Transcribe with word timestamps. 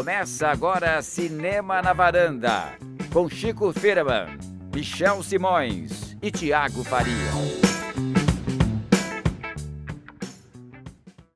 Começa 0.00 0.48
agora 0.48 1.02
Cinema 1.02 1.82
na 1.82 1.92
Varanda, 1.92 2.74
com 3.12 3.28
Chico 3.28 3.70
Firman, 3.70 4.28
Michel 4.74 5.22
Simões 5.22 6.16
e 6.22 6.30
Tiago 6.30 6.82
Faria. 6.82 7.14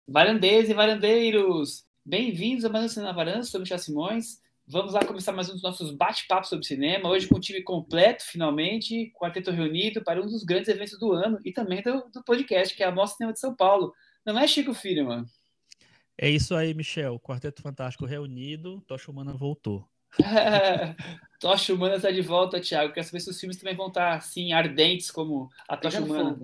Varandeiros 0.09 0.71
e 0.71 0.73
varandeiros, 0.73 1.85
bem-vindos 2.07 2.65
a 2.65 2.71
mais 2.71 2.87
um 2.87 2.89
Cinema 2.89 3.13
na 3.13 3.15
Varanda, 3.15 3.43
sou 3.43 3.61
Michel 3.61 3.79
Simões. 3.79 4.41
Vamos 4.67 4.95
lá 4.95 5.05
começar 5.05 5.33
mais 5.33 5.51
um 5.51 5.53
dos 5.53 5.63
nossos 5.63 5.95
bate-papos 5.95 6.49
sobre 6.49 6.65
cinema, 6.65 7.11
hoje 7.11 7.29
com 7.29 7.37
o 7.37 7.41
time 7.41 7.63
completo, 7.63 8.25
finalmente, 8.25 9.13
quarteto 9.13 9.51
reunido 9.51 10.03
para 10.03 10.23
um 10.23 10.27
dos 10.27 10.43
grandes 10.43 10.71
eventos 10.71 10.99
do 10.99 11.13
ano 11.13 11.39
e 11.45 11.53
também 11.53 11.83
do, 11.83 12.09
do 12.11 12.25
podcast, 12.25 12.75
que 12.75 12.83
é 12.83 12.87
a 12.87 12.91
Mostra 12.91 13.19
Cinema 13.19 13.35
de 13.35 13.41
São 13.41 13.55
Paulo. 13.55 13.93
Não 14.25 14.39
é, 14.39 14.49
Chico 14.49 14.73
Firman? 14.73 15.27
É 16.17 16.31
isso 16.31 16.55
aí, 16.55 16.73
Michel. 16.75 17.19
Quarteto 17.19 17.63
Fantástico 17.63 18.07
reunido, 18.07 18.81
Tocha 18.87 19.11
Humana 19.11 19.33
voltou. 19.33 19.89
Tocha 21.41 21.75
Humana 21.75 21.97
está 21.97 22.11
de 22.11 22.23
volta, 22.23 22.61
Thiago. 22.61 22.93
Quero 22.93 23.07
saber 23.07 23.21
se 23.21 23.31
os 23.31 23.41
filmes 23.41 23.57
também 23.57 23.75
vão 23.75 23.89
estar 23.89 24.15
assim, 24.15 24.53
ardentes 24.53 25.11
como 25.11 25.51
a 25.69 25.77
Tocha 25.77 26.01
Humana. 26.01 26.39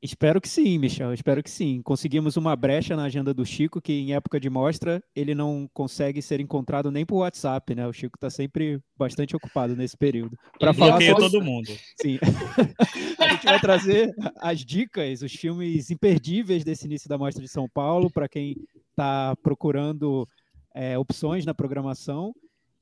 Espero 0.00 0.40
que 0.40 0.48
sim, 0.48 0.78
Michel. 0.78 1.12
Espero 1.12 1.42
que 1.42 1.50
sim. 1.50 1.82
Conseguimos 1.82 2.36
uma 2.36 2.54
brecha 2.54 2.94
na 2.94 3.04
agenda 3.04 3.34
do 3.34 3.44
Chico, 3.44 3.80
que 3.80 3.92
em 3.92 4.14
época 4.14 4.38
de 4.38 4.48
mostra 4.48 5.02
ele 5.14 5.34
não 5.34 5.68
consegue 5.74 6.22
ser 6.22 6.38
encontrado 6.38 6.88
nem 6.88 7.04
por 7.04 7.16
WhatsApp, 7.16 7.74
né? 7.74 7.84
O 7.84 7.92
Chico 7.92 8.16
está 8.16 8.30
sempre 8.30 8.80
bastante 8.96 9.34
ocupado 9.34 9.74
nesse 9.74 9.96
período. 9.96 10.38
Para 10.60 10.72
falar 10.72 11.02
sobre... 11.02 11.14
todo 11.16 11.42
mundo. 11.42 11.72
Sim. 12.00 12.20
a 13.18 13.28
gente 13.28 13.44
vai 13.44 13.60
trazer 13.60 14.14
as 14.36 14.64
dicas, 14.64 15.22
os 15.22 15.32
filmes 15.32 15.90
imperdíveis 15.90 16.62
desse 16.62 16.86
início 16.86 17.08
da 17.08 17.18
mostra 17.18 17.42
de 17.42 17.50
São 17.50 17.68
Paulo 17.68 18.08
para 18.08 18.28
quem 18.28 18.54
está 18.98 19.36
procurando 19.36 20.28
é, 20.74 20.98
opções 20.98 21.46
na 21.46 21.54
programação. 21.54 22.34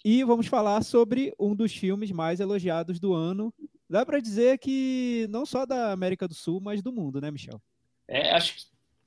E 0.05 0.23
vamos 0.25 0.47
falar 0.47 0.83
sobre 0.83 1.35
um 1.39 1.55
dos 1.55 1.75
filmes 1.75 2.13
mais 2.13 2.41
elogiados 2.41 3.01
do 3.01 3.13
ano, 3.13 3.53
Dá 3.89 4.05
para 4.05 4.21
dizer 4.21 4.59
que 4.59 5.29
não 5.31 5.47
só 5.47 5.65
da 5.65 5.93
América 5.93 6.27
do 6.27 6.35
Sul, 6.35 6.61
mas 6.61 6.83
do 6.83 6.93
mundo, 6.93 7.21
né, 7.21 7.31
Michel? 7.31 7.61
É, 8.09 8.33
acho 8.33 8.57
que 8.57 8.65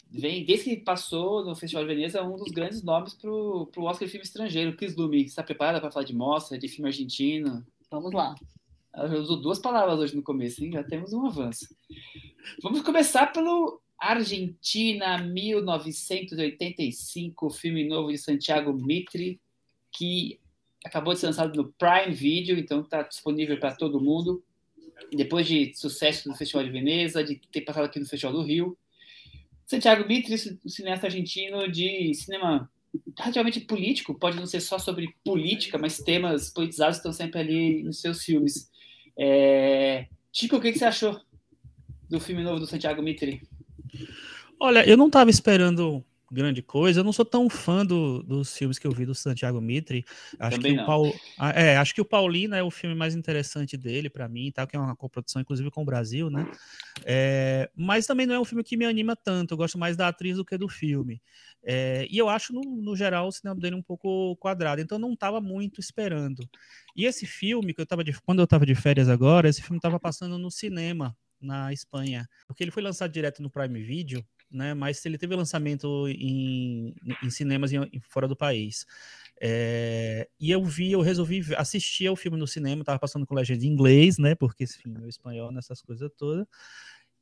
vem, 0.09 0.45
desde 0.45 0.65
que 0.65 0.77
passou 0.77 1.43
no 1.43 1.53
Festival 1.53 1.85
de 1.85 1.93
Veneza, 1.93 2.23
um 2.23 2.37
dos 2.37 2.51
grandes 2.51 2.81
nomes 2.81 3.13
para 3.13 3.29
o 3.29 3.69
Oscar 3.77 4.07
de 4.07 4.11
filme 4.11 4.25
estrangeiro. 4.25 4.75
Chris 4.77 4.95
Lume, 4.95 5.25
está 5.25 5.43
preparada 5.43 5.81
para 5.81 5.91
falar 5.91 6.05
de 6.05 6.15
mostra, 6.15 6.57
de 6.57 6.69
filme 6.69 6.89
argentino? 6.89 7.65
Vamos 7.91 8.13
lá. 8.13 8.35
Eu 8.95 9.21
uso 9.21 9.35
duas 9.35 9.59
palavras 9.59 9.99
hoje 9.99 10.15
no 10.15 10.23
começo, 10.23 10.63
hein? 10.63 10.71
já 10.71 10.83
temos 10.83 11.11
um 11.11 11.25
avanço. 11.25 11.67
Vamos 12.63 12.81
começar 12.81 13.27
pelo 13.27 13.81
Argentina 13.99 15.17
1985, 15.17 17.49
filme 17.49 17.87
novo 17.87 18.11
de 18.11 18.17
Santiago 18.17 18.73
Mitre, 18.73 19.39
que 19.91 20.39
acabou 20.85 21.13
de 21.13 21.19
ser 21.19 21.27
lançado 21.27 21.55
no 21.55 21.73
Prime 21.73 22.13
Video, 22.13 22.57
então 22.57 22.81
está 22.81 23.01
disponível 23.01 23.59
para 23.59 23.75
todo 23.75 23.99
mundo 23.99 24.43
depois 25.11 25.47
de 25.47 25.73
sucesso 25.73 26.27
no 26.27 26.35
Festival 26.35 26.63
de 26.63 26.71
Veneza, 26.71 27.23
de 27.23 27.35
ter 27.51 27.61
passado 27.61 27.85
aqui 27.85 27.99
no 27.99 28.05
Festival 28.05 28.33
do 28.33 28.43
Rio. 28.43 28.77
Santiago 29.65 30.07
Mitre, 30.07 30.35
um 30.65 30.69
cineasta 30.69 31.07
argentino 31.07 31.71
de 31.71 32.13
cinema 32.13 32.69
relativamente 33.17 33.61
político, 33.61 34.17
pode 34.17 34.37
não 34.37 34.47
ser 34.47 34.61
só 34.61 34.79
sobre 34.79 35.15
política, 35.23 35.77
mas 35.77 35.99
temas 35.99 36.49
politizados 36.49 36.97
estão 36.97 37.13
sempre 37.13 37.39
ali 37.39 37.83
nos 37.83 38.01
seus 38.01 38.23
filmes. 38.23 38.69
É... 39.17 40.07
Chico, 40.31 40.57
o 40.57 40.61
que, 40.61 40.71
que 40.71 40.79
você 40.79 40.85
achou 40.85 41.19
do 42.09 42.19
filme 42.19 42.43
novo 42.43 42.59
do 42.59 42.67
Santiago 42.67 43.01
Mitre? 43.01 43.41
Olha, 44.59 44.87
eu 44.87 44.97
não 44.97 45.07
estava 45.07 45.29
esperando 45.29 46.03
grande 46.31 46.61
coisa. 46.61 46.99
Eu 46.99 47.03
não 47.03 47.11
sou 47.11 47.25
tão 47.25 47.49
fã 47.49 47.85
do, 47.85 48.21
dos 48.23 48.55
filmes 48.55 48.77
que 48.77 48.85
eu 48.85 48.91
vi 48.91 49.05
do 49.05 49.15
Santiago 49.15 49.59
Mitre. 49.59 50.05
Acho 50.39 50.57
Também 50.57 50.71
que 50.73 50.77
não. 50.77 50.83
o 50.83 50.87
Paulo, 50.87 51.13
é, 51.55 51.77
acho 51.77 51.93
que 51.93 52.01
o 52.01 52.05
Paulina 52.05 52.57
é 52.57 52.63
o 52.63 52.71
filme 52.71 52.95
mais 52.95 53.15
interessante 53.15 53.75
dele 53.75 54.09
para 54.09 54.27
mim, 54.27 54.51
tá? 54.51 54.65
Que 54.67 54.75
é 54.75 54.79
uma 54.79 54.95
coprodução 54.95 55.41
inclusive 55.41 55.71
com 55.71 55.81
o 55.81 55.85
Brasil, 55.85 56.29
né? 56.29 56.49
É, 57.03 57.69
mas 57.75 58.05
também 58.05 58.25
não 58.25 58.35
é 58.35 58.39
um 58.39 58.45
filme 58.45 58.63
que 58.63 58.77
me 58.77 58.85
anima 58.85 59.15
tanto. 59.15 59.53
Eu 59.53 59.57
gosto 59.57 59.77
mais 59.77 59.97
da 59.97 60.07
atriz 60.07 60.37
do 60.37 60.45
que 60.45 60.57
do 60.57 60.69
filme. 60.69 61.21
É, 61.63 62.07
e 62.09 62.17
eu 62.17 62.29
acho 62.29 62.53
no, 62.53 62.61
no, 62.61 62.95
geral 62.95 63.27
o 63.27 63.31
cinema 63.31 63.59
dele 63.59 63.75
um 63.75 63.81
pouco 63.81 64.35
quadrado. 64.37 64.81
Então 64.81 64.99
não 64.99 65.13
estava 65.13 65.41
muito 65.41 65.79
esperando. 65.79 66.47
E 66.95 67.05
esse 67.05 67.25
filme 67.25 67.73
que 67.73 67.81
eu 67.81 67.85
tava 67.85 68.03
de, 68.03 68.13
quando 68.21 68.39
eu 68.39 68.45
estava 68.45 68.65
de 68.65 68.75
férias 68.75 69.09
agora, 69.09 69.49
esse 69.49 69.61
filme 69.61 69.77
estava 69.77 69.99
passando 69.99 70.37
no 70.37 70.51
cinema 70.51 71.15
na 71.41 71.71
Espanha, 71.73 72.27
porque 72.47 72.63
ele 72.63 72.71
foi 72.71 72.83
lançado 72.83 73.11
direto 73.11 73.41
no 73.41 73.49
Prime 73.49 73.81
Video 73.81 74.25
né? 74.51 74.73
Mas 74.73 75.05
ele 75.05 75.17
teve 75.17 75.35
lançamento 75.35 76.07
em, 76.07 76.95
em 77.23 77.29
cinemas 77.29 77.71
em, 77.71 77.87
fora 78.01 78.27
do 78.27 78.35
país. 78.35 78.85
É, 79.41 80.27
e 80.39 80.51
eu 80.51 80.63
vi, 80.63 80.91
eu 80.91 81.01
resolvi 81.01 81.41
assistir 81.55 82.07
ao 82.07 82.15
filme 82.15 82.37
no 82.37 82.47
cinema, 82.47 82.81
estava 82.81 82.99
passando 82.99 83.25
com 83.25 83.35
legenda 83.35 83.63
em 83.63 83.67
inglês, 83.67 84.17
né? 84.17 84.35
Porque, 84.35 84.63
enfim, 84.63 84.89
meu 84.89 85.07
espanhol 85.07 85.51
nessas 85.51 85.81
coisas 85.81 86.09
todas. 86.17 86.45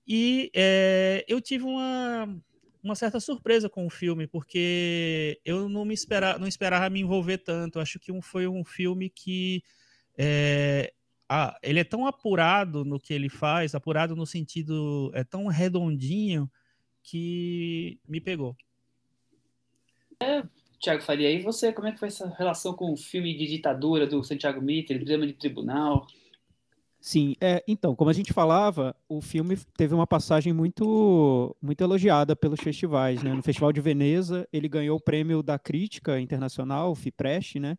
E 0.08 0.50
é, 0.56 1.26
eu 1.28 1.42
tive 1.42 1.66
uma, 1.66 2.42
uma 2.82 2.96
certa 2.96 3.20
surpresa 3.20 3.70
com 3.70 3.86
o 3.86 3.90
filme, 3.90 4.26
porque 4.26 5.40
eu 5.44 5.68
não 5.68 5.84
me 5.86 5.94
esperava, 5.94 6.40
não 6.40 6.48
esperava 6.48 6.90
me 6.90 7.02
envolver 7.02 7.40
tanto. 7.40 7.80
Acho 7.80 8.00
que 8.00 8.12
um, 8.12 8.22
foi 8.22 8.48
um 8.48 8.64
filme 8.64 9.10
que 9.10 9.62
é, 10.18 10.94
a, 11.30 11.58
ele 11.62 11.80
é 11.80 11.84
tão 11.84 12.06
apurado 12.06 12.86
no 12.86 13.00
que 13.00 13.14
ele 13.14 13.30
faz, 13.30 13.76
apurado 13.76 14.16
no 14.16 14.26
sentido 14.26 15.12
é 15.14 15.24
tão 15.24 15.48
redondinho 15.48 16.50
que 17.04 18.00
me 18.08 18.20
pegou. 18.20 18.56
É, 20.22 20.44
Tiago 20.80 21.02
Faria, 21.04 21.32
e 21.32 21.42
você, 21.42 21.72
como 21.72 21.88
é 21.88 21.92
que 21.92 22.00
foi 22.00 22.08
essa 22.08 22.28
relação 22.28 22.74
com 22.74 22.92
o 22.92 22.98
filme 22.98 23.36
de 23.36 23.48
ditadura 23.48 24.08
do 24.08 24.24
Santiago 24.24 24.62
Mitre, 24.62 25.04
Drama 25.04 25.28
de 25.28 25.34
Tribunal? 25.34 26.08
Sim, 27.00 27.36
é, 27.40 27.64
então, 27.68 27.96
como 27.96 28.10
a 28.10 28.14
gente 28.14 28.34
falava, 28.34 28.96
o 29.08 29.22
filme 29.22 29.56
teve 29.78 29.94
uma 29.94 30.08
passagem 30.08 30.52
muito, 30.52 31.56
muito 31.62 31.82
elogiada 31.82 32.36
pelos 32.36 32.60
festivais, 32.60 33.22
né? 33.24 33.34
No 33.34 33.44
Festival 33.44 33.72
de 33.72 33.80
Veneza, 33.80 34.48
ele 34.52 34.68
ganhou 34.68 34.98
o 34.98 35.02
prêmio 35.02 35.44
da 35.44 35.60
crítica 35.60 36.20
internacional, 36.20 36.92
o 36.92 36.96
FIPREST, 36.96 37.60
né? 37.60 37.78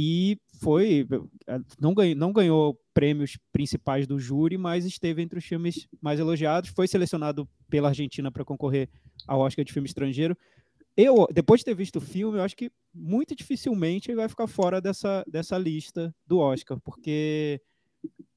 E 0.00 0.38
foi, 0.60 1.04
não 1.80 1.92
ganhou, 1.92 2.14
não 2.14 2.32
ganhou 2.32 2.80
prêmios 2.94 3.36
principais 3.50 4.06
do 4.06 4.16
júri, 4.16 4.56
mas 4.56 4.84
esteve 4.84 5.20
entre 5.22 5.40
os 5.40 5.44
filmes 5.44 5.88
mais 6.00 6.20
elogiados. 6.20 6.70
Foi 6.70 6.86
selecionado 6.86 7.48
pela 7.68 7.88
Argentina 7.88 8.30
para 8.30 8.44
concorrer 8.44 8.88
ao 9.26 9.40
Oscar 9.40 9.64
de 9.64 9.72
filme 9.72 9.88
estrangeiro. 9.88 10.38
Eu, 10.96 11.26
depois 11.32 11.62
de 11.62 11.64
ter 11.64 11.74
visto 11.74 11.96
o 11.96 12.00
filme, 12.00 12.38
eu 12.38 12.42
acho 12.44 12.56
que 12.56 12.70
muito 12.94 13.34
dificilmente 13.34 14.08
ele 14.08 14.18
vai 14.18 14.28
ficar 14.28 14.46
fora 14.46 14.80
dessa, 14.80 15.24
dessa 15.26 15.58
lista 15.58 16.14
do 16.24 16.38
Oscar, 16.38 16.78
porque 16.80 17.60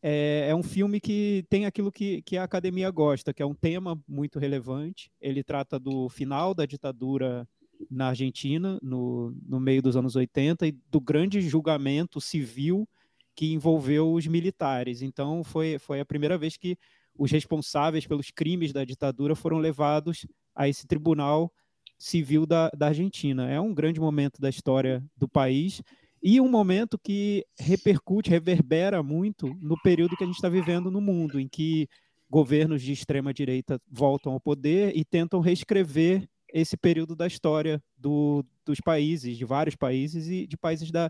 é, 0.01 0.47
é, 0.49 0.55
um 0.55 0.63
filme 0.63 0.99
que 0.99 1.45
tem 1.47 1.67
aquilo 1.67 1.91
que, 1.91 2.23
que 2.23 2.37
a 2.37 2.43
academia 2.43 2.89
gosta, 2.89 3.31
que 3.31 3.43
é 3.43 3.45
um 3.45 3.53
tema 3.53 4.01
muito 4.07 4.39
relevante. 4.39 5.11
Ele 5.21 5.43
trata 5.43 5.79
do 5.79 6.09
final 6.09 6.55
da 6.55 6.65
ditadura 6.65 7.47
na 7.89 8.07
Argentina, 8.07 8.79
no, 8.81 9.35
no 9.47 9.59
meio 9.59 9.81
dos 9.81 9.95
anos 9.95 10.15
80, 10.15 10.67
e 10.67 10.71
do 10.89 10.99
grande 10.99 11.41
julgamento 11.41 12.19
civil 12.19 12.87
que 13.35 13.53
envolveu 13.53 14.13
os 14.13 14.27
militares. 14.27 15.01
Então, 15.01 15.43
foi, 15.43 15.79
foi 15.79 15.99
a 15.99 16.05
primeira 16.05 16.37
vez 16.37 16.57
que 16.57 16.77
os 17.17 17.31
responsáveis 17.31 18.05
pelos 18.05 18.31
crimes 18.31 18.73
da 18.73 18.83
ditadura 18.83 19.35
foram 19.35 19.57
levados 19.57 20.25
a 20.55 20.67
esse 20.67 20.87
tribunal 20.87 21.51
civil 21.97 22.45
da, 22.45 22.69
da 22.69 22.87
Argentina. 22.87 23.49
É 23.49 23.59
um 23.59 23.73
grande 23.73 23.99
momento 23.99 24.41
da 24.41 24.49
história 24.49 25.03
do 25.15 25.27
país 25.27 25.81
e 26.21 26.39
um 26.39 26.49
momento 26.49 26.99
que 26.99 27.45
repercute, 27.59 28.29
reverbera 28.29 29.01
muito 29.01 29.47
no 29.61 29.79
período 29.81 30.15
que 30.15 30.23
a 30.23 30.27
gente 30.27 30.35
está 30.35 30.49
vivendo 30.49 30.91
no 30.91 31.01
mundo, 31.01 31.39
em 31.39 31.47
que 31.47 31.87
governos 32.29 32.81
de 32.81 32.91
extrema 32.91 33.33
direita 33.33 33.79
voltam 33.89 34.33
ao 34.33 34.39
poder 34.39 34.95
e 34.95 35.03
tentam 35.03 35.39
reescrever 35.39 36.27
esse 36.53 36.75
período 36.77 37.15
da 37.15 37.27
história 37.27 37.81
do, 37.97 38.45
dos 38.65 38.79
países, 38.79 39.37
de 39.37 39.45
vários 39.45 39.75
países 39.75 40.27
e 40.27 40.45
de 40.45 40.57
países 40.57 40.91
da, 40.91 41.07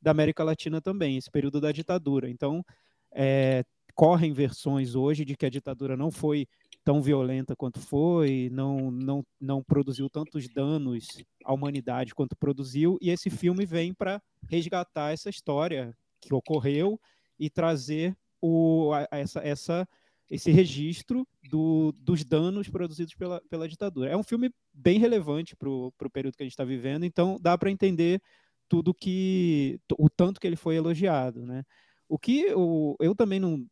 da 0.00 0.10
América 0.10 0.44
Latina 0.44 0.80
também, 0.80 1.16
esse 1.16 1.30
período 1.30 1.60
da 1.60 1.72
ditadura. 1.72 2.28
Então, 2.28 2.64
é, 3.12 3.64
correm 3.94 4.32
versões 4.32 4.94
hoje 4.94 5.24
de 5.24 5.36
que 5.36 5.46
a 5.46 5.50
ditadura 5.50 5.96
não 5.96 6.10
foi 6.10 6.46
tão 6.84 7.00
violenta 7.00 7.56
quanto 7.56 7.80
foi, 7.80 8.50
não, 8.52 8.90
não, 8.90 9.24
não 9.40 9.62
produziu 9.62 10.10
tantos 10.10 10.48
danos 10.48 11.24
à 11.44 11.52
humanidade 11.52 12.14
quanto 12.14 12.36
produziu, 12.36 12.98
e 13.00 13.08
esse 13.08 13.30
filme 13.30 13.64
vem 13.64 13.94
para 13.94 14.20
resgatar 14.48 15.12
essa 15.12 15.30
história 15.30 15.96
que 16.20 16.34
ocorreu 16.34 17.00
e 17.38 17.48
trazer 17.48 18.14
o, 18.40 18.90
essa, 19.10 19.40
essa, 19.40 19.88
esse 20.30 20.50
registro 20.50 21.26
do, 21.50 21.92
dos 22.00 22.24
danos 22.24 22.68
produzidos 22.68 23.14
pela, 23.14 23.40
pela 23.50 23.68
ditadura. 23.68 24.10
É 24.10 24.16
um 24.16 24.22
filme 24.22 24.50
bem 24.72 24.98
relevante 24.98 25.54
para 25.54 25.68
o 25.68 25.92
período 26.12 26.36
que 26.36 26.42
a 26.42 26.46
gente 26.46 26.52
está 26.52 26.64
vivendo, 26.64 27.04
então 27.04 27.38
dá 27.40 27.56
para 27.56 27.70
entender 27.70 28.20
tudo 28.68 28.94
que 28.94 29.78
o 29.98 30.08
tanto 30.08 30.40
que 30.40 30.46
ele 30.46 30.56
foi 30.56 30.76
elogiado, 30.76 31.44
né? 31.46 31.62
O 32.08 32.18
que 32.18 32.52
o, 32.54 32.96
eu 33.00 33.14
também 33.14 33.40
não 33.40 33.66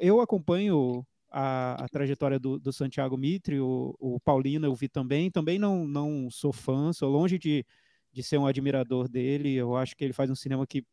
eu 0.00 0.20
acompanho 0.20 1.06
a, 1.30 1.84
a 1.84 1.88
trajetória 1.88 2.38
do, 2.38 2.58
do, 2.58 2.72
Santiago 2.72 3.16
Mitre, 3.16 3.60
o, 3.60 3.94
o 3.98 4.20
Paulino 4.20 4.66
eu 4.66 4.74
vi 4.74 4.88
também, 4.88 5.30
também 5.30 5.58
não, 5.58 5.86
não 5.86 6.30
sou 6.30 6.52
fã, 6.52 6.92
sou 6.92 7.10
longe 7.10 7.38
de, 7.38 7.64
de 8.12 8.22
ser 8.22 8.38
um 8.38 8.46
admirador 8.46 9.08
dele. 9.08 9.54
Eu 9.54 9.76
acho 9.76 9.94
que 9.96 10.04
ele 10.04 10.12
faz 10.12 10.30
um 10.30 10.34
cinema 10.34 10.66
que 10.66 10.84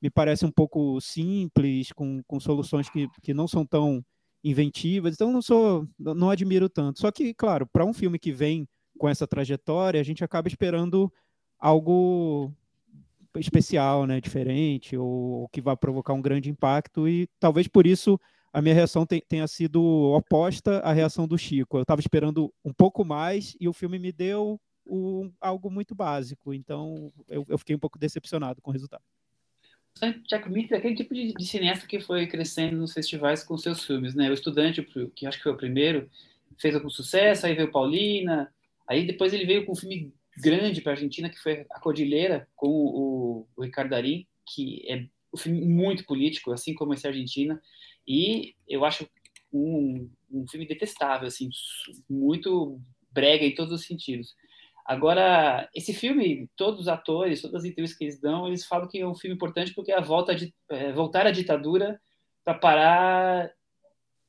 me 0.00 0.10
parece 0.10 0.44
um 0.44 0.50
pouco 0.50 1.00
simples, 1.00 1.92
com, 1.92 2.22
com 2.26 2.40
soluções 2.40 2.88
que, 2.90 3.08
que 3.22 3.34
não 3.34 3.48
são 3.48 3.64
tão 3.64 4.04
inventivas. 4.44 5.14
Então 5.14 5.32
não 5.32 5.40
sou, 5.40 5.88
não 5.98 6.30
admiro 6.30 6.68
tanto. 6.68 7.00
Só 7.00 7.10
que, 7.10 7.32
claro, 7.32 7.66
para 7.66 7.84
um 7.84 7.94
filme 7.94 8.18
que 8.18 8.30
vem 8.30 8.68
com 8.98 9.08
essa 9.08 9.26
trajetória, 9.26 10.00
a 10.00 10.04
gente 10.04 10.22
acaba 10.22 10.46
esperando 10.46 11.12
algo 11.58 12.52
especial, 13.36 14.06
né, 14.06 14.20
diferente, 14.20 14.96
ou, 14.96 15.08
ou 15.08 15.48
que 15.48 15.60
vai 15.60 15.76
provocar 15.76 16.12
um 16.12 16.22
grande 16.22 16.50
impacto 16.50 17.08
e 17.08 17.26
talvez 17.40 17.66
por 17.66 17.86
isso 17.86 18.20
a 18.52 18.62
minha 18.62 18.74
reação 18.74 19.04
tenha 19.04 19.48
sido 19.48 19.82
oposta 20.14 20.78
à 20.80 20.92
reação 20.92 21.26
do 21.26 21.36
Chico. 21.36 21.76
Eu 21.76 21.82
estava 21.82 22.00
esperando 22.00 22.54
um 22.64 22.72
pouco 22.72 23.04
mais 23.04 23.56
e 23.58 23.68
o 23.68 23.72
filme 23.72 23.98
me 23.98 24.12
deu 24.12 24.60
algo 25.40 25.70
muito 25.70 25.92
básico. 25.92 26.54
Então 26.54 27.12
eu, 27.28 27.44
eu, 27.48 27.58
fiquei 27.58 27.74
um 27.74 27.78
pouco 27.80 27.98
decepcionado 27.98 28.62
com 28.62 28.70
o 28.70 28.72
resultado. 28.72 29.02
Jack 30.28 30.50
Mitter 30.50 30.76
é 30.76 30.78
aquele 30.78 30.96
tipo 30.96 31.14
de, 31.14 31.32
de, 31.32 31.46
cineasta 31.46 31.86
que 31.86 32.00
foi 32.00 32.26
crescendo 32.26 32.76
nos 32.76 32.92
festivais 32.92 33.44
com 33.44 33.56
seus 33.56 33.84
filmes, 33.84 34.14
né? 34.14 34.28
O 34.28 34.34
Estudante, 34.34 34.82
que 35.14 35.26
acho 35.26 35.38
que 35.38 35.44
foi 35.44 35.52
o 35.52 35.56
primeiro, 35.56 36.10
fez 36.58 36.74
algum 36.74 36.90
sucesso, 36.90 37.46
aí 37.46 37.54
veio 37.54 37.70
Paulina, 37.70 38.52
aí 38.88 39.06
depois 39.06 39.32
ele 39.32 39.46
veio 39.46 39.64
com 39.64 39.72
um 39.72 39.76
filme 39.76 40.12
grande 40.36 40.80
para 40.80 40.92
a 40.92 40.94
Argentina, 40.94 41.30
que 41.30 41.38
foi 41.38 41.64
A 41.70 41.78
Cordilheira, 41.78 42.48
com 42.56 42.68
o, 42.68 43.46
o 43.56 43.62
Ricardo 43.62 43.90
Darim, 43.90 44.26
que 44.44 44.82
é 44.88 45.06
um 45.32 45.36
filme 45.36 45.60
muito 45.60 46.04
político, 46.04 46.52
assim 46.52 46.74
como 46.74 46.92
esse 46.92 47.06
Argentina. 47.06 47.62
E 48.06 48.54
eu 48.68 48.84
acho 48.84 49.08
um, 49.52 50.10
um 50.30 50.46
filme 50.48 50.66
detestável, 50.66 51.28
assim, 51.28 51.48
muito 52.10 52.80
brega 53.12 53.44
em 53.44 53.54
todos 53.54 53.72
os 53.72 53.86
sentidos. 53.86 54.34
Agora, 54.84 55.68
esse 55.74 55.94
filme, 55.94 56.48
todos 56.56 56.80
os 56.80 56.88
atores, 56.88 57.40
todas 57.40 57.62
as 57.62 57.64
entrevistas 57.64 57.96
que 57.96 58.04
eles 58.04 58.20
dão, 58.20 58.46
eles 58.46 58.66
falam 58.66 58.86
que 58.86 59.00
é 59.00 59.06
um 59.06 59.14
filme 59.14 59.34
importante 59.34 59.72
porque 59.72 59.90
é 59.90 59.96
a 59.96 60.02
volta 60.02 60.34
de 60.34 60.54
é, 60.68 60.92
voltar 60.92 61.26
à 61.26 61.30
ditadura 61.30 61.98
para 62.44 62.54
parar, 62.54 63.50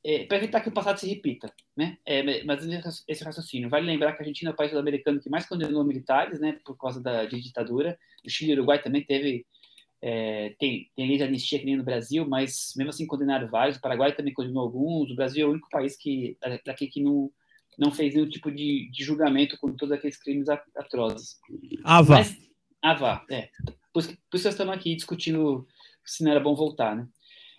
é, 0.02 0.24
para 0.24 0.38
evitar 0.38 0.62
que 0.62 0.70
o 0.70 0.72
passado 0.72 0.98
se 0.98 1.06
repita, 1.06 1.52
né? 1.76 1.98
É, 2.06 2.42
mas 2.44 2.66
esse 3.06 3.22
raciocínio 3.22 3.68
vale 3.68 3.86
lembrar 3.86 4.12
que 4.12 4.18
a 4.18 4.20
Argentina 4.22 4.50
é 4.50 4.54
o 4.54 4.56
país 4.56 4.70
sul-americano 4.70 5.20
que 5.20 5.28
mais 5.28 5.46
condenou 5.46 5.84
militares, 5.84 6.40
né, 6.40 6.58
por 6.64 6.76
causa 6.78 7.02
da 7.02 7.26
de 7.26 7.38
ditadura. 7.40 7.98
O 8.24 8.30
Chile 8.30 8.52
e 8.52 8.54
o 8.54 8.58
Uruguai 8.58 8.80
também 8.80 9.04
teve 9.04 9.44
é, 10.00 10.54
tem, 10.58 10.90
tem 10.94 11.08
lei 11.08 11.16
de 11.16 11.22
anistia 11.22 11.58
que 11.58 11.66
nem 11.66 11.76
no 11.76 11.84
Brasil, 11.84 12.26
mas 12.26 12.72
mesmo 12.76 12.90
assim 12.90 13.06
condenaram 13.06 13.48
vários. 13.48 13.76
O 13.76 13.80
Paraguai 13.80 14.14
também 14.14 14.32
condenou 14.32 14.62
alguns. 14.62 15.10
O 15.10 15.16
Brasil 15.16 15.46
é 15.46 15.48
o 15.48 15.52
único 15.52 15.68
país 15.68 15.96
que 15.96 16.36
daqui 16.64 16.86
que 16.86 17.02
não, 17.02 17.30
não 17.76 17.90
fez 17.90 18.14
nenhum 18.14 18.28
tipo 18.28 18.50
de, 18.50 18.90
de 18.90 19.04
julgamento 19.04 19.58
com 19.58 19.74
todos 19.74 19.92
aqueles 19.92 20.16
crimes 20.16 20.48
atrozes. 20.48 21.36
Ava. 21.84 22.14
Mas, 22.14 22.36
Ava, 22.82 23.24
é. 23.30 23.50
Por, 23.92 24.04
por 24.04 24.36
isso 24.36 24.46
nós 24.46 24.54
estamos 24.54 24.74
aqui 24.74 24.94
discutindo 24.94 25.66
se 26.04 26.22
não 26.22 26.30
era 26.30 26.40
bom 26.40 26.54
voltar, 26.54 26.96
né? 26.96 27.08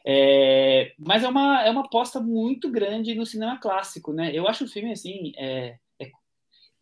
É, 0.05 0.93
mas 0.97 1.21
é 1.23 1.27
uma, 1.27 1.61
é 1.63 1.69
uma 1.69 1.81
aposta 1.81 2.21
muito 2.21 2.71
grande 2.71 3.13
no 3.13 3.25
cinema 3.25 3.59
clássico, 3.59 4.13
né? 4.13 4.31
Eu 4.33 4.47
acho 4.47 4.63
o 4.63 4.67
filme, 4.67 4.93
assim, 4.93 5.33
é, 5.35 5.77
é 5.99 6.09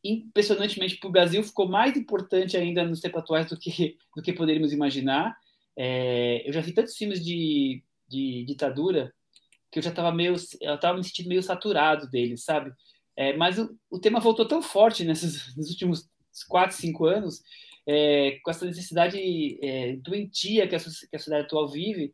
impressionantemente 0.04 0.98
para 0.98 1.08
o 1.10 1.12
Brasil, 1.12 1.44
ficou 1.44 1.68
mais 1.68 1.98
importante 1.98 2.56
ainda 2.56 2.86
nos 2.86 3.00
tempos 3.00 3.22
atuais 3.22 3.48
do 3.48 3.58
que, 3.58 3.98
do 4.16 4.22
que 4.22 4.32
poderíamos 4.32 4.72
imaginar. 4.72 5.36
É, 5.76 6.48
eu 6.48 6.54
já 6.54 6.62
vi 6.62 6.72
tantos 6.72 6.96
filmes 6.96 7.24
de, 7.26 7.84
de 8.08 8.46
ditadura 8.46 9.12
que 9.72 9.80
eu 9.80 9.84
já 9.84 9.90
estava 9.90 10.12
meio, 10.12 10.36
eu 10.62 10.76
estava 10.76 10.96
me 10.96 11.04
sentindo 11.04 11.28
meio 11.28 11.42
saturado 11.42 12.08
deles, 12.08 12.44
sabe? 12.44 12.72
É, 13.18 13.36
mas 13.36 13.58
o, 13.58 13.78
o, 13.90 14.00
tema 14.00 14.20
voltou 14.20 14.48
tão 14.48 14.62
forte 14.62 15.04
nesses, 15.06 15.56
nos 15.56 15.70
últimos 15.70 16.10
quatro, 16.48 16.76
cinco 16.76 17.06
anos, 17.06 17.42
é, 17.88 18.40
com 18.44 18.52
essa 18.52 18.66
necessidade 18.66 19.18
é, 19.64 19.96
doentia 19.98 20.68
que 20.68 20.76
a, 20.76 20.80
que 20.80 21.16
a 21.16 21.20
sociedade 21.20 21.46
atual 21.46 21.68
vive, 21.68 22.14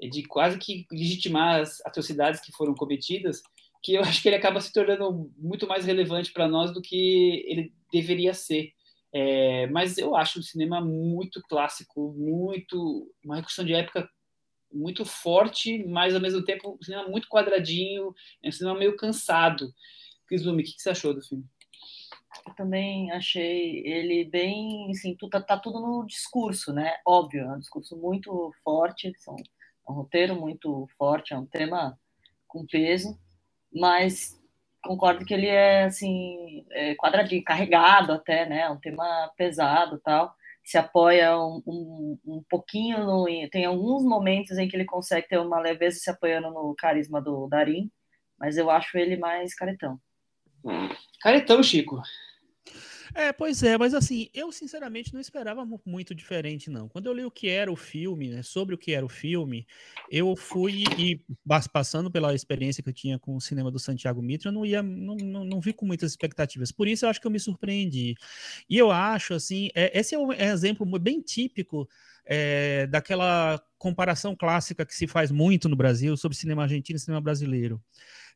é, 0.00 0.08
de 0.08 0.22
quase 0.24 0.58
que 0.58 0.86
legitimar 0.90 1.60
as 1.60 1.84
atrocidades 1.84 2.40
que 2.40 2.52
foram 2.52 2.74
cometidas, 2.74 3.42
que 3.82 3.94
eu 3.94 4.02
acho 4.02 4.22
que 4.22 4.28
ele 4.28 4.36
acaba 4.36 4.60
se 4.60 4.72
tornando 4.72 5.30
muito 5.36 5.66
mais 5.66 5.84
relevante 5.84 6.32
para 6.32 6.48
nós 6.48 6.72
do 6.72 6.82
que 6.82 7.44
ele 7.46 7.72
deveria 7.92 8.34
ser. 8.34 8.72
É, 9.12 9.66
mas 9.68 9.98
eu 9.98 10.14
acho 10.14 10.38
o 10.38 10.42
cinema 10.42 10.80
muito 10.80 11.42
clássico, 11.48 12.12
muito 12.16 13.12
uma 13.24 13.36
recursão 13.36 13.64
de 13.64 13.74
época 13.74 14.08
muito 14.72 15.04
forte, 15.04 15.84
mas 15.84 16.14
ao 16.14 16.20
mesmo 16.20 16.44
tempo 16.44 16.78
um 16.80 16.84
cinema 16.84 17.08
muito 17.08 17.28
quadradinho, 17.28 18.14
é 18.42 18.48
um 18.48 18.52
cinema 18.52 18.78
meio 18.78 18.96
cansado. 18.96 19.72
Kizumi, 20.30 20.62
o 20.62 20.64
que, 20.64 20.74
que 20.74 20.82
você 20.82 20.90
achou 20.90 21.12
do 21.12 21.20
filme? 21.20 21.44
Eu 22.46 22.54
também 22.54 23.10
achei 23.10 23.84
ele 23.84 24.24
bem, 24.24 24.88
assim, 24.92 25.16
tá, 25.28 25.40
tá, 25.40 25.58
tudo 25.58 25.80
no 25.80 26.06
discurso, 26.06 26.72
né? 26.72 26.98
Óbvio, 27.04 27.42
é 27.42 27.52
um 27.52 27.58
discurso 27.58 27.96
muito 27.96 28.54
forte, 28.62 29.12
são, 29.18 29.34
é 29.34 29.90
um 29.90 29.94
roteiro 29.94 30.40
muito 30.40 30.88
forte, 30.96 31.34
é 31.34 31.38
um 31.38 31.44
tema 31.44 31.98
com 32.46 32.64
peso, 32.64 33.18
mas 33.74 34.40
concordo 34.84 35.24
que 35.24 35.34
ele 35.34 35.48
é 35.48 35.84
assim 35.84 36.64
é 36.70 36.94
quadradinho, 36.94 37.42
carregado 37.42 38.12
até, 38.12 38.48
né? 38.48 38.70
Um 38.70 38.78
tema 38.78 39.32
pesado, 39.36 39.98
tal. 39.98 40.32
Se 40.64 40.78
apoia 40.78 41.36
um, 41.36 41.60
um, 41.66 42.18
um 42.24 42.44
pouquinho 42.48 43.04
no, 43.04 43.26
tem 43.50 43.64
alguns 43.64 44.04
momentos 44.04 44.56
em 44.58 44.68
que 44.68 44.76
ele 44.76 44.84
consegue 44.84 45.28
ter 45.28 45.38
uma 45.38 45.58
leveza 45.60 45.98
se 45.98 46.10
apoiando 46.10 46.50
no 46.50 46.74
carisma 46.76 47.20
do 47.20 47.48
Darim, 47.48 47.90
mas 48.38 48.56
eu 48.56 48.70
acho 48.70 48.96
ele 48.96 49.16
mais 49.16 49.54
caretão. 49.54 50.00
Caretão, 51.20 51.62
Chico. 51.62 52.00
É, 53.14 53.32
pois 53.32 53.62
é, 53.62 53.76
mas 53.76 53.92
assim, 53.92 54.28
eu 54.32 54.52
sinceramente 54.52 55.12
não 55.12 55.20
esperava 55.20 55.66
muito 55.84 56.14
diferente, 56.14 56.70
não. 56.70 56.88
Quando 56.88 57.06
eu 57.06 57.12
li 57.12 57.24
o 57.24 57.30
que 57.30 57.48
era 57.48 57.70
o 57.70 57.76
filme, 57.76 58.28
né, 58.28 58.42
sobre 58.42 58.74
o 58.74 58.78
que 58.78 58.92
era 58.92 59.04
o 59.04 59.08
filme, 59.08 59.66
eu 60.10 60.36
fui 60.36 60.84
e 60.96 61.20
passando 61.72 62.10
pela 62.10 62.34
experiência 62.34 62.82
que 62.82 62.88
eu 62.88 62.94
tinha 62.94 63.18
com 63.18 63.34
o 63.34 63.40
cinema 63.40 63.70
do 63.70 63.78
Santiago 63.78 64.22
Mitra, 64.22 64.48
eu 64.48 64.52
não 64.52 64.64
ia, 64.64 64.82
não, 64.82 65.16
não, 65.16 65.44
não 65.44 65.60
vi 65.60 65.72
com 65.72 65.84
muitas 65.84 66.12
expectativas. 66.12 66.70
Por 66.70 66.86
isso 66.86 67.04
eu 67.04 67.10
acho 67.10 67.20
que 67.20 67.26
eu 67.26 67.30
me 67.30 67.40
surpreendi. 67.40 68.14
E 68.68 68.78
eu 68.78 68.90
acho, 68.92 69.34
assim, 69.34 69.70
é, 69.74 69.98
esse 69.98 70.14
é 70.14 70.18
um 70.18 70.32
é 70.32 70.46
exemplo 70.46 70.86
bem 70.98 71.20
típico 71.20 71.88
é, 72.24 72.86
daquela 72.86 73.60
comparação 73.76 74.36
clássica 74.36 74.86
que 74.86 74.94
se 74.94 75.06
faz 75.08 75.32
muito 75.32 75.68
no 75.68 75.74
Brasil 75.74 76.16
sobre 76.16 76.36
cinema 76.36 76.62
argentino 76.62 76.96
e 76.96 77.00
cinema 77.00 77.20
brasileiro. 77.20 77.82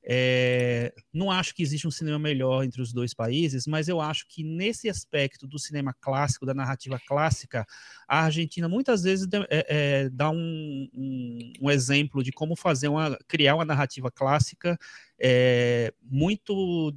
É, 0.06 0.92
não 1.12 1.30
acho 1.30 1.54
que 1.54 1.62
existe 1.62 1.88
um 1.88 1.90
cinema 1.90 2.18
melhor 2.18 2.62
entre 2.62 2.82
os 2.82 2.92
dois 2.92 3.14
países, 3.14 3.66
mas 3.66 3.88
eu 3.88 4.00
acho 4.02 4.26
que 4.28 4.44
nesse 4.44 4.88
aspecto 4.88 5.46
do 5.46 5.58
cinema 5.58 5.94
clássico, 5.98 6.44
da 6.44 6.52
narrativa 6.52 7.00
clássica, 7.00 7.66
a 8.06 8.24
Argentina 8.24 8.68
muitas 8.68 9.02
vezes 9.02 9.26
é, 9.48 9.66
é, 9.68 10.08
dá 10.10 10.30
um, 10.30 10.88
um, 10.92 11.52
um, 11.62 11.70
exemplo 11.70 12.22
de 12.22 12.32
como 12.32 12.54
fazer 12.54 12.88
uma, 12.88 13.16
criar 13.26 13.54
uma 13.54 13.64
narrativa 13.64 14.10
clássica 14.10 14.78
é, 15.18 15.92
muito 16.02 16.94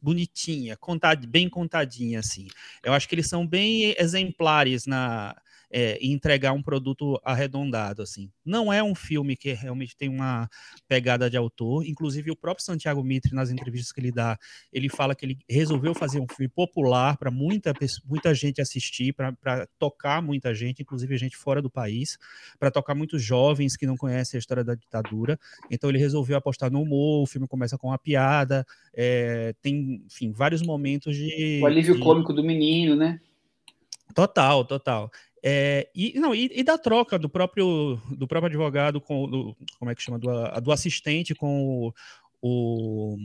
bonitinha, 0.00 0.76
contad, 0.76 1.24
bem 1.28 1.48
contadinha 1.48 2.18
assim. 2.18 2.48
Eu 2.82 2.92
acho 2.92 3.08
que 3.08 3.14
eles 3.14 3.28
são 3.28 3.46
bem 3.46 3.94
exemplares 3.96 4.84
na 4.84 5.36
é, 5.72 5.98
e 6.00 6.12
entregar 6.12 6.52
um 6.52 6.62
produto 6.62 7.18
arredondado, 7.24 8.02
assim. 8.02 8.30
Não 8.44 8.70
é 8.70 8.82
um 8.82 8.94
filme 8.94 9.34
que 9.34 9.54
realmente 9.54 9.96
tem 9.96 10.08
uma 10.08 10.48
pegada 10.86 11.30
de 11.30 11.36
autor, 11.36 11.86
inclusive 11.86 12.30
o 12.30 12.36
próprio 12.36 12.64
Santiago 12.64 13.02
Mitre, 13.02 13.34
nas 13.34 13.50
entrevistas 13.50 13.90
que 13.90 13.98
ele 13.98 14.12
dá, 14.12 14.38
ele 14.70 14.90
fala 14.90 15.14
que 15.14 15.24
ele 15.24 15.38
resolveu 15.48 15.94
fazer 15.94 16.20
um 16.20 16.26
filme 16.28 16.48
popular 16.48 17.16
para 17.16 17.30
muita, 17.30 17.72
muita 18.04 18.34
gente 18.34 18.60
assistir, 18.60 19.14
para 19.14 19.66
tocar 19.78 20.20
muita 20.20 20.54
gente, 20.54 20.82
inclusive 20.82 21.16
gente 21.16 21.36
fora 21.36 21.62
do 21.62 21.70
país, 21.70 22.18
para 22.58 22.70
tocar 22.70 22.94
muitos 22.94 23.22
jovens 23.22 23.74
que 23.74 23.86
não 23.86 23.96
conhecem 23.96 24.36
a 24.36 24.40
história 24.40 24.62
da 24.62 24.74
ditadura, 24.74 25.38
então 25.70 25.88
ele 25.88 25.98
resolveu 25.98 26.36
apostar 26.36 26.70
no 26.70 26.82
humor, 26.82 27.22
o 27.22 27.26
filme 27.26 27.48
começa 27.48 27.78
com 27.78 27.88
uma 27.88 27.98
piada, 27.98 28.66
é, 28.92 29.54
tem, 29.62 30.02
enfim, 30.04 30.32
vários 30.32 30.60
momentos 30.60 31.16
de... 31.16 31.60
O 31.62 31.66
alívio 31.66 31.94
de... 31.94 32.00
cômico 32.00 32.34
do 32.34 32.44
menino, 32.44 32.94
né? 32.94 33.18
Total, 34.14 34.64
total. 34.64 35.10
É, 35.42 35.88
e, 35.94 36.18
não, 36.20 36.34
e, 36.34 36.50
e, 36.54 36.62
da 36.62 36.78
troca 36.78 37.18
do 37.18 37.28
próprio, 37.28 38.00
do 38.10 38.28
próprio 38.28 38.48
advogado 38.48 39.00
com 39.00 39.28
do, 39.28 39.56
como 39.78 39.90
é 39.90 39.94
que 39.94 40.02
chama? 40.02 40.18
Do, 40.18 40.30
do 40.60 40.72
assistente 40.72 41.34
com 41.34 41.88
o. 41.88 41.94
o 42.40 43.16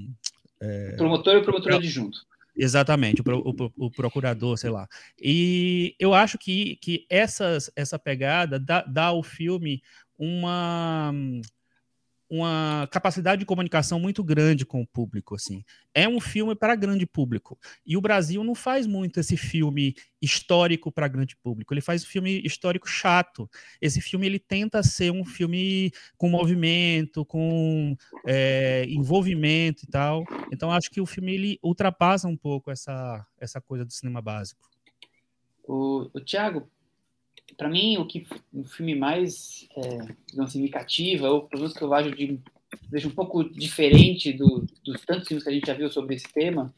é, 0.60 0.96
promotor 0.98 1.36
e 1.36 1.38
o 1.38 1.44
promotor 1.44 1.76
adjunto. 1.76 2.18
Exatamente, 2.56 3.22
o, 3.22 3.24
o, 3.26 3.86
o, 3.86 3.92
procurador, 3.92 4.58
sei 4.58 4.72
lá. 4.72 4.88
E 5.22 5.96
eu 6.00 6.12
acho 6.12 6.40
que, 6.40 6.78
que 6.78 7.06
essas, 7.08 7.70
essa 7.76 8.00
pegada 8.00 8.60
dá, 8.60 8.82
dá 8.82 9.06
ao 9.06 9.22
filme 9.22 9.84
uma 10.18 11.14
uma 12.30 12.88
capacidade 12.92 13.40
de 13.40 13.46
comunicação 13.46 14.00
muito 14.00 14.24
grande 14.24 14.66
com 14.66 14.82
o 14.82 14.88
público, 14.88 15.36
assim. 15.36 15.64
É 15.94 16.08
um 16.08 16.20
filme 16.20 16.56
para 16.56 16.76
grande 16.76 17.06
público. 17.06 17.58
E 17.86 17.96
o 17.96 18.02
Brasil 18.02 18.44
não 18.44 18.54
faz 18.54 18.86
muito 18.86 19.20
esse 19.20 19.38
filme 19.38 19.96
histórico 20.22 20.92
para 20.92 21.08
grande 21.08 21.36
público. 21.38 21.74
Ele 21.74 21.82
faz 21.82 22.04
um 22.04 22.08
filme 22.08 22.42
histórico 22.44 22.88
chato. 22.88 23.50
Esse 23.82 24.02
filme 24.02 24.26
ele 24.26 24.40
tenta 24.40 24.84
ser 24.84 25.12
um 25.12 25.24
filme 25.24 25.92
com 26.18 26.30
movimento, 26.30 27.26
com 27.26 27.96
é, 28.26 28.86
envolvimento 28.90 29.84
e 29.86 29.88
tal. 29.88 30.26
Então 30.52 30.72
acho 30.72 30.92
que 30.92 31.00
o 31.00 31.06
filme 31.06 31.34
ele 31.34 31.60
ultrapassa 31.64 32.28
um 32.28 32.36
pouco 32.36 32.72
essa 32.72 33.26
essa 33.40 33.62
coisa 33.62 33.86
do 33.86 33.94
cinema 33.94 34.22
básico. 34.22 34.68
O, 35.68 36.10
o 36.14 36.22
Thiago, 36.22 36.70
para 37.56 37.70
mim, 37.70 37.98
o 37.98 38.06
que 38.06 38.26
o 38.54 38.64
filme 38.64 38.96
mais 38.96 39.68
é, 39.76 40.48
significativo, 40.48 41.26
ou 41.26 41.42
pelo 41.44 41.62
menos 41.64 41.78
que 41.78 41.84
eu 41.84 41.90
vejo, 41.90 42.16
de, 42.16 42.40
vejo 42.90 43.10
um 43.10 43.16
pouco 43.16 43.44
diferente 43.44 44.34
do, 44.34 44.66
dos 44.84 45.02
tantos 45.06 45.28
filmes 45.28 45.44
que 45.44 45.50
a 45.50 45.54
gente 45.54 45.68
já 45.68 45.74
viu 45.74 45.90
sobre 45.90 46.16
esse 46.16 46.32
tema, 46.32 46.74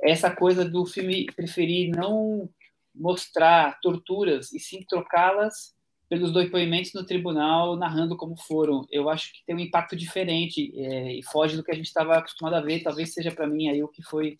é 0.00 0.10
essa 0.10 0.34
coisa 0.34 0.64
do 0.64 0.84
filme 0.86 1.26
preferir 1.26 1.90
não 1.90 2.48
mostrar 2.94 3.78
torturas 3.80 4.52
e 4.52 4.60
sim 4.60 4.84
trocá-las 4.88 5.74
pelos 6.08 6.32
depoimentos 6.32 6.92
no 6.92 7.06
tribunal 7.06 7.76
narrando 7.76 8.16
como 8.16 8.36
foram. 8.36 8.86
Eu 8.90 9.08
acho 9.08 9.32
que 9.32 9.44
tem 9.46 9.56
um 9.56 9.60
impacto 9.60 9.96
diferente 9.96 10.70
é, 10.76 11.14
e 11.14 11.22
foge 11.22 11.56
do 11.56 11.64
que 11.64 11.70
a 11.70 11.74
gente 11.74 11.86
estava 11.86 12.18
acostumado 12.18 12.54
a 12.54 12.60
ver. 12.60 12.82
Talvez 12.82 13.14
seja 13.14 13.30
para 13.30 13.46
mim 13.46 13.70
aí 13.70 13.82
o 13.82 13.88
que 13.88 14.02
foi 14.02 14.36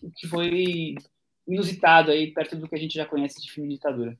o 0.00 0.10
que 0.10 0.28
foi 0.28 0.94
inusitado 1.46 2.10
aí 2.10 2.32
perto 2.32 2.56
do 2.56 2.68
que 2.68 2.74
a 2.74 2.78
gente 2.78 2.94
já 2.94 3.04
conhece 3.04 3.40
de 3.42 3.50
filme 3.50 3.68
de 3.68 3.74
ditadura. 3.74 4.16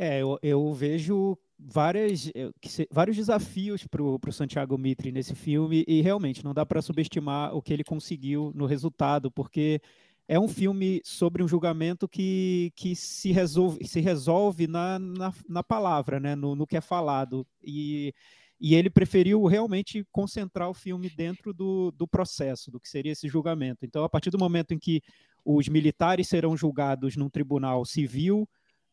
É, 0.00 0.22
eu, 0.22 0.38
eu 0.40 0.72
vejo 0.72 1.36
várias, 1.58 2.30
vários 2.88 3.16
desafios 3.16 3.84
para 3.84 4.00
o 4.00 4.32
Santiago 4.32 4.78
Mitre 4.78 5.10
nesse 5.10 5.34
filme 5.34 5.84
e 5.88 6.00
realmente 6.00 6.44
não 6.44 6.54
dá 6.54 6.64
para 6.64 6.80
subestimar 6.80 7.52
o 7.52 7.60
que 7.60 7.72
ele 7.72 7.82
conseguiu 7.82 8.52
no 8.54 8.64
resultado, 8.64 9.28
porque 9.28 9.82
é 10.28 10.38
um 10.38 10.46
filme 10.46 11.00
sobre 11.02 11.42
um 11.42 11.48
julgamento 11.48 12.06
que, 12.06 12.72
que 12.76 12.94
se, 12.94 13.32
resolve, 13.32 13.84
se 13.88 13.98
resolve 13.98 14.68
na, 14.68 15.00
na, 15.00 15.34
na 15.48 15.64
palavra, 15.64 16.20
né? 16.20 16.36
no, 16.36 16.54
no 16.54 16.64
que 16.64 16.76
é 16.76 16.80
falado. 16.80 17.44
E, 17.60 18.14
e 18.60 18.76
ele 18.76 18.88
preferiu 18.88 19.44
realmente 19.46 20.06
concentrar 20.12 20.70
o 20.70 20.74
filme 20.74 21.10
dentro 21.10 21.52
do, 21.52 21.90
do 21.90 22.06
processo, 22.06 22.70
do 22.70 22.78
que 22.78 22.88
seria 22.88 23.10
esse 23.10 23.26
julgamento. 23.26 23.84
Então, 23.84 24.04
a 24.04 24.08
partir 24.08 24.30
do 24.30 24.38
momento 24.38 24.72
em 24.72 24.78
que 24.78 25.02
os 25.44 25.66
militares 25.66 26.28
serão 26.28 26.56
julgados 26.56 27.16
num 27.16 27.28
tribunal 27.28 27.84
civil, 27.84 28.48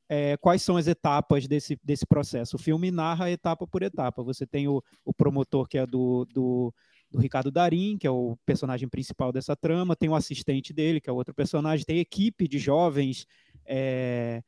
é, 0.08 0.38
quais 0.38 0.62
são 0.62 0.78
as 0.78 0.88
etapas 0.88 1.48
desse, 1.48 1.80
desse 1.84 2.06
processo. 2.06 2.56
O 2.56 2.60
filme 2.60 2.92
narra 2.92 3.32
etapa 3.32 3.66
por 3.66 3.82
etapa. 3.82 4.24
Você 4.24 4.46
tem 4.46 4.68
o, 4.68 4.84
o 5.04 5.14
promotor, 5.14 5.68
que 5.68 5.78
é 5.78 5.86
do, 5.86 6.26
do, 6.26 6.74
do, 7.12 7.20
Ricardo 7.20 7.52
Darim, 7.52 7.98
que 7.98 8.06
é 8.06 8.12
o 8.12 8.38
personagem 8.46 8.88
principal 8.88 9.32
dessa 9.32 9.56
trama, 9.56 9.96
tem 9.96 10.10
o 10.10 10.16
assistente 10.16 10.72
dele, 10.74 11.02
que 11.02 11.10
é 11.10 11.14
outro 11.14 11.34
personagem, 11.34 11.86
tem 11.86 12.00
equipe 12.00 12.48
de 12.48 12.60
jovens. 12.60 13.26
É, 13.66 14.44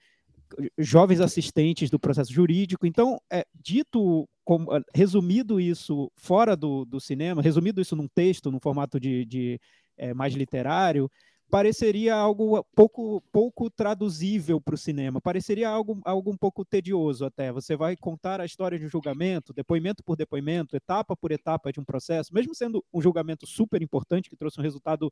jovens 0.77 1.19
assistentes 1.19 1.89
do 1.89 1.99
processo 1.99 2.31
jurídico. 2.31 2.85
Então, 2.85 3.19
é, 3.29 3.45
dito, 3.53 4.29
como, 4.45 4.69
resumido 4.93 5.59
isso 5.59 6.11
fora 6.15 6.55
do, 6.55 6.85
do 6.85 6.99
cinema, 6.99 7.41
resumido 7.41 7.81
isso 7.81 7.95
num 7.95 8.07
texto, 8.07 8.51
num 8.51 8.59
formato 8.59 8.99
de, 8.99 9.25
de 9.25 9.59
é, 9.97 10.13
mais 10.13 10.33
literário, 10.33 11.11
pareceria 11.49 12.13
algo 12.13 12.63
pouco, 12.75 13.21
pouco 13.31 13.69
traduzível 13.69 14.59
para 14.59 14.75
o 14.75 14.77
cinema, 14.77 15.21
pareceria 15.21 15.69
algo, 15.69 16.01
algo 16.03 16.31
um 16.31 16.37
pouco 16.37 16.65
tedioso 16.65 17.25
até. 17.25 17.51
Você 17.51 17.75
vai 17.75 17.95
contar 17.95 18.41
a 18.41 18.45
história 18.45 18.77
de 18.77 18.85
um 18.85 18.89
julgamento, 18.89 19.53
depoimento 19.53 20.03
por 20.03 20.15
depoimento, 20.15 20.75
etapa 20.75 21.15
por 21.15 21.31
etapa 21.31 21.71
de 21.71 21.79
um 21.79 21.85
processo, 21.85 22.33
mesmo 22.33 22.53
sendo 22.53 22.83
um 22.93 23.01
julgamento 23.01 23.47
super 23.47 23.81
importante, 23.81 24.29
que 24.29 24.35
trouxe 24.35 24.59
um 24.59 24.63
resultado 24.63 25.11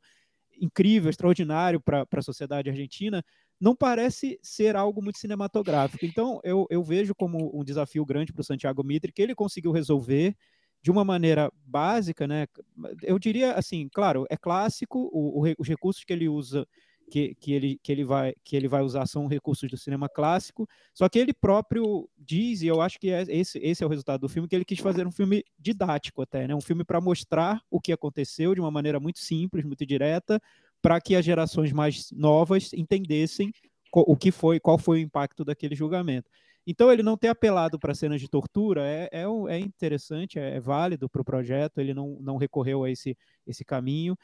incrível, 0.60 1.10
extraordinário 1.10 1.80
para 1.80 2.06
a 2.10 2.22
sociedade 2.22 2.70
argentina, 2.70 3.22
não 3.60 3.74
parece 3.74 4.38
ser 4.42 4.76
algo 4.76 5.02
muito 5.02 5.18
cinematográfico. 5.18 6.04
Então, 6.04 6.40
eu, 6.42 6.66
eu 6.70 6.82
vejo 6.82 7.14
como 7.14 7.58
um 7.58 7.64
desafio 7.64 8.04
grande 8.04 8.32
para 8.32 8.40
o 8.40 8.44
Santiago 8.44 8.82
Mitre, 8.82 9.12
que 9.12 9.22
ele 9.22 9.34
conseguiu 9.34 9.72
resolver 9.72 10.34
de 10.86 10.90
uma 10.92 11.04
maneira 11.04 11.52
básica, 11.64 12.28
né? 12.28 12.46
Eu 13.02 13.18
diria 13.18 13.54
assim, 13.54 13.88
claro, 13.92 14.24
é 14.30 14.36
clássico, 14.36 15.10
o, 15.12 15.42
o, 15.44 15.54
os 15.58 15.66
recursos 15.66 16.04
que 16.04 16.12
ele 16.12 16.28
usa, 16.28 16.64
que, 17.10 17.34
que, 17.34 17.52
ele, 17.52 17.80
que, 17.82 17.90
ele 17.90 18.04
vai, 18.04 18.34
que 18.44 18.54
ele 18.54 18.68
vai 18.68 18.82
usar 18.82 19.04
são 19.08 19.26
recursos 19.26 19.68
do 19.68 19.76
cinema 19.76 20.08
clássico, 20.08 20.64
só 20.94 21.08
que 21.08 21.18
ele 21.18 21.32
próprio 21.32 22.08
diz, 22.16 22.62
e 22.62 22.68
eu 22.68 22.80
acho 22.80 23.00
que 23.00 23.10
é, 23.10 23.24
esse, 23.26 23.58
esse 23.58 23.82
é 23.82 23.86
o 23.86 23.90
resultado 23.90 24.20
do 24.20 24.28
filme, 24.28 24.46
que 24.46 24.54
ele 24.54 24.64
quis 24.64 24.78
fazer 24.78 25.04
um 25.08 25.10
filme 25.10 25.42
didático 25.58 26.22
até, 26.22 26.46
né? 26.46 26.54
Um 26.54 26.60
filme 26.60 26.84
para 26.84 27.00
mostrar 27.00 27.60
o 27.68 27.80
que 27.80 27.92
aconteceu 27.92 28.54
de 28.54 28.60
uma 28.60 28.70
maneira 28.70 29.00
muito 29.00 29.18
simples, 29.18 29.64
muito 29.64 29.84
direta, 29.84 30.40
para 30.80 31.00
que 31.00 31.16
as 31.16 31.24
gerações 31.24 31.72
mais 31.72 32.12
novas 32.12 32.72
entendessem 32.72 33.50
o 33.92 34.16
que 34.16 34.30
foi, 34.30 34.60
qual 34.60 34.78
foi 34.78 34.98
o 34.98 35.02
impacto 35.02 35.44
daquele 35.44 35.74
julgamento. 35.74 36.30
Então, 36.66 36.92
ele 36.92 37.02
não 37.02 37.16
ter 37.16 37.28
apelado 37.28 37.78
para 37.78 37.94
cenas 37.94 38.20
de 38.20 38.28
tortura 38.28 38.82
é, 38.84 39.08
é, 39.12 39.24
é 39.24 39.58
interessante, 39.58 40.38
é, 40.38 40.56
é 40.56 40.60
válido 40.60 41.08
para 41.08 41.22
o 41.22 41.24
projeto, 41.24 41.78
ele 41.78 41.94
não, 41.94 42.18
não 42.20 42.36
recorreu 42.36 42.84
a 42.84 42.90
esse, 42.90 43.16
esse 43.46 43.64
caminho. 43.64 44.16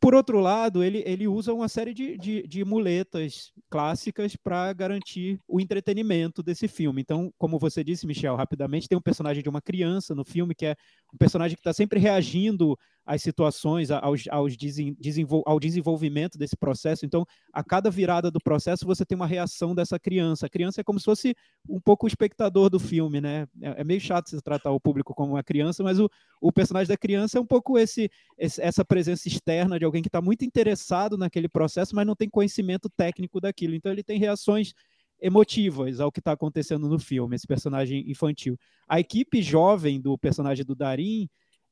Por 0.00 0.14
outro 0.14 0.38
lado, 0.38 0.84
ele, 0.84 1.02
ele 1.04 1.26
usa 1.26 1.52
uma 1.52 1.68
série 1.68 1.92
de, 1.92 2.16
de, 2.16 2.46
de 2.46 2.64
muletas 2.64 3.50
clássicas 3.68 4.36
para 4.36 4.72
garantir 4.72 5.40
o 5.48 5.60
entretenimento 5.60 6.40
desse 6.40 6.68
filme. 6.68 7.00
Então, 7.02 7.32
como 7.36 7.58
você 7.58 7.82
disse, 7.82 8.06
Michel, 8.06 8.36
rapidamente, 8.36 8.86
tem 8.86 8.96
um 8.96 9.02
personagem 9.02 9.42
de 9.42 9.48
uma 9.48 9.60
criança 9.60 10.14
no 10.14 10.24
filme, 10.24 10.54
que 10.54 10.66
é 10.66 10.76
um 11.12 11.18
personagem 11.18 11.56
que 11.56 11.60
está 11.60 11.72
sempre 11.72 11.98
reagindo 11.98 12.78
às 13.08 13.22
situações, 13.22 13.90
aos, 13.90 14.24
aos 14.28 14.54
desenvol 14.54 15.42
ao 15.46 15.58
desenvolvimento 15.58 16.36
desse 16.36 16.54
processo. 16.54 17.06
Então, 17.06 17.24
a 17.50 17.64
cada 17.64 17.90
virada 17.90 18.30
do 18.30 18.38
processo, 18.38 18.84
você 18.84 19.02
tem 19.02 19.16
uma 19.16 19.26
reação 19.26 19.74
dessa 19.74 19.98
criança. 19.98 20.44
A 20.44 20.48
criança 20.50 20.82
é 20.82 20.84
como 20.84 20.98
se 21.00 21.06
fosse 21.06 21.34
um 21.66 21.80
pouco 21.80 22.04
o 22.04 22.06
espectador 22.06 22.68
do 22.68 22.78
filme, 22.78 23.18
né? 23.18 23.48
É, 23.62 23.80
é 23.80 23.84
meio 23.84 23.98
chato 23.98 24.28
se 24.28 24.38
tratar 24.42 24.72
o 24.72 24.78
público 24.78 25.14
como 25.14 25.32
uma 25.32 25.42
criança, 25.42 25.82
mas 25.82 25.98
o, 25.98 26.10
o 26.38 26.52
personagem 26.52 26.88
da 26.88 26.98
criança 26.98 27.38
é 27.38 27.40
um 27.40 27.46
pouco 27.46 27.78
esse, 27.78 28.10
esse 28.36 28.60
essa 28.60 28.84
presença 28.84 29.26
externa 29.26 29.78
de 29.78 29.86
alguém 29.86 30.02
que 30.02 30.08
está 30.08 30.20
muito 30.20 30.44
interessado 30.44 31.16
naquele 31.16 31.48
processo, 31.48 31.96
mas 31.96 32.06
não 32.06 32.14
tem 32.14 32.28
conhecimento 32.28 32.90
técnico 32.90 33.40
daquilo. 33.40 33.74
Então, 33.74 33.90
ele 33.90 34.02
tem 34.02 34.18
reações 34.18 34.74
emotivas 35.18 35.98
ao 35.98 36.12
que 36.12 36.20
está 36.20 36.32
acontecendo 36.32 36.90
no 36.90 36.98
filme, 36.98 37.34
esse 37.34 37.46
personagem 37.46 38.04
infantil. 38.10 38.58
A 38.86 39.00
equipe 39.00 39.40
jovem 39.40 39.98
do 39.98 40.18
personagem 40.18 40.62
do 40.62 40.74
Darim 40.74 41.26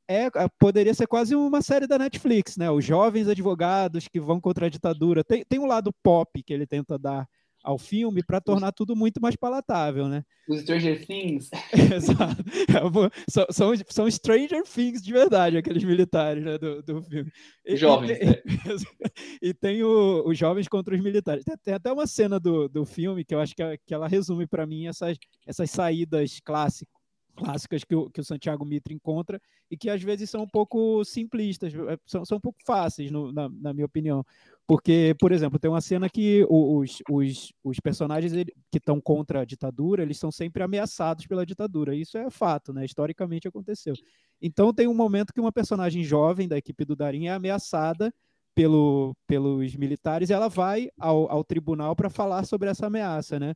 é, 0.08 0.26
é, 0.26 0.30
poderia 0.58 0.94
ser 0.94 1.06
quase 1.06 1.34
uma 1.34 1.60
série 1.62 1.86
da 1.86 1.98
Netflix, 1.98 2.56
né? 2.56 2.70
Os 2.70 2.84
jovens 2.84 3.28
advogados 3.28 4.08
que 4.08 4.20
vão 4.20 4.40
contra 4.40 4.66
a 4.66 4.68
ditadura. 4.68 5.24
Tem, 5.24 5.44
tem 5.44 5.58
um 5.58 5.66
lado 5.66 5.92
pop 6.02 6.42
que 6.42 6.52
ele 6.52 6.66
tenta 6.66 6.98
dar 6.98 7.26
ao 7.66 7.76
filme 7.76 8.22
para 8.22 8.40
tornar 8.40 8.70
tudo 8.70 8.94
muito 8.94 9.20
mais 9.20 9.34
palatável, 9.34 10.06
né? 10.06 10.22
Os 10.48 10.60
Stranger 10.60 11.04
Things. 11.04 11.50
Exato. 11.92 12.44
É, 12.68 13.10
são, 13.28 13.46
são, 13.50 13.72
são, 13.88 14.10
Stranger 14.10 14.62
Things 14.62 15.02
de 15.02 15.12
verdade, 15.12 15.56
aqueles 15.56 15.82
militares 15.82 16.44
né, 16.44 16.56
do, 16.56 16.80
do 16.80 17.02
filme. 17.02 17.32
E, 17.64 17.76
jovens. 17.76 18.10
E, 18.10 18.22
é. 18.22 18.42
e 19.42 19.52
tem 19.52 19.82
o, 19.82 20.22
os 20.24 20.38
jovens 20.38 20.68
contra 20.68 20.94
os 20.94 21.02
militares. 21.02 21.44
Tem, 21.44 21.56
tem, 21.56 21.74
até 21.74 21.92
uma 21.92 22.06
cena 22.06 22.38
do, 22.38 22.68
do 22.68 22.84
filme 22.84 23.24
que 23.24 23.34
eu 23.34 23.40
acho 23.40 23.56
que, 23.56 23.62
que 23.84 23.92
ela 23.92 24.06
resume 24.06 24.46
para 24.46 24.64
mim 24.64 24.86
essas, 24.86 25.18
essas 25.44 25.68
saídas 25.68 26.38
clássicas 26.44 26.95
clássicas 27.36 27.84
que 27.84 27.94
o, 27.94 28.10
que 28.10 28.20
o 28.20 28.24
Santiago 28.24 28.64
Mitre 28.64 28.94
encontra 28.94 29.40
e 29.70 29.76
que 29.76 29.88
às 29.90 30.02
vezes 30.02 30.30
são 30.30 30.42
um 30.42 30.48
pouco 30.48 31.04
simplistas, 31.04 31.72
é, 31.74 31.98
são, 32.06 32.24
são 32.24 32.38
um 32.38 32.40
pouco 32.40 32.58
fáceis, 32.64 33.10
no, 33.10 33.32
na, 33.32 33.48
na, 33.48 33.72
minha 33.72 33.86
opinião. 33.86 34.24
Porque, 34.66 35.14
por 35.20 35.30
exemplo, 35.30 35.58
tem 35.58 35.70
uma 35.70 35.80
cena 35.80 36.08
que 36.08 36.44
os, 36.48 37.02
os, 37.08 37.52
os 37.62 37.78
personagens 37.78 38.32
que 38.70 38.78
estão 38.78 39.00
contra 39.00 39.42
a 39.42 39.44
ditadura, 39.44 40.02
eles 40.02 40.18
são 40.18 40.32
sempre 40.32 40.62
ameaçados 40.62 41.26
pela 41.26 41.46
ditadura. 41.46 41.94
Isso 41.94 42.18
é 42.18 42.30
fato, 42.30 42.72
né? 42.72 42.84
Historicamente 42.84 43.46
aconteceu. 43.46 43.94
Então 44.40 44.72
tem 44.72 44.88
um 44.88 44.94
momento 44.94 45.32
que 45.32 45.40
uma 45.40 45.52
personagem 45.52 46.02
jovem 46.02 46.48
da 46.48 46.58
equipe 46.58 46.84
do 46.84 46.96
Darim 46.96 47.26
é 47.26 47.32
ameaçada 47.32 48.12
pelo, 48.56 49.14
pelos 49.26 49.76
militares 49.76 50.30
e 50.30 50.32
ela 50.32 50.48
vai 50.48 50.88
ao, 50.98 51.30
ao 51.30 51.44
tribunal 51.44 51.94
para 51.94 52.08
falar 52.08 52.44
sobre 52.44 52.70
essa 52.70 52.86
ameaça, 52.86 53.38
né? 53.38 53.54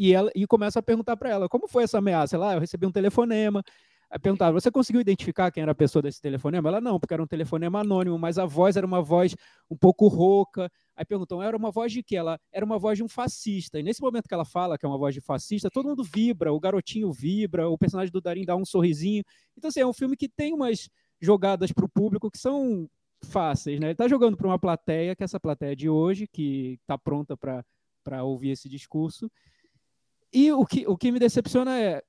E, 0.00 0.14
ela, 0.14 0.30
e 0.34 0.46
começa 0.46 0.78
a 0.78 0.82
perguntar 0.82 1.14
para 1.14 1.28
ela, 1.28 1.46
como 1.46 1.68
foi 1.68 1.82
essa 1.84 1.98
ameaça? 1.98 2.34
Ela, 2.34 2.52
ah, 2.52 2.54
eu 2.54 2.60
recebi 2.60 2.86
um 2.86 2.90
telefonema, 2.90 3.62
Aí 4.10 4.18
perguntava, 4.18 4.58
você 4.58 4.72
conseguiu 4.72 5.00
identificar 5.00 5.52
quem 5.52 5.62
era 5.62 5.70
a 5.70 5.74
pessoa 5.74 6.02
desse 6.02 6.20
telefonema? 6.20 6.68
Ela, 6.68 6.80
não, 6.80 6.98
porque 6.98 7.14
era 7.14 7.22
um 7.22 7.26
telefonema 7.26 7.80
anônimo, 7.80 8.18
mas 8.18 8.38
a 8.38 8.44
voz 8.44 8.76
era 8.76 8.84
uma 8.84 9.00
voz 9.00 9.36
um 9.70 9.76
pouco 9.76 10.08
rouca. 10.08 10.68
Aí 10.96 11.04
perguntam, 11.04 11.40
era 11.40 11.56
uma 11.56 11.70
voz 11.70 11.92
de 11.92 12.02
quê? 12.02 12.16
Ela 12.16 12.36
era 12.50 12.64
uma 12.64 12.76
voz 12.76 12.98
de 12.98 13.04
um 13.04 13.08
fascista. 13.08 13.78
E 13.78 13.84
nesse 13.84 14.02
momento 14.02 14.26
que 14.26 14.34
ela 14.34 14.44
fala 14.44 14.76
que 14.76 14.84
é 14.84 14.88
uma 14.88 14.98
voz 14.98 15.14
de 15.14 15.20
fascista, 15.20 15.70
todo 15.70 15.88
mundo 15.88 16.02
vibra, 16.02 16.52
o 16.52 16.58
garotinho 16.58 17.12
vibra, 17.12 17.68
o 17.68 17.78
personagem 17.78 18.10
do 18.10 18.20
Darim 18.20 18.44
dá 18.44 18.56
um 18.56 18.64
sorrisinho. 18.64 19.22
Então, 19.56 19.68
assim, 19.68 19.80
é 19.80 19.86
um 19.86 19.92
filme 19.92 20.16
que 20.16 20.28
tem 20.28 20.52
umas 20.52 20.88
jogadas 21.20 21.70
para 21.70 21.84
o 21.84 21.88
público 21.88 22.30
que 22.32 22.38
são 22.38 22.88
fáceis, 23.22 23.78
né? 23.78 23.88
Ele 23.88 23.92
está 23.92 24.08
jogando 24.08 24.36
para 24.36 24.48
uma 24.48 24.58
plateia, 24.58 25.14
que 25.14 25.22
é 25.22 25.26
essa 25.26 25.38
plateia 25.38 25.76
de 25.76 25.88
hoje, 25.88 26.26
que 26.26 26.78
está 26.80 26.98
pronta 26.98 27.36
para 27.36 28.24
ouvir 28.24 28.50
esse 28.50 28.68
discurso. 28.68 29.30
E 30.32 30.52
o 30.52 30.64
que, 30.64 30.86
o 30.86 30.96
que 30.96 31.10
me 31.10 31.18
decepciona 31.18 31.78
é 31.78 32.02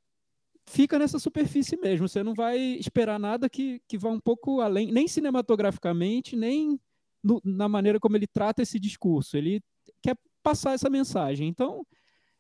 fica 0.66 0.98
nessa 0.98 1.20
superfície 1.20 1.78
mesmo. 1.78 2.08
Você 2.08 2.24
não 2.24 2.34
vai 2.34 2.58
esperar 2.58 3.20
nada 3.20 3.50
que, 3.50 3.82
que 3.88 3.98
vá 3.98 4.10
um 4.10 4.20
pouco 4.20 4.62
além, 4.62 4.92
nem 4.92 5.08
cinematograficamente, 5.08 6.36
nem 6.36 6.80
no, 7.24 7.42
na 7.44 7.68
maneira 7.68 8.00
como 8.00 8.16
ele 8.16 8.28
trata 8.28 8.62
esse 8.62 8.80
discurso. 8.80 9.38
Ele 9.38 9.62
quer 10.02 10.16
passar 10.44 10.74
essa 10.74 10.90
mensagem. 10.90 11.48
Então, 11.48 11.86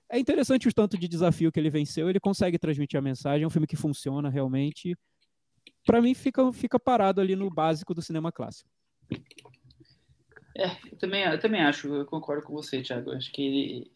é 0.09 0.19
interessante 0.19 0.67
o 0.67 0.73
tanto 0.73 0.97
de 0.97 1.07
desafio 1.07 1.51
que 1.51 1.59
ele 1.59 1.69
venceu. 1.69 2.09
Ele 2.09 2.19
consegue 2.19 2.59
transmitir 2.59 2.97
a 2.97 3.01
mensagem. 3.01 3.43
É 3.43 3.47
um 3.47 3.51
filme 3.51 3.67
que 3.67 3.75
funciona 3.75 4.29
realmente. 4.29 4.95
Para 5.85 6.01
mim, 6.01 6.13
fica, 6.13 6.51
fica 6.53 6.79
parado 6.79 7.21
ali 7.21 7.35
no 7.35 7.49
básico 7.49 7.93
do 7.93 8.01
cinema 8.01 8.31
clássico. 8.31 8.69
É, 10.55 10.67
eu 10.91 10.97
também, 10.97 11.23
eu 11.23 11.39
também 11.39 11.61
acho, 11.61 11.87
eu 11.87 12.05
concordo 12.05 12.43
com 12.43 12.53
você, 12.53 12.81
Thiago. 12.81 13.11
Acho 13.11 13.31
que 13.31 13.41
ele 13.41 13.91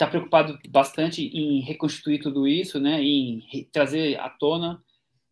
está 0.00 0.06
é, 0.06 0.10
preocupado 0.10 0.58
bastante 0.68 1.22
em 1.22 1.60
reconstituir 1.60 2.20
tudo 2.20 2.48
isso, 2.48 2.80
né? 2.80 3.02
Em 3.02 3.42
trazer 3.70 4.18
à 4.18 4.28
tona 4.30 4.82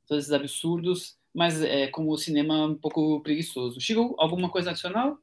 todos 0.06 0.25
esses 0.25 0.32
absurdos, 0.32 1.16
mas 1.34 1.62
é, 1.62 1.87
como 1.88 2.10
o 2.12 2.18
cinema 2.18 2.66
um 2.66 2.75
pouco 2.75 3.20
preguiçoso. 3.20 3.80
Chico, 3.80 4.14
alguma 4.18 4.48
coisa 4.48 4.70
adicional? 4.70 5.18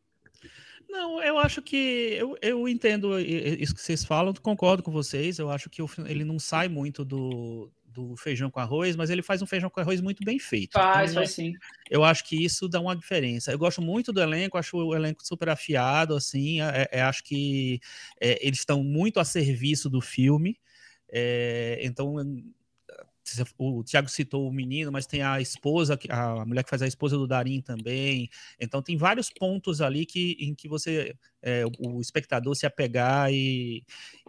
Não, 0.89 1.21
eu 1.21 1.37
acho 1.37 1.61
que 1.61 2.15
eu, 2.17 2.37
eu 2.41 2.67
entendo 2.67 3.19
isso 3.19 3.73
que 3.73 3.81
vocês 3.81 4.05
falam, 4.05 4.33
concordo 4.35 4.83
com 4.83 4.91
vocês. 4.91 5.39
Eu 5.39 5.49
acho 5.49 5.69
que 5.69 5.81
ele 6.07 6.23
não 6.23 6.39
sai 6.39 6.67
muito 6.69 7.03
do, 7.03 7.69
do 7.95 8.15
feijão 8.17 8.51
com 8.51 8.59
arroz, 8.59 8.95
mas 8.95 9.09
ele 9.09 9.21
faz 9.21 9.41
um 9.41 9.45
feijão 9.45 9.69
com 9.69 9.79
arroz 9.79 10.01
muito 10.01 10.23
bem 10.23 10.37
feito. 10.37 10.73
Faz, 10.73 11.11
então, 11.11 11.23
faz 11.23 11.31
sim. 11.31 11.53
Eu 11.89 12.03
acho 12.03 12.25
que 12.25 12.43
isso 12.43 12.67
dá 12.67 12.81
uma 12.81 12.95
diferença. 12.95 13.51
Eu 13.51 13.57
gosto 13.57 13.81
muito 13.81 14.11
do 14.11 14.21
elenco, 14.21 14.57
acho 14.57 14.77
o 14.77 14.93
elenco 14.93 15.25
super 15.25 15.49
afiado, 15.49 16.13
assim. 16.13 16.61
É, 16.61 16.89
é, 16.91 17.01
acho 17.01 17.23
que 17.23 17.79
é, 18.19 18.45
eles 18.45 18.59
estão 18.59 18.83
muito 18.83 19.19
a 19.19 19.23
serviço 19.25 19.89
do 19.89 20.01
filme. 20.01 20.59
É, 21.09 21.79
então 21.81 22.15
o 23.57 23.83
Tiago 23.83 24.09
citou 24.09 24.47
o 24.47 24.53
menino, 24.53 24.91
mas 24.91 25.05
tem 25.05 25.21
a 25.21 25.41
esposa, 25.41 25.97
a 26.09 26.45
mulher 26.45 26.63
que 26.63 26.69
faz 26.69 26.81
a 26.81 26.87
esposa 26.87 27.17
do 27.17 27.27
Darim 27.27 27.61
também. 27.61 28.29
Então 28.59 28.81
tem 28.81 28.97
vários 28.97 29.29
pontos 29.29 29.81
ali 29.81 30.05
que, 30.05 30.37
em 30.39 30.53
que 30.53 30.67
você, 30.67 31.15
é, 31.41 31.63
o 31.79 31.99
espectador 32.01 32.55
se 32.55 32.65
apegar 32.65 33.31
e, 33.31 33.83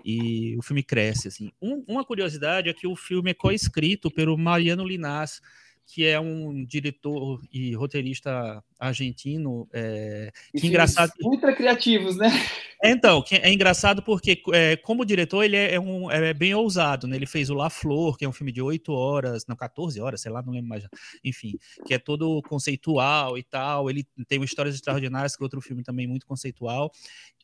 e 0.05 0.57
o 0.57 0.63
filme 0.63 0.83
cresce. 0.83 1.29
Assim. 1.29 1.51
Um, 1.61 1.85
uma 1.87 2.05
curiosidade 2.05 2.69
é 2.69 2.75
que 2.75 2.87
o 2.87 2.97
filme 2.97 3.31
é 3.31 3.35
co-escrito 3.35 4.11
pelo 4.11 4.37
Mariano 4.37 4.87
Linás, 4.87 5.41
que 5.87 6.05
é 6.05 6.19
um 6.19 6.65
diretor 6.65 7.41
e 7.53 7.75
roteirista 7.75 8.63
argentino. 8.79 9.69
É, 9.73 10.33
que 10.55 10.67
engraçado. 10.67 11.13
Ultra 11.23 11.55
criativos, 11.55 12.17
né? 12.17 12.29
Então, 12.85 13.25
é 13.31 13.51
engraçado 13.51 14.03
porque, 14.03 14.43
é, 14.53 14.77
como 14.77 15.05
diretor, 15.05 15.45
ele 15.45 15.57
é, 15.57 15.81
um, 15.81 16.11
é 16.11 16.35
bem 16.35 16.53
ousado, 16.55 17.07
né? 17.07 17.17
Ele 17.17 17.25
fez 17.25 17.49
o 17.49 17.55
La 17.55 17.71
Flor, 17.71 18.19
que 18.19 18.25
é 18.25 18.29
um 18.29 18.33
filme 18.33 18.53
de 18.53 18.61
8 18.61 18.93
horas, 18.93 19.47
não, 19.47 19.57
14 19.57 20.01
horas, 20.01 20.21
sei 20.21 20.31
lá, 20.31 20.43
não 20.43 20.53
lembro 20.53 20.69
mais. 20.69 20.85
Enfim, 21.25 21.55
que 21.87 21.95
é 21.95 21.99
todo 21.99 22.43
conceitual 22.43 23.39
e 23.39 23.43
tal. 23.43 23.89
Ele 23.89 24.05
tem 24.29 24.43
Histórias 24.43 24.75
Extraordinárias, 24.75 25.37
que 25.37 25.43
é 25.43 25.45
outro 25.45 25.61
filme 25.61 25.83
também 25.83 26.07
muito 26.07 26.27
conceitual. 26.27 26.93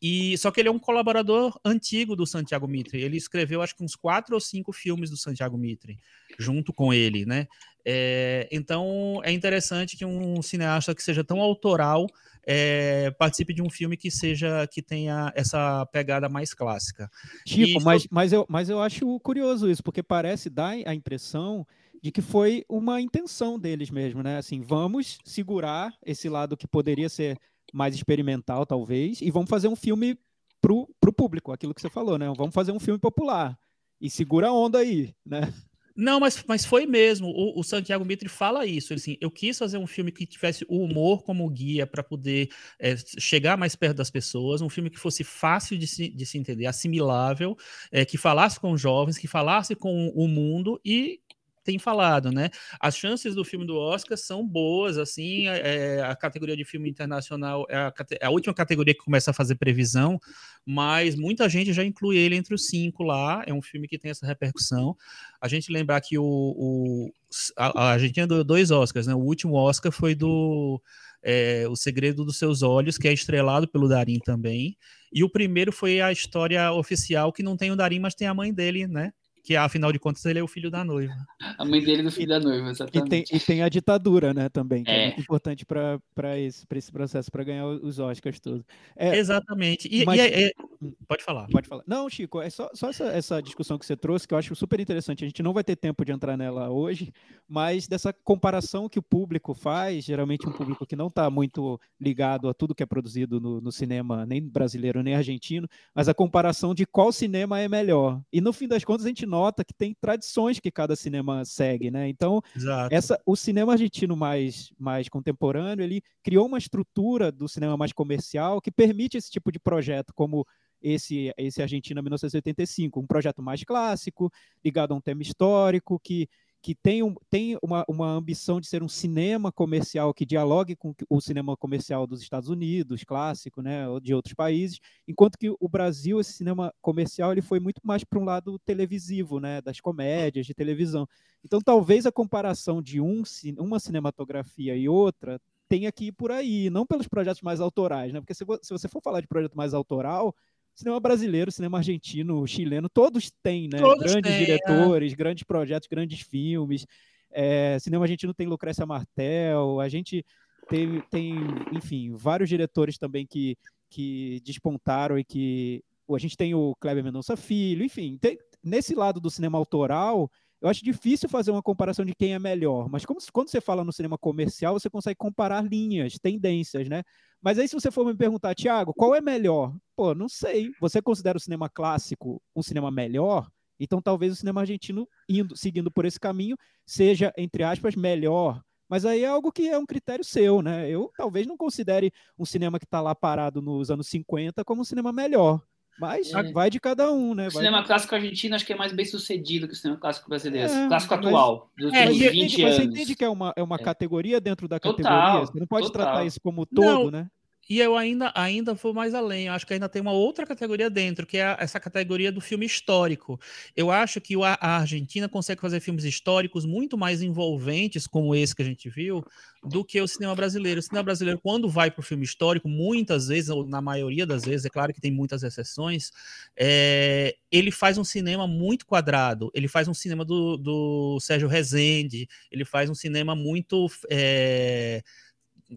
E 0.03 0.37
só 0.37 0.51
que 0.51 0.61
ele 0.61 0.69
é 0.69 0.73
um 0.73 0.79
colaborador 0.81 1.59
antigo 1.65 2.17
do 2.17 2.27
Santiago 2.27 2.67
Mitre. 2.67 3.01
Ele 3.01 3.17
escreveu 3.17 3.63
acho 3.63 3.77
que 3.77 3.85
uns 3.85 3.95
quatro 3.95 4.35
ou 4.35 4.41
cinco 4.41 4.73
filmes 4.73 5.11
do 5.11 5.17
Santiago 5.17 5.57
Mitre, 5.57 5.99
junto 6.39 6.73
com 6.73 6.93
ele, 6.93 7.25
né? 7.25 7.47
É, 7.85 8.49
então 8.53 9.21
é 9.25 9.33
interessante 9.33 9.97
que 9.97 10.05
um 10.05 10.41
cineasta 10.41 10.95
que 10.95 11.03
seja 11.03 11.25
tão 11.25 11.41
autoral 11.41 12.07
é, 12.45 13.11
participe 13.13 13.55
de 13.55 13.63
um 13.63 13.71
filme 13.71 13.97
que 13.97 14.11
seja 14.11 14.67
que 14.67 14.83
tenha 14.83 15.33
essa 15.35 15.87
pegada 15.87 16.29
mais 16.29 16.53
clássica. 16.55 17.11
Tipo, 17.47 17.81
e, 17.81 17.85
mas, 17.85 18.07
mas, 18.11 18.33
eu, 18.33 18.47
mas 18.49 18.69
eu 18.69 18.81
acho 18.81 19.19
curioso 19.21 19.71
isso, 19.71 19.83
porque 19.83 20.03
parece 20.03 20.51
dar 20.51 20.75
a 20.87 20.95
impressão 20.95 21.67
de 22.03 22.11
que 22.11 22.21
foi 22.21 22.65
uma 22.69 23.01
intenção 23.01 23.59
deles 23.59 23.91
mesmo, 23.91 24.23
né? 24.23 24.37
Assim, 24.37 24.61
vamos 24.61 25.19
segurar 25.25 25.95
esse 26.05 26.29
lado 26.29 26.57
que 26.57 26.67
poderia 26.67 27.09
ser 27.09 27.39
mais 27.73 27.95
experimental, 27.95 28.67
talvez, 28.67 29.21
e 29.21 29.31
vamos 29.31 29.49
fazer 29.49 29.69
um 29.69 29.77
filme 29.77 30.19
pro, 30.61 30.89
pro 31.01 31.13
público, 31.13 31.53
aquilo 31.53 31.73
que 31.73 31.81
você 31.81 31.89
falou, 31.89 32.19
né? 32.19 32.27
Vamos 32.37 32.55
fazer 32.55 32.73
um 32.73 32.81
filme 32.81 32.99
popular. 32.99 33.57
E 34.01 34.11
segura 34.11 34.49
a 34.49 34.53
onda 34.53 34.79
aí, 34.79 35.15
né? 35.25 35.53
Não, 35.97 36.21
mas, 36.21 36.43
mas 36.47 36.65
foi 36.65 36.87
mesmo. 36.87 37.29
O, 37.29 37.61
o 37.61 37.63
Santiago 37.63 38.05
Mitre 38.05 38.29
fala 38.29 38.67
isso. 38.67 38.93
Ele, 38.93 39.01
assim, 39.01 39.17
eu 39.21 39.31
quis 39.31 39.59
fazer 39.59 39.79
um 39.79 39.87
filme 39.87 40.13
que 40.13 40.27
tivesse 40.27 40.65
o 40.69 40.83
humor 40.83 41.23
como 41.23 41.49
guia 41.49 41.87
para 41.87 42.03
poder 42.03 42.49
é, 42.79 42.95
chegar 43.19 43.57
mais 43.57 43.75
perto 43.75 43.97
das 43.97 44.11
pessoas, 44.11 44.61
um 44.61 44.69
filme 44.69 44.91
que 44.91 44.99
fosse 44.99 45.25
fácil 45.25 45.79
de 45.79 45.87
se, 45.87 46.09
de 46.09 46.27
se 46.27 46.39
entender, 46.39 46.67
assimilável, 46.67 47.57
é, 47.91 48.05
que 48.05 48.19
falasse 48.19 48.61
com 48.61 48.77
jovens, 48.77 49.19
que 49.19 49.29
falasse 49.29 49.75
com 49.75 50.09
o 50.09 50.29
mundo 50.29 50.81
e 50.85 51.21
tem 51.65 51.79
falado, 51.79 52.31
né? 52.31 52.51
As 52.81 52.97
chances 52.97 53.35
do 53.35 53.45
filme 53.45 53.67
do 53.67 53.77
Oscar 53.77 54.17
são 54.17 54.47
boas, 54.47 54.99
assim, 54.99 55.47
é, 55.49 56.03
a 56.03 56.15
categoria 56.17 56.57
de 56.57 56.65
filme 56.65 56.89
internacional 56.91 57.67
é 57.69 57.77
a, 57.77 57.93
é 58.21 58.27
a, 58.27 58.31
última 58.31 58.53
categoria 58.53 58.95
que 58.95 59.05
começa 59.05 59.31
a 59.31 59.35
fazer 59.35 59.55
previsão, 59.55 60.21
mas 60.67 61.15
muita 61.15 61.49
gente 61.49 61.73
já 61.73 61.85
inclui 61.85 62.17
ele 62.17 62.37
entre 62.37 62.55
os 62.55 62.67
cinco 62.67 63.03
lá, 63.03 63.43
é 63.47 63.53
um 63.53 63.63
filme 63.63 63.87
que 63.87 63.99
tem 63.99 64.11
essa 64.11 64.27
repercussão. 64.27 64.97
A 65.41 65.49
gente 65.49 65.73
lembrar 65.73 66.01
que 66.01 66.19
o, 66.19 66.25
o 66.25 67.11
a, 67.57 67.81
a 67.81 67.93
Argentina 67.93 68.27
ganhou 68.27 68.45
dois 68.45 68.71
Oscars, 68.71 69.07
né? 69.07 69.15
O 69.15 69.19
último 69.19 69.55
Oscar 69.55 69.93
foi 69.93 70.15
do 70.15 70.81
é, 71.23 71.67
O 71.69 71.77
Segredo 71.77 72.25
dos 72.25 72.39
Seus 72.39 72.63
Olhos, 72.63 72.99
que 72.99 73.09
é 73.09 73.13
estrelado 73.13 73.69
pelo 73.69 73.89
Darim 73.89 74.19
também, 74.19 74.77
e 75.13 75.23
o 75.23 75.31
primeiro 75.31 75.71
foi 75.73 76.01
a 76.01 76.11
história 76.11 76.73
oficial, 76.73 77.33
que 77.33 77.43
não 77.43 77.57
tem 77.57 77.71
o 77.71 77.77
Darim, 77.77 78.01
mas 78.01 78.15
tem 78.15 78.27
a 78.27 78.35
mãe 78.35 78.53
dele, 78.53 78.87
né? 78.87 79.13
Que 79.43 79.57
afinal 79.57 79.93
de 79.93 79.99
contas 79.99 80.25
ele 80.25 80.39
é 80.39 80.43
o 80.43 80.49
filho 80.49 80.71
da 80.71 80.85
noiva. 80.85 81.15
A 81.59 81.65
mãe 81.65 81.83
dele 81.83 82.03
é 82.03 82.05
do 82.05 82.13
filho 82.13 82.29
da 82.29 82.41
noiva, 82.41 82.71
exatamente. 82.71 83.07
E 83.07 83.11
tem, 83.11 83.37
e 83.37 83.41
tem 83.41 83.63
a 83.63 83.69
ditadura, 83.69 84.33
né, 84.33 84.49
também, 84.49 84.85
que 84.85 84.91
é, 84.91 85.03
é 85.03 85.07
muito 85.07 85.21
importante 85.23 85.67
para 85.67 86.39
esse, 86.39 86.65
esse 86.75 86.93
processo, 86.93 87.31
para 87.31 87.43
ganhar 87.43 87.67
os 87.67 87.99
Oscars 87.99 88.39
todos. 88.39 88.65
É, 88.97 89.17
Exatamente. 89.17 89.89
E, 89.91 90.05
mas... 90.05 90.19
e 90.19 90.23
é, 90.23 90.45
é 90.45 90.53
hum, 90.81 90.93
pode 91.09 91.25
falar. 91.25 91.49
Pode 91.49 91.69
falar. 91.69 91.83
Não, 91.87 92.09
Chico, 92.09 92.41
é 92.41 92.51
só, 92.51 92.71
só 92.73 92.91
essa, 92.91 93.05
essa 93.07 93.43
discussão 93.43 93.79
que 93.79 93.85
você 93.85 93.97
trouxe, 93.97 94.29
que 94.29 94.35
eu 94.35 94.39
acho 94.39 94.55
super 94.55 94.79
interessante. 94.79 95.25
A 95.25 95.29
gente 95.29 95.43
não 95.43 95.53
vai 95.53 95.65
ter 95.65 95.77
tempo 95.77 96.05
de 96.05 96.13
entrar 96.13 96.37
nela 96.37 96.71
hoje, 96.71 97.13
mas 97.49 97.89
dessa 97.89 98.13
comparação 98.13 98.89
que 98.89 98.99
o 98.99 99.03
público 99.03 99.55
faz, 99.55 100.05
geralmente 100.05 100.49
um 100.49 100.53
público 100.53 100.87
que 100.87 100.97
não 100.97 101.09
está 101.09 101.29
muito 101.29 101.81
ligado 102.01 102.49
a 102.49 102.55
tudo 102.55 102.75
que 102.75 102.83
é 102.83 102.87
produzido 102.87 103.41
no, 103.41 103.61
no 103.61 103.73
cinema, 103.73 104.25
nem 104.25 104.41
brasileiro, 104.41 105.03
nem 105.03 105.15
argentino, 105.15 105.69
mas 105.95 106.09
a 106.09 106.15
comparação 106.15 106.75
de 106.75 106.87
qual 106.87 107.13
cinema 107.13 107.61
é 107.61 107.69
melhor. 107.69 108.21
E 108.33 108.41
no 108.41 108.53
fim 108.53 108.69
das 108.69 108.85
contas, 108.85 109.05
a 109.05 109.09
gente 109.09 109.27
nota 109.33 109.65
que 109.65 109.73
tem 109.73 109.97
tradições 109.99 110.61
que 110.61 110.71
cada 110.71 110.95
cinema 110.95 111.43
segue, 111.45 111.91
né? 111.91 112.07
Então, 112.09 112.43
essa, 112.91 113.19
o 113.25 113.35
cinema 113.35 113.73
argentino 113.73 114.15
mais, 114.15 114.71
mais 114.79 115.09
contemporâneo, 115.09 115.83
ele 115.83 116.03
criou 116.23 116.47
uma 116.47 116.59
estrutura 116.59 117.33
do 117.33 117.49
cinema 117.49 117.77
mais 117.77 117.93
comercial 117.93 118.61
que 118.61 118.71
permite 118.71 119.17
esse 119.17 119.31
tipo 119.31 119.51
de 119.51 119.59
projeto, 119.59 120.13
como 120.15 120.47
esse, 120.83 121.33
esse 121.39 121.63
Argentina 121.63 122.03
1985, 122.03 123.01
um 123.01 123.07
projeto 123.07 123.41
mais 123.41 123.65
clássico, 123.65 124.31
ligado 124.63 124.93
a 124.93 124.97
um 124.97 125.01
tema 125.01 125.23
histórico, 125.23 125.99
que 125.99 126.29
que 126.63 126.77
tem, 126.77 127.03
um, 127.03 127.13
tem 127.29 127.59
uma, 127.61 127.85
uma 127.89 128.09
ambição 128.09 128.61
de 128.61 128.69
ser 128.69 128.85
um 128.85 128.89
cinema 128.89 129.51
comercial 129.51 130.15
que 130.15 130.25
dialogue 130.25 130.77
com 130.77 130.95
o 131.11 131.21
cinema 131.21 131.57
comercial 131.57 132.07
dos 132.07 132.23
Estados 132.23 132.49
Unidos, 132.49 133.03
clássico, 133.03 133.61
né, 133.61 133.89
ou 133.89 133.99
de 133.99 134.15
outros 134.15 134.33
países, 134.33 134.79
enquanto 135.07 135.37
que 135.37 135.51
o 135.51 135.69
Brasil, 135.69 136.21
esse 136.21 136.33
cinema 136.33 136.73
comercial, 136.81 137.33
ele 137.33 137.43
foi 137.43 137.59
muito 137.59 137.81
mais 137.83 138.05
para 138.05 138.19
um 138.19 138.25
lado 138.25 138.61
televisivo, 138.61 139.41
né, 139.41 139.61
das 139.61 139.81
comédias 139.81 140.47
de 140.47 140.55
televisão. 140.55 141.07
Então, 141.45 141.61
talvez 141.61 142.07
a 142.07 142.13
comparação 142.13 142.81
de 142.81 143.01
um, 143.01 143.25
uma 143.59 143.81
cinematografia 143.81 144.77
e 144.77 144.89
outra 144.89 145.41
tenha 145.69 145.91
que 145.91 146.07
ir 146.07 146.13
por 146.13 146.31
aí, 146.31 146.71
não 146.71 146.87
pelos 146.87 147.09
projetos 147.09 147.43
mais 147.43 147.61
autorais, 147.61 148.13
né, 148.13 148.21
porque 148.21 148.35
se, 148.35 148.45
se 148.63 148.71
você 148.71 148.89
for 148.89 149.03
falar 149.03 149.21
de 149.21 149.27
projeto 149.27 149.57
mais 149.57 149.75
autoral, 149.75 150.33
cinema 150.75 150.99
brasileiro, 151.01 151.53
cinema 151.53 151.79
argentino, 151.79 152.47
chileno, 152.47 152.89
todos 152.89 153.31
têm, 153.43 153.69
né? 153.73 153.79
Todos 153.79 154.05
grandes 154.05 154.31
têm, 154.31 154.43
é. 154.43 154.45
diretores, 154.45 155.13
é. 155.13 155.17
grandes 155.17 155.45
projetos, 155.45 155.89
grandes 155.89 156.21
filmes. 156.21 156.87
É, 157.31 157.79
cinema 157.81 158.05
argentino 158.05 158.35
tem 158.35 158.47
Lucrécia 158.47 158.85
Martel, 158.85 159.81
a 159.81 159.89
gente 159.89 160.25
tem, 160.69 161.01
tem, 161.11 161.35
enfim, 161.73 162.13
vários 162.15 162.49
diretores 162.49 162.99
também 162.99 163.27
que, 163.27 163.57
que 163.91 164.41
despontaram 164.45 165.19
e 165.19 165.25
que. 165.25 165.83
A 166.15 166.19
gente 166.19 166.37
tem 166.37 166.53
o 166.55 166.75
Kleber 166.79 167.03
Mendonça 167.03 167.39
Filho, 167.39 167.83
enfim, 167.83 168.19
tem, 168.21 168.37
nesse 168.63 168.95
lado 168.95 169.19
do 169.19 169.31
cinema 169.31 169.57
autoral, 169.57 170.31
eu 170.61 170.69
acho 170.69 170.85
difícil 170.85 171.27
fazer 171.27 171.51
uma 171.51 171.63
comparação 171.63 172.05
de 172.05 172.15
quem 172.15 172.35
é 172.35 172.39
melhor, 172.39 172.87
mas 172.89 173.07
como, 173.07 173.19
quando 173.33 173.49
você 173.49 173.63
fala 173.63 173.83
no 173.83 173.93
cinema 173.93 174.19
comercial, 174.19 174.79
você 174.79 174.91
consegue 174.91 175.17
comparar 175.17 175.65
linhas, 175.65 176.19
tendências, 176.19 176.87
né? 176.87 177.03
Mas 177.43 177.59
aí, 177.59 177.67
se 177.67 177.75
você 177.75 177.91
for 177.91 178.07
me 178.07 178.15
perguntar, 178.15 178.55
Tiago, 178.55 178.95
qual 178.95 179.15
é 179.15 179.21
melhor? 179.21 179.75
Pô, 179.97 180.15
não 180.15 180.29
sei. 180.29 180.71
Você 180.81 181.03
considera 181.03 181.37
o 181.37 181.41
cinema 181.41 181.69
clássico 181.69 182.41
um 182.55 182.63
cinema 182.63 182.91
melhor? 182.91 183.51
Então, 183.81 184.01
talvez 184.01 184.33
o 184.33 184.37
cinema 184.37 184.61
argentino, 184.61 185.09
indo, 185.29 185.57
seguindo 185.57 185.91
por 185.91 186.05
esse 186.05 186.21
caminho, 186.21 186.57
seja, 186.87 187.33
entre 187.37 187.65
aspas, 187.65 187.97
melhor. 187.97 188.63
Mas 188.89 189.05
aí 189.05 189.25
é 189.25 189.27
algo 189.27 189.51
que 189.51 189.69
é 189.69 189.77
um 189.77 189.87
critério 189.87 190.25
seu, 190.25 190.63
né? 190.63 190.89
Eu 190.89 191.11
talvez 191.17 191.47
não 191.47 191.57
considere 191.57 192.13
um 192.39 192.45
cinema 192.45 192.79
que 192.79 192.85
está 192.85 193.01
lá 193.01 193.15
parado 193.15 193.61
nos 193.61 193.91
anos 193.91 194.07
50 194.07 194.65
como 194.65 194.83
um 194.83 194.85
cinema 194.85 195.13
melhor. 195.13 195.61
Mas 196.01 196.33
é. 196.33 196.53
vai 196.53 196.71
de 196.71 196.81
cada 196.81 197.13
um, 197.13 197.35
né? 197.35 197.49
O 197.49 197.51
cinema 197.51 197.85
clássico 197.85 198.15
argentino 198.15 198.55
acho 198.55 198.65
que 198.65 198.73
é 198.73 198.77
mais 198.77 198.93
bem 198.93 199.05
sucedido 199.05 199.69
que 199.69 199.75
o 199.75 199.77
cinema 199.77 200.01
clássico 200.01 200.29
brasileiro. 200.29 200.73
É, 200.73 200.89
clássico 200.89 201.15
atual, 201.15 201.71
dos 201.77 201.93
é, 201.93 202.07
últimos 202.07 202.33
20 202.33 202.63
anos. 202.63 202.77
Você 202.77 202.83
entende 202.85 203.15
que 203.17 203.25
é 203.25 203.29
uma, 203.29 203.53
é 203.57 203.63
uma 203.63 203.77
é. 203.77 203.79
categoria 203.79 204.41
dentro 204.41 204.67
da 204.67 204.81
categoria? 204.81 205.11
Total, 205.11 205.47
você 205.47 205.61
não 205.61 205.67
pode 205.67 205.87
total. 205.87 206.07
tratar 206.07 206.25
isso 206.25 206.41
como 206.41 206.67
todo, 206.67 207.05
não. 207.05 207.11
né? 207.11 207.29
E 207.73 207.81
eu 207.81 207.97
ainda, 207.97 208.31
ainda 208.35 208.75
vou 208.75 208.93
mais 208.93 209.15
além. 209.15 209.47
Eu 209.47 209.55
acho 209.55 209.67
que 209.67 209.73
ainda 209.73 209.89
tem 209.89 210.03
uma 210.03 210.13
outra 210.13 210.45
categoria 210.45 210.91
dentro, 210.91 211.27
que 211.27 211.39
é 211.39 211.57
essa 211.59 211.81
categoria 211.81 212.31
do 212.31 212.39
filme 212.39 212.67
histórico. 212.67 213.41
Eu 213.75 213.91
acho 213.91 214.21
que 214.21 214.35
a 214.45 214.77
Argentina 214.77 215.27
consegue 215.27 215.59
fazer 215.59 215.81
filmes 215.81 216.05
históricos 216.05 216.67
muito 216.67 216.99
mais 216.99 217.23
envolventes, 217.23 218.07
como 218.07 218.35
esse 218.35 218.55
que 218.55 218.61
a 218.61 218.65
gente 218.67 218.91
viu, 218.91 219.25
do 219.65 219.83
que 219.83 219.99
o 220.03 220.07
cinema 220.07 220.35
brasileiro. 220.35 220.81
O 220.81 220.83
cinema 220.83 221.03
brasileiro, 221.03 221.41
quando 221.43 221.67
vai 221.67 221.91
para 221.91 222.01
o 222.01 222.05
filme 222.05 222.25
histórico, 222.25 222.69
muitas 222.69 223.29
vezes, 223.29 223.49
ou 223.49 223.67
na 223.67 223.81
maioria 223.81 224.27
das 224.27 224.45
vezes, 224.45 224.67
é 224.67 224.69
claro 224.69 224.93
que 224.93 225.01
tem 225.01 225.11
muitas 225.11 225.43
exceções, 225.43 226.11
é, 226.55 227.35
ele 227.51 227.71
faz 227.71 227.97
um 227.97 228.05
cinema 228.05 228.47
muito 228.47 228.85
quadrado. 228.85 229.51
Ele 229.55 229.67
faz 229.67 229.89
um 229.89 229.95
cinema 229.95 230.27
do, 230.27 230.59
do 230.59 231.19
Sérgio 231.21 231.49
Rezende, 231.49 232.29
ele 232.51 232.67
faz 232.67 232.91
um 232.91 232.95
cinema 232.95 233.35
muito. 233.35 233.87
É, 234.11 235.03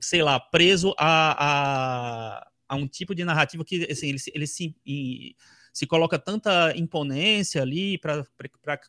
sei 0.02 0.22
lá, 0.22 0.40
preso 0.40 0.94
a, 0.98 2.40
a, 2.40 2.48
a 2.70 2.76
um 2.76 2.88
tipo 2.88 3.14
de 3.14 3.24
narrativa 3.24 3.64
que 3.64 3.88
assim, 3.92 4.10
ele, 4.10 4.20
ele 4.34 4.48
se, 4.48 4.76
e, 4.86 5.36
se 5.76 5.86
coloca 5.86 6.18
tanta 6.18 6.72
imponência 6.78 7.62
ali 7.62 7.98
para 7.98 8.26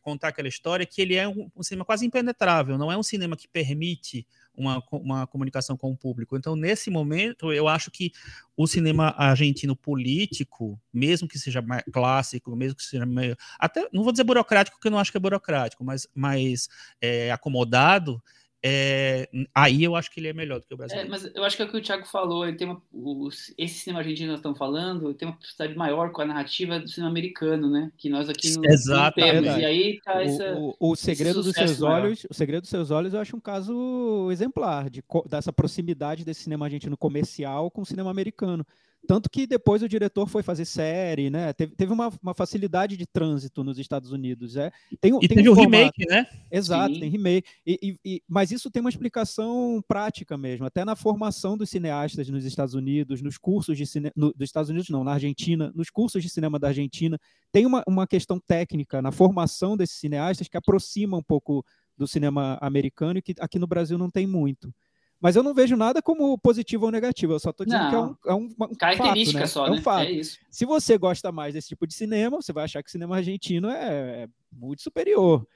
contar 0.01 0.29
aquela 0.29 0.47
história 0.47 0.87
que 0.87 1.03
ele 1.03 1.17
é 1.17 1.27
um, 1.27 1.51
um, 1.57 1.61
cinema 1.61 1.85
quase 1.85 2.07
impenetrável, 2.07 2.79
não 2.79 2.93
é 2.93 2.97
um 2.97 3.03
cinema 3.03 3.37
que 3.37 3.49
permite 3.49 4.25
uma, 4.55 4.81
uma 4.93 5.27
comunicação 5.27 5.77
com 5.77 5.91
o 5.91 5.97
público. 5.97 6.37
Então, 6.37 6.55
nesse 6.55 6.89
momento, 6.89 7.53
eu 7.53 7.67
acho 7.67 7.91
que 7.91 8.13
o 8.57 8.69
cinema 8.69 9.13
argentino 9.19 9.75
político, 9.75 10.81
mesmo 10.93 11.27
que 11.27 11.41
seja 11.41 11.61
mais 11.61 11.83
clássico, 11.93 12.55
mesmo 12.55 12.77
que 12.77 12.85
seja 12.85 13.05
meio. 13.05 13.37
Até, 13.59 13.89
não 13.93 14.05
vou 14.05 14.13
dizer 14.13 14.23
burocrático, 14.23 14.77
porque 14.77 14.87
eu 14.87 14.93
não 14.93 15.01
acho 15.01 15.11
que 15.11 15.17
é 15.17 15.21
burocrático, 15.21 15.85
mas 15.85 16.07
mais 16.15 16.69
é, 17.01 17.33
acomodado, 17.33 18.23
é, 18.63 19.29
aí 19.55 19.85
eu 19.85 19.95
acho 19.95 20.11
que 20.11 20.19
ele 20.19 20.29
é 20.29 20.33
melhor 20.33 20.59
do 20.59 20.67
que 20.67 20.75
o 20.75 20.77
brasileiro. 20.77 21.09
É, 21.09 21.11
mas 21.11 21.31
eu 21.35 21.45
acho 21.45 21.57
que 21.57 21.63
é 21.63 21.67
o 21.67 21.69
que 21.69 21.77
o 21.77 21.83
Thiago 21.83 22.07
falou, 22.07 22.47
ele 22.47 22.57
tem 22.57 22.67
uma, 22.67 22.83
o, 22.93 23.29
esse 23.57 23.81
cinema 23.81 24.01
argentino 24.01 24.33
que 24.33 24.39
estão 24.39 24.55
falando, 24.55 25.15
tem 25.15 25.29
uma 25.29 25.37
possibilidade 25.37 25.79
maior 25.79 26.11
com 26.11 26.23
a 26.23 26.25
narrativa 26.25 26.81
do 26.81 26.89
cinema 26.89 27.11
americano, 27.11 27.71
né? 27.71 27.93
Que 27.97 28.09
nós 28.09 28.29
aqui 28.29 28.55
não, 28.55 28.65
Exato, 28.65 29.21
não 29.21 29.27
temos. 29.27 29.49
É 29.51 29.61
e 29.61 29.65
aí 29.65 30.01
tá 30.03 30.23
essa, 30.23 30.55
o, 30.55 30.75
o, 30.81 30.93
o 30.93 30.97
segredo 30.97 31.43
dos 31.43 31.53
seus 31.53 31.79
maior. 31.79 32.03
olhos, 32.03 32.27
o 32.29 32.35
segredo 32.35 32.63
dos 32.63 32.71
seus 32.71 32.91
olhos, 32.91 33.15
eu 33.15 33.21
acho 33.21 33.37
um 33.37 33.41
caso 33.41 34.29
exemplar 34.33 34.91
de 34.91 35.03
dessa 35.27 35.53
proximidade 35.53 36.25
desse 36.25 36.43
cinema 36.43 36.67
argentino 36.67 36.97
comercial 36.97 37.71
com 37.71 37.83
o 37.83 37.87
cinema 37.87 38.11
americano. 38.11 38.67
Tanto 39.07 39.31
que 39.31 39.47
depois 39.47 39.83
o 39.83 39.89
diretor 39.89 40.29
foi 40.29 40.43
fazer 40.43 40.65
série, 40.65 41.31
né? 41.31 41.53
Teve, 41.53 41.75
teve 41.75 41.93
uma, 41.93 42.13
uma 42.23 42.35
facilidade 42.35 42.97
de 42.97 43.07
trânsito 43.07 43.63
nos 43.63 43.79
Estados 43.79 44.11
Unidos. 44.11 44.57
É. 44.57 44.73
Tem, 45.01 45.17
e 45.23 45.29
tem 45.29 45.37
teve 45.37 45.49
um 45.49 45.53
o 45.53 45.55
remake, 45.55 46.07
né? 46.09 46.27
Exato, 46.51 46.95
Sim. 46.95 47.01
tem 47.01 47.11
remake. 47.11 47.49
E, 47.67 47.97
e, 48.05 48.23
mas 48.29 48.51
isso 48.51 48.71
tem 48.71 48.81
uma 48.81 48.91
explicação 48.91 49.83
prática 49.87 50.37
mesmo, 50.37 50.67
até 50.67 50.85
na 50.85 50.97
formação 50.97 51.57
dos 51.57 51.71
cineastas 51.71 52.29
nos 52.29 52.45
Estados 52.45 52.75
Unidos, 52.75 53.23
nos 53.23 53.39
cursos 53.39 53.77
de 53.77 53.87
cinema. 53.87 54.13
No, 54.17 54.33
dos 54.33 54.49
Estados 54.49 54.71
Unidos, 54.71 54.89
não, 54.89 55.05
na 55.05 55.13
Argentina, 55.13 55.73
nos 55.75 55.91
cursos 55.91 56.23
de 56.23 56.29
cinema 56.29 56.59
da 56.59 56.69
Argentina. 56.69 57.19
Tem 57.53 57.65
uma, 57.65 57.83
uma 57.87 58.07
questão 58.07 58.41
técnica 58.41 59.01
na 59.01 59.13
formação 59.13 59.77
desses 59.77 59.97
cineastas 59.97 60.49
que 60.49 60.57
aproxima 60.57 61.17
um 61.17 61.23
pouco 61.23 61.65
do 61.97 62.07
cinema 62.07 62.59
americano 62.61 63.19
e 63.19 63.23
que 63.23 63.35
aqui 63.41 63.59
no 63.59 63.67
Brasil 63.67 63.97
não 63.97 64.11
tem 64.11 64.27
muito. 64.27 64.73
Mas 65.21 65.35
eu 65.35 65.43
não 65.43 65.55
vejo 65.55 65.77
nada 65.77 66.03
como 66.03 66.37
positivo 66.39 66.85
ou 66.87 66.91
negativo, 66.91 67.33
eu 67.33 67.39
só 67.39 67.51
estou 67.51 67.65
dizendo 67.65 67.85
não. 67.85 68.15
que 68.15 68.29
é 68.29 68.35
um, 68.35 68.35
é 68.35 68.35
um, 68.35 68.71
um 68.71 68.75
Característica 68.75 69.41
fato, 69.41 69.47
né? 69.47 69.47
só, 69.47 69.67
é 69.67 69.71
um 69.71 69.77
né? 69.77 69.81
fato. 69.81 70.11
É 70.11 70.23
Se 70.51 70.67
você 70.67 70.99
gosta 70.99 71.33
mais 71.33 71.55
desse 71.55 71.69
tipo 71.69 71.87
de 71.87 71.95
cinema, 71.95 72.37
você 72.37 72.53
vai 72.53 72.65
achar 72.65 72.83
que 72.83 72.89
o 72.89 72.93
cinema 72.93 73.17
argentino 73.17 73.69
é, 73.71 74.25
é 74.25 74.29
muito 74.53 74.83
superior. 74.83 75.47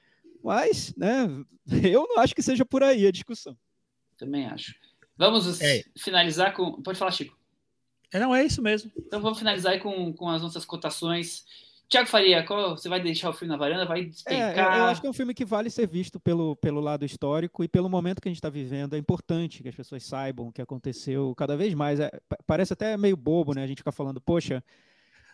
Mas, 0.43 0.95
né, 0.95 1.27
eu 1.83 2.07
não 2.07 2.19
acho 2.19 2.33
que 2.33 2.41
seja 2.41 2.65
por 2.65 2.81
aí 2.81 3.05
a 3.05 3.11
discussão. 3.11 3.55
Também 4.17 4.47
acho. 4.47 4.73
Vamos 5.17 5.61
é. 5.61 5.83
finalizar 5.97 6.53
com. 6.53 6.81
Pode 6.81 6.97
falar, 6.97 7.11
Chico. 7.11 7.37
É, 8.11 8.19
não, 8.19 8.35
é 8.35 8.43
isso 8.43 8.61
mesmo. 8.61 8.91
Então 8.97 9.21
vamos 9.21 9.39
finalizar 9.39 9.79
com, 9.79 10.11
com 10.13 10.27
as 10.27 10.41
nossas 10.41 10.65
cotações. 10.65 11.45
Tiago 11.91 12.07
Faria, 12.07 12.41
qual, 12.45 12.77
você 12.77 12.87
vai 12.87 13.01
deixar 13.01 13.29
o 13.29 13.33
filme 13.33 13.51
na 13.51 13.57
varanda? 13.57 13.85
Vai 13.85 14.05
despencar? 14.05 14.57
É, 14.57 14.79
eu 14.79 14.85
acho 14.85 15.01
que 15.01 15.07
é 15.07 15.09
um 15.09 15.13
filme 15.13 15.33
que 15.33 15.43
vale 15.43 15.69
ser 15.69 15.85
visto 15.85 16.21
pelo, 16.21 16.55
pelo 16.55 16.79
lado 16.79 17.03
histórico 17.03 17.65
e 17.65 17.67
pelo 17.67 17.89
momento 17.89 18.21
que 18.21 18.29
a 18.29 18.31
gente 18.31 18.37
está 18.37 18.49
vivendo. 18.49 18.95
É 18.95 18.97
importante 18.97 19.61
que 19.61 19.67
as 19.67 19.75
pessoas 19.75 20.01
saibam 20.01 20.47
o 20.47 20.53
que 20.53 20.61
aconteceu 20.61 21.35
cada 21.35 21.57
vez 21.57 21.73
mais. 21.73 21.99
É, 21.99 22.09
parece 22.47 22.71
até 22.71 22.95
meio 22.95 23.17
bobo, 23.17 23.53
né? 23.53 23.65
A 23.65 23.67
gente 23.67 23.79
ficar 23.79 23.91
falando, 23.91 24.21
poxa. 24.21 24.63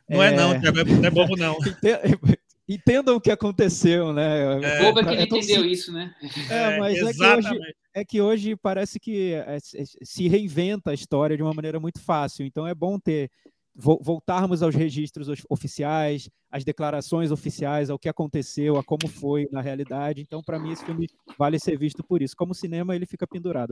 Não 0.10 0.24
é, 0.24 0.34
é 0.34 0.36
não, 0.36 0.60
Tiago, 0.60 0.84
não 0.84 1.06
é 1.06 1.12
bobo, 1.12 1.36
não. 1.36 1.58
Entendam 2.68 3.18
o 3.18 3.22
que 3.22 3.30
aconteceu, 3.30 4.12
né? 4.12 4.60
É, 4.64 4.82
bobo 4.82 5.00
é 5.00 5.04
que 5.04 5.16
não 5.16 5.22
entendeu 5.22 5.64
isso, 5.64 5.94
né? 5.94 6.12
É, 6.50 6.80
mas 6.80 6.98
é, 6.98 7.14
que, 7.14 7.24
hoje, 7.24 7.60
é 7.94 8.06
que 8.06 8.22
hoje 8.22 8.56
parece 8.56 9.00
que 9.00 9.34
é, 9.34 9.60
se 9.62 10.28
reinventa 10.28 10.90
a 10.90 10.96
história 10.96 11.38
de 11.38 11.44
uma 11.44 11.54
maneira 11.54 11.80
muito 11.80 12.02
fácil. 12.02 12.48
Então 12.48 12.66
é 12.66 12.74
bom 12.74 12.98
ter 12.98 13.30
voltarmos 13.78 14.64
aos 14.64 14.74
registros 14.74 15.28
oficiais, 15.48 16.30
às 16.50 16.64
declarações 16.64 17.30
oficiais, 17.30 17.92
ao 17.92 18.00
que 18.00 18.10
aconteceu, 18.10 18.78
a 18.78 18.84
como 18.84 19.08
foi 19.08 19.48
na 19.52 19.62
realidade. 19.62 20.22
Então, 20.22 20.42
para 20.42 20.58
mim, 20.58 20.72
esse 20.72 20.84
filme 20.84 21.08
vale 21.38 21.60
ser 21.60 21.78
visto 21.78 22.04
por 22.04 22.22
isso. 22.22 22.36
Como 22.36 22.56
cinema, 22.56 22.96
ele 22.96 23.06
fica 23.06 23.28
pendurado. 23.28 23.72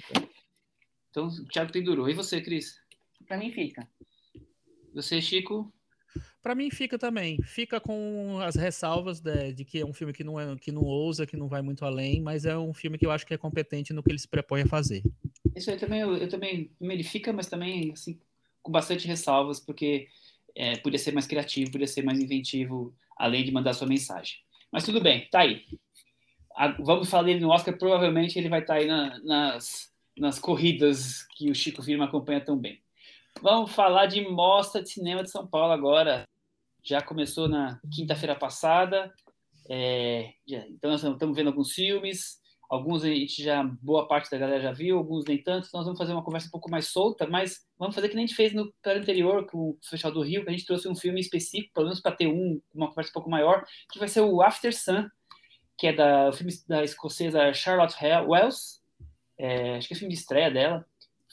Então, 1.10 1.28
o 1.28 1.46
Thiago 1.46 1.72
pendurou. 1.72 2.08
E 2.08 2.14
você, 2.14 2.40
Cris? 2.40 2.76
Para 3.28 3.38
mim, 3.38 3.52
fica. 3.52 3.88
Você, 4.94 5.20
Chico? 5.22 5.74
Para 6.42 6.54
mim 6.54 6.70
fica 6.70 6.98
também. 6.98 7.42
Fica 7.44 7.82
com 7.82 8.40
as 8.40 8.56
ressalvas 8.56 9.20
de, 9.20 9.54
de, 9.54 9.66
que 9.66 9.80
é 9.80 9.86
um 9.86 9.94
filme 9.94 10.14
que 10.14 10.24
não, 10.24 10.40
é, 10.40 10.56
que 10.56 10.72
não 10.72 10.84
ousa, 10.84 11.26
que 11.26 11.36
não 11.36 11.48
vai 11.48 11.62
muito 11.62 11.84
além, 11.84 12.22
mas 12.22 12.46
é 12.46 12.56
um 12.58 12.74
filme 12.74 12.98
que 12.98 13.06
eu 13.06 13.12
acho 13.12 13.26
que 13.26 13.34
é 13.34 13.38
competente 13.38 13.92
no 13.92 14.04
que 14.04 14.12
ele 14.12 14.20
se 14.20 14.28
propõe 14.28 14.62
a 14.62 14.68
fazer. 14.68 15.04
Isso 15.56 15.72
aí 15.72 15.78
também, 15.78 16.02
eu, 16.02 16.16
eu 16.16 16.30
também, 16.30 16.72
ele 16.80 17.04
fica, 17.04 17.34
mas 17.34 17.48
também, 17.48 17.92
assim, 17.92 18.20
com 18.66 18.72
bastante 18.72 19.08
ressalvas, 19.08 19.60
porque 19.60 20.08
é, 20.56 20.76
podia 20.78 20.98
ser 20.98 21.14
mais 21.14 21.28
criativo, 21.28 21.72
podia 21.72 21.86
ser 21.88 22.04
mais 22.04 22.20
inventivo, 22.20 22.96
além 23.16 23.46
de 23.46 23.52
mandar 23.52 23.74
sua 23.74 23.88
mensagem. 23.88 24.38
Mas 24.72 24.84
tudo 24.84 25.00
bem, 25.00 25.30
tá 25.30 25.42
aí. 25.42 25.64
A, 26.56 26.70
vamos 26.82 27.08
falar 27.08 27.24
dele 27.24 27.42
no 27.42 27.50
Oscar, 27.50 27.78
provavelmente 27.78 28.40
ele 28.40 28.50
vai 28.50 28.62
estar 28.62 28.74
tá 28.74 28.80
aí 28.80 28.88
na, 28.88 29.20
nas, 29.20 29.94
nas 30.18 30.40
corridas 30.40 31.28
que 31.38 31.52
o 31.52 31.56
Chico 31.56 31.84
Firma 31.84 32.06
acompanha 32.06 32.42
tão 32.42 32.58
bem. 32.58 32.82
Vamos 33.40 33.72
falar 33.72 34.08
de 34.08 34.28
Mostra 34.28 34.82
de 34.82 34.90
Cinema 34.90 35.22
de 35.22 35.30
São 35.30 35.46
Paulo 35.46 35.72
agora. 35.72 36.28
Já 36.82 37.04
começou 37.04 37.48
na 37.48 37.80
quinta-feira 37.94 38.36
passada. 38.36 39.14
É, 39.70 40.34
já, 40.48 40.66
então, 40.70 40.90
nós 40.90 41.04
estamos 41.04 41.36
vendo 41.36 41.48
alguns 41.48 41.72
filmes. 41.72 42.40
Alguns 42.70 43.04
a 43.04 43.08
gente 43.08 43.44
já, 43.44 43.64
boa 43.64 44.08
parte 44.08 44.30
da 44.30 44.38
galera 44.38 44.62
já 44.62 44.72
viu, 44.72 44.98
alguns 44.98 45.26
nem 45.26 45.42
tanto. 45.42 45.68
Então 45.68 45.80
nós 45.80 45.86
vamos 45.86 45.98
fazer 45.98 46.14
uma 46.14 46.24
conversa 46.24 46.48
um 46.48 46.52
pouco 46.52 46.70
mais 46.70 46.88
solta, 46.88 47.28
mas 47.28 47.66
vamos 47.78 47.96
fazer 47.96 48.10
que 48.10 48.16
nem 48.16 48.26
a 48.26 48.28
gente 48.28 48.36
fez 48.36 48.54
no 48.54 48.74
plano 48.82 49.02
anterior, 49.02 49.46
com 49.46 49.70
o 49.70 49.78
Festival 49.84 50.14
do 50.14 50.22
Rio, 50.22 50.44
que 50.44 50.50
a 50.50 50.52
gente 50.52 50.66
trouxe 50.66 50.88
um 50.88 50.96
filme 50.96 51.20
específico, 51.20 51.74
pelo 51.74 51.88
menos 51.88 52.02
para 52.02 52.16
ter 52.16 52.28
um, 52.28 52.62
uma 52.74 52.90
conversa 52.90 53.12
um 53.12 53.14
pouco 53.14 53.30
maior, 53.30 53.64
que 53.92 54.00
vai 54.00 54.08
ser 54.08 54.22
o 54.22 54.42
After 54.42 54.76
Sun, 54.76 55.10
que 55.78 55.88
é 55.88 55.94
da, 55.94 56.30
o 56.30 56.34
filme 56.34 56.54
da 56.68 56.84
escocesa 56.84 57.54
Charlotte 57.54 57.96
Wells. 58.28 58.84
É, 59.38 59.78
acho 59.78 59.88
que 59.88 59.94
é 59.94 59.98
o 59.98 60.00
filme 60.00 60.14
de 60.14 60.20
estreia 60.20 60.50
dela. 60.50 60.86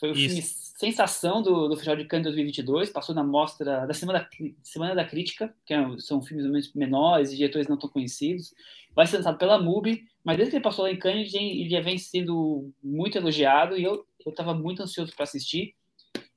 Foi 0.03 0.11
o 0.11 0.15
Isso. 0.15 0.35
filme 0.35 0.43
sensação 0.43 1.41
do, 1.41 1.69
do 1.69 1.77
Festival 1.77 1.97
de 1.97 2.07
Cannes 2.07 2.25
2022, 2.25 2.91
passou 2.91 3.15
na 3.15 3.23
mostra 3.23 3.87
da 3.87 3.95
Semana, 3.95 4.29
Semana 4.61 4.97
da 4.97 5.05
Crítica, 5.05 5.55
que 5.65 5.73
é, 5.73 5.79
são 5.99 6.21
filmes 6.21 6.75
menores 6.75 7.31
e 7.31 7.37
diretores 7.37 7.69
não 7.69 7.79
tão 7.79 7.89
conhecidos. 7.89 8.53
Vai 8.97 9.07
ser 9.07 9.19
lançado 9.19 9.39
pela 9.39 9.63
MUBI, 9.63 10.03
mas 10.25 10.37
desde 10.37 10.51
que 10.51 10.57
ele 10.57 10.65
passou 10.65 10.87
lá 10.87 10.91
em 10.91 10.99
Cannes, 10.99 11.33
ele 11.33 11.71
já 11.71 11.81
vem 11.81 11.97
sendo 11.99 12.73
muito 12.83 13.17
elogiado 13.17 13.79
e 13.79 13.85
eu 13.85 14.05
estava 14.27 14.53
muito 14.53 14.83
ansioso 14.83 15.15
para 15.15 15.23
assistir. 15.23 15.73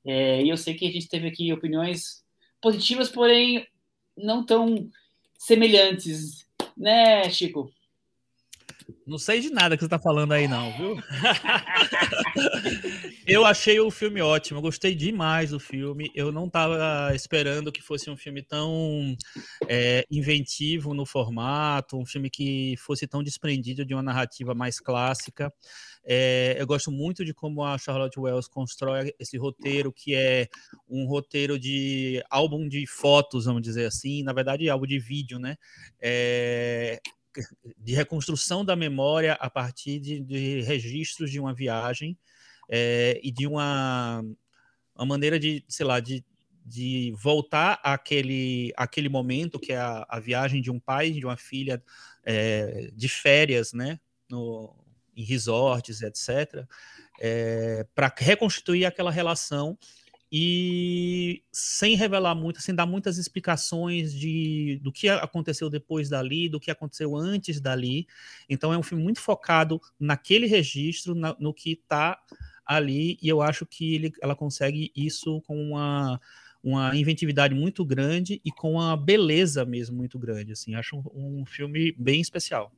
É, 0.04 0.40
e 0.44 0.48
eu 0.48 0.56
sei 0.56 0.74
que 0.74 0.86
a 0.86 0.92
gente 0.92 1.08
teve 1.08 1.26
aqui 1.26 1.52
opiniões 1.52 2.24
positivas, 2.62 3.08
porém 3.08 3.66
não 4.16 4.46
tão 4.46 4.88
semelhantes, 5.36 6.46
né, 6.76 7.28
Chico? 7.30 7.68
Não 9.06 9.18
sei 9.18 9.40
de 9.40 9.50
nada 9.50 9.76
que 9.76 9.82
você 9.82 9.88
tá 9.88 9.98
falando 9.98 10.32
aí, 10.32 10.46
não, 10.46 10.76
viu? 10.76 10.96
eu 13.26 13.44
achei 13.44 13.80
o 13.80 13.90
filme 13.90 14.20
ótimo, 14.20 14.58
eu 14.58 14.62
gostei 14.62 14.94
demais 14.94 15.50
do 15.50 15.60
filme. 15.60 16.10
Eu 16.14 16.30
não 16.30 16.48
tava 16.48 17.12
esperando 17.14 17.72
que 17.72 17.82
fosse 17.82 18.10
um 18.10 18.16
filme 18.16 18.42
tão 18.42 19.16
é, 19.68 20.04
inventivo 20.10 20.94
no 20.94 21.04
formato, 21.04 21.96
um 21.96 22.06
filme 22.06 22.30
que 22.30 22.76
fosse 22.78 23.06
tão 23.06 23.22
desprendido 23.22 23.84
de 23.84 23.94
uma 23.94 24.02
narrativa 24.02 24.54
mais 24.54 24.78
clássica. 24.78 25.52
É, 26.04 26.56
eu 26.58 26.66
gosto 26.66 26.92
muito 26.92 27.24
de 27.24 27.34
como 27.34 27.64
a 27.64 27.76
Charlotte 27.78 28.18
Wells 28.18 28.48
constrói 28.48 29.12
esse 29.18 29.36
roteiro, 29.36 29.92
que 29.92 30.14
é 30.14 30.46
um 30.88 31.06
roteiro 31.06 31.58
de 31.58 32.22
álbum 32.30 32.68
de 32.68 32.86
fotos, 32.86 33.46
vamos 33.46 33.62
dizer 33.62 33.86
assim, 33.86 34.22
na 34.22 34.32
verdade, 34.32 34.70
álbum 34.70 34.86
de 34.86 35.00
vídeo, 35.00 35.40
né? 35.40 35.56
É, 36.00 37.00
de 37.78 37.94
reconstrução 37.94 38.64
da 38.64 38.76
memória 38.76 39.34
a 39.34 39.48
partir 39.48 39.98
de, 40.00 40.20
de 40.20 40.60
registros 40.62 41.30
de 41.30 41.40
uma 41.40 41.54
viagem 41.54 42.16
é, 42.68 43.20
e 43.22 43.30
de 43.30 43.46
uma, 43.46 44.22
uma 44.94 45.06
maneira 45.06 45.38
de, 45.38 45.64
sei 45.68 45.86
lá, 45.86 46.00
de, 46.00 46.24
de 46.64 47.12
voltar 47.16 47.80
àquele, 47.82 48.72
àquele 48.76 49.08
momento 49.08 49.58
que 49.58 49.72
é 49.72 49.78
a, 49.78 50.06
a 50.08 50.20
viagem 50.20 50.60
de 50.60 50.70
um 50.70 50.80
pai 50.80 51.08
e 51.08 51.20
de 51.20 51.24
uma 51.24 51.36
filha 51.36 51.82
é, 52.24 52.90
de 52.92 53.08
férias, 53.08 53.72
né, 53.72 54.00
no, 54.28 54.74
em 55.16 55.24
resorts, 55.24 56.02
etc., 56.02 56.66
é, 57.18 57.86
para 57.94 58.12
reconstituir 58.18 58.84
aquela 58.84 59.10
relação 59.10 59.78
e 60.30 61.42
sem 61.52 61.94
revelar 61.96 62.34
muito, 62.34 62.60
sem 62.60 62.74
dar 62.74 62.86
muitas 62.86 63.16
explicações 63.18 64.12
de, 64.12 64.80
do 64.82 64.90
que 64.90 65.08
aconteceu 65.08 65.70
depois 65.70 66.08
dali, 66.08 66.48
do 66.48 66.58
que 66.58 66.70
aconteceu 66.70 67.16
antes 67.16 67.60
dali. 67.60 68.06
Então 68.48 68.72
é 68.72 68.78
um 68.78 68.82
filme 68.82 69.02
muito 69.02 69.20
focado 69.20 69.80
naquele 69.98 70.46
registro, 70.46 71.14
na, 71.14 71.36
no 71.38 71.54
que 71.54 71.72
está 71.72 72.18
ali, 72.64 73.16
e 73.22 73.28
eu 73.28 73.40
acho 73.40 73.64
que 73.64 73.94
ele, 73.94 74.12
ela 74.20 74.34
consegue 74.34 74.90
isso 74.96 75.40
com 75.42 75.56
uma, 75.56 76.20
uma 76.62 76.96
inventividade 76.96 77.54
muito 77.54 77.84
grande 77.84 78.40
e 78.44 78.50
com 78.50 78.72
uma 78.72 78.96
beleza 78.96 79.64
mesmo 79.64 79.96
muito 79.96 80.18
grande. 80.18 80.52
Assim, 80.52 80.74
acho 80.74 80.96
um, 80.96 81.40
um 81.42 81.46
filme 81.46 81.92
bem 81.92 82.20
especial. 82.20 82.72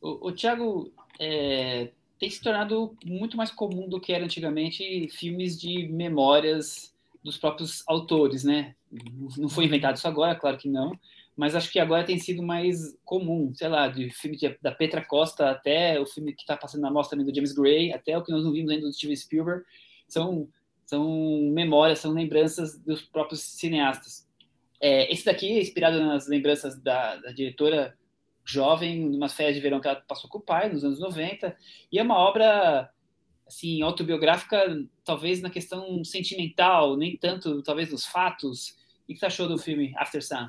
O, 0.00 0.28
o 0.28 0.32
Thiago, 0.32 0.92
é, 1.18 1.90
tem 2.18 2.30
se 2.30 2.40
tornado 2.40 2.96
muito 3.04 3.36
mais 3.36 3.50
comum 3.50 3.88
do 3.88 4.00
que 4.00 4.12
era 4.12 4.24
antigamente 4.24 5.08
filmes 5.10 5.58
de 5.60 5.88
memórias 5.88 6.94
dos 7.22 7.36
próprios 7.36 7.82
autores, 7.86 8.44
né? 8.44 8.74
Não 9.36 9.48
foi 9.48 9.64
inventado 9.64 9.96
isso 9.96 10.08
agora, 10.08 10.34
claro 10.34 10.56
que 10.56 10.68
não, 10.68 10.92
mas 11.36 11.54
acho 11.54 11.70
que 11.70 11.78
agora 11.78 12.04
tem 12.04 12.18
sido 12.18 12.42
mais 12.42 12.96
comum, 13.04 13.52
sei 13.54 13.68
lá, 13.68 13.88
de 13.88 14.08
filme 14.10 14.36
de, 14.36 14.56
da 14.62 14.72
Petra 14.72 15.04
Costa 15.04 15.50
até 15.50 16.00
o 16.00 16.06
filme 16.06 16.32
que 16.32 16.42
está 16.42 16.56
passando 16.56 16.80
na 16.80 16.90
mostra 16.90 17.16
também 17.16 17.30
do 17.30 17.34
James 17.34 17.52
Gray, 17.52 17.92
até 17.92 18.16
o 18.16 18.22
que 18.22 18.32
nós 18.32 18.42
não 18.42 18.52
vimos 18.52 18.70
ainda 18.70 18.86
do 18.86 18.92
Steven 18.92 19.16
Spielberg, 19.16 19.64
são, 20.08 20.48
são 20.86 21.06
memórias, 21.52 21.98
são 21.98 22.12
lembranças 22.12 22.78
dos 22.78 23.02
próprios 23.02 23.42
cineastas. 23.42 24.26
É, 24.80 25.12
esse 25.12 25.26
daqui 25.26 25.50
é 25.52 25.60
inspirado 25.60 26.00
nas 26.00 26.26
lembranças 26.26 26.80
da, 26.80 27.16
da 27.16 27.32
diretora 27.32 27.94
jovem, 28.46 29.10
numa 29.10 29.28
férias 29.28 29.56
de 29.56 29.60
verão 29.60 29.80
que 29.80 29.88
ela 29.88 30.00
passou 30.06 30.30
com 30.30 30.38
o 30.38 30.42
pai, 30.42 30.72
nos 30.72 30.84
anos 30.84 31.00
90, 31.00 31.54
e 31.90 31.98
é 31.98 32.02
uma 32.02 32.16
obra 32.16 32.88
assim 33.46 33.82
autobiográfica, 33.82 34.84
talvez 35.04 35.40
na 35.40 35.50
questão 35.50 36.02
sentimental, 36.04 36.96
nem 36.96 37.16
tanto 37.16 37.62
talvez 37.62 37.90
nos 37.90 38.06
fatos. 38.06 38.76
O 39.04 39.12
que 39.12 39.16
você 39.16 39.26
achou 39.26 39.48
do 39.48 39.58
filme 39.58 39.92
After 39.96 40.24
Sun? 40.24 40.48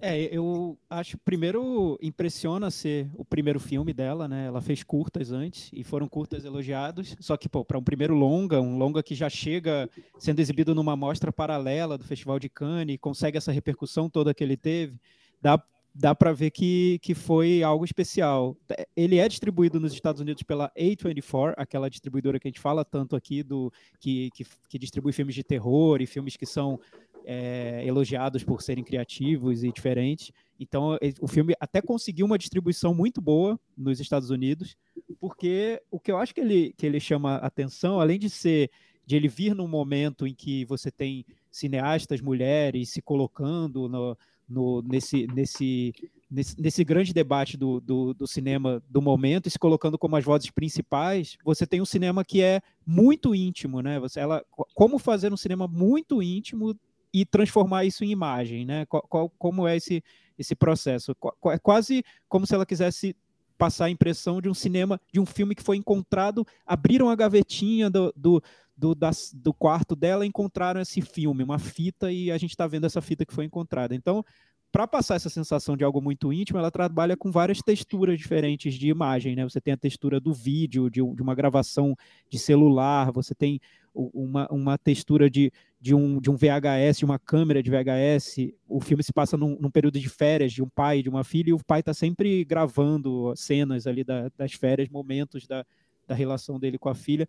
É, 0.00 0.22
eu 0.34 0.76
acho 0.90 1.16
primeiro 1.18 1.98
impressiona 2.02 2.70
ser 2.70 3.08
o 3.14 3.24
primeiro 3.24 3.58
filme 3.58 3.92
dela, 3.92 4.28
né? 4.28 4.46
Ela 4.46 4.60
fez 4.60 4.82
curtas 4.82 5.32
antes 5.32 5.70
e 5.72 5.82
foram 5.82 6.08
curtas 6.08 6.44
elogiados. 6.44 7.16
Só 7.20 7.36
que, 7.36 7.48
para 7.48 7.78
um 7.78 7.82
primeiro 7.82 8.14
longa, 8.14 8.60
um 8.60 8.76
longa 8.76 9.02
que 9.02 9.14
já 9.14 9.28
chega 9.28 9.88
sendo 10.18 10.40
exibido 10.40 10.74
numa 10.74 10.96
mostra 10.96 11.32
paralela 11.32 11.96
do 11.96 12.04
Festival 12.04 12.38
de 12.38 12.48
Cannes 12.48 12.94
e 12.94 12.98
consegue 12.98 13.38
essa 13.38 13.52
repercussão 13.52 14.10
toda 14.10 14.34
que 14.34 14.44
ele 14.44 14.56
teve, 14.56 15.00
dá 15.40 15.62
dá 15.98 16.14
para 16.14 16.32
ver 16.32 16.50
que, 16.50 16.98
que 17.00 17.14
foi 17.14 17.62
algo 17.62 17.84
especial. 17.84 18.56
Ele 18.94 19.18
é 19.18 19.26
distribuído 19.28 19.80
nos 19.80 19.94
Estados 19.94 20.20
Unidos 20.20 20.42
pela 20.42 20.70
A24, 20.78 21.54
aquela 21.56 21.88
distribuidora 21.88 22.38
que 22.38 22.46
a 22.46 22.50
gente 22.50 22.60
fala 22.60 22.84
tanto 22.84 23.16
aqui, 23.16 23.42
do 23.42 23.72
que, 23.98 24.30
que, 24.34 24.44
que 24.68 24.78
distribui 24.78 25.12
filmes 25.12 25.34
de 25.34 25.42
terror 25.42 26.02
e 26.02 26.06
filmes 26.06 26.36
que 26.36 26.44
são 26.44 26.78
é, 27.24 27.82
elogiados 27.86 28.44
por 28.44 28.60
serem 28.60 28.84
criativos 28.84 29.64
e 29.64 29.72
diferentes. 29.72 30.32
Então, 30.60 30.98
o 31.20 31.26
filme 31.26 31.54
até 31.58 31.80
conseguiu 31.80 32.26
uma 32.26 32.38
distribuição 32.38 32.94
muito 32.94 33.20
boa 33.20 33.58
nos 33.76 33.98
Estados 33.98 34.28
Unidos, 34.28 34.76
porque 35.18 35.80
o 35.90 35.98
que 35.98 36.12
eu 36.12 36.18
acho 36.18 36.34
que 36.34 36.40
ele, 36.40 36.74
que 36.76 36.84
ele 36.84 37.00
chama 37.00 37.36
atenção, 37.36 38.00
além 38.00 38.18
de 38.18 38.28
ser 38.28 38.70
de 39.06 39.14
ele 39.14 39.28
vir 39.28 39.54
num 39.54 39.68
momento 39.68 40.26
em 40.26 40.34
que 40.34 40.64
você 40.64 40.90
tem 40.90 41.24
cineastas 41.48 42.20
mulheres 42.20 42.90
se 42.90 43.00
colocando 43.00 43.88
no, 43.88 44.18
no, 44.48 44.82
nesse, 44.82 45.26
nesse, 45.28 45.92
nesse, 46.30 46.60
nesse, 46.60 46.84
grande 46.84 47.12
debate 47.12 47.56
do, 47.56 47.80
do, 47.80 48.14
do, 48.14 48.26
cinema 48.26 48.82
do 48.88 49.02
momento 49.02 49.46
e 49.46 49.50
se 49.50 49.58
colocando 49.58 49.98
como 49.98 50.16
as 50.16 50.24
vozes 50.24 50.50
principais, 50.50 51.36
você 51.44 51.66
tem 51.66 51.80
um 51.80 51.86
cinema 51.86 52.24
que 52.24 52.40
é 52.42 52.60
muito 52.86 53.34
íntimo, 53.34 53.80
né? 53.80 53.98
Você, 53.98 54.20
ela, 54.20 54.44
como 54.74 54.98
fazer 54.98 55.32
um 55.32 55.36
cinema 55.36 55.66
muito 55.66 56.22
íntimo 56.22 56.78
e 57.12 57.24
transformar 57.24 57.84
isso 57.84 58.04
em 58.04 58.10
imagem, 58.10 58.64
né? 58.64 58.86
Qual, 58.86 59.02
qual, 59.02 59.30
como 59.38 59.66
é 59.66 59.76
esse, 59.76 60.02
esse 60.38 60.54
processo? 60.54 61.12
É 61.46 61.58
quase 61.58 62.04
como 62.28 62.46
se 62.46 62.54
ela 62.54 62.66
quisesse 62.66 63.16
passar 63.56 63.86
a 63.86 63.90
impressão 63.90 64.40
de 64.40 64.48
um 64.48 64.54
cinema, 64.54 65.00
de 65.12 65.18
um 65.18 65.26
filme 65.26 65.54
que 65.54 65.62
foi 65.62 65.76
encontrado, 65.76 66.46
abriram 66.64 67.08
a 67.08 67.16
gavetinha 67.16 67.88
do, 67.88 68.12
do 68.14 68.42
do, 68.76 68.94
das, 68.94 69.32
do 69.34 69.54
quarto 69.54 69.96
dela 69.96 70.26
encontraram 70.26 70.80
esse 70.80 71.00
filme, 71.00 71.42
uma 71.42 71.58
fita, 71.58 72.12
e 72.12 72.30
a 72.30 72.38
gente 72.38 72.50
está 72.50 72.66
vendo 72.66 72.86
essa 72.86 73.00
fita 73.00 73.24
que 73.24 73.32
foi 73.32 73.44
encontrada. 73.44 73.94
Então, 73.94 74.24
para 74.70 74.86
passar 74.86 75.14
essa 75.14 75.30
sensação 75.30 75.76
de 75.76 75.84
algo 75.84 76.02
muito 76.02 76.32
íntimo, 76.32 76.58
ela 76.58 76.70
trabalha 76.70 77.16
com 77.16 77.30
várias 77.30 77.62
texturas 77.62 78.18
diferentes 78.18 78.74
de 78.74 78.88
imagem, 78.88 79.34
né? 79.34 79.44
Você 79.44 79.60
tem 79.60 79.72
a 79.72 79.76
textura 79.76 80.20
do 80.20 80.34
vídeo, 80.34 80.90
de, 80.90 81.00
de 81.00 81.22
uma 81.22 81.34
gravação 81.34 81.96
de 82.28 82.38
celular, 82.38 83.10
você 83.10 83.34
tem 83.34 83.58
uma, 83.94 84.46
uma 84.50 84.76
textura 84.76 85.30
de, 85.30 85.50
de, 85.80 85.94
um, 85.94 86.20
de 86.20 86.30
um 86.30 86.36
VHS, 86.36 86.98
de 86.98 87.04
uma 87.06 87.18
câmera 87.18 87.62
de 87.62 87.70
VHS. 87.70 88.52
O 88.68 88.80
filme 88.80 89.02
se 89.02 89.12
passa 89.12 89.36
num, 89.36 89.56
num 89.58 89.70
período 89.70 89.98
de 89.98 90.08
férias 90.10 90.52
de 90.52 90.62
um 90.62 90.68
pai 90.68 90.98
e 90.98 91.02
de 91.02 91.08
uma 91.08 91.24
filha, 91.24 91.50
e 91.50 91.54
o 91.54 91.64
pai 91.64 91.80
está 91.80 91.94
sempre 91.94 92.44
gravando 92.44 93.32
cenas 93.34 93.86
ali 93.86 94.04
da, 94.04 94.30
das 94.36 94.52
férias, 94.52 94.90
momentos 94.90 95.46
da, 95.46 95.64
da 96.06 96.14
relação 96.14 96.58
dele 96.58 96.78
com 96.78 96.90
a 96.90 96.94
filha. 96.94 97.26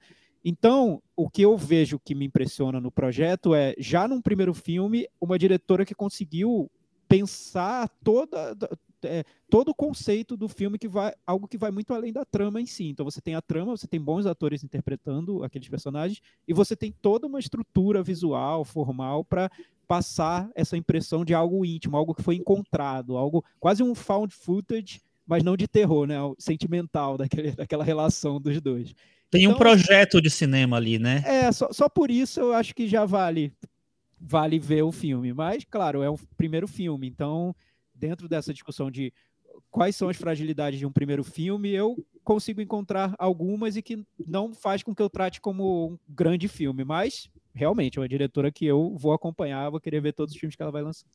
Então, 0.50 1.04
o 1.14 1.30
que 1.30 1.42
eu 1.42 1.58
vejo 1.58 2.00
que 2.00 2.16
me 2.16 2.24
impressiona 2.24 2.80
no 2.80 2.90
projeto 2.90 3.54
é, 3.54 3.76
já 3.78 4.08
num 4.08 4.22
primeiro 4.22 4.54
filme, 4.54 5.06
uma 5.20 5.38
diretora 5.38 5.86
que 5.86 5.94
conseguiu 5.94 6.72
pensar 7.06 7.90
toda, 8.02 8.56
é, 9.04 9.26
todo 9.50 9.72
o 9.72 9.76
conceito 9.76 10.38
do 10.38 10.48
filme 10.48 10.80
que 10.80 10.88
vai 10.88 11.14
algo 11.26 11.50
que 11.50 11.58
vai 11.58 11.70
muito 11.70 11.94
além 11.94 12.14
da 12.14 12.24
trama 12.24 12.62
em 12.62 12.66
si. 12.66 12.86
Então 12.86 13.04
você 13.04 13.20
tem 13.20 13.36
a 13.36 13.42
trama, 13.42 13.76
você 13.76 13.88
tem 13.88 14.00
bons 14.00 14.26
atores 14.26 14.64
interpretando 14.64 15.44
aqueles 15.44 15.68
personagens 15.68 16.22
e 16.48 16.54
você 16.54 16.78
tem 16.78 16.94
toda 16.94 17.28
uma 17.28 17.40
estrutura 17.40 18.02
visual, 18.02 18.64
formal 18.64 19.26
para 19.26 19.52
passar 19.86 20.50
essa 20.56 20.78
impressão 20.78 21.26
de 21.26 21.34
algo 21.34 21.66
íntimo, 21.66 21.98
algo 21.98 22.16
que 22.16 22.24
foi 22.24 22.38
encontrado, 22.38 23.18
algo 23.18 23.44
quase 23.60 23.84
um 23.84 23.94
found 23.94 24.34
footage, 24.34 25.02
mas 25.26 25.44
não 25.44 25.58
de 25.58 25.68
terror, 25.68 26.08
né, 26.08 26.16
sentimental 26.40 27.18
daquele, 27.18 27.52
daquela 27.52 27.84
relação 27.84 28.40
dos 28.40 28.62
dois. 28.62 28.96
Tem 29.30 29.44
então, 29.44 29.56
um 29.56 29.58
projeto 29.58 30.22
de 30.22 30.30
cinema 30.30 30.78
ali, 30.78 30.98
né? 30.98 31.22
É, 31.26 31.52
só, 31.52 31.72
só 31.72 31.90
por 31.90 32.10
isso 32.10 32.40
eu 32.40 32.54
acho 32.54 32.74
que 32.74 32.88
já 32.88 33.06
vale 33.06 33.54
vale 34.20 34.60
ver 34.60 34.84
o 34.84 34.92
filme. 34.92 35.34
Mas, 35.34 35.64
claro, 35.64 36.02
é 36.02 36.10
o 36.10 36.18
primeiro 36.36 36.68
filme. 36.68 37.08
Então, 37.08 37.56
dentro 37.94 38.28
dessa 38.28 38.54
discussão 38.54 38.90
de 38.90 39.14
quais 39.70 39.96
são 39.96 40.10
as 40.10 40.18
fragilidades 40.18 40.80
de 40.80 40.86
um 40.86 40.92
primeiro 40.92 41.24
filme, 41.24 41.70
eu 41.70 42.04
consigo 42.24 42.62
encontrar 42.62 43.16
algumas 43.18 43.78
e 43.78 43.82
que 43.82 44.04
não 44.28 44.54
faz 44.54 44.84
com 44.84 44.94
que 44.94 45.02
eu 45.02 45.10
trate 45.10 45.40
como 45.40 45.92
um 45.92 46.00
grande 46.10 46.48
filme. 46.48 46.84
Mas, 46.84 47.30
realmente, 47.54 47.98
é 47.98 48.02
uma 48.02 48.10
diretora 48.10 48.52
que 48.52 48.66
eu 48.66 48.96
vou 48.98 49.14
acompanhar, 49.14 49.70
vou 49.70 49.80
querer 49.80 50.02
ver 50.02 50.14
todos 50.14 50.34
os 50.34 50.40
filmes 50.40 50.56
que 50.56 50.62
ela 50.62 50.72
vai 50.72 50.82
lançar. 50.82 51.08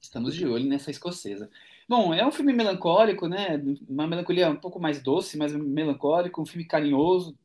Estamos 0.00 0.34
de 0.34 0.44
olho 0.46 0.68
nessa 0.68 0.90
escocesa. 0.90 1.48
Bom, 1.88 2.12
é 2.12 2.26
um 2.26 2.32
filme 2.32 2.52
melancólico, 2.52 3.28
né? 3.28 3.62
Uma 3.88 4.06
melancolia 4.06 4.50
um 4.50 4.56
pouco 4.56 4.80
mais 4.80 5.00
doce, 5.00 5.38
mas 5.38 5.54
melancólico, 5.54 6.42
um 6.42 6.46
filme 6.46 6.64
carinhoso, 6.64 7.36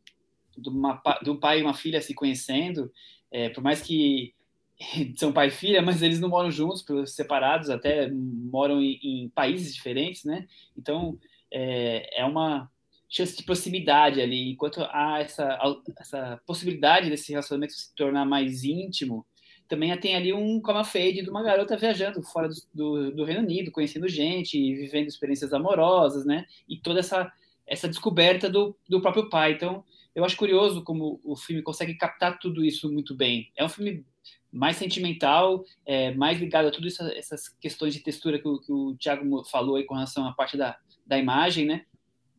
de, 0.57 0.69
uma, 0.69 1.01
de 1.23 1.29
um 1.29 1.39
pai 1.39 1.59
e 1.59 1.63
uma 1.63 1.73
filha 1.73 2.01
se 2.01 2.13
conhecendo, 2.13 2.91
é, 3.31 3.49
por 3.49 3.63
mais 3.63 3.81
que 3.81 4.33
são 5.15 5.33
pai 5.33 5.47
e 5.47 5.51
filha, 5.51 5.81
mas 5.81 6.01
eles 6.01 6.19
não 6.19 6.29
moram 6.29 6.51
juntos, 6.51 6.83
separados, 7.07 7.69
até 7.69 8.09
moram 8.11 8.81
em, 8.81 8.99
em 9.03 9.29
países 9.29 9.73
diferentes, 9.73 10.23
né? 10.23 10.47
Então 10.77 11.17
é, 11.51 12.21
é, 12.21 12.25
uma 12.25 12.69
chance 13.09 13.35
de 13.35 13.43
proximidade 13.43 14.21
ali. 14.21 14.51
Enquanto 14.51 14.81
há 14.81 15.19
essa, 15.19 15.57
essa 15.99 16.41
possibilidade 16.45 17.09
desse 17.09 17.31
relacionamento 17.31 17.73
se 17.73 17.95
tornar 17.95 18.25
mais 18.25 18.63
íntimo, 18.63 19.25
também 19.67 19.95
tem 19.97 20.15
ali 20.15 20.33
um 20.33 20.61
coma 20.61 20.83
fade 20.83 21.21
de 21.21 21.29
uma 21.29 21.43
garota 21.43 21.75
viajando 21.75 22.21
fora 22.23 22.47
do, 22.47 22.55
do, 22.73 23.11
do, 23.11 23.23
Reino 23.25 23.41
Unido, 23.41 23.71
conhecendo 23.71 24.07
gente, 24.07 24.57
vivendo 24.75 25.07
experiências 25.07 25.53
amorosas, 25.53 26.25
né? 26.25 26.45
E 26.69 26.77
toda 26.77 26.99
essa, 26.99 27.31
essa 27.65 27.87
descoberta 27.87 28.49
do, 28.49 28.75
do 28.87 29.01
próprio 29.01 29.29
pai. 29.29 29.53
Então, 29.53 29.83
eu 30.17 30.25
acho 30.25 30.35
curioso 30.35 30.83
como 30.83 31.21
o 31.23 31.35
filme 31.35 31.61
consegue 31.61 31.93
captar 31.93 32.39
tudo 32.39 32.65
isso 32.65 32.91
muito 32.91 33.15
bem. 33.15 33.51
É 33.55 33.63
um 33.63 33.69
filme 33.69 34.03
mais 34.51 34.75
sentimental, 34.75 35.63
é, 35.85 36.11
mais 36.15 36.39
ligado 36.39 36.67
a 36.67 36.71
tudo 36.71 36.87
isso, 36.87 37.03
essas 37.03 37.49
questões 37.49 37.93
de 37.93 37.99
textura 37.99 38.39
que 38.39 38.47
o, 38.47 38.59
que 38.59 38.73
o 38.73 38.95
Thiago 38.95 39.43
falou 39.45 39.75
aí 39.75 39.83
com 39.83 39.93
relação 39.93 40.27
à 40.27 40.33
parte 40.33 40.57
da, 40.57 40.75
da 41.05 41.19
imagem, 41.19 41.67
né? 41.67 41.85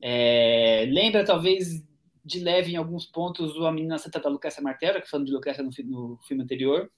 É, 0.03 0.88
lembra 0.91 1.25
talvez 1.25 1.87
de 2.25 2.41
leve 2.41 2.73
em 2.73 2.77
alguns 2.77 3.07
pontos 3.07 3.57
o 3.57 3.64
A 3.64 3.71
Menina 3.71 3.97
Santa 3.97 4.19
da 4.19 4.29
Lucrécia 4.29 4.61
Martella, 4.61 5.01
que 5.01 5.09
falando 5.09 5.27
de 5.27 5.33
Lucrécia 5.33 5.62
no, 5.62 5.71
no, 5.85 6.19
filme 6.27 6.43
anterior. 6.43 6.91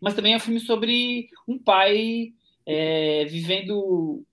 Mas 0.00 0.14
também 0.14 0.32
é 0.32 0.36
um 0.36 0.40
filme 0.40 0.60
sobre 0.60 1.28
um 1.46 1.58
pai 1.58 2.32
é, 2.64 3.26
vivendo 3.26 4.24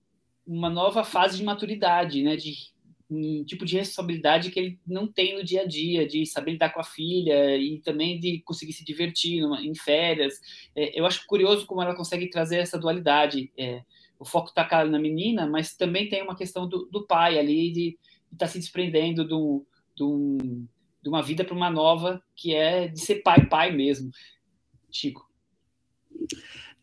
uma 0.46 0.70
nova 0.70 1.04
fase 1.04 1.36
de 1.36 1.44
maturidade, 1.44 2.22
né? 2.22 2.36
De 2.36 2.72
um 3.12 3.44
tipo 3.44 3.64
de 3.64 3.76
responsabilidade 3.76 4.50
que 4.50 4.58
ele 4.58 4.78
não 4.86 5.06
tem 5.06 5.36
no 5.36 5.44
dia 5.44 5.62
a 5.62 5.66
dia, 5.66 6.06
de 6.06 6.24
saber 6.24 6.52
lidar 6.52 6.70
com 6.70 6.80
a 6.80 6.84
filha 6.84 7.56
e 7.56 7.80
também 7.80 8.18
de 8.18 8.40
conseguir 8.40 8.72
se 8.72 8.84
divertir 8.84 9.42
em 9.42 9.74
férias. 9.74 10.40
É, 10.74 10.98
eu 10.98 11.04
acho 11.04 11.26
curioso 11.26 11.66
como 11.66 11.82
ela 11.82 11.94
consegue 11.94 12.28
trazer 12.28 12.58
essa 12.58 12.78
dualidade. 12.78 13.52
É, 13.56 13.82
o 14.18 14.24
foco 14.24 14.48
está 14.48 14.84
na 14.84 14.98
menina, 14.98 15.46
mas 15.46 15.76
também 15.76 16.08
tem 16.08 16.22
uma 16.22 16.36
questão 16.36 16.68
do, 16.68 16.86
do 16.86 17.06
pai 17.06 17.38
ali, 17.38 17.70
de 17.72 17.98
estar 18.32 18.46
tá 18.46 18.48
se 18.48 18.58
desprendendo 18.58 19.26
do, 19.26 19.66
do, 19.96 20.38
de 21.02 21.08
uma 21.08 21.22
vida 21.22 21.44
para 21.44 21.54
uma 21.54 21.70
nova, 21.70 22.22
que 22.34 22.54
é 22.54 22.88
de 22.88 23.00
ser 23.00 23.16
pai, 23.16 23.46
pai 23.46 23.72
mesmo. 23.72 24.10
Chico. 24.90 25.28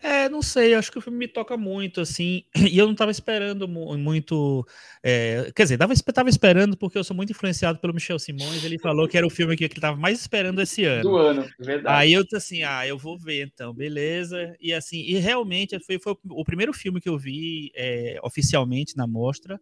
É, 0.01 0.29
não 0.29 0.41
sei, 0.41 0.73
acho 0.73 0.91
que 0.91 0.97
o 0.97 1.01
filme 1.01 1.17
me 1.17 1.27
toca 1.27 1.57
muito, 1.57 1.99
assim, 1.99 2.43
e 2.55 2.77
eu 2.77 2.85
não 2.85 2.93
estava 2.93 3.11
esperando 3.11 3.67
muito. 3.67 4.65
É, 5.03 5.51
quer 5.53 5.63
dizer, 5.63 5.77
tava, 5.77 5.93
tava 5.95 6.29
esperando 6.29 6.77
porque 6.77 6.97
eu 6.97 7.03
sou 7.03 7.15
muito 7.15 7.31
influenciado 7.31 7.79
pelo 7.79 7.93
Michel 7.93 8.17
Simões, 8.17 8.63
ele 8.63 8.79
falou 8.79 9.07
que 9.07 9.17
era 9.17 9.27
o 9.27 9.29
filme 9.29 9.57
que 9.57 9.65
ele 9.65 9.73
estava 9.73 9.97
mais 9.97 10.19
esperando 10.19 10.61
esse 10.61 10.85
ano. 10.85 11.03
Do 11.03 11.17
ano, 11.17 11.49
verdade. 11.59 11.97
Aí 11.97 12.13
eu 12.13 12.23
disse 12.23 12.37
assim, 12.37 12.63
ah, 12.63 12.87
eu 12.87 12.97
vou 12.97 13.17
ver 13.17 13.45
então, 13.45 13.73
beleza. 13.73 14.55
E 14.61 14.73
assim, 14.73 15.01
e 15.01 15.17
realmente 15.17 15.77
foi, 15.83 15.99
foi 15.99 16.15
o 16.29 16.45
primeiro 16.45 16.71
filme 16.71 17.01
que 17.01 17.09
eu 17.09 17.17
vi 17.17 17.71
é, 17.75 18.19
oficialmente 18.23 18.95
na 18.95 19.05
mostra 19.05 19.59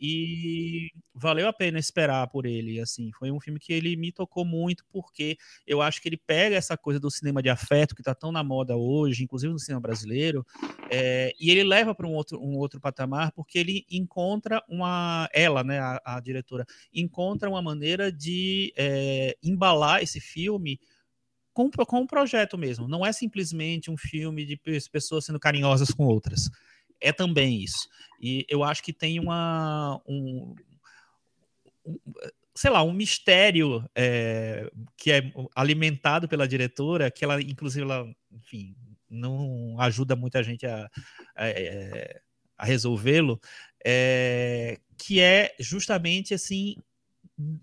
e 0.00 0.90
valeu 1.12 1.48
a 1.48 1.52
pena 1.52 1.78
esperar 1.78 2.28
por 2.28 2.46
ele, 2.46 2.80
assim, 2.80 3.10
foi 3.18 3.30
um 3.30 3.40
filme 3.40 3.58
que 3.58 3.72
ele 3.72 3.96
me 3.96 4.12
tocou 4.12 4.44
muito 4.44 4.84
porque 4.92 5.36
eu 5.66 5.82
acho 5.82 6.00
que 6.00 6.08
ele 6.08 6.16
pega 6.16 6.54
essa 6.54 6.76
coisa 6.76 7.00
do 7.00 7.10
cinema 7.10 7.42
de 7.42 7.48
afeto 7.48 7.94
que 7.94 8.00
está 8.00 8.14
tão 8.14 8.30
na 8.30 8.44
moda 8.44 8.76
hoje, 8.76 9.24
inclusive 9.24 9.52
no 9.52 9.58
cinema 9.58 9.80
brasileiro, 9.80 10.46
é, 10.90 11.32
e 11.40 11.50
ele 11.50 11.64
leva 11.64 11.94
para 11.94 12.06
um 12.06 12.14
outro, 12.14 12.40
um 12.40 12.56
outro 12.56 12.80
patamar 12.80 13.32
porque 13.32 13.58
ele 13.58 13.84
encontra 13.90 14.62
uma, 14.68 15.28
ela, 15.32 15.64
né, 15.64 15.80
a, 15.80 16.00
a 16.04 16.20
diretora, 16.20 16.64
encontra 16.92 17.50
uma 17.50 17.60
maneira 17.60 18.12
de 18.12 18.72
é, 18.76 19.36
embalar 19.42 20.02
esse 20.02 20.20
filme 20.20 20.78
com, 21.52 21.68
com 21.70 22.00
um 22.02 22.06
projeto 22.06 22.56
mesmo, 22.56 22.86
não 22.86 23.04
é 23.04 23.10
simplesmente 23.12 23.90
um 23.90 23.96
filme 23.96 24.46
de 24.46 24.56
pessoas 24.92 25.24
sendo 25.24 25.40
carinhosas 25.40 25.90
com 25.90 26.04
outras, 26.04 26.48
é 27.00 27.12
também 27.12 27.62
isso. 27.62 27.88
E 28.20 28.44
eu 28.48 28.64
acho 28.64 28.82
que 28.82 28.92
tem 28.92 29.20
uma. 29.20 30.00
Um, 30.06 30.54
um 31.86 31.98
sei 32.54 32.70
lá, 32.70 32.82
um 32.82 32.92
mistério 32.92 33.88
é, 33.94 34.68
que 34.96 35.12
é 35.12 35.32
alimentado 35.54 36.26
pela 36.26 36.48
diretora, 36.48 37.08
que 37.08 37.24
ela, 37.24 37.40
inclusive, 37.40 37.84
ela, 37.84 38.04
enfim, 38.32 38.74
não 39.08 39.80
ajuda 39.80 40.16
muita 40.16 40.42
gente 40.42 40.66
a, 40.66 40.90
a, 41.36 41.44
a 42.58 42.64
resolvê-lo, 42.64 43.40
é, 43.84 44.80
que 44.96 45.20
é 45.20 45.54
justamente 45.60 46.34
assim 46.34 46.74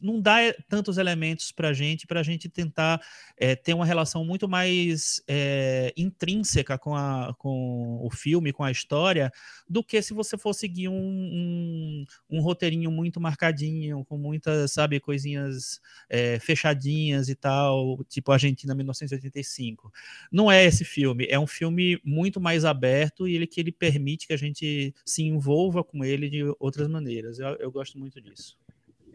não 0.01 0.21
dá 0.21 0.41
eh, 0.41 0.55
tantos 0.69 0.97
elementos 0.97 1.51
para 1.51 1.69
a 1.69 1.73
gente, 1.73 2.07
para 2.07 2.21
a 2.21 2.23
gente 2.23 2.47
tentar 2.47 3.01
é, 3.37 3.55
ter 3.55 3.73
uma 3.73 3.85
relação 3.85 4.23
muito 4.23 4.47
mais 4.47 5.21
é, 5.27 5.93
intrínseca 5.97 6.77
com, 6.77 6.95
a, 6.95 7.35
com 7.37 7.99
o 8.01 8.09
filme, 8.09 8.53
com 8.53 8.63
a 8.63 8.71
história, 8.71 9.31
do 9.67 9.83
que 9.83 10.01
se 10.01 10.13
você 10.13 10.37
for 10.37 10.53
seguir 10.53 10.87
um, 10.87 10.95
um, 10.95 12.05
um 12.29 12.41
roteirinho 12.41 12.89
muito 12.89 13.19
marcadinho, 13.19 14.05
com 14.05 14.17
muitas, 14.17 14.71
sabe, 14.71 14.99
coisinhas 14.99 15.81
é, 16.09 16.39
fechadinhas 16.39 17.27
e 17.27 17.35
tal, 17.35 18.03
tipo 18.05 18.31
Argentina 18.31 18.73
1985. 18.73 19.91
Não 20.31 20.51
é 20.51 20.63
esse 20.63 20.85
filme, 20.85 21.27
é 21.29 21.39
um 21.39 21.47
filme 21.47 21.99
muito 22.03 22.39
mais 22.39 22.63
aberto 22.63 23.27
e 23.27 23.35
ele 23.35 23.47
que 23.47 23.59
ele 23.59 23.71
permite 23.71 24.27
que 24.27 24.33
a 24.33 24.37
gente 24.37 24.93
se 25.05 25.23
envolva 25.23 25.83
com 25.83 26.03
ele 26.03 26.29
de 26.29 26.43
outras 26.59 26.87
maneiras. 26.87 27.39
eu, 27.39 27.47
eu 27.55 27.71
gosto 27.71 27.99
muito 27.99 28.21
disso. 28.21 28.57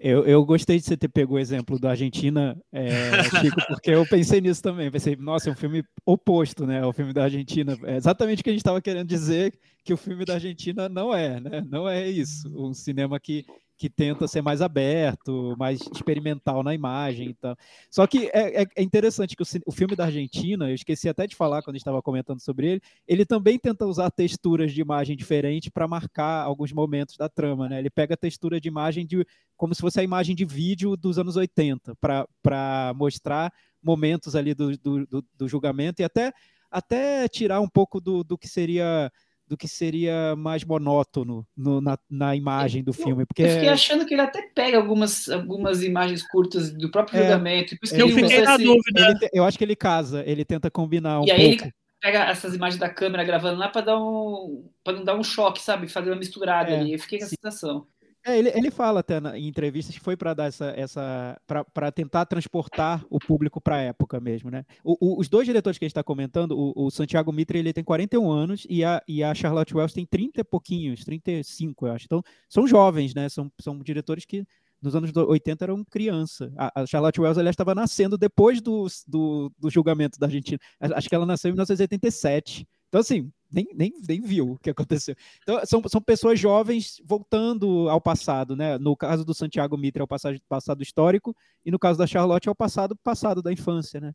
Eu, 0.03 0.25
eu 0.25 0.43
gostei 0.47 0.79
de 0.79 0.87
você 0.87 0.97
ter 0.97 1.09
pego 1.09 1.35
o 1.35 1.39
exemplo 1.39 1.79
da 1.79 1.91
Argentina, 1.91 2.59
é, 2.73 3.23
Chico, 3.39 3.61
porque 3.69 3.91
eu 3.91 4.07
pensei 4.07 4.41
nisso 4.41 4.63
também. 4.63 4.91
Pensei, 4.91 5.15
nossa, 5.15 5.51
é 5.51 5.53
um 5.53 5.57
filme 5.57 5.85
oposto, 6.07 6.67
né? 6.67 6.83
O 6.87 6.93
filme 6.93 7.13
da 7.13 7.25
Argentina. 7.25 7.79
É 7.85 7.97
exatamente 7.97 8.41
o 8.41 8.45
que 8.45 8.49
a 8.49 8.53
gente 8.55 8.63
estava 8.63 8.81
querendo 8.81 9.07
dizer 9.07 9.53
que 9.85 9.93
o 9.93 9.99
filme 9.99 10.25
da 10.25 10.35
Argentina 10.35 10.89
não 10.89 11.15
é, 11.15 11.39
né? 11.39 11.63
Não 11.69 11.87
é 11.87 12.09
isso. 12.09 12.49
Um 12.49 12.73
cinema 12.73 13.21
que 13.21 13.45
que 13.81 13.89
tenta 13.89 14.29
ser 14.29 14.43
mais 14.43 14.61
aberto, 14.61 15.57
mais 15.59 15.81
experimental 15.91 16.63
na 16.63 16.75
imagem 16.75 17.31
e 17.31 17.35
tal. 17.35 17.57
Só 17.91 18.07
que 18.07 18.27
é, 18.27 18.63
é, 18.63 18.67
é 18.77 18.83
interessante 18.83 19.35
que 19.35 19.43
o, 19.43 19.47
o, 19.65 19.73
filme 19.73 19.97
da 19.97 20.05
Argentina, 20.05 20.69
eu 20.69 20.75
esqueci 20.75 21.09
até 21.09 21.27
de 21.27 21.35
falar 21.35 21.63
quando 21.63 21.77
estava 21.77 22.03
comentando 22.03 22.41
sobre 22.41 22.73
ele, 22.73 22.83
ele 23.09 23.25
também 23.25 23.59
tenta 23.59 23.87
usar 23.87 24.11
texturas 24.11 24.75
de 24.75 24.83
imagem 24.83 25.17
diferentes 25.17 25.71
para 25.71 25.89
marcar 25.89 26.45
alguns 26.45 26.73
momentos 26.73 27.17
da 27.17 27.27
trama, 27.27 27.71
né? 27.71 27.79
Ele 27.79 27.89
pega 27.89 28.13
a 28.13 28.19
textura 28.19 28.61
de 28.61 28.69
imagem 28.69 29.07
de 29.07 29.27
como 29.57 29.75
se 29.75 29.81
fosse 29.81 29.99
a 29.99 30.03
imagem 30.03 30.37
de 30.37 30.45
vídeo 30.45 30.95
dos 30.95 31.19
anos 31.19 31.37
80 31.37 31.97
para 31.97 32.93
mostrar 32.95 33.51
momentos 33.83 34.37
ali 34.37 34.53
do, 34.53 34.77
do, 34.77 35.07
do, 35.07 35.25
do 35.39 35.49
julgamento 35.49 36.03
e 36.03 36.05
até 36.05 36.35
até 36.71 37.27
tirar 37.29 37.61
um 37.61 37.69
pouco 37.69 37.99
do, 37.99 38.23
do 38.23 38.39
que 38.39 38.47
seria 38.47 39.11
do 39.51 39.57
que 39.57 39.67
seria 39.67 40.37
mais 40.37 40.63
monótono 40.63 41.45
no, 41.57 41.81
na, 41.81 41.99
na, 42.09 42.37
imagem 42.37 42.85
do 42.85 42.93
filme. 42.93 43.27
Porque... 43.27 43.43
Eu 43.43 43.49
fiquei 43.49 43.69
achando 43.69 44.07
que 44.07 44.15
ele 44.15 44.23
até 44.23 44.43
pega 44.43 44.77
algumas, 44.77 45.29
algumas 45.29 45.83
imagens 45.83 46.23
curtas 46.23 46.73
do 46.73 46.89
próprio 46.89 47.19
é, 47.19 47.23
julgamento. 47.23 47.77
eu 47.93 48.09
fiquei 48.11 48.43
na 48.43 48.57
dúvida. 48.57 49.19
Ele, 49.21 49.31
eu 49.33 49.45
acho 49.45 49.59
que 49.59 49.65
ele 49.65 49.75
casa, 49.75 50.23
ele 50.25 50.45
tenta 50.45 50.71
combinar 50.71 51.21
um 51.21 51.25
e 51.25 51.27
pouco. 51.27 51.41
aí 51.41 51.47
ele 51.47 51.73
pega 52.01 52.31
essas 52.31 52.55
imagens 52.55 52.79
da 52.79 52.89
câmera 52.89 53.25
gravando 53.25 53.59
lá 53.59 53.69
para 53.69 53.87
dar 53.87 53.99
um 53.99 54.71
para 54.85 54.97
não 54.97 55.05
dar 55.05 55.17
um 55.17 55.25
choque, 55.25 55.61
sabe? 55.61 55.89
Fazer 55.89 56.11
uma 56.11 56.17
misturada 56.17 56.71
é, 56.71 56.79
ali. 56.79 56.93
Eu 56.93 56.99
fiquei 57.01 57.19
com 57.19 57.25
essa 57.25 57.35
sensação. 57.35 57.89
É, 58.25 58.39
ele, 58.39 58.51
ele 58.51 58.71
fala 58.71 59.01
até 59.01 59.19
na, 59.19 59.39
em 59.39 59.49
entrevistas 59.49 59.95
que 59.95 60.01
foi 60.01 60.15
para 60.15 60.35
dar 60.35 60.45
essa, 60.45 60.75
essa 60.77 61.41
para 61.73 61.91
tentar 61.91 62.27
transportar 62.27 63.03
o 63.09 63.19
público 63.19 63.61
para 63.61 63.77
a 63.77 63.81
época 63.81 64.21
mesmo, 64.21 64.51
né? 64.51 64.65
O, 64.85 64.97
o, 65.01 65.21
os 65.21 65.29
dois 65.29 65.47
diretores 65.47 65.79
que 65.79 65.85
a 65.85 65.89
gente 65.89 65.93
está 65.93 66.03
comentando, 66.03 66.53
o, 66.53 66.87
o, 66.87 66.91
Santiago 66.91 67.33
Mitre 67.33 67.59
ele 67.59 67.73
tem 67.73 67.83
41 67.83 68.31
anos 68.31 68.67
e 68.69 68.85
a, 68.85 69.03
e 69.09 69.25
a 69.25 69.35
Charlotte 69.35 69.75
Wells 69.75 69.95
tem 69.95 70.05
30 70.05 70.41
e 70.41 70.45
pouquinhos, 70.45 71.03
35, 71.03 71.87
eu 71.87 71.93
acho. 71.93 72.05
Então, 72.05 72.23
são 72.49 72.67
jovens, 72.67 73.15
né? 73.15 73.29
São, 73.29 73.51
são 73.59 73.79
diretores 73.79 74.27
que 74.27 74.45
nos 74.83 74.95
anos 74.95 75.15
80 75.15 75.65
eram 75.65 75.85
criança. 75.85 76.53
A, 76.57 76.83
a 76.83 76.87
Charlotte 76.87 77.21
Wells 77.21 77.39
ela 77.39 77.51
estava 77.51 77.75
nascendo 77.75 78.19
depois 78.19 78.61
do, 78.61 78.87
do, 79.07 79.51
do 79.59 79.71
julgamento 79.71 80.19
da 80.19 80.27
Argentina. 80.27 80.59
Acho 80.79 81.09
que 81.09 81.15
ela 81.15 81.27
nasceu 81.27 81.49
em 81.49 81.53
1987. 81.53 82.67
Então, 82.89 83.01
assim, 83.01 83.31
nem, 83.51 83.67
nem, 83.75 83.93
nem 84.09 84.21
viu 84.21 84.53
o 84.53 84.59
que 84.59 84.71
aconteceu. 84.71 85.15
Então, 85.43 85.61
são, 85.65 85.83
são 85.89 86.01
pessoas 86.01 86.39
jovens 86.39 87.01
voltando 87.05 87.89
ao 87.89 88.01
passado, 88.01 88.55
né? 88.55 88.79
No 88.79 88.97
caso 88.97 89.25
do 89.25 89.35
Santiago 89.35 89.77
Mitre, 89.77 90.01
ao 90.01 90.09
passado, 90.09 90.41
passado 90.49 90.83
histórico, 90.83 91.37
e 91.65 91.71
no 91.71 91.79
caso 91.79 91.99
da 91.99 92.07
Charlotte, 92.07 92.49
ao 92.49 92.55
passado 92.55 92.97
passado 92.97 93.43
da 93.43 93.53
infância, 93.53 94.01
né? 94.01 94.15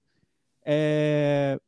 É, 0.63 1.59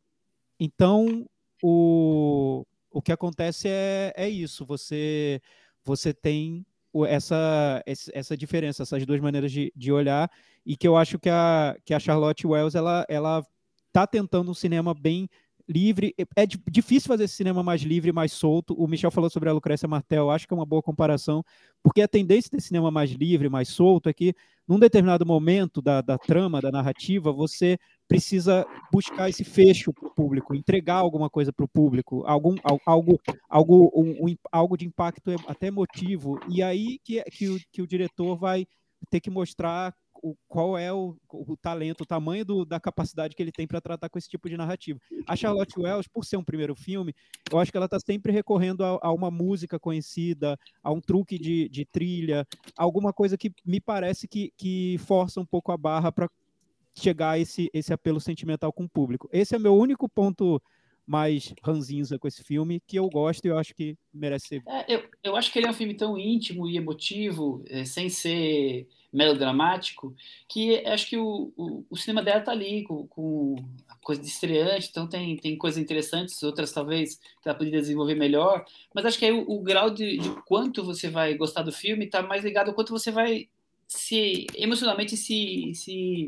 então, 0.59 1.25
o, 1.61 2.65
o 2.91 3.01
que 3.01 3.11
acontece 3.11 3.67
é, 3.67 4.13
é 4.15 4.29
isso. 4.29 4.65
Você, 4.65 5.41
você 5.83 6.13
tem 6.13 6.65
essa, 7.07 7.83
essa 7.85 8.35
diferença, 8.35 8.83
essas 8.83 9.05
duas 9.05 9.19
maneiras 9.19 9.51
de, 9.51 9.71
de 9.75 9.91
olhar, 9.91 10.31
e 10.65 10.75
que 10.75 10.87
eu 10.87 10.97
acho 10.97 11.19
que 11.19 11.29
a, 11.29 11.77
que 11.85 11.93
a 11.93 11.99
Charlotte 11.99 12.47
Wells 12.47 12.75
ela, 12.75 13.05
ela 13.07 13.45
tá 13.91 14.07
tentando 14.07 14.51
um 14.51 14.55
cinema 14.55 14.93
bem 14.93 15.29
livre. 15.67 16.13
É 16.35 16.45
difícil 16.45 17.07
fazer 17.07 17.25
esse 17.25 17.35
cinema 17.35 17.61
mais 17.61 17.81
livre, 17.81 18.11
mais 18.11 18.31
solto. 18.31 18.73
O 18.73 18.87
Michel 18.87 19.11
falou 19.11 19.29
sobre 19.29 19.49
a 19.49 19.53
Lucrécia 19.53 19.87
Martel, 19.87 20.29
acho 20.31 20.47
que 20.47 20.53
é 20.53 20.57
uma 20.57 20.65
boa 20.65 20.81
comparação, 20.81 21.43
porque 21.83 22.01
a 22.01 22.07
tendência 22.07 22.49
desse 22.51 22.67
cinema 22.67 22.89
mais 22.89 23.11
livre, 23.11 23.49
mais 23.49 23.69
solto, 23.69 24.09
é 24.09 24.13
que 24.13 24.33
num 24.67 24.79
determinado 24.79 25.25
momento 25.25 25.81
da, 25.81 26.01
da 26.01 26.17
trama, 26.17 26.61
da 26.61 26.71
narrativa, 26.71 27.31
você 27.31 27.77
precisa 28.07 28.65
buscar 28.91 29.29
esse 29.29 29.43
fecho 29.43 29.93
para 29.93 30.07
o 30.07 30.13
público, 30.13 30.53
entregar 30.53 30.95
alguma 30.95 31.29
coisa 31.29 31.53
para 31.53 31.63
o 31.63 31.69
público, 31.69 32.23
algum, 32.25 32.55
algo, 32.85 33.19
algo, 33.49 33.91
um, 33.95 34.27
um, 34.27 34.35
algo 34.51 34.77
de 34.77 34.85
impacto 34.85 35.31
até 35.47 35.67
emotivo, 35.67 36.39
e 36.49 36.61
aí 36.61 36.99
que, 37.03 37.23
que, 37.23 37.49
o, 37.49 37.59
que 37.71 37.81
o 37.81 37.87
diretor 37.87 38.35
vai 38.35 38.67
ter 39.09 39.19
que 39.19 39.29
mostrar 39.29 39.93
o, 40.29 40.37
qual 40.47 40.77
é 40.77 40.91
o, 40.91 41.15
o, 41.31 41.55
talento, 41.57 42.01
o 42.01 42.05
tamanho 42.05 42.43
do, 42.43 42.65
da 42.65 42.79
capacidade 42.79 43.35
que 43.35 43.41
ele 43.41 43.51
tem 43.51 43.67
para 43.67 43.81
tratar 43.81 44.09
com 44.09 44.17
esse 44.17 44.29
tipo 44.29 44.49
de 44.49 44.57
narrativa. 44.57 44.99
A 45.25 45.35
Charlotte 45.35 45.79
Wells, 45.79 46.07
por 46.07 46.25
ser 46.25 46.37
um 46.37 46.43
primeiro 46.43 46.75
filme, 46.75 47.13
eu 47.51 47.59
acho 47.59 47.71
que 47.71 47.77
ela 47.77 47.85
está 47.85 47.99
sempre 47.99 48.31
recorrendo 48.31 48.83
a, 48.83 48.99
a, 49.01 49.13
uma 49.13 49.31
música 49.31 49.79
conhecida, 49.79 50.57
a 50.83 50.91
um 50.91 51.01
truque 51.01 51.37
de, 51.37 51.69
de 51.69 51.85
trilha, 51.85 52.45
alguma 52.75 53.13
coisa 53.13 53.37
que 53.37 53.51
me 53.65 53.79
parece 53.79 54.27
que, 54.27 54.51
que 54.57 54.97
força 54.99 55.39
um 55.39 55.45
pouco 55.45 55.71
a 55.71 55.77
barra 55.77 56.11
para 56.11 56.29
chegar 56.95 57.31
a 57.31 57.39
esse, 57.39 57.69
esse 57.73 57.93
apelo 57.93 58.19
sentimental 58.19 58.73
com 58.73 58.83
o 58.83 58.89
público. 58.89 59.29
Esse 59.31 59.55
é 59.55 59.59
meu 59.59 59.75
único 59.75 60.09
ponto 60.09 60.61
mais 61.07 61.53
ranzinza 61.63 62.19
com 62.19 62.27
esse 62.27 62.43
filme, 62.43 62.81
que 62.85 62.99
eu 62.99 63.07
gosto 63.07 63.45
e 63.45 63.47
eu 63.47 63.57
acho 63.57 63.73
que 63.73 63.97
merece 64.13 64.47
ser. 64.47 64.63
É, 64.67 64.93
eu, 64.93 65.03
eu 65.23 65.35
acho 65.37 65.51
que 65.51 65.57
ele 65.57 65.67
é 65.67 65.69
um 65.69 65.73
filme 65.73 65.93
tão 65.93 66.17
íntimo 66.17 66.67
e 66.67 66.75
emotivo, 66.75 67.63
é, 67.67 67.85
sem 67.85 68.09
ser 68.09 68.87
melodramático, 69.11 70.15
que 70.47 70.85
acho 70.85 71.07
que 71.07 71.17
o, 71.17 71.51
o, 71.55 71.85
o 71.89 71.95
cinema 71.95 72.21
dela 72.21 72.41
tá 72.41 72.51
ali, 72.51 72.83
com, 72.83 73.07
com 73.07 73.55
a 73.87 73.95
coisa 73.95 74.21
de 74.21 74.27
estreante, 74.27 74.89
então 74.89 75.07
tem, 75.07 75.37
tem 75.37 75.57
coisas 75.57 75.81
interessantes, 75.81 76.43
outras 76.43 76.71
talvez 76.71 77.15
que 77.41 77.47
ela 77.47 77.57
poderia 77.57 77.79
desenvolver 77.79 78.15
melhor, 78.15 78.65
mas 78.93 79.05
acho 79.05 79.17
que 79.17 79.25
aí 79.25 79.31
o, 79.31 79.49
o 79.49 79.61
grau 79.61 79.89
de, 79.89 80.17
de, 80.17 80.29
quanto 80.43 80.83
você 80.83 81.09
vai 81.09 81.33
gostar 81.35 81.61
do 81.63 81.71
filme 81.71 82.05
está 82.05 82.21
mais 82.21 82.43
ligado 82.43 82.69
ao 82.69 82.73
quanto 82.73 82.91
você 82.91 83.11
vai 83.11 83.47
se 83.87 84.45
emocionalmente 84.55 85.15
se, 85.15 85.71
se, 85.73 86.25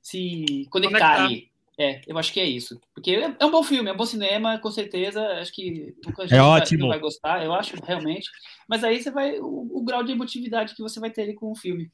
se 0.00 0.66
conectar, 0.68 0.98
conectar. 0.98 1.24
ali. 1.24 1.51
É, 1.78 2.02
eu 2.06 2.18
acho 2.18 2.32
que 2.32 2.40
é 2.40 2.44
isso. 2.44 2.80
Porque 2.94 3.12
é, 3.12 3.36
é 3.38 3.46
um 3.46 3.50
bom 3.50 3.62
filme, 3.62 3.88
é 3.88 3.92
um 3.92 3.96
bom 3.96 4.04
cinema, 4.04 4.58
com 4.58 4.70
certeza. 4.70 5.26
Acho 5.38 5.52
que 5.52 5.64
gente 5.64 6.34
é 6.34 6.38
vai, 6.38 6.40
ótimo. 6.40 6.88
vai 6.88 6.98
gostar, 6.98 7.44
eu 7.44 7.52
acho, 7.52 7.76
realmente. 7.82 8.30
Mas 8.68 8.84
aí 8.84 9.02
você 9.02 9.10
vai. 9.10 9.38
O, 9.38 9.78
o, 9.78 9.82
grau 9.82 10.02
de 10.02 10.12
emotividade 10.12 10.74
que 10.74 10.82
você 10.82 11.00
vai 11.00 11.10
ter 11.10 11.22
ali 11.22 11.34
com 11.34 11.50
o 11.50 11.56
filme. 11.56 11.90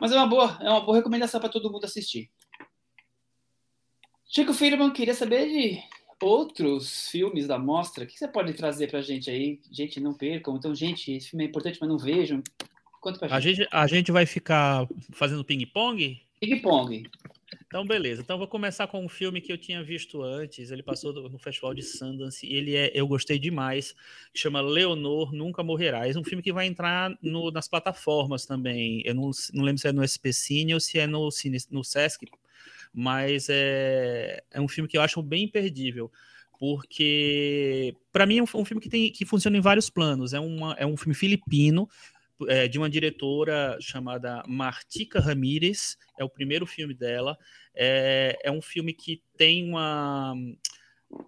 Mas 0.00 0.12
é 0.12 0.16
uma 0.16 0.26
boa, 0.26 0.58
é 0.60 0.68
uma 0.68 0.80
boa 0.80 0.96
recomendação 0.96 1.40
para 1.40 1.48
todo 1.48 1.70
mundo 1.70 1.84
assistir. 1.84 2.30
Chico 4.28 4.52
Firman, 4.52 4.92
queria 4.92 5.14
saber 5.14 5.48
de 5.48 5.82
outros 6.22 7.08
filmes 7.08 7.46
da 7.46 7.58
mostra. 7.58 8.04
O 8.04 8.06
que 8.06 8.18
você 8.18 8.28
pode 8.28 8.52
trazer 8.52 8.88
para 8.88 9.00
a 9.00 9.02
gente 9.02 9.30
aí? 9.30 9.60
Gente, 9.70 10.00
não 10.00 10.14
percam. 10.14 10.56
Então, 10.56 10.74
gente, 10.74 11.12
esse 11.12 11.30
filme 11.30 11.44
é 11.44 11.48
importante, 11.48 11.78
mas 11.80 11.88
não 11.88 11.98
vejam. 11.98 12.42
Conta 13.00 13.18
pra 13.18 13.28
gente. 13.28 13.36
A 13.36 13.40
gente, 13.40 13.68
a 13.72 13.86
gente 13.86 14.12
vai 14.12 14.26
ficar 14.26 14.86
fazendo 15.12 15.44
ping-pong? 15.44 16.20
Ping-pong. 16.40 17.10
Então, 17.70 17.86
beleza. 17.86 18.20
Então, 18.20 18.36
vou 18.36 18.48
começar 18.48 18.88
com 18.88 19.04
um 19.04 19.08
filme 19.08 19.40
que 19.40 19.52
eu 19.52 19.56
tinha 19.56 19.80
visto 19.80 20.24
antes. 20.24 20.72
Ele 20.72 20.82
passou 20.82 21.12
no 21.12 21.38
Festival 21.38 21.72
de 21.72 21.84
Sundance 21.84 22.44
e 22.44 22.52
ele 22.52 22.74
é, 22.74 22.90
eu 22.92 23.06
gostei 23.06 23.38
demais. 23.38 23.94
Chama 24.34 24.60
Leonor 24.60 25.32
Nunca 25.32 25.62
Morrerá. 25.62 26.04
É 26.08 26.18
um 26.18 26.24
filme 26.24 26.42
que 26.42 26.52
vai 26.52 26.66
entrar 26.66 27.16
no, 27.22 27.48
nas 27.52 27.68
plataformas 27.68 28.44
também. 28.44 29.02
Eu 29.04 29.14
não, 29.14 29.30
não 29.54 29.62
lembro 29.62 29.80
se 29.80 29.86
é 29.86 29.92
no 29.92 30.02
SP 30.02 30.32
Cine 30.32 30.74
ou 30.74 30.80
se 30.80 30.98
é 30.98 31.06
no, 31.06 31.28
no 31.70 31.84
Sesc 31.84 32.26
mas 32.92 33.46
é, 33.48 34.42
é 34.50 34.60
um 34.60 34.66
filme 34.66 34.88
que 34.88 34.98
eu 34.98 35.02
acho 35.02 35.22
bem 35.22 35.44
imperdível 35.44 36.10
porque 36.58 37.94
para 38.12 38.26
mim 38.26 38.38
é 38.38 38.42
um, 38.42 38.46
um, 38.52 38.64
filme 38.64 38.82
que 38.82 38.88
tem 38.88 39.12
que 39.12 39.24
funciona 39.24 39.56
em 39.56 39.60
vários 39.60 39.88
planos. 39.88 40.34
É, 40.34 40.40
uma, 40.40 40.74
é 40.74 40.84
um 40.84 40.96
filme 40.96 41.14
filipino 41.14 41.88
é, 42.48 42.68
de 42.68 42.78
uma 42.78 42.88
diretora 42.88 43.76
chamada 43.80 44.42
Martica 44.46 45.20
Ramírez. 45.20 45.96
É 46.18 46.24
o 46.24 46.28
primeiro 46.28 46.66
filme 46.66 46.94
dela. 46.94 47.36
É, 47.74 48.38
é 48.42 48.50
um 48.50 48.62
filme 48.62 48.92
que 48.92 49.22
tem 49.36 49.68
uma 49.68 50.34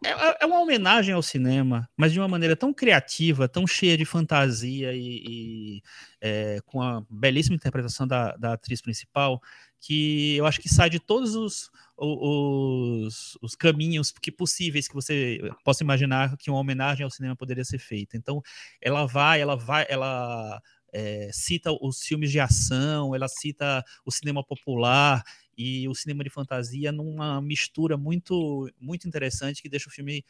é, 0.05 0.45
é, 0.45 0.47
uma 0.47 0.61
homenagem 0.61 1.13
ao 1.13 1.23
cinema, 1.23 1.89
mas 1.97 2.13
de 2.13 2.21
uma 2.21 2.29
maneira 2.29 2.55
tão 2.55 2.73
criativa, 2.73 3.49
tão 3.49 3.67
cheia 3.67 3.97
de 3.97 4.05
fantasia 4.05 4.93
e, 4.95 5.25
e 5.27 5.83
é, 6.21 6.61
com 6.65 6.81
a 6.81 7.05
belíssima 7.11 7.57
interpretação 7.57 8.07
da, 8.07 8.37
da 8.37 8.53
atriz 8.53 8.81
principal, 8.81 9.41
que 9.81 10.37
eu 10.37 10.47
acho 10.47 10.61
que 10.61 10.69
sai 10.69 10.89
de 10.89 11.01
todos 11.01 11.35
os, 11.35 11.69
os, 11.97 13.37
os, 13.43 13.57
caminhos 13.57 14.13
que 14.13 14.31
possíveis 14.31 14.87
que 14.87 14.95
você 14.95 15.41
possa 15.65 15.83
imaginar 15.83 16.37
que 16.37 16.49
uma 16.49 16.61
homenagem 16.61 17.03
ao 17.03 17.11
cinema 17.11 17.35
poderia 17.35 17.65
ser 17.65 17.79
feita. 17.81 18.17
Então, 18.17 18.41
ela 18.81 19.05
vai, 19.05 19.41
ela 19.41 19.57
vai, 19.57 19.85
ela 19.89 20.63
é, 20.93 21.31
cita 21.33 21.73
os 21.81 22.03
filmes 22.03 22.31
de 22.31 22.39
ação, 22.39 23.15
ela 23.15 23.27
cita 23.27 23.83
o 24.05 24.11
cinema 24.11 24.45
popular 24.45 25.23
e 25.57 25.89
o 25.89 25.95
cinema 25.95 26.23
de 26.23 26.31
fantasia 26.31 26.93
numa 26.93 27.41
mistura 27.41 27.97
muito, 27.97 28.71
muito 28.79 29.09
interessante 29.09 29.63
que 29.63 29.69
deixa 29.69 29.89
o 29.89 29.93
filme 29.93 30.25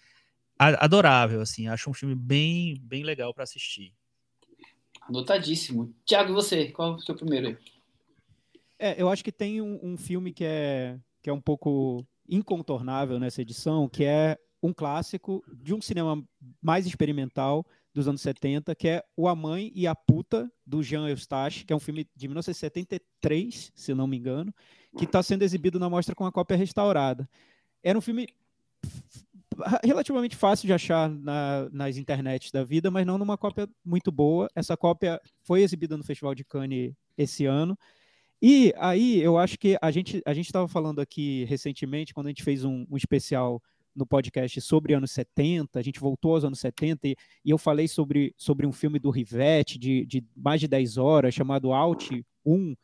adorável, 0.58 1.40
assim. 1.40 1.66
Acho 1.66 1.90
um 1.90 1.94
filme 1.94 2.14
bem, 2.14 2.76
bem 2.80 3.02
legal 3.02 3.34
para 3.34 3.44
assistir. 3.44 3.92
Anotadíssimo. 5.00 5.92
Tiago, 6.04 6.32
você, 6.32 6.70
qual 6.70 6.92
é 6.92 6.96
o 6.96 7.00
seu 7.00 7.16
primeiro 7.16 7.48
aí? 7.48 7.58
É, 8.78 9.00
eu 9.00 9.08
acho 9.08 9.24
que 9.24 9.32
tem 9.32 9.60
um, 9.60 9.78
um, 9.82 9.96
filme 9.96 10.32
que 10.32 10.44
é, 10.44 10.98
que 11.20 11.30
é 11.30 11.32
um 11.32 11.40
pouco 11.40 12.06
incontornável 12.28 13.18
nessa 13.18 13.42
edição, 13.42 13.88
que 13.88 14.04
é 14.04 14.38
um 14.62 14.72
clássico 14.72 15.42
de 15.52 15.74
um 15.74 15.80
cinema 15.80 16.22
mais 16.60 16.86
experimental 16.86 17.66
dos 17.94 18.08
anos 18.08 18.20
70, 18.20 18.74
que 18.74 18.88
é 18.88 19.04
O 19.16 19.28
A 19.28 19.34
Mãe 19.34 19.70
e 19.74 19.86
a 19.86 19.94
Puta, 19.94 20.50
do 20.66 20.82
Jean 20.82 21.08
Eustache, 21.08 21.64
que 21.64 21.72
é 21.72 21.76
um 21.76 21.80
filme 21.80 22.08
de 22.16 22.28
1973, 22.28 23.72
se 23.74 23.94
não 23.94 24.06
me 24.06 24.16
engano, 24.16 24.54
que 24.96 25.04
está 25.04 25.22
sendo 25.22 25.42
exibido 25.42 25.78
na 25.78 25.90
mostra 25.90 26.14
com 26.14 26.24
a 26.24 26.32
cópia 26.32 26.56
restaurada. 26.56 27.28
Era 27.82 27.98
um 27.98 28.02
filme 28.02 28.26
relativamente 29.84 30.34
fácil 30.34 30.66
de 30.66 30.72
achar 30.72 31.10
na, 31.10 31.68
nas 31.70 31.96
internets 31.96 32.50
da 32.50 32.64
vida, 32.64 32.90
mas 32.90 33.06
não 33.06 33.18
numa 33.18 33.36
cópia 33.36 33.68
muito 33.84 34.10
boa. 34.10 34.48
Essa 34.54 34.76
cópia 34.76 35.20
foi 35.42 35.62
exibida 35.62 35.96
no 35.96 36.04
Festival 36.04 36.34
de 36.34 36.44
Cannes 36.44 36.94
esse 37.16 37.44
ano 37.44 37.76
e 38.42 38.74
aí 38.76 39.20
eu 39.20 39.38
acho 39.38 39.56
que 39.56 39.78
a 39.80 39.92
gente 39.92 40.20
a 40.26 40.34
gente 40.34 40.46
estava 40.46 40.66
falando 40.66 41.00
aqui 41.00 41.44
recentemente, 41.44 42.12
quando 42.12 42.26
a 42.26 42.30
gente 42.30 42.42
fez 42.42 42.64
um, 42.64 42.84
um, 42.90 42.96
especial 42.96 43.62
no 43.94 44.06
podcast 44.06 44.60
sobre 44.60 44.94
anos 44.94 45.10
70, 45.10 45.78
a 45.78 45.82
gente 45.82 46.00
voltou 46.00 46.34
aos 46.34 46.44
anos 46.44 46.58
70 46.60 47.08
e, 47.08 47.16
e 47.44 47.50
eu 47.50 47.58
falei 47.58 47.86
sobre, 47.86 48.34
sobre 48.36 48.66
um 48.66 48.72
filme 48.72 48.98
do 48.98 49.10
Rivette 49.10 49.78
de, 49.78 50.06
de 50.06 50.24
mais 50.36 50.60
de 50.60 50.68
10 50.68 50.96
horas, 50.96 51.34
chamado 51.34 51.72
Out 51.72 52.24
1, 52.44 52.74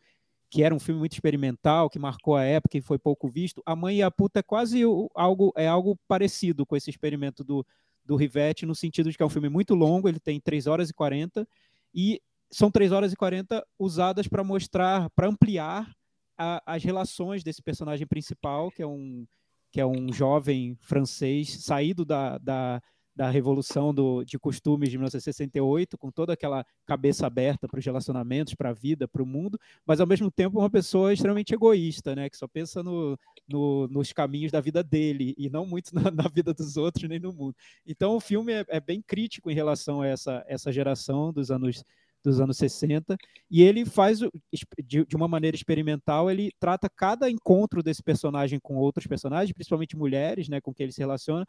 que 0.50 0.62
era 0.62 0.74
um 0.74 0.78
filme 0.78 0.98
muito 0.98 1.12
experimental, 1.12 1.90
que 1.90 1.98
marcou 1.98 2.36
a 2.36 2.44
época 2.44 2.78
e 2.78 2.82
foi 2.82 2.98
pouco 2.98 3.28
visto. 3.28 3.62
A 3.66 3.74
Mãe 3.76 3.98
e 3.98 4.02
a 4.02 4.10
Puta 4.10 4.40
é 4.40 4.42
quase 4.42 4.82
algo, 5.14 5.52
é 5.56 5.66
algo 5.66 5.98
parecido 6.06 6.64
com 6.64 6.76
esse 6.76 6.90
experimento 6.90 7.42
do, 7.42 7.66
do 8.04 8.16
Rivette, 8.16 8.66
no 8.66 8.74
sentido 8.74 9.10
de 9.10 9.16
que 9.16 9.22
é 9.22 9.26
um 9.26 9.30
filme 9.30 9.48
muito 9.48 9.74
longo, 9.74 10.08
ele 10.08 10.20
tem 10.20 10.40
3 10.40 10.66
horas 10.66 10.90
e 10.90 10.94
40, 10.94 11.46
e 11.94 12.20
são 12.50 12.70
3 12.70 12.92
horas 12.92 13.12
e 13.12 13.16
40 13.16 13.64
usadas 13.78 14.26
para 14.26 14.42
mostrar, 14.42 15.10
para 15.10 15.28
ampliar 15.28 15.94
a, 16.36 16.62
as 16.64 16.82
relações 16.82 17.42
desse 17.42 17.62
personagem 17.62 18.06
principal, 18.06 18.70
que 18.70 18.82
é 18.82 18.86
um, 18.86 19.26
que 19.70 19.80
é 19.80 19.86
um 19.86 20.12
jovem 20.12 20.76
francês 20.80 21.64
saído 21.64 22.04
da, 22.04 22.38
da, 22.38 22.82
da 23.18 23.28
Revolução 23.28 23.92
do, 23.92 24.22
de 24.22 24.38
Costumes 24.38 24.88
de 24.88 24.96
1968, 24.96 25.98
com 25.98 26.08
toda 26.08 26.34
aquela 26.34 26.64
cabeça 26.86 27.26
aberta 27.26 27.66
para 27.66 27.80
os 27.80 27.84
relacionamentos, 27.84 28.54
para 28.54 28.70
a 28.70 28.72
vida, 28.72 29.08
para 29.08 29.20
o 29.20 29.26
mundo, 29.26 29.58
mas 29.84 30.00
ao 30.00 30.06
mesmo 30.06 30.30
tempo 30.30 30.60
uma 30.60 30.70
pessoa 30.70 31.12
extremamente 31.12 31.52
egoísta, 31.52 32.14
né, 32.14 32.30
que 32.30 32.36
só 32.36 32.46
pensa 32.46 32.80
no, 32.80 33.18
no, 33.48 33.88
nos 33.88 34.12
caminhos 34.12 34.52
da 34.52 34.60
vida 34.60 34.84
dele 34.84 35.34
e 35.36 35.50
não 35.50 35.66
muito 35.66 35.90
na, 35.96 36.12
na, 36.12 36.28
vida 36.28 36.54
dos 36.54 36.76
outros 36.76 37.08
nem 37.08 37.18
no 37.18 37.32
mundo. 37.32 37.56
Então 37.84 38.14
o 38.14 38.20
filme 38.20 38.52
é, 38.52 38.64
é 38.68 38.80
bem 38.80 39.02
crítico 39.02 39.50
em 39.50 39.54
relação 39.54 40.00
a 40.00 40.06
essa, 40.06 40.44
essa 40.46 40.70
geração 40.70 41.32
dos 41.32 41.50
anos 41.50 41.84
dos 42.28 42.40
anos 42.40 42.56
60, 42.56 43.16
e 43.50 43.62
ele 43.62 43.84
faz, 43.84 44.20
de, 44.20 45.04
de, 45.04 45.16
uma 45.16 45.28
maneira 45.28 45.56
experimental, 45.56 46.30
ele 46.30 46.50
trata 46.60 46.88
cada 46.88 47.30
encontro 47.30 47.82
desse 47.82 48.02
personagem 48.02 48.58
com 48.60 48.76
outros 48.76 49.06
personagens, 49.06 49.52
principalmente 49.52 49.96
mulheres, 49.96 50.48
né, 50.48 50.60
com 50.60 50.72
quem 50.72 50.84
ele 50.84 50.92
se 50.92 51.00
relaciona, 51.00 51.46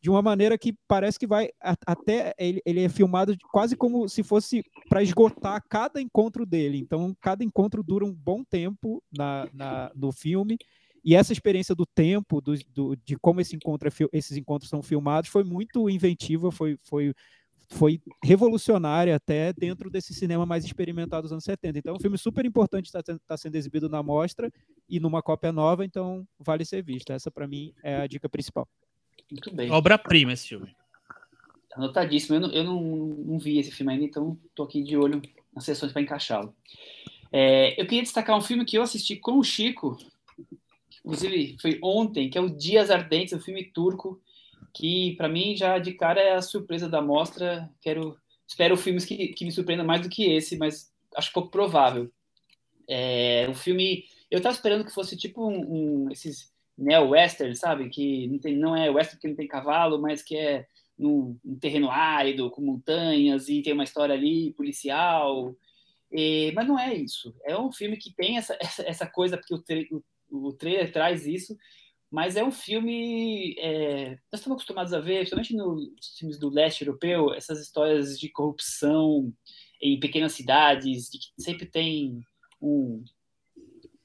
de 0.00 0.10
uma 0.10 0.20
maneira 0.20 0.58
que 0.58 0.74
parece 0.86 1.18
que 1.18 1.26
vai 1.26 1.48
até 1.86 2.34
ele, 2.38 2.60
ele 2.64 2.84
é 2.84 2.88
filmado 2.88 3.36
quase 3.50 3.74
como 3.74 4.08
se 4.08 4.22
fosse 4.22 4.62
para 4.88 5.02
esgotar 5.02 5.62
cada 5.68 6.00
encontro 6.00 6.44
dele. 6.44 6.78
Então, 6.78 7.16
cada 7.20 7.42
encontro 7.42 7.82
dura 7.82 8.04
um 8.04 8.12
bom 8.12 8.44
tempo 8.44 9.02
na, 9.10 9.48
na 9.52 9.90
no 9.94 10.12
filme. 10.12 10.58
E 11.04 11.14
essa 11.14 11.32
experiência 11.32 11.74
do 11.74 11.86
tempo, 11.86 12.40
do, 12.40 12.54
do, 12.68 12.96
de 12.96 13.16
como 13.16 13.40
esse 13.40 13.56
encontro, 13.56 13.88
é 13.88 13.92
esses 14.12 14.36
encontros 14.36 14.68
são 14.68 14.82
filmados, 14.82 15.30
foi 15.30 15.42
muito 15.42 15.88
inventiva, 15.88 16.52
foi, 16.52 16.76
foi 16.84 17.14
foi 17.70 18.00
revolucionária 18.24 19.14
até 19.14 19.52
dentro 19.52 19.90
desse 19.90 20.14
cinema 20.14 20.46
mais 20.46 20.64
experimentado 20.64 21.22
dos 21.22 21.32
anos 21.32 21.44
70. 21.44 21.78
Então, 21.78 21.94
é 21.94 21.96
um 21.96 22.00
filme 22.00 22.16
super 22.16 22.44
importante 22.44 22.86
está 22.86 23.02
tá 23.02 23.36
sendo 23.36 23.56
exibido 23.56 23.88
na 23.88 24.02
mostra 24.02 24.50
e 24.88 24.98
numa 24.98 25.22
cópia 25.22 25.52
nova, 25.52 25.84
então 25.84 26.26
vale 26.38 26.64
ser 26.64 26.82
visto. 26.82 27.12
Essa, 27.12 27.30
para 27.30 27.46
mim, 27.46 27.74
é 27.82 27.96
a 27.96 28.06
dica 28.06 28.28
principal. 28.28 28.66
Muito 29.30 29.54
bem. 29.54 29.70
Obra-prima 29.70 30.32
esse 30.32 30.48
filme. 30.48 30.74
Anotadíssimo. 31.74 32.36
Eu, 32.36 32.40
não, 32.40 32.50
eu 32.50 32.64
não, 32.64 32.82
não, 32.82 33.38
vi 33.38 33.58
esse 33.58 33.70
filme 33.70 33.92
ainda, 33.92 34.04
então 34.04 34.38
estou 34.46 34.64
aqui 34.64 34.82
de 34.82 34.96
olho 34.96 35.20
nas 35.54 35.64
sessões 35.64 35.92
para 35.92 36.02
encaixá-lo. 36.02 36.54
É, 37.30 37.78
eu 37.80 37.84
queria 37.84 38.02
destacar 38.02 38.36
um 38.36 38.40
filme 38.40 38.64
que 38.64 38.78
eu 38.78 38.82
assisti 38.82 39.16
com 39.16 39.38
o 39.38 39.44
Chico, 39.44 39.98
inclusive 41.04 41.56
foi 41.60 41.78
ontem, 41.82 42.30
que 42.30 42.38
é 42.38 42.40
o 42.40 42.48
Dias 42.48 42.90
Ardentes, 42.90 43.34
um 43.34 43.40
filme 43.40 43.64
turco 43.64 44.18
que 44.78 45.16
para 45.16 45.28
mim 45.28 45.56
já 45.56 45.76
de 45.80 45.92
cara 45.92 46.20
é 46.20 46.34
a 46.34 46.42
surpresa 46.42 46.88
da 46.88 47.02
mostra. 47.02 47.68
Quero, 47.80 48.16
espero 48.46 48.76
filmes 48.76 49.04
que, 49.04 49.28
que 49.28 49.44
me 49.44 49.50
surpreendam 49.50 49.84
mais 49.84 50.02
do 50.02 50.08
que 50.08 50.32
esse, 50.32 50.56
mas 50.56 50.92
acho 51.16 51.32
pouco 51.32 51.50
provável. 51.50 52.08
É, 52.88 53.48
o 53.50 53.54
filme, 53.54 54.04
eu 54.30 54.36
estava 54.36 54.54
esperando 54.54 54.84
que 54.84 54.94
fosse 54.94 55.16
tipo 55.16 55.44
um, 55.50 56.04
um 56.06 56.10
esses 56.12 56.52
neo-western, 56.76 57.56
sabe? 57.56 57.88
Que 57.88 58.28
não, 58.28 58.38
tem, 58.38 58.56
não 58.56 58.76
é 58.76 58.88
western 58.88 59.16
porque 59.16 59.28
não 59.28 59.34
tem 59.34 59.48
cavalo, 59.48 60.00
mas 60.00 60.22
que 60.22 60.36
é 60.36 60.68
num, 60.96 61.36
um 61.44 61.58
terreno 61.58 61.90
árido, 61.90 62.48
com 62.48 62.62
montanhas, 62.62 63.48
e 63.48 63.62
tem 63.62 63.72
uma 63.72 63.82
história 63.82 64.14
ali 64.14 64.52
policial. 64.52 65.56
E, 66.12 66.52
mas 66.54 66.68
não 66.68 66.78
é 66.78 66.94
isso. 66.94 67.34
É 67.42 67.58
um 67.58 67.72
filme 67.72 67.96
que 67.96 68.14
tem 68.14 68.38
essa, 68.38 68.56
essa, 68.62 68.82
essa 68.82 69.06
coisa, 69.08 69.36
porque 69.36 69.54
o, 69.54 70.04
o, 70.30 70.48
o 70.50 70.52
trailer 70.52 70.92
traz 70.92 71.26
isso, 71.26 71.58
mas 72.10 72.36
é 72.36 72.44
um 72.44 72.50
filme. 72.50 73.54
É, 73.58 74.10
nós 74.32 74.40
estamos 74.40 74.56
acostumados 74.56 74.92
a 74.92 75.00
ver, 75.00 75.18
principalmente 75.18 75.54
nos 75.54 76.16
filmes 76.18 76.38
do 76.38 76.48
leste 76.48 76.84
europeu, 76.84 77.34
essas 77.34 77.60
histórias 77.60 78.18
de 78.18 78.30
corrupção 78.30 79.32
em 79.80 80.00
pequenas 80.00 80.32
cidades, 80.32 81.10
de 81.10 81.18
que 81.18 81.42
sempre 81.42 81.66
tem 81.66 82.20
um, 82.60 83.04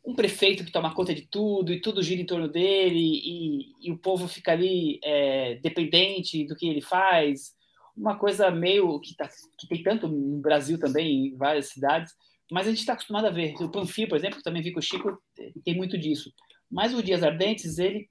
um 0.05 0.13
prefeito 0.13 0.65
que 0.65 0.71
toma 0.71 0.93
conta 0.93 1.13
de 1.13 1.27
tudo 1.27 1.71
e 1.71 1.79
tudo 1.79 2.03
gira 2.03 2.21
em 2.21 2.25
torno 2.25 2.47
dele 2.47 2.99
e, 2.99 3.87
e 3.87 3.91
o 3.91 3.97
povo 3.97 4.27
fica 4.27 4.51
ali 4.51 4.99
é, 5.03 5.55
dependente 5.55 6.45
do 6.45 6.55
que 6.55 6.67
ele 6.67 6.81
faz. 6.81 7.53
Uma 7.95 8.17
coisa 8.17 8.51
meio 8.51 8.99
que, 8.99 9.15
tá, 9.15 9.29
que 9.57 9.67
tem 9.67 9.81
tanto 9.81 10.07
no 10.07 10.41
Brasil 10.41 10.79
também, 10.79 11.27
em 11.27 11.37
várias 11.37 11.69
cidades, 11.69 12.11
mas 12.51 12.67
a 12.67 12.69
gente 12.69 12.79
está 12.79 12.93
acostumado 12.93 13.27
a 13.27 13.31
ver. 13.31 13.55
O 13.61 13.69
Panfil, 13.69 14.07
por 14.07 14.17
exemplo, 14.17 14.37
que 14.37 14.43
também 14.43 14.61
vi 14.61 14.71
com 14.71 14.79
o 14.79 14.83
Chico, 14.83 15.17
tem 15.63 15.75
muito 15.75 15.97
disso. 15.97 16.31
Mas 16.73 16.91
o 16.91 17.03
Dias 17.03 17.21
Ardentes, 17.21 17.77
ele, 17.77 18.09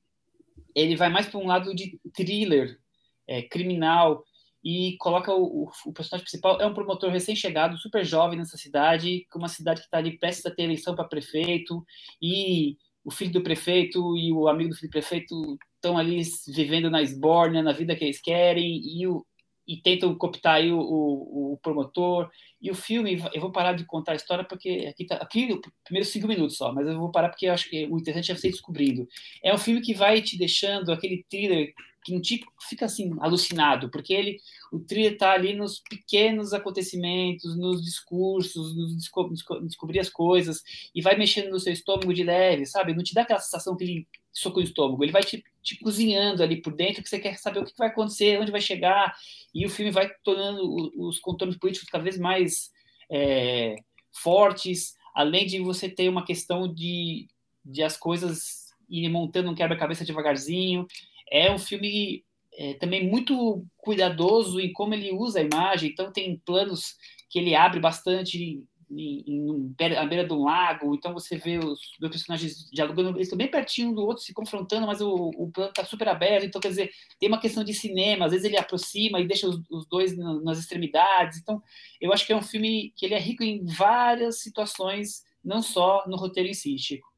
ele 0.73 0.95
vai 0.95 1.09
mais 1.09 1.27
para 1.27 1.41
um 1.41 1.47
lado 1.47 1.75
de 1.75 1.99
thriller, 2.15 2.79
é, 3.27 3.43
criminal, 3.43 4.25
e 4.65 4.97
coloca 4.99 5.35
o, 5.35 5.69
o, 5.85 5.93
personagem 5.93 6.25
principal 6.25 6.61
é 6.61 6.67
um 6.67 6.73
promotor 6.73 7.11
recém-chegado, 7.11 7.77
super 7.77 8.05
jovem 8.05 8.39
nessa 8.39 8.57
cidade, 8.57 9.27
uma 9.35 9.49
cidade 9.49 9.81
que 9.81 9.87
está 9.87 9.99
ali 9.99 10.17
prestes 10.17 10.47
a 10.47 10.51
ter 10.53 10.63
eleição 10.63 10.95
para 10.95 11.05
prefeito 11.05 11.85
e 12.23 12.77
o 13.05 13.11
filho 13.11 13.33
do 13.33 13.43
prefeito 13.43 14.17
e 14.17 14.33
o 14.33 14.47
amigo 14.47 14.71
do 14.71 14.77
filho 14.77 14.89
do 14.89 14.93
prefeito 14.93 15.59
estão 15.75 15.99
ali 15.99 16.23
vivendo 16.55 16.89
na 16.89 17.03
esbórnia, 17.03 17.61
na 17.61 17.73
vida 17.73 17.97
que 17.97 18.05
eles 18.05 18.21
querem, 18.21 18.81
e, 18.81 19.05
o, 19.09 19.27
e 19.67 19.77
tentam 19.77 20.15
cooptar 20.15 20.57
aí 20.57 20.73
o, 20.73 20.79
o, 20.79 21.53
o, 21.53 21.57
promotor. 21.59 22.31
E 22.61 22.71
o 22.71 22.75
filme, 22.75 23.23
eu 23.33 23.41
vou 23.41 23.53
parar 23.53 23.73
de 23.73 23.85
contar 23.85 24.13
a 24.13 24.17
história, 24.17 24.45
porque 24.45 24.87
aqui 24.89 25.07
tá 25.07 25.17
aqui 25.17 25.61
primeiros 25.85 26.11
cinco 26.11 26.29
minutos 26.29 26.57
só, 26.57 26.73
mas 26.73 26.87
eu 26.87 26.99
vou 26.99 27.11
parar 27.11 27.29
porque 27.29 27.47
acho 27.47 27.69
que 27.69 27.87
o 27.87 27.99
interessante 27.99 28.33
é 28.33 28.35
você 28.35 28.51
descobrindo. 28.51 29.09
É 29.43 29.55
um 29.55 29.59
filme 29.59 29.81
que 29.81 29.95
vai 29.95 30.21
te 30.21 30.37
deixando 30.37 30.93
aquele 30.93 31.25
thriller 31.29 31.73
que 32.05 32.15
um 32.15 32.21
tipo 32.21 32.51
fica 32.69 32.87
assim 32.87 33.13
alucinado, 33.21 33.89
porque 33.91 34.13
ele 34.13 34.41
o 34.73 34.81
thriller 34.81 35.13
está 35.13 35.33
ali 35.33 35.55
nos 35.55 35.81
pequenos 35.81 36.53
acontecimentos, 36.53 37.57
nos 37.57 37.85
discursos, 37.85 38.77
nos 38.77 38.97
desco 38.97 39.31
descobrir 39.65 40.01
as 40.01 40.09
coisas 40.09 40.63
e 40.95 41.01
vai 41.01 41.17
mexendo 41.17 41.51
no 41.51 41.61
seu 41.61 41.73
estômago 41.73 42.13
de 42.13 42.25
leve, 42.25 42.67
sabe? 42.67 42.95
Não 42.95 43.05
te 43.05 43.15
dá 43.15 43.23
aquela 43.23 43.39
sensação 43.39 43.77
que 43.77 43.85
ele 43.85 44.09
soco 44.33 44.59
no 44.59 44.65
estômago, 44.65 45.05
ele 45.05 45.13
vai 45.13 45.23
te, 45.23 45.45
te 45.63 45.79
cozinhando 45.79 46.43
ali 46.43 46.61
por 46.61 46.75
dentro, 46.75 47.03
que 47.03 47.09
você 47.09 47.19
quer 47.19 47.39
saber 47.39 47.61
o 47.61 47.65
que 47.65 47.73
vai 47.77 47.89
acontecer, 47.89 48.41
onde 48.41 48.51
vai 48.51 48.61
chegar, 48.61 49.15
e 49.55 49.65
o 49.65 49.71
filme 49.71 49.91
vai 49.91 50.11
tornando 50.25 50.93
os 50.97 51.21
contornos 51.21 51.57
políticos 51.57 51.89
cada 51.89 52.05
vez 52.05 52.19
mais 52.19 52.71
é, 53.11 53.77
fortes, 54.13 54.95
além 55.15 55.47
de 55.47 55.61
você 55.61 55.89
ter 55.89 56.09
uma 56.09 56.25
questão 56.25 56.73
de, 56.73 57.29
de 57.65 57.83
as 57.83 57.97
coisas 57.97 58.73
irem 58.89 59.11
montando 59.11 59.51
um 59.51 59.55
quebra-cabeça 59.55 60.05
devagarzinho. 60.05 60.87
É 61.31 61.51
um 61.53 61.59
filme 61.59 62.25
é, 62.55 62.75
também 62.75 63.09
muito 63.09 63.65
cuidadoso 63.79 64.61
em 64.61 64.73
como 64.73 64.95
ele 64.95 65.13
usa 65.13 65.41
a 65.41 65.43
imagem, 65.43 65.91
então 65.91 66.13
tem 66.13 66.37
planos 66.45 66.97
que 67.31 67.39
ele 67.39 67.55
abre 67.55 67.81
bastante 67.81 68.63
em, 68.97 69.25
em, 69.27 69.75
beira 69.77 70.25
de 70.25 70.33
um 70.33 70.45
lago, 70.45 70.95
então 70.95 71.13
você 71.13 71.37
vê 71.37 71.59
os 71.59 71.81
dois 71.99 72.13
personagens 72.13 72.69
dialogando, 72.71 73.11
eles 73.11 73.23
estão 73.23 73.39
bem 73.39 73.51
pertinho 73.51 73.95
do 73.95 74.03
outro, 74.03 74.23
se 74.23 74.33
confrontando, 74.33 74.87
mas 74.87 75.01
o, 75.01 75.31
o 75.37 75.51
plano 75.51 75.71
está 75.71 75.85
super 75.85 76.09
aberto, 76.09 76.45
então 76.45 76.61
quer 76.61 76.69
dizer, 76.69 76.91
tem 77.19 77.29
uma 77.29 77.41
questão 77.41 77.65
de 77.65 77.75
cinema, 77.75 78.27
às 78.27 78.33
vezes 78.33 78.47
ele 78.47 78.59
aproxima 78.59 79.21
e 79.21 79.27
deixa 79.27 79.49
os, 79.49 79.61
os 79.71 79.87
dois 79.87 80.17
nas 80.17 80.59
extremidades, 80.59 81.39
então 81.39 81.63
eu 82.01 82.13
acho 82.13 82.27
que 82.27 82.33
é 82.33 82.37
um 82.37 82.43
filme 82.43 82.93
que 82.97 83.07
ele 83.07 83.15
é 83.15 83.19
rico 83.19 83.43
em 83.43 83.65
várias 83.65 84.41
situações, 84.41 85.25
não 85.45 85.63
só 85.63 86.05
no 86.07 86.17
roteiro 86.17 86.49
em 86.49 86.55
si, 86.55 86.77
Chico. 86.79 87.13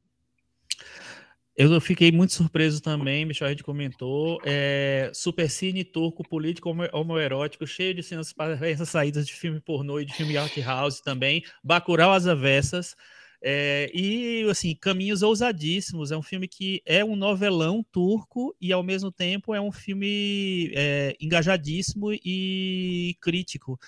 Eu 1.57 1.79
fiquei 1.79 2.11
muito 2.11 2.33
surpreso 2.33 2.81
também, 2.81 3.23
Michel 3.25 3.47
Rede 3.47 3.63
comentou. 3.63 4.41
É, 4.43 5.09
supercine 5.13 5.85
turco 5.85 6.27
político 6.27 6.69
homoerótico, 6.91 7.65
cheio 7.65 7.93
de 7.93 8.03
cenas 8.03 8.33
para 8.33 8.57
saídas 8.85 9.25
de 9.25 9.33
filme 9.33 9.61
pornô 9.61 9.99
e 10.01 10.05
de 10.05 10.13
filme 10.13 10.35
art 10.35 10.57
house 10.57 10.99
também. 10.99 11.43
Bacurau 11.63 12.11
às 12.11 12.27
avessas. 12.27 12.93
É, 13.41 13.89
e, 13.93 14.45
assim, 14.49 14.75
Caminhos 14.75 15.21
Ousadíssimos. 15.23 16.11
É 16.11 16.17
um 16.17 16.21
filme 16.21 16.45
que 16.45 16.81
é 16.85 17.05
um 17.05 17.15
novelão 17.15 17.85
turco 17.89 18.53
e, 18.59 18.73
ao 18.73 18.83
mesmo 18.83 19.09
tempo, 19.09 19.55
é 19.55 19.61
um 19.61 19.71
filme 19.71 20.71
é, 20.75 21.15
engajadíssimo 21.21 22.11
e 22.11 23.15
crítico. 23.21 23.79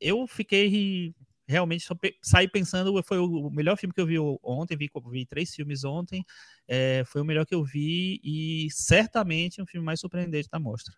Eu 0.00 0.26
fiquei 0.26 1.14
realmente 1.50 1.84
só 1.84 1.94
pe 1.94 2.16
saí 2.22 2.48
pensando, 2.48 3.02
foi 3.02 3.18
o 3.18 3.50
melhor 3.50 3.76
filme 3.76 3.92
que 3.92 4.00
eu 4.00 4.06
vi 4.06 4.18
ontem, 4.42 4.76
vi, 4.76 4.88
vi 5.10 5.26
três 5.26 5.54
filmes 5.54 5.84
ontem, 5.84 6.24
é, 6.68 7.02
foi 7.04 7.20
o 7.20 7.24
melhor 7.24 7.44
que 7.44 7.54
eu 7.54 7.64
vi 7.64 8.20
e 8.22 8.68
certamente 8.70 9.60
um 9.60 9.66
filme 9.66 9.84
mais 9.84 10.00
surpreendente 10.00 10.48
da 10.50 10.58
mostra. 10.58 10.94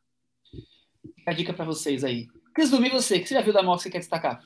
A 1.26 1.32
dica 1.32 1.53
para 1.53 1.64
vocês 1.64 2.05
aí. 2.05 2.28
Cris 2.55 2.70
Dumi, 2.70 2.90
você, 2.90 3.18
que 3.18 3.26
você 3.26 3.34
já 3.34 3.40
viu 3.40 3.53
da 3.53 3.62
mostra 3.62 3.88
que 3.88 3.92
quer 3.92 4.00
destacar? 4.00 4.42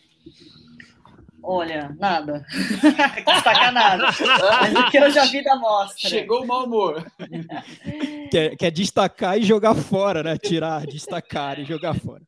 Olha, 1.42 1.94
nada. 1.98 2.44
destacar 3.26 3.72
nada. 3.72 4.04
Mas 4.06 4.74
o 4.74 4.90
que 4.90 4.96
eu 4.98 5.10
já 5.10 5.24
vi 5.26 5.42
da 5.42 5.56
mostra. 5.56 6.08
Chegou 6.08 6.42
o 6.42 6.46
mau 6.46 6.64
humor. 6.64 7.06
quer, 8.30 8.56
quer 8.56 8.70
destacar 8.70 9.38
e 9.38 9.42
jogar 9.42 9.74
fora, 9.74 10.22
né? 10.22 10.36
Tirar, 10.38 10.86
destacar 10.86 11.58
e 11.60 11.64
jogar 11.64 11.94
fora. 11.94 12.22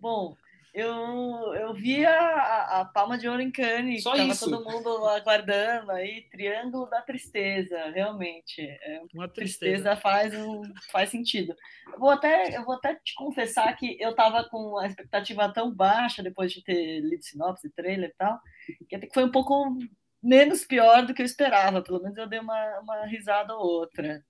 Bom, 0.00 0.36
eu, 0.76 1.54
eu 1.54 1.72
vi 1.72 2.04
a, 2.04 2.80
a 2.80 2.84
Palma 2.84 3.16
de 3.16 3.26
Ouro 3.26 3.40
em 3.40 3.50
Cannes, 3.50 4.02
Só 4.02 4.14
tava 4.14 4.28
isso. 4.28 4.50
todo 4.50 4.62
mundo 4.62 5.06
aguardando 5.06 5.90
aí, 5.90 6.28
Triângulo 6.30 6.84
da 6.90 7.00
Tristeza, 7.00 7.90
realmente. 7.90 8.60
É, 8.60 9.00
Uma 9.14 9.26
tristeza, 9.26 9.84
tristeza 9.84 9.96
faz, 9.96 10.34
um, 10.34 10.60
faz 10.92 11.08
sentido. 11.08 11.56
Eu 11.90 11.98
vou, 11.98 12.10
até, 12.10 12.54
eu 12.54 12.62
vou 12.62 12.74
até 12.74 12.94
te 12.94 13.14
confessar 13.14 13.74
que 13.74 13.96
eu 13.98 14.14
tava 14.14 14.44
com 14.50 14.76
a 14.76 14.86
expectativa 14.86 15.50
tão 15.50 15.74
baixa 15.74 16.22
depois 16.22 16.52
de 16.52 16.62
ter 16.62 17.00
lido 17.00 17.24
sinopse, 17.24 17.70
trailer 17.70 18.10
e 18.10 18.14
tal, 18.18 18.38
que 18.86 18.96
até 18.96 19.06
que 19.06 19.14
foi 19.14 19.24
um 19.24 19.32
pouco 19.32 19.78
menos 20.22 20.62
pior 20.62 21.06
do 21.06 21.14
que 21.14 21.22
eu 21.22 21.26
esperava, 21.26 21.82
pelo 21.82 22.02
menos 22.02 22.18
eu 22.18 22.28
dei 22.28 22.38
uma, 22.38 22.80
uma 22.80 23.06
risada 23.06 23.54
ou 23.54 23.64
outra. 23.64 24.22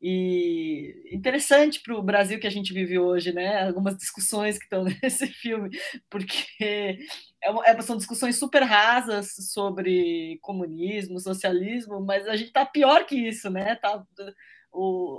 E 0.00 1.10
interessante 1.12 1.80
para 1.82 1.96
o 1.96 2.02
Brasil 2.02 2.38
que 2.38 2.46
a 2.46 2.50
gente 2.50 2.72
vive 2.72 2.98
hoje, 2.98 3.32
né? 3.32 3.66
Algumas 3.66 3.96
discussões 3.96 4.56
que 4.56 4.64
estão 4.64 4.84
nesse 5.02 5.26
filme, 5.26 5.70
porque 6.08 6.98
é 7.42 7.70
é, 7.70 7.82
são 7.82 7.96
discussões 7.96 8.38
super 8.38 8.62
rasas 8.62 9.34
sobre 9.52 10.38
comunismo, 10.40 11.18
socialismo, 11.20 12.00
mas 12.00 12.28
a 12.28 12.36
gente 12.36 12.48
está 12.48 12.64
pior 12.64 13.06
que 13.06 13.16
isso, 13.16 13.50
né? 13.50 13.76
Tá 13.76 14.04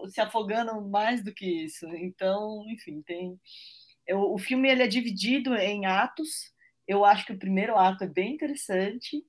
se 0.09 0.21
afogando 0.21 0.81
mais 0.89 1.23
do 1.23 1.33
que 1.33 1.45
isso. 1.65 1.85
Então, 1.95 2.63
enfim, 2.69 3.01
tem. 3.01 3.39
Eu, 4.07 4.33
o 4.33 4.37
filme 4.37 4.69
ele 4.69 4.83
é 4.83 4.87
dividido 4.87 5.55
em 5.55 5.85
atos. 5.85 6.29
Eu 6.87 7.05
acho 7.05 7.25
que 7.25 7.33
o 7.33 7.39
primeiro 7.39 7.77
ato 7.77 8.03
é 8.03 8.07
bem 8.07 8.33
interessante 8.33 9.23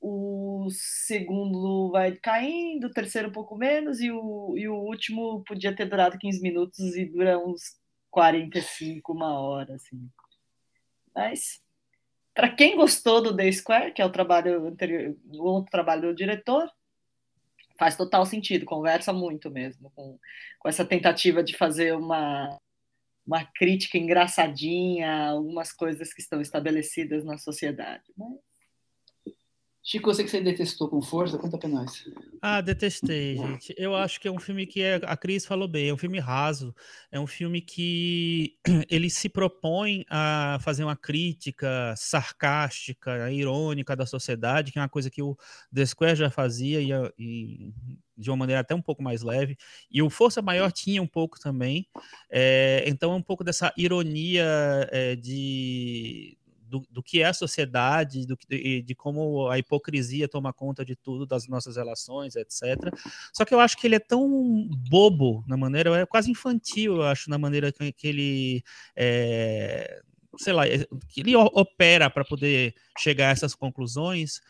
o 0.00 0.68
segundo 0.70 1.90
vai 1.90 2.12
caindo, 2.16 2.86
o 2.86 2.92
terceiro 2.92 3.28
um 3.28 3.32
pouco 3.32 3.56
menos, 3.56 4.00
e 4.00 4.10
o, 4.10 4.54
e 4.56 4.68
o 4.68 4.74
último 4.74 5.42
podia 5.44 5.74
ter 5.74 5.86
durado 5.86 6.18
15 6.18 6.40
minutos 6.40 6.96
e 6.96 7.06
dura 7.06 7.38
uns 7.38 7.78
45, 8.10 9.12
uma 9.12 9.38
hora, 9.40 9.74
assim. 9.74 10.08
Mas, 11.14 11.60
para 12.34 12.54
quem 12.54 12.76
gostou 12.76 13.22
do 13.22 13.34
The 13.34 13.50
Square, 13.52 13.92
que 13.92 14.02
é 14.02 14.04
o 14.04 14.12
trabalho 14.12 14.66
anterior, 14.66 15.16
o 15.30 15.44
outro 15.44 15.70
trabalho 15.70 16.02
do 16.02 16.14
diretor, 16.14 16.70
faz 17.78 17.96
total 17.96 18.24
sentido, 18.26 18.64
conversa 18.64 19.12
muito 19.12 19.50
mesmo 19.50 19.90
com, 19.90 20.18
com 20.58 20.68
essa 20.68 20.84
tentativa 20.84 21.42
de 21.42 21.56
fazer 21.56 21.94
uma, 21.94 22.58
uma 23.26 23.44
crítica 23.44 23.98
engraçadinha, 23.98 25.28
algumas 25.28 25.72
coisas 25.72 26.12
que 26.12 26.20
estão 26.20 26.40
estabelecidas 26.40 27.24
na 27.24 27.38
sociedade. 27.38 28.04
Mas 28.16 28.45
Chico, 29.88 30.12
sei 30.12 30.24
que 30.24 30.30
você 30.32 30.40
detestou 30.40 30.88
com 30.88 31.00
força, 31.00 31.38
conta 31.38 31.56
pra 31.56 31.68
nós. 31.68 32.10
Ah, 32.42 32.60
detestei, 32.60 33.36
gente. 33.36 33.72
Eu 33.78 33.94
acho 33.94 34.20
que 34.20 34.26
é 34.26 34.30
um 34.32 34.40
filme 34.40 34.66
que 34.66 34.82
é, 34.82 34.96
a 35.04 35.16
Cris 35.16 35.46
falou 35.46 35.68
bem, 35.68 35.90
é 35.90 35.94
um 35.94 35.96
filme 35.96 36.18
raso, 36.18 36.74
é 37.08 37.20
um 37.20 37.26
filme 37.26 37.60
que 37.60 38.56
ele 38.90 39.08
se 39.08 39.28
propõe 39.28 40.04
a 40.10 40.58
fazer 40.60 40.82
uma 40.82 40.96
crítica 40.96 41.94
sarcástica, 41.96 43.30
irônica 43.30 43.94
da 43.94 44.04
sociedade, 44.04 44.72
que 44.72 44.78
é 44.80 44.82
uma 44.82 44.88
coisa 44.88 45.08
que 45.08 45.22
o 45.22 45.36
The 45.72 45.86
Square 45.86 46.16
já 46.16 46.30
fazia 46.30 46.80
e, 46.80 46.90
e 47.16 47.72
de 48.16 48.28
uma 48.28 48.38
maneira 48.38 48.62
até 48.62 48.74
um 48.74 48.82
pouco 48.82 49.04
mais 49.04 49.22
leve, 49.22 49.56
e 49.88 50.02
o 50.02 50.10
Força 50.10 50.42
Maior 50.42 50.72
tinha 50.72 51.00
um 51.00 51.06
pouco 51.06 51.38
também, 51.38 51.86
é, 52.28 52.82
então 52.88 53.12
é 53.12 53.14
um 53.14 53.22
pouco 53.22 53.44
dessa 53.44 53.72
ironia 53.76 54.44
é, 54.90 55.14
de 55.14 56.36
do, 56.68 56.82
do 56.90 57.02
que 57.02 57.22
é 57.22 57.26
a 57.26 57.32
sociedade, 57.32 58.26
do, 58.26 58.36
de, 58.48 58.82
de 58.82 58.94
como 58.94 59.48
a 59.48 59.58
hipocrisia 59.58 60.28
toma 60.28 60.52
conta 60.52 60.84
de 60.84 60.96
tudo, 60.96 61.26
das 61.26 61.46
nossas 61.48 61.76
relações, 61.76 62.36
etc. 62.36 62.92
Só 63.32 63.44
que 63.44 63.54
eu 63.54 63.60
acho 63.60 63.76
que 63.76 63.86
ele 63.86 63.96
é 63.96 64.00
tão 64.00 64.68
bobo 64.90 65.44
na 65.46 65.56
maneira, 65.56 65.96
é 66.00 66.06
quase 66.06 66.30
infantil, 66.30 66.96
eu 66.96 67.02
acho, 67.04 67.30
na 67.30 67.38
maneira 67.38 67.72
que, 67.72 67.92
que 67.92 68.06
ele. 68.06 68.64
É, 68.94 70.00
sei 70.38 70.52
lá, 70.52 70.66
é, 70.66 70.86
que 71.08 71.20
ele 71.20 71.34
opera 71.34 72.10
para 72.10 72.24
poder 72.24 72.74
chegar 72.98 73.28
a 73.28 73.32
essas 73.32 73.54
conclusões 73.54 74.40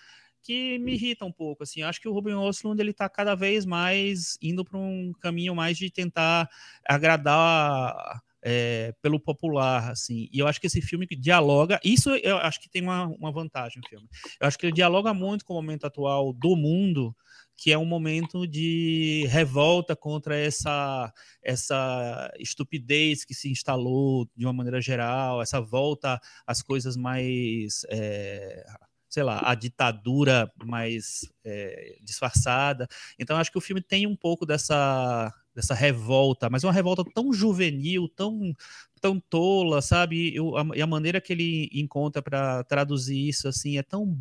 que 0.43 0.79
me 0.79 0.95
irrita 0.95 1.25
um 1.25 1.33
pouco, 1.33 1.65
assim, 1.65 1.83
acho 1.83 2.01
que 2.01 2.09
o 2.09 2.13
Ruben 2.13 2.35
Östlund, 2.49 2.81
ele 2.81 2.93
tá 2.93 3.09
cada 3.09 3.35
vez 3.35 3.67
mais 3.67 4.39
indo 4.41 4.65
para 4.65 4.79
um 4.79 5.13
caminho 5.21 5.57
mais 5.57 5.77
de 5.77 5.91
tentar 5.91 6.49
agradar 6.89 8.23
é, 8.49 8.95
pelo 9.03 9.19
popular, 9.19 9.91
assim. 9.91 10.29
E 10.33 10.39
eu 10.39 10.47
acho 10.47 10.61
que 10.61 10.69
esse 10.69 10.81
filme 10.81 11.05
dialoga. 11.05 11.81
Isso 11.85 12.11
eu 12.11 12.37
acho 12.37 12.61
que 12.61 12.71
tem 12.71 12.81
uma, 12.81 13.07
uma 13.07 13.33
vantagem 13.33 13.83
no 13.83 13.89
filme. 13.89 14.09
Eu 14.41 14.47
acho 14.47 14.57
que 14.57 14.67
ele 14.67 14.73
dialoga 14.73 15.13
muito 15.13 15.45
com 15.45 15.53
o 15.53 15.57
momento 15.57 15.85
atual 15.85 16.33
do 16.33 16.55
mundo, 16.55 17.13
que 17.57 17.73
é 17.73 17.79
um 17.79 17.85
momento 17.85 18.47
de 18.47 19.27
revolta 19.31 19.97
contra 19.97 20.37
essa 20.39 21.13
essa 21.43 22.33
estupidez 22.39 23.25
que 23.25 23.35
se 23.35 23.51
instalou 23.51 24.29
de 24.37 24.47
uma 24.47 24.53
maneira 24.53 24.81
geral, 24.81 25.43
essa 25.43 25.61
volta 25.61 26.21
às 26.47 26.63
coisas 26.63 26.97
mais 26.97 27.85
é, 27.91 28.65
sei 29.09 29.25
lá, 29.25 29.41
a 29.45 29.57
ditadura 29.57 30.49
mais 30.65 31.29
é, 31.45 31.97
disfarçada. 32.01 32.87
Então, 33.19 33.37
acho 33.39 33.51
que 33.51 33.59
o 33.59 33.63
filme 33.63 33.83
tem 33.83 34.07
um 34.07 34.15
pouco 34.15 34.47
dessa 34.47 35.33
dessa 35.57 35.75
revolta, 35.75 36.51
mas 36.51 36.63
uma 36.63 36.73
revolta 36.73 37.03
tão 37.15 37.33
juvenil, 37.33 38.09
tão 38.11 38.55
tão 39.01 39.19
tola, 39.19 39.81
sabe? 39.81 40.35
Eu, 40.35 40.57
a, 40.57 40.67
e 40.75 40.83
a 40.83 40.87
maneira 40.87 41.21
que 41.21 41.33
ele 41.33 41.71
encontra 41.73 42.21
para 42.21 42.63
traduzir 42.65 43.29
isso 43.29 43.49
assim 43.49 43.79
é 43.79 43.83
tão, 43.83 44.19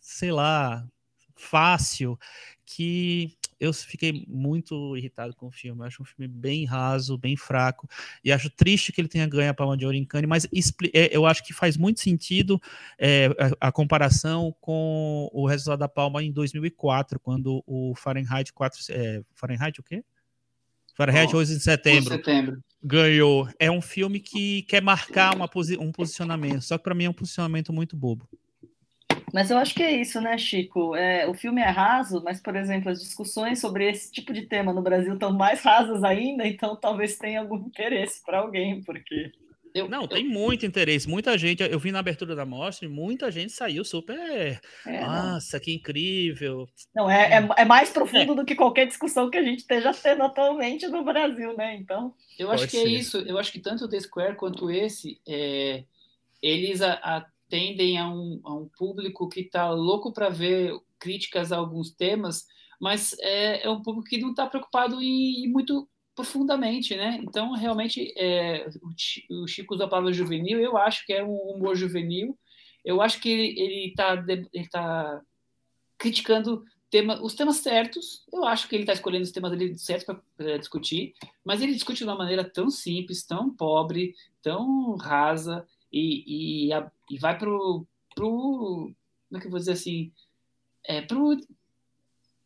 sei 0.00 0.32
lá, 0.32 0.86
fácil 1.36 2.18
que 2.64 3.36
eu 3.60 3.72
fiquei 3.72 4.24
muito 4.26 4.96
irritado 4.96 5.36
com 5.36 5.46
o 5.46 5.50
filme. 5.50 5.80
Eu 5.80 5.84
acho 5.84 6.02
um 6.02 6.06
filme 6.06 6.26
bem 6.26 6.64
raso, 6.64 7.16
bem 7.16 7.36
fraco. 7.36 7.88
E 8.24 8.32
acho 8.32 8.50
triste 8.50 8.92
que 8.92 9.00
ele 9.00 9.08
tenha 9.08 9.26
ganho 9.26 9.50
a 9.50 9.54
Palma 9.54 9.76
de 9.76 9.84
Ouro 9.84 9.96
em 9.96 10.04
Cannes, 10.04 10.28
mas 10.28 10.48
é, 10.92 11.16
eu 11.16 11.26
acho 11.26 11.44
que 11.44 11.52
faz 11.52 11.76
muito 11.76 12.00
sentido 12.00 12.60
é, 12.98 13.26
a, 13.60 13.68
a, 13.68 13.72
comparação 13.72 14.54
com 14.60 15.28
o 15.32 15.46
resultado 15.46 15.78
da 15.78 15.88
Palma 15.88 16.24
em 16.24 16.32
2004, 16.32 17.20
quando 17.20 17.62
o 17.66 17.94
Fahrenheit 17.94 18.52
4... 18.52 18.80
É, 18.90 19.22
Fahrenheit 19.34 19.78
o 19.78 19.82
quê? 19.82 20.02
Fahrenheit 20.94 21.34
oh, 21.34 21.38
11 21.38 21.56
de 21.56 21.62
setembro, 21.62 22.14
setembro, 22.14 22.62
ganhou. 22.82 23.48
É 23.58 23.70
um 23.70 23.80
filme 23.80 24.20
que 24.20 24.62
quer 24.62 24.82
marcar 24.82 25.34
uma 25.34 25.48
posi 25.48 25.76
um 25.78 25.90
posicionamento, 25.90 26.62
só 26.62 26.76
que 26.76 26.84
para 26.84 26.94
mim 26.94 27.04
é 27.04 27.10
um 27.10 27.14
posicionamento 27.14 27.72
muito 27.72 27.96
bobo. 27.96 28.28
Mas 29.32 29.50
eu 29.50 29.56
acho 29.56 29.74
que 29.74 29.82
é 29.82 29.90
isso, 29.90 30.20
né, 30.20 30.36
Chico? 30.36 30.94
É, 30.94 31.26
o 31.26 31.32
filme 31.32 31.62
é 31.62 31.68
raso, 31.68 32.22
mas, 32.22 32.40
por 32.40 32.54
exemplo, 32.54 32.90
as 32.90 33.00
discussões 33.00 33.60
sobre 33.60 33.90
esse 33.90 34.12
tipo 34.12 34.30
de 34.30 34.42
tema 34.42 34.74
no 34.74 34.82
Brasil 34.82 35.14
estão 35.14 35.32
mais 35.32 35.62
rasas 35.62 36.04
ainda, 36.04 36.46
então 36.46 36.76
talvez 36.76 37.16
tenha 37.16 37.40
algum 37.40 37.56
interesse 37.56 38.22
para 38.24 38.40
alguém, 38.40 38.82
porque. 38.82 39.32
Eu, 39.74 39.88
não, 39.88 40.02
eu... 40.02 40.08
tem 40.08 40.26
muito 40.26 40.66
interesse. 40.66 41.08
Muita 41.08 41.36
gente, 41.38 41.62
eu 41.62 41.78
vi 41.78 41.90
na 41.90 41.98
abertura 41.98 42.34
da 42.34 42.44
mostra, 42.44 42.88
muita 42.88 43.30
gente 43.30 43.52
saiu 43.52 43.84
super. 43.84 44.60
É, 44.86 45.00
Nossa, 45.00 45.56
não. 45.56 45.64
que 45.64 45.72
incrível. 45.72 46.68
Não, 46.94 47.10
é, 47.10 47.38
é, 47.38 47.48
é 47.58 47.64
mais 47.64 47.90
profundo 47.90 48.32
é. 48.32 48.36
do 48.36 48.44
que 48.44 48.54
qualquer 48.54 48.86
discussão 48.86 49.30
que 49.30 49.38
a 49.38 49.42
gente 49.42 49.60
esteja 49.60 49.92
tendo 49.92 50.22
atualmente 50.22 50.86
no 50.88 51.04
Brasil, 51.04 51.56
né? 51.56 51.76
Então. 51.76 52.14
Eu 52.38 52.50
acho 52.50 52.68
que 52.68 52.76
é 52.76 52.80
ser. 52.80 52.86
é 52.86 52.90
isso. 52.90 53.18
Eu 53.18 53.38
acho 53.38 53.52
que 53.52 53.60
tanto 53.60 53.84
o 53.84 53.88
The 53.88 54.00
Square 54.00 54.36
quanto 54.36 54.70
esse, 54.70 55.20
é, 55.26 55.84
eles 56.42 56.82
a, 56.82 56.94
a 56.94 57.26
um, 58.08 58.40
a 58.44 58.54
um 58.54 58.68
público 58.78 59.28
que 59.28 59.40
está 59.40 59.70
louco 59.70 60.12
para 60.12 60.30
ver 60.30 60.72
críticas 60.98 61.52
a 61.52 61.56
alguns 61.56 61.90
temas, 61.90 62.46
mas 62.80 63.14
é, 63.20 63.66
é 63.66 63.70
um 63.70 63.82
público 63.82 64.08
que 64.08 64.18
não 64.18 64.30
está 64.30 64.46
preocupado 64.46 65.02
em 65.02 65.44
ir 65.44 65.48
muito 65.48 65.86
profundamente, 66.14 66.94
né? 66.96 67.20
Então, 67.22 67.52
realmente, 67.52 68.12
é, 68.16 68.68
o 69.30 69.46
Chico 69.46 69.74
usa 69.74 69.84
a 69.84 69.88
palavra 69.88 70.12
juvenil, 70.12 70.58
eu 70.60 70.76
acho 70.76 71.06
que 71.06 71.12
é 71.12 71.24
um 71.24 71.34
humor 71.34 71.74
juvenil, 71.74 72.38
eu 72.84 73.00
acho 73.00 73.20
que 73.20 73.30
ele 73.30 73.88
está 73.88 74.14
ele 74.52 74.68
tá 74.68 75.20
criticando 75.96 76.64
tema, 76.90 77.20
os 77.22 77.34
temas 77.34 77.56
certos, 77.56 78.26
eu 78.32 78.44
acho 78.44 78.68
que 78.68 78.76
ele 78.76 78.82
está 78.82 78.92
escolhendo 78.92 79.24
os 79.24 79.32
temas 79.32 79.80
certos 79.80 80.16
para 80.36 80.58
discutir, 80.58 81.14
mas 81.44 81.62
ele 81.62 81.72
discute 81.72 81.98
de 81.98 82.04
uma 82.04 82.16
maneira 82.16 82.44
tão 82.44 82.68
simples, 82.68 83.24
tão 83.24 83.48
pobre, 83.48 84.14
tão 84.42 84.96
rasa, 84.96 85.66
e, 85.92 86.66
e, 86.66 86.72
a, 86.72 86.90
e 87.10 87.18
vai 87.18 87.36
pro, 87.36 87.86
pro. 88.14 88.92
Como 89.28 89.38
é 89.38 89.40
que 89.40 89.46
eu 89.46 89.50
vou 89.50 89.58
dizer 89.58 89.72
assim? 89.72 90.10
É, 90.84 91.02
pro, 91.02 91.38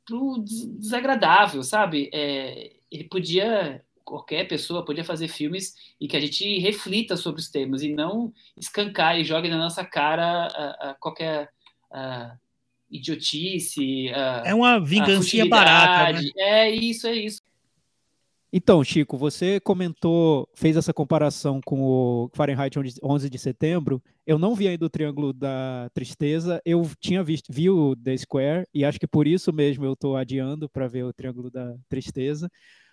pro 0.05 0.45
desagradável, 0.45 1.63
sabe? 1.63 2.11
É, 2.13 2.76
ele 2.91 3.05
podia. 3.05 3.85
Qualquer 4.05 4.47
pessoa 4.47 4.85
podia 4.85 5.03
fazer 5.03 5.27
filmes 5.27 5.75
e 6.01 6.07
que 6.07 6.17
a 6.17 6.21
gente 6.21 6.61
reflita 6.61 7.17
sobre 7.17 7.41
os 7.41 7.49
temas 7.49 7.83
e 7.83 7.93
não 7.93 8.33
escancar 8.57 9.19
e 9.19 9.25
jogue 9.25 9.49
na 9.49 9.59
nossa 9.59 9.85
cara 9.85 10.47
a, 10.47 10.91
a 10.91 10.95
qualquer. 10.95 11.51
A, 11.91 12.37
idiotice. 12.91 14.09
é 14.45 14.55
uma 14.55 14.79
vingança 14.81 15.45
barata. 15.47 16.21
Né? 16.21 16.31
É 16.37 16.71
isso, 16.71 17.07
é 17.07 17.15
isso. 17.15 17.43
Então, 18.53 18.83
Chico, 18.83 19.19
você 19.19 19.59
comentou, 19.61 20.49
fez 20.55 20.77
essa 20.77 20.93
comparação 20.95 21.61
com 21.65 21.83
o 21.83 22.31
Fahrenheit 22.33 22.79
11 23.03 23.29
de 23.29 23.39
setembro. 23.39 24.03
Eu 24.27 24.39
não 24.39 24.55
vi 24.55 24.69
ainda 24.69 24.87
o 24.87 24.91
Triângulo 24.91 25.33
da 25.33 25.91
Tristeza. 25.93 26.61
Eu 26.65 26.89
tinha 27.01 27.23
visto, 27.23 27.53
vi 27.53 27.69
o 27.69 27.95
The 27.97 28.17
Square 28.17 28.67
e 28.73 28.85
acho 28.85 29.01
que 29.01 29.07
por 29.07 29.27
isso 29.27 29.53
mesmo 29.53 29.85
eu 29.85 29.95
estou 29.95 30.17
adiando 30.17 30.69
para 30.69 30.87
ver 30.87 31.05
o 31.05 31.13
Triângulo 31.13 31.51
da 31.51 31.77
Tristeza. 31.89 32.49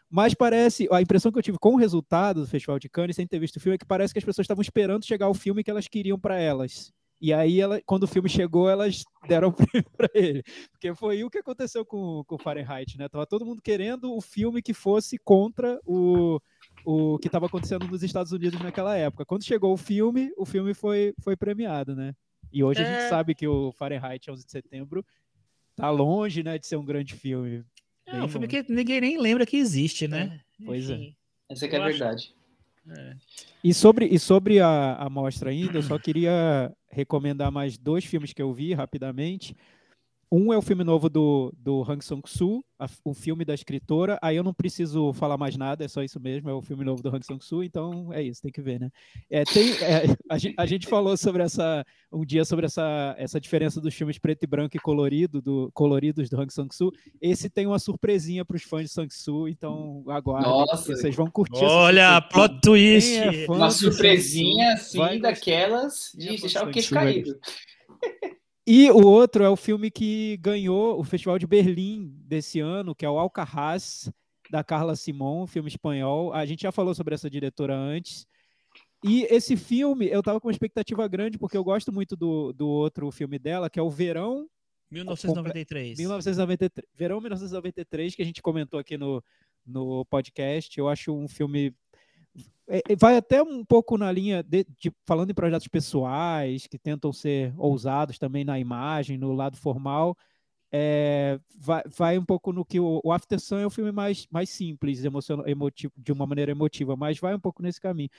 Mas 0.09 0.33
parece, 0.33 0.87
a 0.91 1.01
impressão 1.01 1.31
que 1.31 1.37
eu 1.37 1.43
tive 1.43 1.57
com 1.59 1.73
o 1.73 1.77
resultado 1.77 2.41
do 2.41 2.47
Festival 2.47 2.77
de 2.77 2.89
Cannes, 2.89 3.15
sem 3.15 3.25
ter 3.25 3.39
visto 3.39 3.57
o 3.57 3.59
filme, 3.59 3.75
é 3.75 3.77
que 3.77 3.85
parece 3.85 4.13
que 4.13 4.19
as 4.19 4.25
pessoas 4.25 4.45
estavam 4.45 4.61
esperando 4.61 5.05
chegar 5.05 5.29
o 5.29 5.33
filme 5.33 5.63
que 5.63 5.71
elas 5.71 5.87
queriam 5.87 6.19
para 6.19 6.39
elas. 6.39 6.91
E 7.21 7.33
aí, 7.33 7.61
ela, 7.61 7.81
quando 7.85 8.03
o 8.03 8.07
filme 8.07 8.27
chegou, 8.27 8.69
elas 8.69 9.03
deram 9.27 9.49
o 9.49 9.53
prêmio 9.53 9.89
para 9.95 10.09
ele. 10.13 10.43
Porque 10.71 10.93
foi 10.93 11.23
o 11.23 11.29
que 11.29 11.37
aconteceu 11.37 11.85
com, 11.85 12.23
com 12.25 12.37
Fahrenheit, 12.37 12.97
né? 12.97 13.07
Tava 13.07 13.25
todo 13.25 13.45
mundo 13.45 13.61
querendo 13.61 14.13
o 14.13 14.21
filme 14.21 14.61
que 14.61 14.73
fosse 14.73 15.17
contra 15.17 15.79
o, 15.85 16.39
o 16.85 17.17
que 17.19 17.27
estava 17.27 17.45
acontecendo 17.45 17.87
nos 17.87 18.03
Estados 18.03 18.31
Unidos 18.31 18.59
naquela 18.61 18.97
época. 18.97 19.25
Quando 19.25 19.45
chegou 19.45 19.73
o 19.73 19.77
filme, 19.77 20.31
o 20.37 20.45
filme 20.45 20.73
foi, 20.73 21.13
foi 21.21 21.35
premiado, 21.35 21.95
né? 21.95 22.13
E 22.51 22.63
hoje 22.63 22.81
é... 22.81 22.83
a 22.83 22.87
gente 22.87 23.05
é. 23.05 23.09
sabe 23.09 23.33
que 23.33 23.47
o 23.47 23.71
Fahrenheit 23.71 24.29
11 24.29 24.45
de 24.45 24.51
setembro 24.51 25.05
tá 25.75 25.89
longe, 25.89 26.43
né, 26.43 26.57
de 26.59 26.67
ser 26.67 26.75
um 26.75 26.85
grande 26.85 27.13
filme. 27.15 27.63
É 28.05 28.21
um 28.21 28.27
filme 28.27 28.47
que 28.47 28.63
ninguém 28.69 29.01
nem 29.01 29.17
lembra 29.17 29.45
que 29.45 29.57
existe, 29.57 30.07
né? 30.07 30.39
É. 30.59 30.65
Pois 30.65 30.89
é. 30.89 31.13
Essa 31.49 31.67
que 31.67 31.75
é 31.75 31.79
a 31.79 31.85
verdade. 31.85 32.33
É. 32.89 33.15
E 33.63 33.73
sobre, 33.73 34.05
e 34.05 34.19
sobre 34.19 34.59
a, 34.59 34.95
a 34.95 35.09
mostra 35.09 35.49
ainda, 35.49 35.77
eu 35.77 35.83
só 35.83 35.97
queria 35.97 36.71
recomendar 36.89 37.51
mais 37.51 37.77
dois 37.77 38.03
filmes 38.03 38.33
que 38.33 38.41
eu 38.41 38.53
vi 38.53 38.73
rapidamente. 38.73 39.55
Um 40.35 40.51
é 40.51 40.57
o 40.57 40.63
filme 40.63 40.83
novo 40.83 41.11
do, 41.11 41.53
do 41.55 41.83
Hang 41.83 42.03
Sang-soo, 42.03 42.65
o 43.05 43.13
filme 43.13 43.45
da 43.45 43.53
escritora. 43.53 44.17
Aí 44.19 44.35
eu 44.35 44.43
não 44.43 44.51
preciso 44.51 45.13
falar 45.13 45.37
mais 45.37 45.55
nada, 45.55 45.85
é 45.85 45.87
só 45.87 46.01
isso 46.01 46.19
mesmo, 46.19 46.49
é 46.49 46.53
o 46.53 46.61
filme 46.63 46.83
novo 46.83 47.03
do 47.03 47.09
Hang 47.09 47.23
Sang-soo, 47.23 47.63
então 47.63 48.11
é 48.11 48.23
isso, 48.23 48.41
tem 48.41 48.51
que 48.51 48.59
ver, 48.59 48.79
né? 48.79 48.89
É, 49.29 49.43
tem, 49.43 49.73
é, 49.73 50.05
a, 50.27 50.37
gente, 50.39 50.55
a, 50.57 50.65
gente, 50.65 50.87
falou 50.87 51.15
sobre 51.15 51.43
essa, 51.43 51.85
um 52.11 52.25
dia 52.25 52.43
sobre 52.45 52.65
essa, 52.65 53.13
essa 53.15 53.39
diferença 53.39 53.79
dos 53.79 53.93
filmes 53.93 54.17
preto 54.17 54.41
e 54.41 54.47
branco 54.47 54.75
e 54.75 54.79
colorido, 54.79 55.39
do, 55.39 55.69
coloridos 55.71 56.31
do 56.31 56.41
Hang 56.41 56.51
Sang-soo. 56.51 56.91
Esse 57.21 57.47
tem 57.47 57.67
uma 57.67 57.77
surpresinha 57.77 58.43
para 58.43 58.57
os 58.57 58.63
fãs 58.63 58.85
de 58.85 58.89
Sang-soo, 58.91 59.47
então 59.47 60.03
aguardem, 60.07 60.49
Nossa, 60.49 60.95
vocês 60.95 61.15
vão 61.15 61.29
curtir. 61.29 61.63
Olha, 61.63 62.19
plot 62.19 62.59
twist! 62.59 63.19
É 63.19 63.45
uma 63.47 63.69
surpresinha, 63.69 64.73
assim, 64.73 65.19
daquelas 65.19 66.11
de 66.15 66.37
deixar 66.37 66.67
o 66.67 66.71
queixo 66.71 66.91
caído. 66.91 67.37
E 68.65 68.89
o 68.91 69.05
outro 69.05 69.43
é 69.43 69.49
o 69.49 69.57
filme 69.57 69.91
que 69.91 70.37
ganhou 70.37 70.97
o 70.97 71.03
Festival 71.03 71.37
de 71.37 71.45
Berlim 71.45 72.13
desse 72.25 72.61
ano, 72.61 72.95
que 72.95 73.05
é 73.05 73.09
o 73.09 73.19
Alcarraz, 73.19 74.09
da 74.49 74.63
Carla 74.63 74.95
Simon, 74.95 75.45
filme 75.45 75.67
espanhol. 75.67 76.33
A 76.33 76.45
gente 76.45 76.61
já 76.61 76.71
falou 76.71 76.95
sobre 76.95 77.13
essa 77.13 77.29
diretora 77.29 77.75
antes. 77.75 78.25
E 79.03 79.23
esse 79.23 79.57
filme, 79.57 80.07
eu 80.07 80.23
tava 80.23 80.39
com 80.39 80.47
uma 80.47 80.53
expectativa 80.53 81.05
grande, 81.09 81.37
porque 81.37 81.57
eu 81.57 81.63
gosto 81.63 81.91
muito 81.91 82.15
do, 82.15 82.53
do 82.53 82.69
outro 82.69 83.11
filme 83.11 83.37
dela, 83.37 83.69
que 83.69 83.79
é 83.79 83.83
o 83.83 83.89
Verão... 83.89 84.47
1993. 84.89 85.97
1993. 85.97 86.87
Verão 86.93 87.19
1993, 87.19 88.15
que 88.15 88.21
a 88.21 88.25
gente 88.25 88.41
comentou 88.41 88.79
aqui 88.79 88.95
no, 88.95 89.21
no 89.65 90.05
podcast. 90.05 90.77
Eu 90.77 90.87
acho 90.87 91.13
um 91.13 91.27
filme 91.27 91.75
vai 92.97 93.17
até 93.17 93.41
um 93.41 93.63
pouco 93.65 93.97
na 93.97 94.11
linha 94.11 94.41
de, 94.43 94.65
de, 94.79 94.91
falando 95.05 95.31
em 95.31 95.33
projetos 95.33 95.67
pessoais 95.67 96.67
que 96.67 96.77
tentam 96.77 97.11
ser 97.11 97.53
ousados 97.57 98.17
também 98.17 98.43
na 98.43 98.59
imagem, 98.59 99.17
no 99.17 99.33
lado 99.33 99.57
formal. 99.57 100.15
É, 100.71 101.39
vai, 101.55 101.83
vai, 101.85 102.17
um 102.17 102.25
pouco 102.25 102.51
no 102.51 102.65
que 102.65 102.79
o, 102.79 102.99
o 103.03 103.11
After 103.11 103.39
Sun 103.39 103.59
é 103.59 103.67
um 103.67 103.69
filme 103.69 103.91
mais, 103.91 104.25
mais 104.31 104.49
simples, 104.49 105.03
emocional, 105.03 105.47
emotivo, 105.47 105.93
de 105.95 106.11
uma 106.11 106.25
maneira 106.25 106.51
emotiva, 106.51 106.95
mas 106.95 107.19
vai 107.19 107.35
um 107.35 107.39
pouco 107.39 107.61
nesse 107.61 107.79
caminho. 107.79 108.09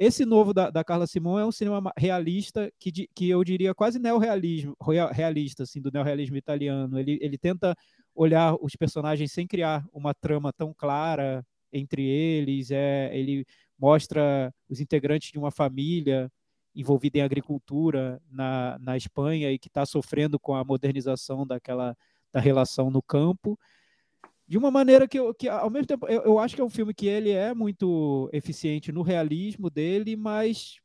Esse 0.00 0.24
novo 0.24 0.54
da, 0.54 0.70
da 0.70 0.82
Carla 0.82 1.06
Simon 1.06 1.38
é 1.38 1.44
um 1.44 1.52
cinema 1.52 1.92
realista 1.94 2.72
que, 2.80 2.90
que 3.14 3.28
eu 3.28 3.44
diria 3.44 3.74
quase 3.74 3.98
neorrealismo, 3.98 4.74
realista, 5.12 5.64
assim, 5.64 5.78
do 5.78 5.90
neorrealismo 5.92 6.38
italiano. 6.38 6.98
Ele, 6.98 7.18
ele 7.20 7.36
tenta 7.36 7.76
olhar 8.14 8.56
os 8.62 8.74
personagens 8.74 9.30
sem 9.30 9.46
criar 9.46 9.86
uma 9.92 10.14
trama 10.14 10.54
tão 10.54 10.72
clara 10.72 11.44
entre 11.70 12.02
eles. 12.02 12.70
É, 12.70 13.10
ele 13.14 13.44
mostra 13.80 14.52
os 14.68 14.80
integrantes 14.80 15.32
de 15.32 15.38
uma 15.38 15.50
família 15.50 16.30
envolvida 16.74 17.18
em 17.18 17.22
agricultura 17.22 18.20
na, 18.30 18.78
na 18.78 18.96
Espanha 18.96 19.50
e 19.50 19.58
que 19.58 19.68
está 19.68 19.84
sofrendo 19.86 20.38
com 20.38 20.54
a 20.54 20.64
modernização 20.64 21.46
daquela 21.46 21.96
da 22.32 22.38
relação 22.38 22.90
no 22.90 23.02
campo 23.02 23.58
de 24.50 24.58
uma 24.58 24.68
maneira 24.68 25.06
que, 25.06 25.16
eu, 25.16 25.32
que 25.32 25.48
ao 25.48 25.70
mesmo 25.70 25.86
tempo 25.86 26.08
eu, 26.08 26.22
eu, 26.22 26.38
acho 26.40 26.56
que 26.56 26.60
é 26.60 26.64
um 26.64 26.68
filme 26.68 26.92
que 26.92 27.06
ele 27.06 27.30
é 27.30 27.54
muito 27.54 28.28
eficiente 28.32 28.90
no 28.90 29.00
realismo 29.00 29.70
dele, 29.70 30.16
mas 30.16 30.80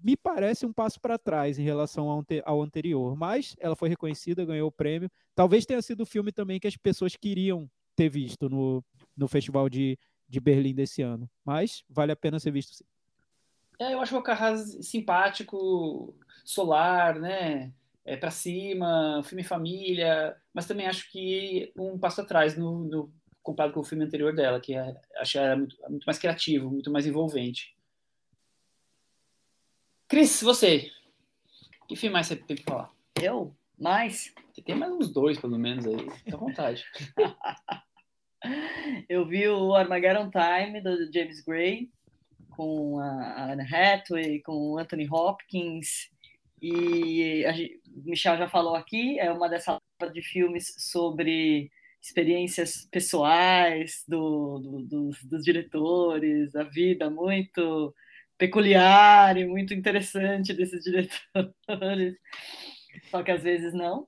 me 0.00 0.16
parece 0.16 0.64
um 0.64 0.72
passo 0.72 1.00
para 1.00 1.18
trás 1.18 1.58
em 1.58 1.64
relação 1.64 2.08
ao, 2.08 2.24
ao, 2.44 2.62
anterior. 2.62 3.16
Mas 3.16 3.56
ela 3.58 3.74
foi 3.74 3.88
reconhecida, 3.88 4.44
ganhou 4.44 4.68
o 4.68 4.72
prêmio. 4.72 5.10
Talvez 5.34 5.66
tenha 5.66 5.82
sido 5.82 6.02
o 6.02 6.06
filme 6.06 6.30
também 6.30 6.60
que 6.60 6.68
as 6.68 6.76
pessoas 6.76 7.16
queriam 7.16 7.68
ter 7.96 8.08
visto 8.08 8.48
no, 8.48 8.80
no 9.16 9.26
Festival 9.26 9.68
de, 9.68 9.98
de 10.30 10.40
Berlim 10.40 10.74
desse 10.74 11.02
ano. 11.02 11.28
Mas 11.44 11.84
vale 11.90 12.12
a 12.12 12.16
pena 12.16 12.38
ser 12.38 12.52
visto 12.52 12.72
sim. 12.72 12.84
É, 13.78 13.94
eu 13.94 14.00
acho 14.00 14.16
o 14.16 14.22
Carras 14.22 14.78
simpático, 14.82 16.14
solar, 16.44 17.18
né? 17.18 17.72
É 18.04 18.16
para 18.16 18.30
cima, 18.30 19.22
filme 19.24 19.42
família, 19.42 20.36
mas 20.54 20.66
também 20.66 20.86
acho 20.86 21.10
que 21.10 21.72
um 21.76 21.98
passo 21.98 22.20
atrás 22.20 22.56
no, 22.56 22.84
no 22.84 23.12
comparado 23.42 23.74
com 23.74 23.80
o 23.80 23.84
filme 23.84 24.04
anterior 24.04 24.34
dela, 24.34 24.60
que 24.60 24.74
é, 24.74 24.94
achei 25.16 25.40
era 25.40 25.56
muito, 25.56 25.76
muito 25.88 26.04
mais 26.04 26.18
criativo, 26.18 26.70
muito 26.70 26.90
mais 26.90 27.06
envolvente. 27.06 27.76
Cris, 30.06 30.42
você. 30.42 30.90
Que 31.88 31.96
filme 31.96 32.12
mais 32.12 32.26
você 32.26 32.36
tem 32.36 32.56
que 32.56 32.64
falar? 32.64 32.90
Eu? 33.20 33.54
Mais? 33.78 34.34
Você 34.52 34.60
tem 34.60 34.74
mais 34.74 34.92
uns 34.92 35.10
dois, 35.10 35.38
pelo 35.38 35.58
menos, 35.58 35.86
aí. 35.86 36.10
Fica 36.10 36.36
à 36.36 36.38
vontade. 36.38 36.84
eu 39.08 39.26
vi 39.26 39.48
o 39.48 39.74
Armageddon 39.74 40.30
Time, 40.30 40.80
do 40.80 41.12
James 41.12 41.42
Gray, 41.42 41.90
com 42.50 42.98
a 42.98 43.52
Anne 43.52 43.62
Hathaway, 43.62 44.40
com 44.42 44.52
o 44.52 44.78
Anthony 44.78 45.08
Hopkins, 45.10 46.10
e 46.60 47.44
a 47.46 47.52
gente, 47.52 47.80
Michel 48.04 48.36
já 48.36 48.48
falou 48.48 48.74
aqui, 48.74 49.18
é 49.18 49.32
uma 49.32 49.48
dessas 49.48 49.78
de 50.12 50.22
filmes 50.22 50.74
sobre 50.78 51.70
experiências 52.02 52.86
pessoais 52.90 54.04
do, 54.08 54.58
do, 54.58 54.82
dos, 54.82 55.24
dos 55.24 55.44
diretores, 55.44 56.54
a 56.54 56.64
vida 56.64 57.10
muito 57.10 57.94
peculiar 58.38 59.36
e 59.36 59.44
muito 59.44 59.74
interessante 59.74 60.54
desses 60.54 60.82
diretores, 60.84 62.16
só 63.10 63.22
que 63.22 63.30
às 63.30 63.42
vezes 63.42 63.74
não. 63.74 64.06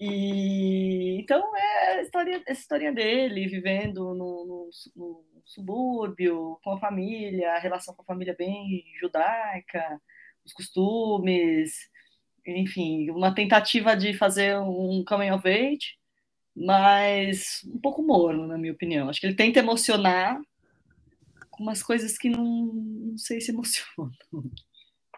E 0.00 1.20
então 1.20 1.56
é 1.56 1.98
a 1.98 2.02
história, 2.02 2.42
a 2.46 2.52
história 2.52 2.92
dele 2.92 3.46
vivendo 3.46 4.14
no, 4.14 4.44
no, 4.44 4.70
no, 4.96 5.24
subúrbio, 5.44 6.58
com 6.62 6.72
a 6.72 6.80
família, 6.80 7.52
a 7.52 7.58
relação 7.58 7.94
com 7.94 8.02
a 8.02 8.06
família 8.06 8.34
bem 8.36 8.84
judaica, 8.98 10.00
os 10.44 10.52
costumes, 10.52 11.88
enfim, 12.46 13.10
uma 13.10 13.34
tentativa 13.34 13.96
de 13.96 14.14
fazer 14.14 14.58
um 14.58 15.04
coming 15.06 15.30
of 15.30 15.48
age, 15.48 15.96
mas 16.54 17.60
um 17.66 17.78
pouco 17.78 18.02
morno, 18.02 18.46
na 18.46 18.58
minha 18.58 18.72
opinião. 18.72 19.08
Acho 19.08 19.20
que 19.20 19.26
ele 19.26 19.36
tenta 19.36 19.58
emocionar 19.58 20.40
com 21.50 21.62
umas 21.62 21.82
coisas 21.82 22.18
que 22.18 22.28
não, 22.28 22.44
não 22.44 23.18
sei 23.18 23.40
se 23.40 23.52
emocionam. 23.52 24.10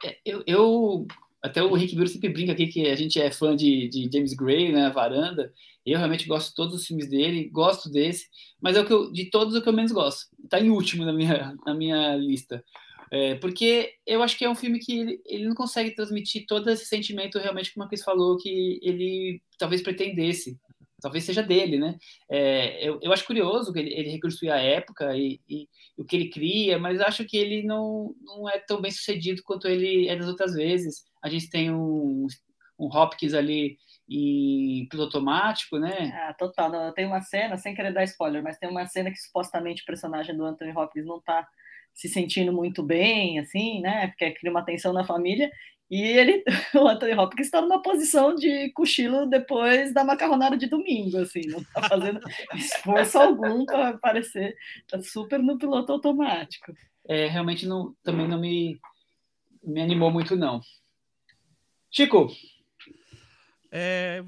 É, 0.04 0.18
eu, 0.24 0.44
eu 0.46 1.06
até 1.46 1.62
o 1.62 1.72
Rick 1.74 1.94
Biro 1.94 2.08
sempre 2.08 2.28
brinca 2.28 2.52
aqui 2.52 2.66
que 2.66 2.86
a 2.88 2.96
gente 2.96 3.20
é 3.20 3.30
fã 3.30 3.54
de, 3.54 3.88
de 3.88 4.10
James 4.12 4.34
Gray, 4.34 4.72
né, 4.72 4.90
Varanda. 4.90 5.52
Eu 5.84 5.98
realmente 5.98 6.26
gosto 6.26 6.48
de 6.48 6.54
todos 6.56 6.74
os 6.74 6.86
filmes 6.86 7.08
dele, 7.08 7.48
gosto 7.48 7.88
desse, 7.88 8.26
mas 8.60 8.76
é 8.76 8.80
o 8.80 8.84
que 8.84 8.92
eu, 8.92 9.12
de 9.12 9.30
todos 9.30 9.54
é 9.54 9.58
o 9.58 9.62
que 9.62 9.68
eu 9.68 9.72
menos 9.72 9.92
gosto. 9.92 10.26
Está 10.42 10.60
em 10.60 10.70
último 10.70 11.04
na 11.04 11.12
minha, 11.12 11.54
na 11.64 11.74
minha 11.74 12.16
lista. 12.16 12.64
É, 13.12 13.36
porque 13.36 13.92
eu 14.04 14.20
acho 14.22 14.36
que 14.36 14.44
é 14.44 14.50
um 14.50 14.56
filme 14.56 14.80
que 14.80 14.98
ele, 14.98 15.20
ele, 15.24 15.46
não 15.46 15.54
consegue 15.54 15.94
transmitir 15.94 16.44
todo 16.44 16.68
esse 16.68 16.86
sentimento 16.86 17.38
realmente 17.38 17.72
como 17.72 17.84
a 17.84 17.88
Cris 17.88 18.02
falou 18.02 18.36
que 18.36 18.80
ele 18.82 19.40
talvez 19.56 19.80
pretendesse 19.80 20.58
talvez 21.00 21.24
seja 21.24 21.42
dele, 21.42 21.78
né? 21.78 21.98
É, 22.28 22.88
eu, 22.88 22.98
eu, 23.02 23.12
acho 23.12 23.26
curioso 23.26 23.72
que 23.72 23.78
ele, 23.78 23.92
ele 23.92 24.10
reconstruir 24.10 24.50
a 24.50 24.56
época 24.56 25.16
e, 25.16 25.40
e, 25.48 25.68
o 25.96 26.04
que 26.04 26.16
ele 26.16 26.30
cria, 26.30 26.78
mas 26.78 27.00
acho 27.00 27.24
que 27.24 27.36
ele 27.36 27.62
não, 27.62 28.14
não 28.22 28.48
é 28.48 28.58
tão 28.58 28.80
bem 28.80 28.90
sucedido 28.90 29.42
quanto 29.44 29.68
ele 29.68 30.08
é 30.08 30.16
das 30.16 30.28
outras 30.28 30.54
vezes. 30.54 31.04
A 31.26 31.30
gente 31.30 31.50
tem 31.50 31.72
um, 31.72 32.26
um 32.78 32.86
Hopkins 32.86 33.34
ali 33.34 33.76
em 34.08 34.86
piloto 34.88 35.16
automático, 35.16 35.78
né? 35.78 36.12
Ah, 36.14 36.32
total. 36.34 36.70
Não, 36.70 36.94
tem 36.94 37.04
uma 37.04 37.20
cena, 37.20 37.56
sem 37.56 37.74
querer 37.74 37.92
dar 37.92 38.04
spoiler, 38.04 38.42
mas 38.42 38.58
tem 38.58 38.70
uma 38.70 38.86
cena 38.86 39.10
que 39.10 39.18
supostamente 39.18 39.82
o 39.82 39.86
personagem 39.86 40.36
do 40.36 40.44
Anthony 40.44 40.72
Hopkins 40.72 41.04
não 41.04 41.18
está 41.18 41.46
se 41.92 42.08
sentindo 42.08 42.52
muito 42.52 42.82
bem, 42.82 43.40
assim, 43.40 43.80
né? 43.80 44.06
Porque 44.08 44.30
cria 44.30 44.50
uma 44.50 44.64
tensão 44.64 44.92
na 44.92 45.02
família. 45.02 45.50
E 45.90 46.00
ele, 46.00 46.44
o 46.74 46.86
Anthony 46.86 47.14
Hopkins 47.14 47.46
está 47.46 47.60
numa 47.60 47.82
posição 47.82 48.34
de 48.34 48.70
cochilo 48.70 49.26
depois 49.26 49.92
da 49.92 50.04
macarronada 50.04 50.56
de 50.56 50.68
domingo, 50.68 51.18
assim, 51.18 51.42
não 51.46 51.60
está 51.60 51.88
fazendo 51.88 52.20
esforço 52.54 53.18
algum 53.18 53.64
para 53.64 53.90
aparecer, 53.90 54.56
está 54.80 55.00
super 55.02 55.40
no 55.40 55.58
piloto 55.58 55.92
automático. 55.92 56.72
É, 57.08 57.26
realmente 57.26 57.66
não, 57.66 57.94
também 58.02 58.28
não 58.28 58.38
me, 58.38 58.78
me 59.62 59.80
animou 59.80 60.10
muito, 60.10 60.36
não. 60.36 60.60
Chico, 61.90 62.28
é, 63.70 64.24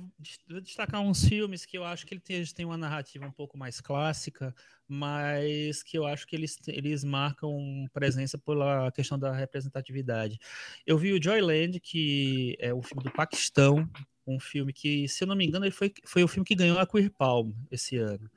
vou 0.49 0.61
destacar 0.61 1.01
uns 1.01 1.25
filmes 1.25 1.65
que 1.65 1.79
eu 1.79 1.85
acho 1.85 2.07
que 2.07 2.21
eles 2.29 2.53
têm 2.53 2.67
uma 2.67 2.77
narrativa 2.77 3.25
um 3.27 3.33
pouco 3.33 3.57
mais 3.57 3.81
clássica, 3.81 4.55
mas 4.87 5.83
que 5.83 5.97
eu 5.97 6.07
acho 6.07 6.27
que 6.27 6.35
eles, 6.35 6.59
eles 6.67 7.05
marcam 7.05 7.87
presença 7.93 8.37
pela 8.37 8.91
questão 8.93 9.19
da 9.19 9.33
representatividade. 9.33 10.39
Eu 10.87 10.99
vi 10.99 11.13
o 11.13 11.23
Joyland, 11.23 11.79
que 11.81 12.57
é 12.59 12.75
o 12.75 12.83
filme 12.83 13.05
do 13.05 13.11
Paquistão, 13.11 13.89
um 14.27 14.39
filme 14.39 14.73
que, 14.73 15.09
se 15.09 15.25
eu 15.25 15.29
não 15.29 15.37
me 15.37 15.47
engano, 15.47 15.65
ele 15.65 15.73
foi, 15.73 15.93
foi 16.05 16.23
o 16.23 16.29
filme 16.29 16.45
que 16.45 16.55
ganhou 16.55 16.79
a 16.79 16.87
Queer 16.87 17.11
Palm 17.11 17.53
esse 17.71 17.97
ano. 17.97 18.31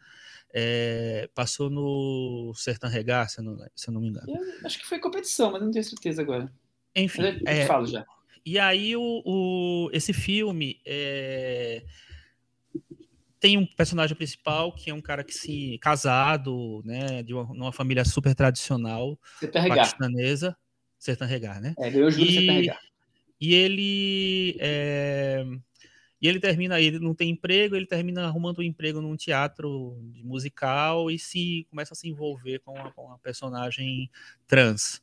É, 0.53 1.30
passou 1.34 1.69
no 1.69 2.53
Sertão 2.55 2.89
Regar, 2.89 3.30
se 3.30 3.39
eu 3.39 3.43
não, 3.43 3.57
se 3.76 3.89
eu 3.89 3.93
não 3.93 4.01
me 4.01 4.07
engano. 4.07 4.28
Eu 4.30 4.65
acho 4.65 4.80
que 4.80 4.86
foi 4.86 4.99
competição, 4.99 5.51
mas 5.51 5.61
não 5.61 5.72
tenho 5.72 5.84
certeza 5.84 6.22
agora. 6.22 6.51
Enfim, 6.95 7.24
eu, 7.24 7.34
eu 7.34 7.47
é, 7.47 7.65
falo 7.65 7.86
já. 7.86 8.05
E 8.46 8.58
aí 8.58 8.96
o, 8.96 9.22
o 9.26 9.89
esse 9.94 10.14
filme 10.14 10.80
é, 10.86 11.84
tem 13.39 13.58
um 13.58 13.66
personagem 13.66 14.16
principal 14.16 14.72
que 14.72 14.89
é 14.89 14.94
um 14.94 15.02
cara 15.02 15.24
que 15.24 15.34
se 15.34 15.78
casado, 15.80 16.82
né, 16.86 17.24
de 17.24 17.34
uma, 17.34 17.44
uma 17.44 17.72
família 17.72 18.06
super 18.06 18.36
tradicional 18.36 19.20
paquistanesa, 19.76 20.56
Sertan 20.98 21.26
Regar, 21.26 21.60
né? 21.60 21.74
É, 21.80 21.89
ganhou 21.89 22.10
e, 22.10 22.72
E 23.39 23.56
ele 23.56 24.56
é, 24.60 25.44
e 26.22 26.28
ele 26.28 26.39
termina, 26.39 26.80
ele 26.80 27.00
não 27.00 27.16
tem 27.16 27.32
emprego, 27.32 27.76
ele 27.76 27.88
termina 27.88 28.28
arrumando 28.28 28.60
um 28.60 28.64
emprego 28.64 29.02
num 29.02 29.16
teatro 29.16 29.98
musical 30.24 31.10
e 31.10 31.18
se 31.18 31.66
começa 31.68 31.96
a 31.96 31.98
se 31.98 32.08
envolver 32.08 32.60
com 32.60 32.78
a, 32.78 32.92
com 32.92 33.12
a 33.12 33.18
personagem 33.18 34.12
trans. 34.46 35.02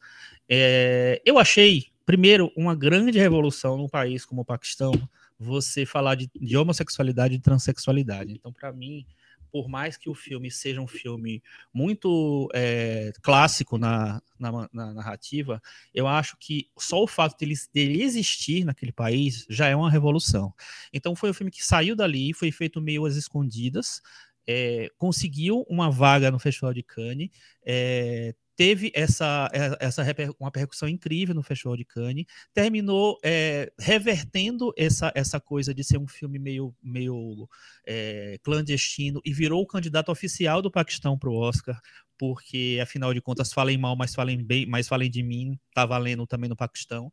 É, 0.49 1.21
eu 1.25 1.37
achei 1.37 1.87
primeiro, 2.09 2.51
uma 2.57 2.75
grande 2.75 3.19
revolução 3.19 3.77
num 3.77 3.87
país 3.87 4.25
como 4.25 4.41
o 4.41 4.45
Paquistão, 4.45 4.93
você 5.39 5.85
falar 5.85 6.15
de, 6.15 6.31
de 6.35 6.57
homossexualidade 6.57 7.35
e 7.35 7.39
transexualidade. 7.39 8.33
Então, 8.33 8.51
para 8.51 8.73
mim, 8.73 9.05
por 9.53 9.69
mais 9.69 9.99
que 9.99 10.09
o 10.09 10.15
filme 10.15 10.51
seja 10.51 10.81
um 10.81 10.87
filme 10.87 11.43
muito 11.71 12.49
é, 12.55 13.13
clássico 13.21 13.77
na, 13.77 14.23
na, 14.41 14.67
na, 14.73 14.95
narrativa, 14.95 15.61
eu 15.95 16.09
acho 16.09 16.39
que 16.39 16.71
só 16.79 17.03
o 17.03 17.07
fato 17.07 17.39
dele, 17.39 17.55
dele, 17.75 18.03
existir 18.03 18.65
naquele 18.65 18.91
país 18.91 19.45
já 19.51 19.69
é 19.69 19.77
uma 19.77 19.91
revolução. 19.91 20.55
Então 20.91 21.15
foi 21.15 21.29
um 21.29 21.35
filme 21.35 21.51
que 21.51 21.63
saiu 21.63 21.95
dali, 21.95 22.33
foi 22.33 22.51
feito 22.51 22.81
meio 22.81 23.05
às 23.05 23.17
escondidas, 23.17 24.01
é, 24.47 24.89
conseguiu 24.97 25.67
uma 25.69 25.91
vaga 25.91 26.31
no 26.31 26.39
Festival 26.39 26.73
de 26.73 26.83
Cannes, 26.83 27.29
é, 27.67 28.35
teve 28.59 28.91
essa, 28.93 29.49
é, 29.53 29.87
essa 29.87 30.03
uma 30.41 30.49
repercussão 30.49 30.89
incrível 30.89 31.33
no 31.33 31.45
Festival 31.45 31.77
de 31.77 31.85
Cannes, 31.85 32.27
terminou 32.53 33.17
é, 33.23 33.73
revertendo 33.79 34.75
essa, 34.77 35.13
essa 35.15 35.39
coisa 35.39 35.73
de 35.73 35.85
ser 35.85 35.97
um 35.97 36.09
filme 36.09 36.41
meio, 36.41 36.75
meio 36.83 37.49
é, 37.87 38.37
clandestino 38.43 39.21
e 39.25 39.33
virou 39.33 39.63
o 39.63 39.67
candidato 39.67 40.11
oficial 40.11 40.61
do 40.61 40.73
Paquistão 40.73 41.17
para 41.17 41.31
o 41.31 41.37
Oscar, 41.37 41.81
porque 42.19 42.81
afinal 42.83 43.15
de 43.15 43.21
contas 43.21 43.53
falem 43.53 43.79
mal, 43.79 43.95
mas 43.95 44.13
falem 44.13 44.45
bem, 44.45 44.67
mas 44.67 44.89
falem 44.89 45.09
de 45.09 45.23
mim, 45.23 45.57
tá 45.73 45.87
valendo 45.87 46.27
também 46.27 46.51
no 46.51 46.57
Paquistão. 46.57 47.13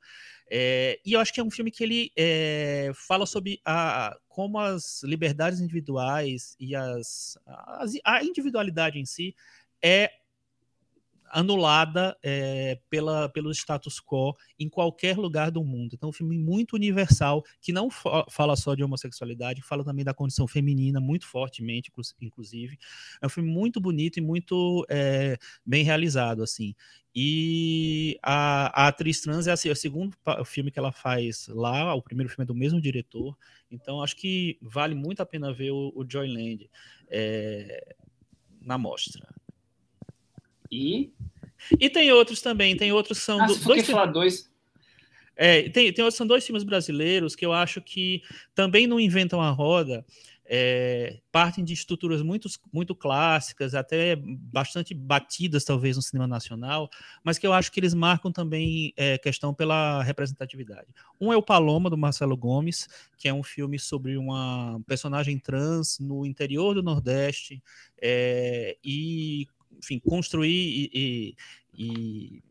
É, 0.49 0.99
e 1.05 1.13
eu 1.13 1.19
acho 1.19 1.31
que 1.31 1.39
é 1.39 1.43
um 1.43 1.51
filme 1.51 1.69
que 1.69 1.83
ele 1.83 2.11
é, 2.17 2.91
fala 3.07 3.27
sobre 3.27 3.61
a, 3.63 4.17
como 4.27 4.57
as 4.57 5.03
liberdades 5.03 5.59
individuais 5.59 6.55
e 6.59 6.75
as, 6.75 7.37
as, 7.45 7.91
a 8.03 8.23
individualidade 8.23 8.97
em 8.97 9.05
si 9.05 9.35
é 9.79 10.09
anulada 11.29 12.17
é, 12.23 12.79
pela, 12.89 13.29
pelo 13.29 13.51
status 13.51 13.99
quo 13.99 14.35
em 14.59 14.69
qualquer 14.69 15.17
lugar 15.17 15.51
do 15.51 15.63
mundo. 15.63 15.93
Então, 15.93 16.09
um 16.09 16.13
filme 16.13 16.37
muito 16.37 16.73
universal, 16.75 17.43
que 17.61 17.71
não 17.71 17.89
fala 17.89 18.55
só 18.55 18.75
de 18.75 18.83
homossexualidade, 18.83 19.61
fala 19.61 19.83
também 19.83 20.05
da 20.05 20.13
condição 20.13 20.47
feminina, 20.47 20.99
muito 20.99 21.27
fortemente, 21.27 21.91
inclusive. 22.21 22.77
É 23.21 23.25
um 23.25 23.29
filme 23.29 23.49
muito 23.49 23.79
bonito 23.79 24.17
e 24.17 24.21
muito 24.21 24.85
é, 24.89 25.37
bem 25.65 25.83
realizado, 25.83 26.43
assim. 26.43 26.73
E 27.17 28.19
a, 28.21 28.83
a, 28.83 28.87
atriz 28.87 29.21
trans 29.21 29.47
é, 29.47 29.51
assim, 29.51 29.69
o 29.69 29.75
segundo 29.75 30.13
filme 30.45 30.69
que 30.69 30.77
ela 30.77 30.91
faz 30.91 31.47
lá, 31.47 31.93
o 31.93 32.01
primeiro 32.01 32.29
filme 32.29 32.43
é 32.43 32.45
do 32.45 32.53
mesmo 32.53 32.81
diretor, 32.81 33.37
então 33.71 34.03
acho 34.03 34.17
que 34.17 34.57
vale 34.61 34.93
muito 34.93 35.21
a 35.21 35.25
pena 35.25 35.53
ver 35.53 35.71
o, 35.71 35.93
o 35.95 36.05
Joyland 36.05 36.69
é, 37.07 37.95
na 38.61 38.77
mostra. 38.77 39.33
E. 40.75 41.13
E 41.79 41.89
tem 41.89 42.11
outros 42.11 42.41
também, 42.41 42.75
tem 42.75 42.91
outros 42.91 43.19
são 43.19 43.41
ah, 43.41 43.47
do, 43.47 43.55
dois, 43.55 43.87
falar 43.87 44.07
dois. 44.07 44.51
É, 45.35 45.69
tem, 45.69 45.91
tem 45.91 46.03
outros 46.03 46.17
são 46.17 46.27
dois 46.27 46.45
filmes 46.45 46.63
brasileiros 46.63 47.35
que 47.35 47.45
eu 47.45 47.53
acho 47.53 47.81
que 47.81 48.21
também 48.53 48.87
não 48.87 48.99
inventam 48.99 49.41
a 49.41 49.49
roda, 49.49 50.05
é, 50.47 51.19
partem 51.31 51.63
de 51.63 51.73
estruturas 51.73 52.21
muito, 52.21 52.47
muito 52.71 52.93
clássicas, 52.93 53.73
até 53.73 54.15
bastante 54.15 54.93
batidas, 54.93 55.63
talvez, 55.63 55.95
no 55.95 56.03
cinema 56.03 56.27
nacional, 56.27 56.89
mas 57.23 57.37
que 57.37 57.47
eu 57.47 57.53
acho 57.53 57.71
que 57.71 57.79
eles 57.79 57.93
marcam 57.93 58.31
também 58.31 58.93
é, 58.95 59.17
questão 59.17 59.53
pela 59.53 60.03
representatividade. 60.03 60.87
Um 61.19 61.33
é 61.33 61.37
o 61.37 61.41
Paloma, 61.41 61.89
do 61.89 61.97
Marcelo 61.97 62.37
Gomes, 62.37 62.87
que 63.17 63.27
é 63.27 63.33
um 63.33 63.43
filme 63.43 63.79
sobre 63.79 64.17
uma 64.17 64.79
personagem 64.85 65.39
trans 65.39 65.97
no 65.99 66.25
interior 66.25 66.75
do 66.75 66.83
Nordeste, 66.83 67.61
é, 67.99 68.77
e, 68.83 69.47
enfim, 69.77 69.99
construir 69.99 70.89
e, 70.93 71.35
e, 71.73 71.83
e 71.85 72.43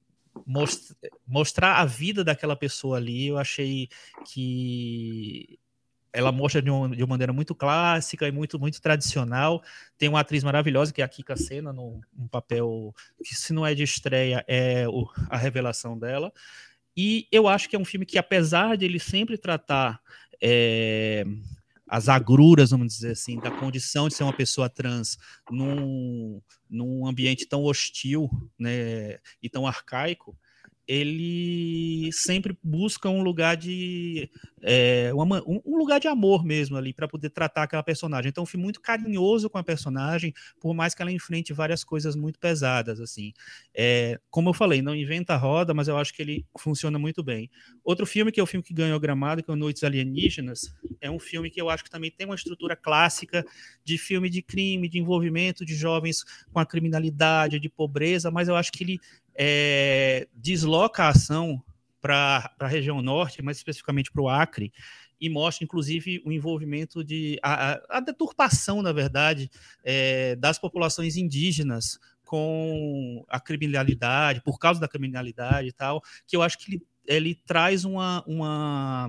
mostrar 1.27 1.77
a 1.77 1.85
vida 1.85 2.25
daquela 2.25 2.57
pessoa 2.57 2.97
ali, 2.97 3.29
eu 3.29 3.39
achei 3.39 3.89
que 4.27 5.59
ela 6.12 6.31
mostra 6.31 6.62
de, 6.62 6.70
um, 6.70 6.89
de 6.89 7.03
uma 7.03 7.09
maneira 7.09 7.33
muito 7.33 7.55
clássica 7.55 8.27
e 8.29 8.33
muito 8.33 8.59
muito 8.59 8.81
tradicional. 8.81 9.62
Tem 9.99 10.09
uma 10.09 10.20
atriz 10.20 10.45
maravilhosa 10.45 10.93
que 10.93 11.03
é 11.03 11.05
a 11.05 11.09
Kika 11.09 11.37
Sena, 11.37 11.72
num, 11.72 12.01
um 12.16 12.29
papel 12.29 12.95
que 13.22 13.35
se 13.35 13.53
não 13.53 13.66
é 13.66 13.75
de 13.75 13.83
estreia 13.83 14.45
é 14.47 14.89
o, 14.89 15.09
a 15.29 15.37
revelação 15.37 15.99
dela. 15.99 16.33
E 16.97 17.27
eu 17.33 17.49
acho 17.49 17.68
que 17.68 17.75
é 17.75 17.79
um 17.79 17.85
filme 17.85 18.07
que 18.07 18.16
apesar 18.16 18.77
de 18.77 18.85
ele 18.85 19.01
sempre 19.01 19.37
tratar 19.37 20.01
é, 20.41 21.25
as 21.95 22.09
agruras, 22.09 22.72
vamos 22.72 22.92
dizer 22.92 23.12
assim, 23.12 23.38
da 23.38 23.53
condição 23.53 24.09
de 24.09 24.14
ser 24.14 24.24
uma 24.24 24.32
pessoa 24.32 24.68
trans 24.68 25.16
num, 25.49 26.42
num 26.68 27.07
ambiente 27.07 27.47
tão 27.47 27.62
hostil 27.62 28.28
né, 28.59 29.18
e 29.40 29.49
tão 29.49 29.64
arcaico, 29.64 30.36
ele 30.87 32.11
sempre 32.12 32.57
busca 32.62 33.09
um 33.09 33.22
lugar 33.22 33.57
de 33.57 34.30
é, 34.62 35.12
uma, 35.14 35.43
um 35.47 35.76
lugar 35.76 36.01
de 36.01 36.09
amor 36.09 36.45
mesmo 36.45 36.76
ali 36.76 36.93
para 36.93 37.07
poder 37.07 37.30
tratar 37.30 37.64
aquela 37.64 37.82
personagem. 37.82 38.30
Então, 38.30 38.47
fui 38.47 38.59
muito 38.59 38.80
carinhoso 38.80 39.51
com 39.51 39.59
a 39.59 39.62
personagem, 39.62 40.32
por 40.61 40.74
mais 40.74 40.95
que 40.95 41.03
ela 41.03 41.12
enfrente 41.12 41.53
várias 41.53 41.85
coisas 41.85 42.16
muito 42.16 42.39
pesadas 42.39 43.01
assim. 43.01 43.32
É, 43.74 44.18
como 44.30 44.49
eu 44.51 44.55
falei, 44.55 44.80
não 44.80 44.95
inventa 44.95 45.37
roda, 45.37 45.74
mas 45.74 45.89
eu 45.89 45.97
acho 45.97 46.14
que 46.14 46.22
ele 46.22 46.47
funciona 46.59 46.99
muito 46.99 47.22
bem. 47.22 47.51
Outro 47.82 48.07
filme 48.07 48.32
que 48.32 48.41
é 48.41 48.43
o 48.43 48.47
filme 48.47 48.62
que 48.64 48.72
ganhou 48.72 48.99
gramado, 48.99 49.43
que 49.43 49.51
é 49.51 49.55
o 49.55 49.57
Noites 49.57 49.85
Alienígenas, 49.85 50.74
é 51.01 51.11
um 51.11 51.18
filme 51.18 51.51
que 51.51 51.61
eu 51.61 51.68
acho 51.68 51.85
que 51.85 51.91
também 51.91 52.11
tem 52.11 52.26
uma 52.26 52.35
estrutura 52.35 52.74
clássica 52.74 53.45
de 53.85 53.99
filme 53.99 54.30
de 54.30 54.41
crime, 54.41 54.89
de 54.89 54.99
envolvimento 54.99 55.64
de 55.64 55.74
jovens 55.74 56.24
com 56.53 56.59
a 56.59 56.66
criminalidade, 56.66 57.61
de 57.61 57.68
pobreza, 57.68 58.30
mas 58.30 58.49
eu 58.49 58.57
acho 58.57 58.72
que 58.72 58.82
ele 58.82 59.01
é, 59.35 60.28
desloca 60.35 61.05
a 61.05 61.09
ação 61.09 61.62
para 62.01 62.55
a 62.59 62.66
região 62.66 63.01
norte, 63.01 63.43
mais 63.43 63.57
especificamente 63.57 64.12
para 64.12 64.22
o 64.22 64.28
Acre, 64.28 64.72
e 65.20 65.28
mostra, 65.30 65.64
inclusive, 65.64 66.20
o 66.24 66.30
envolvimento 66.30 67.03
de. 67.03 67.39
a, 67.43 67.80
a 67.97 68.01
deturpação, 68.01 68.82
na 68.82 68.93
verdade, 68.93 69.51
é, 69.82 70.37
das 70.37 70.59
populações 70.59 71.16
indígenas 71.16 71.99
com 72.24 73.24
a 73.28 73.41
criminalidade, 73.41 74.43
por 74.43 74.59
causa 74.59 74.80
da 74.80 74.89
criminalidade 74.89 75.68
e 75.68 75.72
tal, 75.72 76.03
que 76.26 76.37
eu 76.37 76.43
acho 76.43 76.59
que 76.59 76.74
ele, 76.74 76.82
ele 77.07 77.35
traz 77.47 77.85
uma, 77.85 78.22
uma, 78.26 79.09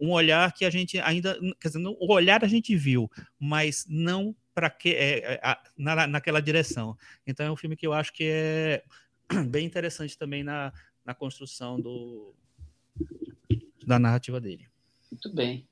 um 0.00 0.10
olhar 0.10 0.52
que 0.52 0.64
a 0.64 0.70
gente 0.70 0.98
ainda. 1.00 1.38
Quer 1.60 1.68
dizer, 1.68 1.86
o 1.86 2.12
olhar 2.12 2.44
a 2.44 2.48
gente 2.48 2.76
viu, 2.76 3.10
mas 3.38 3.84
não 3.88 4.34
para 4.54 4.70
que 4.70 4.90
é, 4.90 5.34
é 5.34 5.56
na, 5.76 6.06
naquela 6.06 6.42
direção. 6.42 6.96
Então 7.26 7.46
é 7.46 7.50
um 7.50 7.56
filme 7.56 7.76
que 7.76 7.86
eu 7.86 7.92
acho 7.92 8.12
que 8.12 8.24
é 8.24 8.82
bem 9.48 9.66
interessante 9.66 10.16
também 10.16 10.42
na, 10.42 10.72
na 11.04 11.14
construção 11.14 11.80
do, 11.80 12.34
da 13.86 13.98
narrativa 13.98 14.40
dele. 14.40 14.66
Muito 15.10 15.32
bem. 15.32 15.66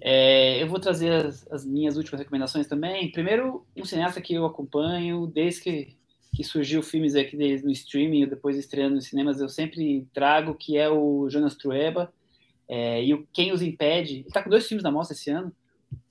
É, 0.00 0.62
eu 0.62 0.66
vou 0.66 0.80
trazer 0.80 1.10
as, 1.10 1.46
as, 1.50 1.64
minhas 1.64 1.96
últimas 1.96 2.20
recomendações 2.20 2.66
também. 2.66 3.10
Primeiro, 3.12 3.66
um 3.76 3.84
cineasta 3.84 4.20
que 4.20 4.34
eu 4.34 4.46
acompanho 4.46 5.26
desde 5.26 5.60
que, 5.60 5.96
que 6.34 6.44
surgiu 6.44 6.82
filmes 6.82 7.14
aqui 7.14 7.36
no 7.36 7.70
streaming, 7.70 8.26
depois 8.26 8.56
estreando 8.56 8.94
nos 8.94 9.06
cinemas, 9.06 9.40
eu 9.40 9.48
sempre 9.48 10.06
trago, 10.12 10.54
que 10.54 10.76
é 10.76 10.88
o 10.88 11.28
Jonas 11.28 11.54
Trueba. 11.54 12.12
É, 12.66 13.04
e 13.04 13.12
o 13.12 13.26
Quem 13.32 13.52
Os 13.52 13.60
Impede. 13.60 14.14
Ele 14.14 14.26
está 14.26 14.42
com 14.42 14.48
dois 14.48 14.66
filmes 14.66 14.82
na 14.82 14.90
mostra 14.90 15.14
esse 15.14 15.30
ano. 15.30 15.54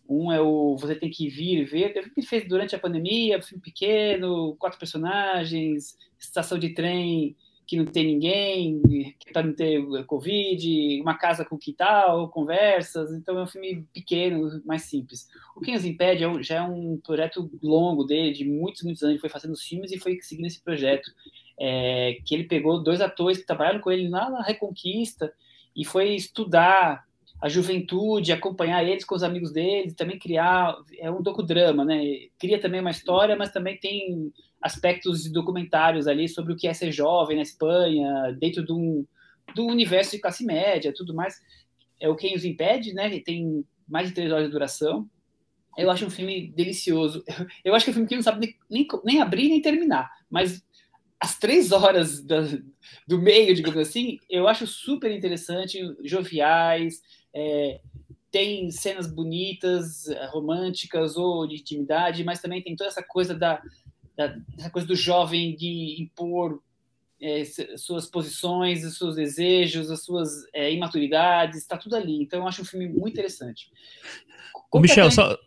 Um 0.08 0.32
é 0.32 0.42
o 0.42 0.78
Você 0.78 0.96
Tem 0.96 1.10
Que 1.10 1.30
Vir 1.30 1.60
e 1.60 1.66
Ver, 1.66 1.94
que 1.94 2.00
ele 2.00 2.28
fez 2.28 2.48
durante 2.48 2.76
a 2.76 2.80
pandemia, 2.80 3.42
filme 3.42 3.62
pequeno, 3.62 4.56
quatro 4.58 4.78
personagens, 4.78 5.98
estação 6.20 6.60
de 6.60 6.70
trem 6.70 7.36
que 7.66 7.78
não 7.78 7.86
tem 7.86 8.06
ninguém, 8.06 8.82
que 9.18 9.42
não 9.42 9.54
ter 9.54 10.06
Covid, 10.06 11.02
uma 11.02 11.18
casa 11.18 11.46
com 11.46 11.58
quintal, 11.58 12.30
conversas. 12.30 13.12
Então 13.14 13.38
é 13.40 13.44
um 13.44 13.48
filme 13.48 13.86
pequeno, 13.94 14.62
mais 14.66 14.84
simples. 14.84 15.28
O 15.56 15.62
Quem 15.62 15.76
Os 15.76 15.86
Impede 15.86 16.24
é 16.24 16.44
já 16.44 16.56
é 16.58 16.62
um 16.62 16.98
projeto 16.98 17.50
longo 17.62 18.04
dele, 18.04 18.34
de 18.34 18.46
muitos, 18.46 18.84
muitos 18.84 19.02
anos. 19.04 19.14
Ele 19.14 19.22
foi 19.22 19.30
fazendo 19.30 19.58
filmes 19.58 19.92
e 19.92 20.00
foi 20.00 20.20
seguindo 20.22 20.46
esse 20.46 20.62
projeto. 20.62 21.12
É, 21.60 22.18
que 22.26 22.34
ele 22.34 22.46
pegou 22.46 22.82
dois 22.82 23.00
atores 23.00 23.38
que 23.38 23.46
trabalharam 23.46 23.80
com 23.80 23.92
ele 23.92 24.10
lá 24.10 24.30
na 24.30 24.42
Reconquista 24.42 25.32
e 25.76 25.86
foi 25.86 26.16
estudar 26.16 27.08
a 27.44 27.50
juventude, 27.50 28.32
acompanhar 28.32 28.86
eles 28.86 29.04
com 29.04 29.16
os 29.16 29.22
amigos 29.22 29.52
deles, 29.52 29.96
também 29.96 30.18
criar 30.18 30.78
é 30.98 31.12
um 31.12 31.22
docudrama, 31.22 31.84
né? 31.84 32.02
Cria 32.40 32.58
também 32.58 32.80
uma 32.80 32.90
história, 32.90 33.36
mas 33.36 33.52
também 33.52 33.78
tem 33.78 34.32
aspectos 34.62 35.30
documentários 35.30 36.08
ali 36.08 36.30
sobre 36.30 36.54
o 36.54 36.56
que 36.56 36.70
é 36.70 36.74
ser 36.74 36.90
jovem 36.94 37.36
na 37.36 37.42
Espanha, 37.42 38.32
dentro 38.40 38.66
de 38.66 38.72
um, 38.72 39.06
do 39.54 39.66
universo 39.66 40.12
de 40.12 40.20
classe 40.20 40.46
média, 40.46 40.94
tudo 40.96 41.14
mais. 41.14 41.36
É 42.00 42.08
o 42.08 42.16
Quem 42.16 42.34
os 42.34 42.46
Impede, 42.46 42.94
né? 42.94 43.20
Tem 43.20 43.66
mais 43.86 44.08
de 44.08 44.14
três 44.14 44.32
horas 44.32 44.46
de 44.46 44.52
duração. 44.54 45.06
Eu 45.78 45.92
acho 45.92 46.06
um 46.06 46.10
filme 46.10 46.48
delicioso. 46.48 47.26
Eu 47.62 47.76
acho 47.76 47.84
que 47.84 47.90
é 47.90 47.92
um 47.92 47.96
filme 47.96 48.08
que 48.08 48.16
não 48.16 48.24
sabe 48.24 48.56
nem, 48.70 48.88
nem 49.04 49.22
abrir 49.22 49.50
nem 49.50 49.62
terminar, 49.62 50.10
mas 50.30 50.64
as 51.24 51.40
três 51.40 51.72
horas 51.72 52.22
da, 52.22 52.42
do 53.08 53.18
meio, 53.18 53.56
digamos 53.56 53.80
assim, 53.80 54.20
eu 54.30 54.46
acho 54.46 54.68
super 54.68 55.10
interessante, 55.10 55.80
joviais, 56.04 57.02
é, 57.34 57.80
tem 58.30 58.70
cenas 58.70 59.08
bonitas, 59.08 60.10
eh, 60.10 60.26
românticas 60.26 61.16
ou 61.16 61.48
de 61.48 61.56
intimidade, 61.56 62.26
mas 62.26 62.42
também 62.42 62.62
tem 62.62 62.76
toda 62.76 62.90
essa 62.90 63.02
coisa 63.02 63.34
da, 63.34 63.62
da 64.18 64.36
essa 64.58 64.70
coisa 64.70 64.86
do 64.86 64.98
jovem 64.98 65.56
de 65.56 66.02
impor 66.02 66.62
é, 67.22 67.44
suas 67.78 68.06
posições, 68.06 68.84
os 68.84 68.98
seus 68.98 69.16
desejos, 69.16 69.90
as 69.90 70.04
suas 70.04 70.30
é, 70.52 70.74
imaturidades, 70.74 71.60
está 71.60 71.78
tudo 71.78 71.96
ali. 71.96 72.22
Então 72.22 72.40
eu 72.40 72.48
acho 72.50 72.64
um 72.64 72.66
filme 72.66 72.90
muito 72.90 73.14
interessante. 73.14 73.72
Michel, 74.82 75.12
só, 75.12 75.38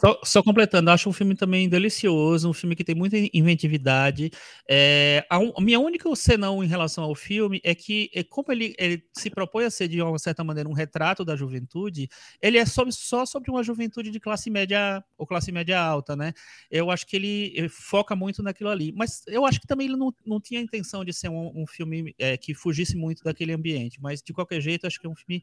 só, 0.00 0.20
só, 0.22 0.42
completando, 0.42 0.90
acho 0.90 1.08
um 1.08 1.12
filme 1.12 1.34
também 1.34 1.68
delicioso, 1.68 2.48
um 2.48 2.52
filme 2.52 2.76
que 2.76 2.84
tem 2.84 2.94
muita 2.94 3.16
inventividade. 3.34 4.30
É, 4.68 5.26
a, 5.28 5.36
a, 5.36 5.60
minha 5.60 5.80
única 5.80 6.08
senão 6.14 6.62
em 6.62 6.66
relação 6.66 7.04
ao 7.04 7.14
filme 7.14 7.60
é 7.64 7.74
que, 7.74 8.10
é, 8.14 8.22
como 8.22 8.52
ele, 8.52 8.74
ele, 8.78 9.02
se 9.12 9.28
propõe 9.28 9.64
a 9.64 9.70
ser, 9.70 9.88
de 9.88 10.00
uma 10.00 10.18
certa 10.18 10.44
maneira, 10.44 10.68
um 10.68 10.72
retrato 10.72 11.24
da 11.24 11.34
juventude, 11.34 12.08
ele 12.40 12.58
é 12.58 12.64
sobre, 12.64 12.92
só 12.92 13.26
sobre 13.26 13.50
uma 13.50 13.62
juventude 13.62 14.10
de 14.10 14.20
classe 14.20 14.50
média 14.50 15.02
ou 15.18 15.26
classe 15.26 15.50
média 15.50 15.80
alta, 15.80 16.14
né? 16.14 16.32
Eu 16.70 16.90
acho 16.90 17.06
que 17.06 17.16
ele, 17.16 17.52
ele 17.56 17.68
foca 17.68 18.14
muito 18.14 18.42
naquilo 18.42 18.70
ali. 18.70 18.92
Mas 18.92 19.22
eu 19.26 19.44
acho 19.44 19.60
que 19.60 19.66
também 19.66 19.88
ele 19.88 19.96
não, 19.96 20.14
não 20.24 20.40
tinha 20.40 20.60
a 20.60 20.62
intenção 20.62 21.04
de 21.04 21.12
ser 21.12 21.28
um, 21.28 21.52
um 21.54 21.66
filme 21.66 22.14
é, 22.18 22.36
que 22.36 22.54
fugisse 22.54 22.96
muito 22.96 23.24
daquele 23.24 23.52
ambiente. 23.52 24.00
Mas, 24.00 24.22
de 24.22 24.32
qualquer 24.32 24.60
jeito, 24.60 24.86
acho 24.86 25.00
que 25.00 25.06
é 25.06 25.10
um 25.10 25.16
filme 25.16 25.42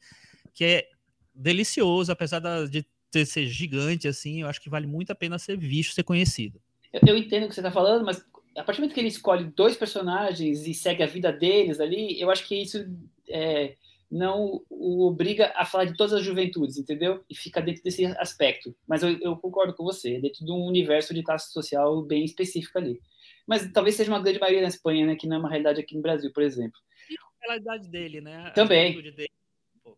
que 0.53 0.63
é 0.63 0.87
delicioso, 1.35 2.11
apesar 2.11 2.39
de 2.67 2.85
ser 3.25 3.45
gigante, 3.47 4.07
assim, 4.07 4.41
eu 4.41 4.47
acho 4.47 4.61
que 4.61 4.69
vale 4.69 4.87
muito 4.87 5.11
a 5.11 5.15
pena 5.15 5.37
ser 5.39 5.57
visto, 5.57 5.93
ser 5.93 6.03
conhecido. 6.03 6.59
Eu, 6.91 7.17
entendo 7.17 7.45
o 7.45 7.47
que 7.47 7.55
você 7.55 7.61
está 7.61 7.71
falando, 7.71 8.05
mas 8.05 8.23
a 8.55 8.63
partir 8.63 8.79
do 8.79 8.81
momento 8.81 8.93
que 8.93 8.99
ele 8.99 9.07
escolhe 9.07 9.45
dois 9.45 9.75
personagens 9.75 10.67
e 10.67 10.73
segue 10.73 11.01
a 11.01 11.07
vida 11.07 11.31
deles 11.31 11.79
ali, 11.79 12.19
eu 12.21 12.29
acho 12.29 12.47
que 12.47 12.55
isso 12.55 12.85
é, 13.27 13.75
não 14.11 14.61
o 14.69 15.07
obriga 15.07 15.51
a 15.55 15.65
falar 15.65 15.85
de 15.85 15.97
todas 15.97 16.13
as 16.13 16.23
juventudes, 16.23 16.77
entendeu? 16.77 17.23
E 17.27 17.35
fica 17.35 17.61
dentro 17.61 17.83
desse 17.83 18.05
aspecto. 18.05 18.75
Mas 18.87 19.01
eu, 19.01 19.17
eu 19.19 19.35
concordo 19.35 19.73
com 19.73 19.83
você, 19.83 20.19
dentro 20.19 20.45
de 20.45 20.51
um 20.51 20.65
universo 20.65 21.13
de 21.13 21.23
classe 21.23 21.51
social 21.51 22.01
bem 22.03 22.23
específico 22.23 22.77
ali. 22.77 23.01
Mas 23.47 23.69
talvez 23.71 23.95
seja 23.95 24.11
uma 24.11 24.21
grande 24.21 24.39
maioria 24.39 24.61
na 24.61 24.67
Espanha, 24.67 25.05
né? 25.05 25.15
Que 25.15 25.27
não 25.27 25.37
é 25.37 25.39
uma 25.39 25.49
realidade 25.49 25.81
aqui 25.81 25.95
no 25.95 26.01
Brasil, 26.01 26.31
por 26.31 26.43
exemplo. 26.43 26.79
E 27.09 27.15
a 27.15 27.47
realidade 27.47 27.89
dele, 27.89 28.21
né? 28.21 28.51
Também. 28.51 29.01
Dele. 29.01 29.29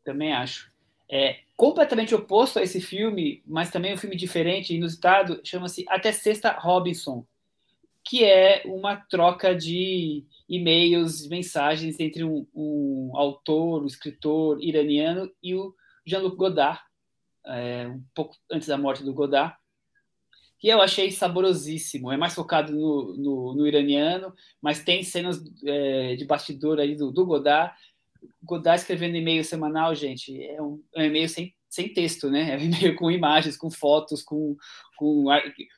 Também 0.04 0.34
acho. 0.34 0.72
É, 1.16 1.40
completamente 1.56 2.14
oposto 2.14 2.60
a 2.60 2.62
esse 2.62 2.82
filme, 2.82 3.42
mas 3.48 3.72
também 3.72 3.94
um 3.94 3.98
filme 3.98 4.18
diferente, 4.18 4.76
inusitado, 4.76 5.40
chama-se 5.46 5.86
Até 5.88 6.12
Sexta 6.12 6.52
Robinson, 6.52 7.26
que 8.04 8.26
é 8.26 8.64
uma 8.66 8.98
troca 8.98 9.56
de 9.56 10.26
e-mails, 10.50 11.26
mensagens 11.30 12.02
entre 12.02 12.26
um, 12.26 12.46
um 12.54 13.12
autor, 13.14 13.82
um 13.82 13.88
escritor 13.88 14.62
iraniano 14.62 15.32
e 15.42 15.56
o 15.56 15.74
Jean-Luc 16.06 16.36
Godard, 16.36 16.82
é, 17.46 17.88
um 17.88 18.04
pouco 18.14 18.36
antes 18.52 18.68
da 18.68 18.78
morte 18.78 19.02
do 19.02 19.14
Godard, 19.14 19.56
que 20.60 20.68
eu 20.68 20.82
achei 20.82 21.12
saborosíssimo. 21.12 22.12
É 22.12 22.18
mais 22.18 22.36
focado 22.36 22.74
no, 22.74 23.16
no, 23.16 23.56
no 23.56 23.68
iraniano, 23.68 24.34
mas 24.62 24.84
tem 24.84 25.02
cenas 25.02 25.42
é, 25.64 26.18
de 26.18 26.26
bastidor 26.26 26.78
aí 26.78 26.94
do, 26.94 27.10
do 27.10 27.26
Godard 27.26 27.74
Godard 28.44 28.80
escrevendo 28.80 29.16
e-mail 29.16 29.44
semanal, 29.44 29.94
gente, 29.96 30.42
é 30.44 30.62
um, 30.62 30.82
é 30.96 31.02
um 31.02 31.06
e-mail 31.06 31.30
sem, 31.30 31.54
sem 31.76 31.94
texto, 31.94 32.30
né? 32.30 32.54
É 32.56 32.58
meio 32.58 32.96
com 32.96 33.12
imagens, 33.12 33.58
com 33.58 33.70
fotos, 33.70 34.24
com, 34.24 34.56
com, 34.96 35.26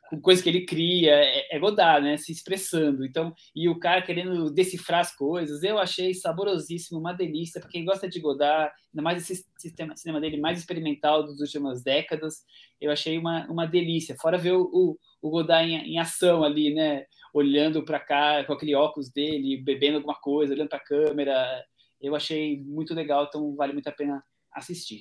com 0.09 0.21
coisas 0.21 0.43
que 0.43 0.49
ele 0.49 0.65
cria. 0.65 1.11
É, 1.11 1.55
é 1.55 1.59
Godard, 1.59 2.05
né? 2.05 2.17
Se 2.17 2.31
expressando. 2.31 3.03
Então, 3.03 3.33
e 3.55 3.67
o 3.67 3.79
cara 3.79 4.03
querendo 4.03 4.51
decifrar 4.51 4.99
as 4.99 5.15
coisas. 5.15 5.63
Eu 5.63 5.79
achei 5.79 6.13
saborosíssimo, 6.13 6.99
uma 6.99 7.13
delícia. 7.13 7.59
Para 7.59 7.69
quem 7.69 7.83
gosta 7.83 8.07
de 8.07 8.19
Godard, 8.19 8.71
ainda 8.93 9.01
mais 9.01 9.23
esse 9.23 9.45
sistema, 9.57 9.95
cinema 9.95 10.21
dele 10.21 10.37
mais 10.37 10.59
experimental 10.59 11.25
das 11.25 11.39
últimas 11.39 11.81
décadas, 11.81 12.43
eu 12.79 12.91
achei 12.91 13.17
uma, 13.17 13.47
uma 13.47 13.65
delícia. 13.65 14.15
Fora 14.21 14.37
ver 14.37 14.53
o, 14.53 14.69
o, 14.71 14.97
o 15.19 15.29
Godard 15.31 15.67
em, 15.67 15.93
em 15.93 15.99
ação 15.99 16.43
ali, 16.43 16.73
né? 16.73 17.05
Olhando 17.33 17.83
para 17.83 17.99
cá, 17.99 18.43
com 18.43 18.53
aquele 18.53 18.75
óculos 18.75 19.11
dele, 19.11 19.57
bebendo 19.57 19.97
alguma 19.97 20.15
coisa, 20.15 20.53
olhando 20.53 20.69
para 20.69 20.77
a 20.77 20.83
câmera. 20.83 21.63
Eu 22.01 22.15
achei 22.15 22.61
muito 22.63 22.93
legal, 22.93 23.25
então 23.25 23.55
vale 23.55 23.73
muito 23.73 23.87
a 23.87 23.91
pena 23.91 24.23
assistir. 24.51 24.99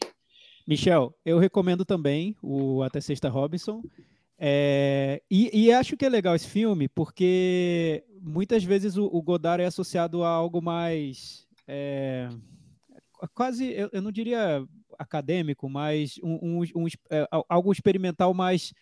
Michel, 0.67 1.15
eu 1.25 1.39
recomendo 1.39 1.85
também 1.85 2.37
o 2.43 2.83
Até 2.83 3.01
Sexta 3.01 3.29
Robinson. 3.29 3.83
É, 4.39 5.23
e, 5.31 5.67
e, 5.67 5.73
acho 5.73 5.97
que 5.97 6.05
é 6.05 6.09
legal 6.11 6.35
esse 6.35 6.47
filme 6.47 6.89
porque 6.89 8.05
muitas 8.21 8.63
vezes 8.63 8.99
o, 8.99 9.07
o 9.07 9.23
Godard 9.23 9.63
é 9.63 9.67
associado 9.67 10.23
a 10.23 10.29
algo 10.29 10.61
mais. 10.61 11.47
É, 11.67 12.29
quase, 13.33 13.73
eu, 13.73 13.89
eu, 13.93 14.03
não 14.03 14.13
diria 14.13 14.67
acadêmico, 14.99 15.71
mas 15.71 16.19
um, 16.23 16.61
um, 16.61 16.63
um, 16.83 16.87
é, 17.11 17.27
algo 17.49 17.73
experimental 17.73 18.35
mais, 18.35 18.75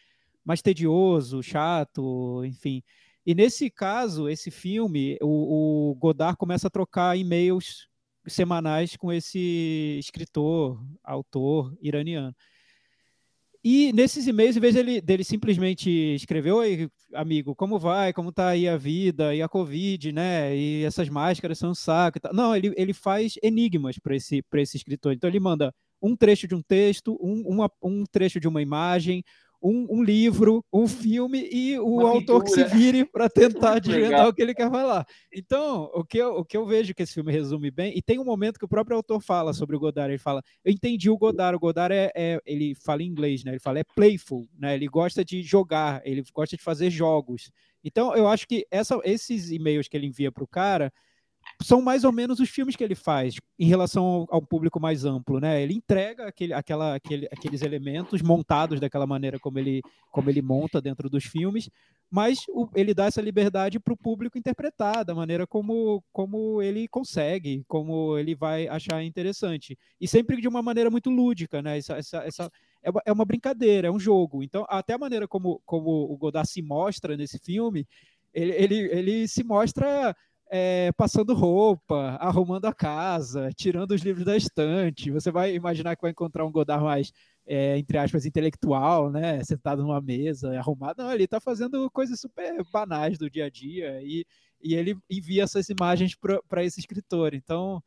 mais 0.44 0.60
tedioso, 0.60 1.42
chato, 1.42 2.42
enfim. 2.44 2.82
E 3.26 3.34
nesse 3.34 3.70
caso, 3.70 4.28
esse 4.28 4.50
filme, 4.50 5.16
o, 5.22 5.90
o 5.90 5.94
Godard 5.94 6.36
começa 6.36 6.66
a 6.66 6.70
trocar 6.70 7.16
e-mails 7.16 7.88
semanais 8.26 8.96
com 8.96 9.12
esse 9.12 9.96
escritor, 9.98 10.80
autor 11.02 11.76
iraniano. 11.80 12.34
E 13.66 13.94
nesses 13.94 14.26
e-mails, 14.26 14.58
em 14.58 14.60
vez 14.60 14.74
dele, 14.74 15.00
dele 15.00 15.24
simplesmente 15.24 15.88
escrever, 16.14 16.52
oi, 16.52 16.90
amigo, 17.14 17.54
como 17.54 17.78
vai? 17.78 18.12
Como 18.12 18.30
tá 18.30 18.48
aí 18.48 18.68
a 18.68 18.76
vida? 18.76 19.34
E 19.34 19.40
a 19.40 19.48
Covid, 19.48 20.12
né? 20.12 20.54
E 20.54 20.84
essas 20.84 21.08
máscaras 21.08 21.58
são 21.58 21.70
um 21.70 21.74
saco. 21.74 22.18
Não, 22.34 22.54
ele, 22.54 22.74
ele 22.76 22.92
faz 22.92 23.36
enigmas 23.42 23.98
para 23.98 24.14
esse, 24.14 24.44
esse 24.56 24.76
escritor. 24.76 25.14
Então 25.14 25.30
ele 25.30 25.40
manda 25.40 25.74
um 26.02 26.14
trecho 26.14 26.46
de 26.46 26.54
um 26.54 26.60
texto, 26.60 27.18
um, 27.22 27.42
uma, 27.46 27.70
um 27.82 28.04
trecho 28.04 28.38
de 28.38 28.46
uma 28.46 28.60
imagem, 28.60 29.24
um, 29.64 29.86
um, 29.88 30.02
livro, 30.02 30.62
um 30.70 30.86
filme 30.86 31.48
e 31.50 31.78
o 31.78 32.00
Uma 32.00 32.10
autor 32.10 32.44
pintura. 32.44 32.64
que 32.64 32.70
se 32.70 32.76
vire 32.76 33.06
para 33.06 33.30
tentar 33.30 33.78
desvendar 33.80 34.28
o 34.28 34.34
que 34.34 34.42
ele 34.42 34.54
quer 34.54 34.70
falar. 34.70 35.06
Então, 35.32 35.90
o 35.94 36.04
que, 36.04 36.18
eu, 36.18 36.34
o 36.34 36.44
que 36.44 36.54
eu 36.54 36.66
vejo 36.66 36.94
que 36.94 37.02
esse 37.02 37.14
filme 37.14 37.32
resume 37.32 37.70
bem, 37.70 37.96
e 37.96 38.02
tem 38.02 38.18
um 38.18 38.24
momento 38.24 38.58
que 38.58 38.66
o 38.66 38.68
próprio 38.68 38.98
autor 38.98 39.22
fala 39.22 39.54
sobre 39.54 39.74
o 39.74 39.80
Godard, 39.80 40.12
ele 40.12 40.18
fala, 40.18 40.42
eu 40.62 40.70
entendi 40.70 41.08
o 41.08 41.16
Godard, 41.16 41.56
o 41.56 41.58
Godard 41.58 41.94
é, 41.94 42.12
é 42.14 42.38
ele 42.44 42.74
fala 42.74 43.02
em 43.02 43.06
inglês, 43.06 43.42
né? 43.42 43.52
Ele 43.52 43.58
fala 43.58 43.78
é 43.78 43.84
playful, 43.84 44.46
né? 44.58 44.74
Ele 44.74 44.86
gosta 44.86 45.24
de 45.24 45.42
jogar, 45.42 46.02
ele 46.04 46.22
gosta 46.34 46.56
de 46.58 46.62
fazer 46.62 46.90
jogos. 46.90 47.50
Então, 47.82 48.14
eu 48.14 48.28
acho 48.28 48.46
que 48.46 48.66
essa, 48.70 49.00
esses 49.02 49.50
e-mails 49.50 49.88
que 49.88 49.96
ele 49.96 50.06
envia 50.06 50.30
para 50.30 50.44
o 50.44 50.48
cara 50.48 50.92
são 51.62 51.80
mais 51.80 52.04
ou 52.04 52.12
menos 52.12 52.40
os 52.40 52.48
filmes 52.48 52.76
que 52.76 52.84
ele 52.84 52.94
faz 52.94 53.36
em 53.58 53.66
relação 53.66 54.04
ao, 54.04 54.26
ao 54.30 54.42
público 54.42 54.80
mais 54.80 55.04
amplo, 55.04 55.40
né? 55.40 55.62
Ele 55.62 55.74
entrega 55.74 56.26
aquele, 56.26 56.52
aquela, 56.52 56.94
aquele, 56.94 57.26
aqueles 57.26 57.62
elementos 57.62 58.22
montados 58.22 58.80
daquela 58.80 59.06
maneira 59.06 59.38
como 59.38 59.58
ele, 59.58 59.80
como 60.10 60.30
ele 60.30 60.42
monta 60.42 60.80
dentro 60.80 61.08
dos 61.08 61.24
filmes, 61.24 61.70
mas 62.10 62.44
o, 62.48 62.68
ele 62.74 62.94
dá 62.94 63.06
essa 63.06 63.20
liberdade 63.20 63.80
para 63.80 63.92
o 63.92 63.96
público 63.96 64.38
interpretar 64.38 65.04
da 65.04 65.14
maneira 65.14 65.46
como, 65.46 66.02
como 66.12 66.62
ele 66.62 66.86
consegue, 66.88 67.64
como 67.66 68.18
ele 68.18 68.34
vai 68.34 68.68
achar 68.68 69.02
interessante. 69.02 69.78
E 70.00 70.06
sempre 70.06 70.40
de 70.40 70.48
uma 70.48 70.62
maneira 70.62 70.90
muito 70.90 71.10
lúdica, 71.10 71.62
né? 71.62 71.78
Essa, 71.78 71.96
essa, 71.96 72.18
essa 72.18 72.52
é, 72.82 72.90
uma, 73.12 73.22
é 73.22 73.26
brincadeira, 73.26 73.88
é 73.88 73.90
um 73.90 73.98
jogo. 73.98 74.42
Então, 74.42 74.66
até 74.68 74.94
a 74.94 74.98
maneira 74.98 75.26
como, 75.26 75.60
como 75.64 75.90
o 75.90 76.16
Godard 76.16 76.48
se 76.48 76.62
mostra 76.62 77.16
nesse 77.16 77.38
filme, 77.38 77.86
ele, 78.32 78.52
ele, 78.52 78.74
ele 78.92 79.28
se 79.28 79.42
mostra 79.44 80.14
é, 80.56 80.92
passando 80.92 81.34
roupa, 81.34 82.16
arrumando 82.20 82.66
a 82.66 82.72
casa, 82.72 83.50
tirando 83.56 83.90
os 83.90 84.02
livros 84.02 84.24
da 84.24 84.36
estante. 84.36 85.10
Você 85.10 85.32
vai 85.32 85.52
imaginar 85.52 85.96
que 85.96 86.02
vai 86.02 86.12
encontrar 86.12 86.46
um 86.46 86.52
Godard 86.52 86.84
mais, 86.84 87.12
é, 87.44 87.76
entre 87.76 87.98
aspas, 87.98 88.24
intelectual, 88.24 89.10
né? 89.10 89.42
Sentado 89.42 89.82
numa 89.82 90.00
mesa, 90.00 90.56
arrumado. 90.56 91.02
Não, 91.02 91.12
ele 91.12 91.24
está 91.24 91.40
fazendo 91.40 91.90
coisas 91.90 92.20
super 92.20 92.62
banais 92.72 93.18
do 93.18 93.28
dia 93.28 93.46
a 93.46 93.50
dia 93.50 94.00
e, 94.00 94.24
e 94.62 94.76
ele 94.76 94.96
envia 95.10 95.42
essas 95.42 95.68
imagens 95.68 96.16
para 96.48 96.62
esse 96.62 96.78
escritor. 96.78 97.34
Então. 97.34 97.82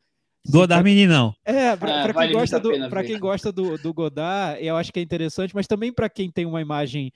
Godard 0.46 0.84
meninão. 0.84 1.34
É, 1.46 1.74
para 1.74 2.04
ah, 2.04 2.12
vale 2.12 2.28
quem, 2.28 2.38
gosta 2.38 2.60
do, 2.60 2.70
quem 3.06 3.18
gosta 3.18 3.50
do, 3.50 3.78
do 3.78 3.94
Godard, 3.94 4.62
eu 4.62 4.76
acho 4.76 4.92
que 4.92 5.00
é 5.00 5.02
interessante, 5.02 5.54
mas 5.54 5.66
também 5.66 5.90
para 5.90 6.10
quem 6.10 6.30
tem 6.30 6.44
uma 6.44 6.60
imagem 6.60 7.10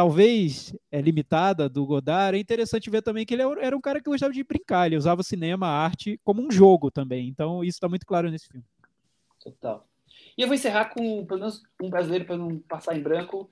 talvez 0.00 0.74
é, 0.90 0.98
limitada 0.98 1.68
do 1.68 1.84
Godard, 1.84 2.34
é 2.34 2.40
interessante 2.40 2.88
ver 2.88 3.02
também 3.02 3.26
que 3.26 3.34
ele 3.34 3.42
era 3.60 3.76
um 3.76 3.80
cara 3.82 4.00
que 4.00 4.08
gostava 4.08 4.32
de 4.32 4.42
brincar, 4.42 4.86
ele 4.86 4.96
usava 4.96 5.22
cinema, 5.22 5.66
arte 5.66 6.18
como 6.24 6.40
um 6.40 6.50
jogo 6.50 6.90
também. 6.90 7.28
Então 7.28 7.62
isso 7.62 7.76
está 7.76 7.86
muito 7.86 8.06
claro 8.06 8.30
nesse 8.30 8.48
filme. 8.48 8.64
Total. 9.44 9.86
E 10.38 10.40
eu 10.40 10.48
vou 10.48 10.54
encerrar 10.54 10.86
com 10.86 11.26
pelo 11.26 11.40
menos 11.40 11.62
um 11.82 11.90
brasileiro 11.90 12.24
para 12.24 12.38
não 12.38 12.60
passar 12.60 12.96
em 12.96 13.02
branco, 13.02 13.50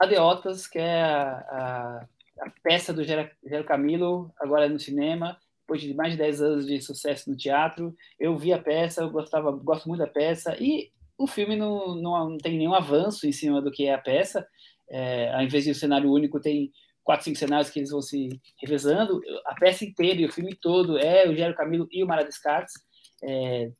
Adeotas, 0.00 0.66
que 0.66 0.78
é 0.78 1.02
a, 1.02 1.20
a, 1.20 2.08
a 2.40 2.50
peça 2.62 2.90
do 2.90 3.04
Gero 3.04 3.64
Camilo, 3.66 4.32
agora 4.40 4.66
no 4.66 4.80
cinema, 4.80 5.38
depois 5.60 5.82
de 5.82 5.92
mais 5.92 6.12
de 6.12 6.18
10 6.20 6.40
anos 6.40 6.66
de 6.66 6.80
sucesso 6.80 7.28
no 7.28 7.36
teatro. 7.36 7.94
Eu 8.18 8.34
vi 8.38 8.50
a 8.50 8.58
peça, 8.58 9.02
eu 9.02 9.10
gostava, 9.10 9.52
gosto 9.52 9.90
muito 9.90 10.00
da 10.00 10.06
peça, 10.06 10.56
e 10.58 10.90
o 11.18 11.26
filme 11.26 11.54
não, 11.54 11.94
não, 11.94 12.30
não 12.30 12.38
tem 12.38 12.56
nenhum 12.56 12.72
avanço 12.72 13.26
em 13.26 13.32
cima 13.32 13.60
do 13.60 13.70
que 13.70 13.84
é 13.84 13.92
a 13.92 13.98
peça, 13.98 14.48
é, 14.94 15.34
ao 15.34 15.42
invés 15.42 15.64
de 15.64 15.72
um 15.72 15.74
cenário 15.74 16.10
único, 16.10 16.40
tem 16.40 16.70
quatro, 17.02 17.24
cinco 17.24 17.38
cenários 17.38 17.68
que 17.68 17.80
eles 17.80 17.90
vão 17.90 18.00
se 18.00 18.40
revezando. 18.60 19.20
A 19.44 19.54
peça 19.54 19.84
inteira 19.84 20.20
e 20.20 20.24
o 20.24 20.32
filme 20.32 20.54
todo 20.54 20.96
é 20.98 21.28
o 21.28 21.34
Gero 21.34 21.54
Camilo 21.54 21.88
e 21.90 22.02
o 22.04 22.06
Mara 22.06 22.24
Descartes, 22.24 22.74
é, 23.22 23.72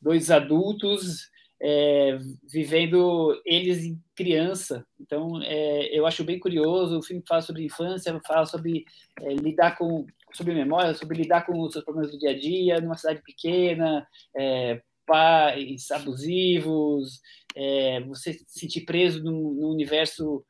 dois 0.00 0.30
adultos 0.30 1.30
é, 1.60 2.18
vivendo 2.50 3.38
eles 3.44 3.84
em 3.84 4.00
criança. 4.14 4.86
Então, 4.98 5.42
é, 5.42 5.88
eu 5.96 6.06
acho 6.06 6.24
bem 6.24 6.38
curioso. 6.38 6.98
O 6.98 7.02
filme 7.02 7.22
fala 7.26 7.42
sobre 7.42 7.64
infância, 7.64 8.18
fala 8.26 8.46
sobre 8.46 8.84
é, 9.20 9.34
lidar 9.34 9.76
com 9.76 10.06
sobre 10.32 10.54
memória, 10.54 10.92
sobre 10.92 11.22
lidar 11.22 11.46
com 11.46 11.58
os 11.60 11.72
seus 11.72 11.84
problemas 11.84 12.10
do 12.10 12.18
dia 12.18 12.30
a 12.30 12.38
dia 12.38 12.80
numa 12.80 12.96
cidade 12.96 13.22
pequena, 13.22 14.06
é, 14.36 14.82
pais 15.06 15.90
abusivos, 15.90 17.20
é, 17.54 18.00
você 18.02 18.34
se 18.34 18.44
sentir 18.48 18.82
preso 18.82 19.22
num, 19.22 19.54
num 19.54 19.68
universo, 19.68 20.44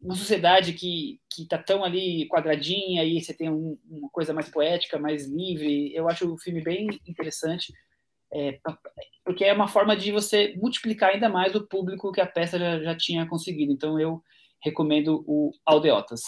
uma 0.00 0.14
sociedade 0.14 0.72
que 0.74 1.18
que 1.36 1.42
está 1.42 1.58
tão 1.58 1.84
ali 1.84 2.26
quadradinha 2.28 3.04
e 3.04 3.20
você 3.20 3.34
tem 3.34 3.50
um, 3.50 3.78
uma 3.86 4.08
coisa 4.08 4.32
mais 4.32 4.48
poética, 4.48 4.98
mais 4.98 5.26
livre. 5.28 5.94
Eu 5.94 6.08
acho 6.08 6.32
o 6.32 6.38
filme 6.38 6.62
bem 6.62 6.88
interessante, 7.06 7.74
é, 8.32 8.58
porque 9.22 9.44
é 9.44 9.52
uma 9.52 9.68
forma 9.68 9.94
de 9.94 10.10
você 10.10 10.54
multiplicar 10.56 11.10
ainda 11.10 11.28
mais 11.28 11.54
o 11.54 11.66
público 11.66 12.10
que 12.10 12.22
a 12.22 12.26
peça 12.26 12.58
já, 12.58 12.82
já 12.82 12.96
tinha 12.96 13.28
conseguido. 13.28 13.70
Então 13.70 14.00
eu 14.00 14.22
recomendo 14.62 15.22
o 15.26 15.52
Aldeotas. 15.66 16.22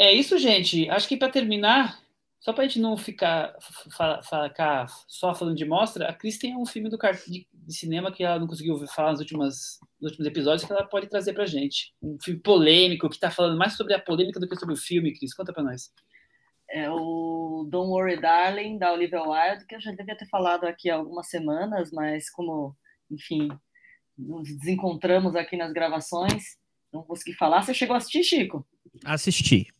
É 0.00 0.12
isso, 0.12 0.36
gente. 0.36 0.90
Acho 0.90 1.06
que 1.06 1.16
para 1.16 1.30
terminar, 1.30 2.00
só 2.44 2.52
para 2.52 2.64
a 2.64 2.66
gente 2.68 2.78
não 2.78 2.94
ficar, 2.94 3.56
ficar 3.88 4.86
só 5.08 5.34
falando 5.34 5.56
de 5.56 5.64
mostra, 5.64 6.10
a 6.10 6.12
Cris 6.12 6.36
tem 6.36 6.54
um 6.54 6.66
filme 6.66 6.90
do, 6.90 6.98
de, 7.26 7.48
de 7.50 7.74
cinema 7.74 8.12
que 8.12 8.22
ela 8.22 8.38
não 8.38 8.46
conseguiu 8.46 8.86
falar 8.86 9.12
nos, 9.12 9.20
últimos 9.20 9.80
nos 9.98 10.10
últimos 10.10 10.26
episódios 10.26 10.62
que 10.62 10.70
ela 10.70 10.84
pode 10.84 11.08
trazer 11.08 11.32
para 11.32 11.46
gente. 11.46 11.94
Um 12.02 12.18
filme 12.22 12.38
polêmico, 12.38 13.08
que 13.08 13.14
está 13.14 13.30
falando 13.30 13.56
mais 13.56 13.78
sobre 13.78 13.94
a 13.94 13.98
polêmica 13.98 14.38
do 14.38 14.46
que 14.46 14.56
sobre 14.56 14.74
o 14.74 14.76
filme, 14.76 15.16
Cris. 15.16 15.32
Conta 15.32 15.54
para 15.54 15.62
nós. 15.62 15.90
É 16.68 16.90
o 16.90 17.66
Don't 17.70 17.88
Worry 17.88 18.20
Darling, 18.20 18.76
da 18.76 18.92
Olivia 18.92 19.22
Wilde, 19.22 19.64
que 19.66 19.76
eu 19.76 19.80
já 19.80 19.92
devia 19.92 20.14
ter 20.14 20.28
falado 20.28 20.64
aqui 20.64 20.90
há 20.90 20.96
algumas 20.96 21.30
semanas, 21.30 21.90
mas 21.92 22.28
como, 22.28 22.76
enfim, 23.10 23.48
nos 24.18 24.54
desencontramos 24.58 25.34
aqui 25.34 25.56
nas 25.56 25.72
gravações, 25.72 26.58
não 26.92 27.04
consegui 27.04 27.32
falar. 27.32 27.62
Você 27.62 27.72
chegou 27.72 27.94
a 27.94 27.96
assistir, 27.96 28.22
Chico? 28.22 28.66
Assisti. 29.02 29.72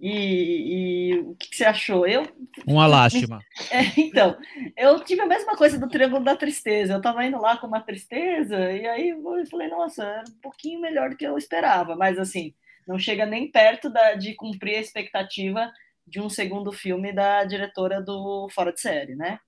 E, 0.00 1.12
e, 1.12 1.18
o 1.20 1.34
que, 1.36 1.48
que, 1.48 1.56
você 1.56 1.64
achou? 1.64 2.06
Eu 2.06 2.26
uma 2.66 2.86
lástima. 2.88 3.40
É, 3.70 4.00
então, 4.00 4.36
eu 4.76 5.00
tive 5.00 5.22
a 5.22 5.26
mesma 5.26 5.56
coisa 5.56 5.78
do 5.78 5.88
Triângulo 5.88 6.24
da 6.24 6.36
Tristeza. 6.36 6.94
Eu 6.94 6.98
estava 6.98 7.24
indo 7.24 7.40
lá 7.40 7.56
com 7.56 7.66
uma 7.66 7.80
tristeza 7.80 8.72
e 8.72 8.86
aí 8.86 9.08
eu 9.10 9.46
falei, 9.50 9.68
nossa, 9.68 10.04
era 10.04 10.24
um 10.28 10.40
pouquinho 10.40 10.80
melhor 10.80 11.10
do 11.10 11.16
que 11.16 11.26
eu 11.26 11.38
esperava, 11.38 11.96
mas 11.96 12.18
assim, 12.18 12.54
não 12.86 12.98
chega 12.98 13.24
nem 13.24 13.50
perto 13.50 13.88
da, 13.88 14.14
de 14.14 14.34
cumprir 14.34 14.76
a 14.76 14.80
expectativa 14.80 15.72
de 16.06 16.20
um 16.20 16.28
segundo 16.28 16.70
filme 16.72 17.12
da 17.12 17.44
diretora 17.44 18.02
do 18.02 18.48
Fora 18.50 18.72
de 18.72 18.80
Série, 18.80 19.14
né? 19.14 19.38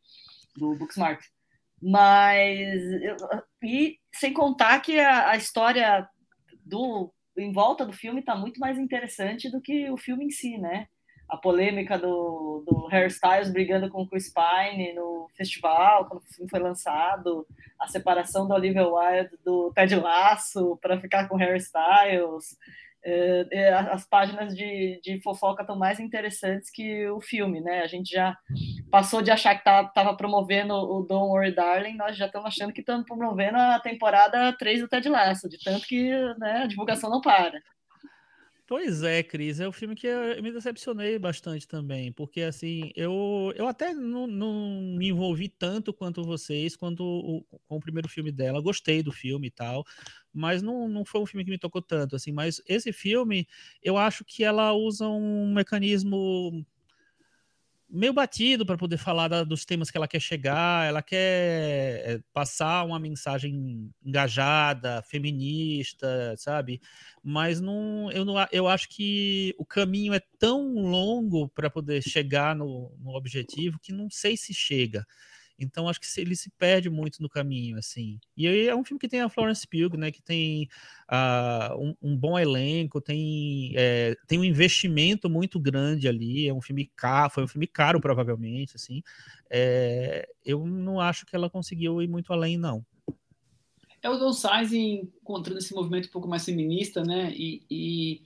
Do 0.57 0.75
Booksmart. 0.75 1.21
Mas 1.83 2.83
eu, 3.03 3.17
e 3.63 3.99
sem 4.15 4.33
contar 4.33 4.81
que 4.81 4.99
a, 4.99 5.31
a 5.31 5.37
história 5.37 6.09
do 6.65 7.13
em 7.37 7.53
volta 7.53 7.85
do 7.85 7.93
filme 7.93 8.21
está 8.21 8.35
muito 8.35 8.59
mais 8.61 8.79
interessante 8.79 9.51
do 9.51 9.61
que 9.61 9.91
o 9.91 9.97
filme 9.97 10.27
em 10.27 10.31
si, 10.31 10.59
né? 10.59 10.89
a 11.29 11.37
polêmica 11.37 11.99
do, 11.99 12.63
do 12.67 12.89
Hairstyles 12.91 13.51
brigando 13.51 13.91
com 13.91 14.03
o 14.03 14.09
Chris 14.09 14.33
Pine 14.33 14.93
no 14.93 15.29
festival, 15.37 16.07
quando 16.07 16.21
o 16.21 16.35
filme 16.35 16.49
foi 16.49 16.61
lançado, 16.61 17.47
a 17.81 17.89
separação 17.89 18.47
da 18.47 18.55
Olivia 18.55 18.87
Wilde 18.87 19.37
do 19.45 19.73
Ted 19.75 19.97
Lasso 19.97 20.79
para 20.81 20.99
ficar 21.01 21.29
com 21.29 21.37
Hairstyles. 21.37 22.57
É, 22.59 22.86
é, 23.09 23.73
as 23.73 24.05
páginas 24.05 24.55
de, 24.55 25.01
de 25.03 25.21
fofoca 25.23 25.63
estão 25.63 25.79
mais 25.79 26.01
interessantes 26.01 26.71
que 26.71 27.09
o 27.09 27.21
filme, 27.21 27.61
né? 27.61 27.83
A 27.83 27.87
gente 27.87 28.11
já 28.11 28.37
passou 28.91 29.23
de 29.23 29.31
achar 29.31 29.55
que 29.55 29.61
estava 29.61 29.89
tá, 29.89 30.15
promovendo 30.15 30.75
o 30.75 31.03
Don't 31.03 31.29
Worry 31.29 31.55
Darling, 31.55 31.97
nós 31.97 32.17
já 32.17 32.27
estamos 32.27 32.49
achando 32.49 32.73
que 32.73 32.81
estamos 32.81 33.07
promovendo 33.07 33.59
a 33.59 33.79
temporada 33.79 34.53
3 34.55 34.81
do 34.81 34.89
Ted 34.89 35.09
Lasso, 35.09 35.49
de 35.49 35.59
tanto 35.63 35.87
que 35.87 36.11
né, 36.39 36.63
a 36.65 36.67
divulgação 36.67 37.09
não 37.09 37.21
para. 37.21 37.61
Pois 38.69 39.05
é, 39.05 39.23
Cris, 39.23 39.61
é 39.61 39.69
um 39.69 39.73
filme 39.73 39.95
que 39.95 40.09
eu 40.09 40.43
me 40.43 40.51
decepcionei 40.51 41.21
bastante 41.21 41.69
também, 41.69 42.11
porque 42.11 42.43
assim, 42.43 42.91
eu, 42.97 43.53
eu 43.55 43.69
até 43.69 43.95
não, 43.95 44.27
não 44.27 44.97
me 44.99 45.11
envolvi 45.11 45.49
tanto 45.49 45.95
quanto 45.95 46.25
vocês 46.25 46.75
quanto 46.75 47.05
o, 47.05 47.45
com 47.69 47.77
o 47.77 47.81
primeiro 47.81 48.09
filme 48.09 48.33
dela, 48.33 48.61
gostei 48.61 49.05
do 49.05 49.13
filme 49.13 49.47
e 49.47 49.51
tal, 49.53 49.85
mas 50.37 50.63
não, 50.63 50.89
não 50.89 51.05
foi 51.05 51.21
um 51.21 51.27
filme 51.27 51.45
que 51.45 51.51
me 51.51 51.59
tocou 51.59 51.83
tanto, 51.83 52.15
assim, 52.17 52.33
mas 52.33 52.61
esse 52.67 52.93
filme, 52.93 53.47
eu 53.83 53.97
acho 53.97 54.25
que 54.25 54.45
ela 54.45 54.73
usa 54.73 55.09
um 55.09 55.53
mecanismo 55.53 56.65
meio 57.89 58.13
batido 58.13 58.67
para 58.67 58.77
poder 58.77 58.99
falar 58.99 59.29
da, 59.29 59.45
dos 59.45 59.65
temas 59.65 59.91
que 59.91 59.97
ela 59.97 60.09
quer 60.09 60.21
chegar, 60.21 60.87
ela 60.87 61.03
quer 61.03 61.17
é, 61.17 62.21
passar 62.33 62.85
uma 62.85 62.99
mensagem 62.99 63.91
engajada, 64.05 65.03
feminista, 65.03 66.35
sabe? 66.37 66.81
Mas 67.23 67.61
não, 67.61 68.11
eu, 68.13 68.25
não, 68.25 68.35
eu 68.51 68.67
acho 68.67 68.89
que 68.89 69.55
o 69.59 69.65
caminho 69.65 70.13
é 70.13 70.21
tão 70.39 70.75
longo 70.75 71.49
para 71.49 71.71
poder 71.71 72.03
chegar 72.03 72.55
no, 72.57 72.95
no 72.99 73.15
objetivo 73.15 73.79
que 73.81 73.93
não 73.93 74.11
sei 74.11 74.37
se 74.37 74.53
chega. 74.53 75.07
Então 75.59 75.89
acho 75.89 76.01
que 76.01 76.21
ele 76.21 76.37
se 76.37 76.51
perde 76.51 76.91
muito 76.91 77.23
no 77.23 77.29
caminho, 77.29 77.79
assim. 77.79 78.19
E 78.37 78.47
aí 78.47 78.69
é 78.69 78.77
um 78.77 78.85
filme 78.85 78.99
que 78.99 79.09
tem 79.09 79.21
a 79.21 79.29
Florence 79.29 79.67
Pugh, 79.67 79.97
né? 79.97 80.11
Que 80.11 80.23
tem 80.23 80.69
uh, 81.11 81.75
um, 81.79 81.95
um, 82.03 82.17
bom 82.17 82.39
elenco, 82.39 83.01
tem, 83.01 83.73
é, 83.75 84.15
tem 84.27 84.39
um 84.39 84.45
investimento 84.45 85.31
muito 85.31 85.59
grande 85.59 86.09
ali. 86.09 86.47
É 86.49 86.53
um 86.53 86.61
filme 86.61 86.91
caro, 86.95 87.31
foi 87.31 87.45
um 87.45 87.49
filme 87.49 87.67
caro 87.67 88.01
provavelmente, 88.01 88.77
assim. 88.77 89.03
É, 89.51 90.29
eu 90.45 90.67
não 90.67 91.01
acho 91.01 91.25
que 91.25 91.35
ela 91.35 91.49
conseguiu 91.49 92.03
ir 92.03 92.09
muito 92.09 92.33
além, 92.33 92.59
não. 92.59 92.85
É 94.03 94.11
o 94.11 94.19
Don 94.19 94.33
Size 94.33 94.79
encontrando 94.79 95.59
esse 95.59 95.75
movimento 95.75 96.09
um 96.09 96.13
pouco 96.13 96.29
mais 96.29 96.45
feminista, 96.45 97.03
né? 97.03 97.33
E, 97.35 97.63
e 97.71 98.23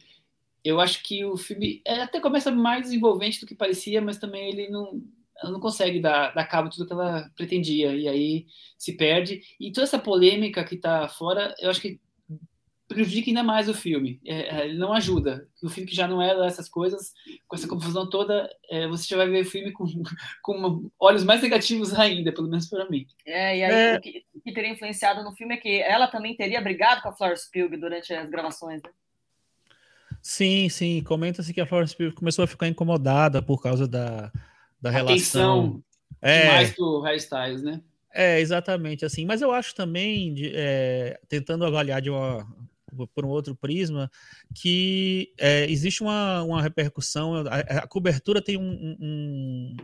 eu 0.65 0.81
acho 0.81 1.03
que 1.03 1.25
o 1.25 1.37
filme 1.37 1.81
é, 1.87 2.03
até 2.03 2.21
começa 2.21 2.51
mais 2.51 2.93
envolvente 2.93 3.41
do 3.41 3.47
que 3.47 3.55
parecia, 3.55 4.01
mas 4.01 4.19
também 4.19 4.51
ele 4.51 4.69
não 4.69 5.03
ela 5.43 5.53
não 5.53 5.61
consegue 5.61 6.01
dar, 6.01 6.35
dar 6.35 6.45
cabo 6.45 6.69
de 6.69 6.77
tudo 6.77 6.87
que 6.87 6.93
ela 6.93 7.31
pretendia, 7.37 7.95
e 7.95 8.09
aí 8.09 8.47
se 8.79 8.97
perde. 8.97 9.43
E 9.59 9.73
toda 9.73 9.85
essa 9.85 9.99
polêmica 9.99 10.65
que 10.65 10.75
está 10.75 11.09
fora, 11.09 11.55
eu 11.61 11.71
acho 11.71 11.81
que 11.81 12.01
prejudica 12.91 13.31
ainda 13.31 13.45
mais 13.45 13.69
o 13.69 13.75
filme. 13.75 14.21
É, 14.27 14.57
é, 14.57 14.65
ele 14.67 14.77
não 14.77 14.93
ajuda. 14.93 15.49
O 15.63 15.69
filme 15.69 15.89
que 15.89 15.95
já 15.95 16.09
não 16.09 16.21
era 16.21 16.45
essas 16.45 16.69
coisas, 16.69 17.15
com 17.47 17.55
essa 17.55 17.69
confusão 17.69 18.11
toda, 18.11 18.51
é, 18.69 18.89
você 18.89 19.07
já 19.07 19.17
vai 19.17 19.29
ver 19.29 19.43
o 19.43 19.49
filme 19.49 19.71
com, 19.71 19.87
com 20.43 20.91
olhos 20.99 21.23
mais 21.23 21.41
negativos 21.41 21.95
ainda, 21.95 22.33
pelo 22.33 22.49
menos 22.49 22.69
para 22.69 22.91
mim. 22.91 23.07
É, 23.25 23.59
e 23.59 23.65
aí 23.65 23.73
é. 23.73 23.97
o, 23.97 24.01
que, 24.01 24.25
o, 24.35 24.41
que, 24.41 24.53
teria 24.53 24.73
influenciado 24.73 25.23
no 25.23 25.33
filme 25.37 25.55
é 25.55 25.59
que 25.59 25.81
ela 25.81 26.09
também 26.09 26.35
teria 26.37 26.61
brigado 26.61 27.01
com 27.01 27.09
a 27.09 27.13
Florence 27.13 27.49
Pugh 27.51 27.79
durante 27.79 28.13
as 28.13 28.29
gravações, 28.29 28.83
né? 28.83 28.91
Sim, 30.21 30.69
sim. 30.69 31.01
Comenta-se 31.05 31.55
que 31.55 31.61
a 31.61 31.67
Florence 31.67 31.97
Pugh 31.97 32.13
começou 32.13 32.45
a 32.45 32.49
ficar 32.49 32.67
incomodada 32.67 33.41
por 33.41 33.63
causa 33.63 33.87
da 33.87 34.33
da 34.81 34.91
relação. 34.91 35.83
É, 36.23 36.47
mais 36.47 36.75
do 36.75 37.01
hairstyles, 37.01 37.63
né? 37.63 37.81
É, 38.13 38.41
exatamente 38.41 39.05
assim. 39.05 39.25
Mas 39.25 39.41
eu 39.41 39.53
acho 39.53 39.75
também, 39.75 40.35
de, 40.35 40.53
é, 40.55 41.19
tentando 41.29 41.65
avaliar 41.65 42.03
de 42.03 42.11
uma, 42.11 42.47
por 43.15 43.25
um 43.25 43.29
outro 43.29 43.55
prisma, 43.55 44.11
que 44.55 45.33
é, 45.39 45.71
existe 45.71 46.03
uma, 46.03 46.43
uma 46.43 46.61
repercussão, 46.61 47.37
a, 47.47 47.59
a 47.79 47.87
cobertura 47.87 48.43
tem 48.43 48.57
um, 48.57 48.97
um, 49.01 49.77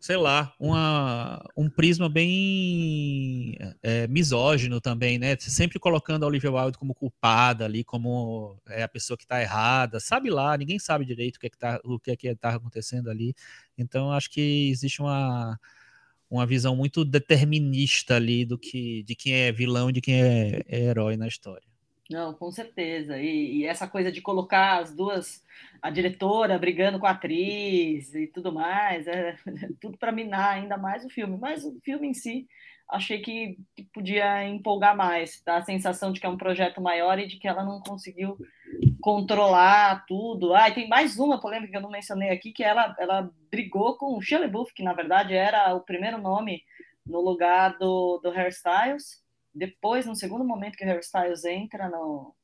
sei 0.00 0.16
lá, 0.16 0.54
uma, 0.58 1.42
um 1.56 1.68
prisma 1.68 2.08
bem 2.08 3.56
é, 3.82 4.08
misógino 4.08 4.80
também, 4.80 5.18
né? 5.18 5.36
Sempre 5.38 5.78
colocando 5.78 6.24
a 6.24 6.26
Olivia 6.26 6.50
Wilde 6.50 6.78
como 6.78 6.94
culpada 6.94 7.66
ali, 7.66 7.84
como 7.84 8.58
é 8.68 8.82
a 8.82 8.88
pessoa 8.88 9.16
que 9.16 9.24
está 9.24 9.40
errada. 9.40 10.00
Sabe 10.00 10.30
lá, 10.30 10.56
ninguém 10.56 10.78
sabe 10.78 11.04
direito 11.04 11.36
o 11.36 11.40
que 11.40 11.46
é 11.46 11.50
que 11.50 11.58
tá, 11.58 11.80
o 11.84 11.98
que 11.98 12.10
é 12.10 12.16
que 12.16 12.34
tá 12.34 12.54
acontecendo 12.54 13.10
ali. 13.10 13.34
Então, 13.76 14.10
acho 14.12 14.30
que 14.30 14.70
existe 14.70 15.00
uma, 15.02 15.58
uma 16.30 16.46
visão 16.46 16.74
muito 16.76 17.04
determinista 17.04 18.16
ali 18.16 18.44
do 18.44 18.58
que 18.58 19.02
de 19.04 19.14
quem 19.14 19.34
é 19.34 19.52
vilão 19.52 19.90
e 19.90 19.92
de 19.92 20.00
quem 20.00 20.22
é, 20.22 20.62
é 20.68 20.80
herói 20.84 21.16
na 21.16 21.28
história. 21.28 21.69
Não, 22.10 22.34
com 22.34 22.50
certeza. 22.50 23.18
E, 23.18 23.58
e, 23.58 23.66
essa 23.66 23.86
coisa 23.86 24.10
de 24.10 24.20
colocar 24.20 24.80
as 24.80 24.92
duas, 24.92 25.44
a 25.80 25.90
diretora 25.90 26.58
brigando 26.58 26.98
com 26.98 27.06
a 27.06 27.10
atriz 27.10 28.12
e 28.14 28.26
tudo 28.26 28.52
mais, 28.52 29.06
é 29.06 29.36
tudo 29.80 29.96
para 29.96 30.10
minar 30.10 30.54
ainda 30.54 30.76
mais 30.76 31.04
o 31.04 31.08
filme. 31.08 31.38
Mas 31.38 31.64
o 31.64 31.78
filme 31.84 32.08
em 32.08 32.14
si, 32.14 32.48
achei 32.88 33.20
que, 33.20 33.56
podia 33.94 34.44
empolgar 34.48 34.96
mais. 34.96 35.40
Dá 35.46 35.58
a 35.58 35.62
sensação 35.62 36.12
de 36.12 36.18
que 36.18 36.26
é 36.26 36.28
um 36.28 36.36
projeto 36.36 36.80
maior 36.80 37.16
e 37.20 37.28
de 37.28 37.38
que 37.38 37.46
ela 37.46 37.62
não 37.62 37.80
conseguiu 37.80 38.36
controlar 39.00 40.04
tudo. 40.06 40.52
Ah, 40.52 40.68
e 40.68 40.74
tem 40.74 40.88
mais 40.88 41.16
uma 41.16 41.40
polêmica 41.40 41.70
que 41.70 41.76
eu 41.76 41.82
não 41.82 41.90
mencionei 41.90 42.30
aqui, 42.30 42.52
que 42.52 42.64
ela, 42.64 42.94
ela 42.98 43.30
brigou 43.50 43.96
com 43.96 44.16
o 44.16 44.20
Shelley 44.20 44.48
Buff, 44.48 44.74
que 44.74 44.82
na 44.82 44.92
verdade 44.92 45.34
era 45.34 45.72
o 45.74 45.80
primeiro 45.80 46.18
nome 46.18 46.64
no 47.06 47.20
lugar 47.20 47.78
do, 47.78 48.18
do 48.18 48.30
Hairstyles 48.30 49.20
depois, 49.54 50.06
no 50.06 50.14
segundo 50.14 50.44
momento 50.44 50.76
que 50.76 50.84
o 50.84 50.86
Harry 50.86 51.00
Styles 51.00 51.44
entra 51.44 51.88
no, 51.88 52.34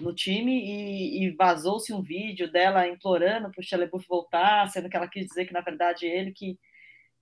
no 0.00 0.14
time 0.14 0.52
e, 0.52 1.24
e 1.24 1.30
vazou-se 1.30 1.92
um 1.92 2.02
vídeo 2.02 2.50
dela 2.50 2.88
implorando 2.88 3.50
para 3.50 3.60
o 3.60 3.62
Shelley 3.62 3.88
voltar, 4.08 4.68
sendo 4.70 4.88
que 4.88 4.96
ela 4.96 5.08
quis 5.08 5.26
dizer 5.26 5.46
que, 5.46 5.52
na 5.52 5.60
verdade, 5.60 6.06
ele 6.06 6.32
que, 6.32 6.58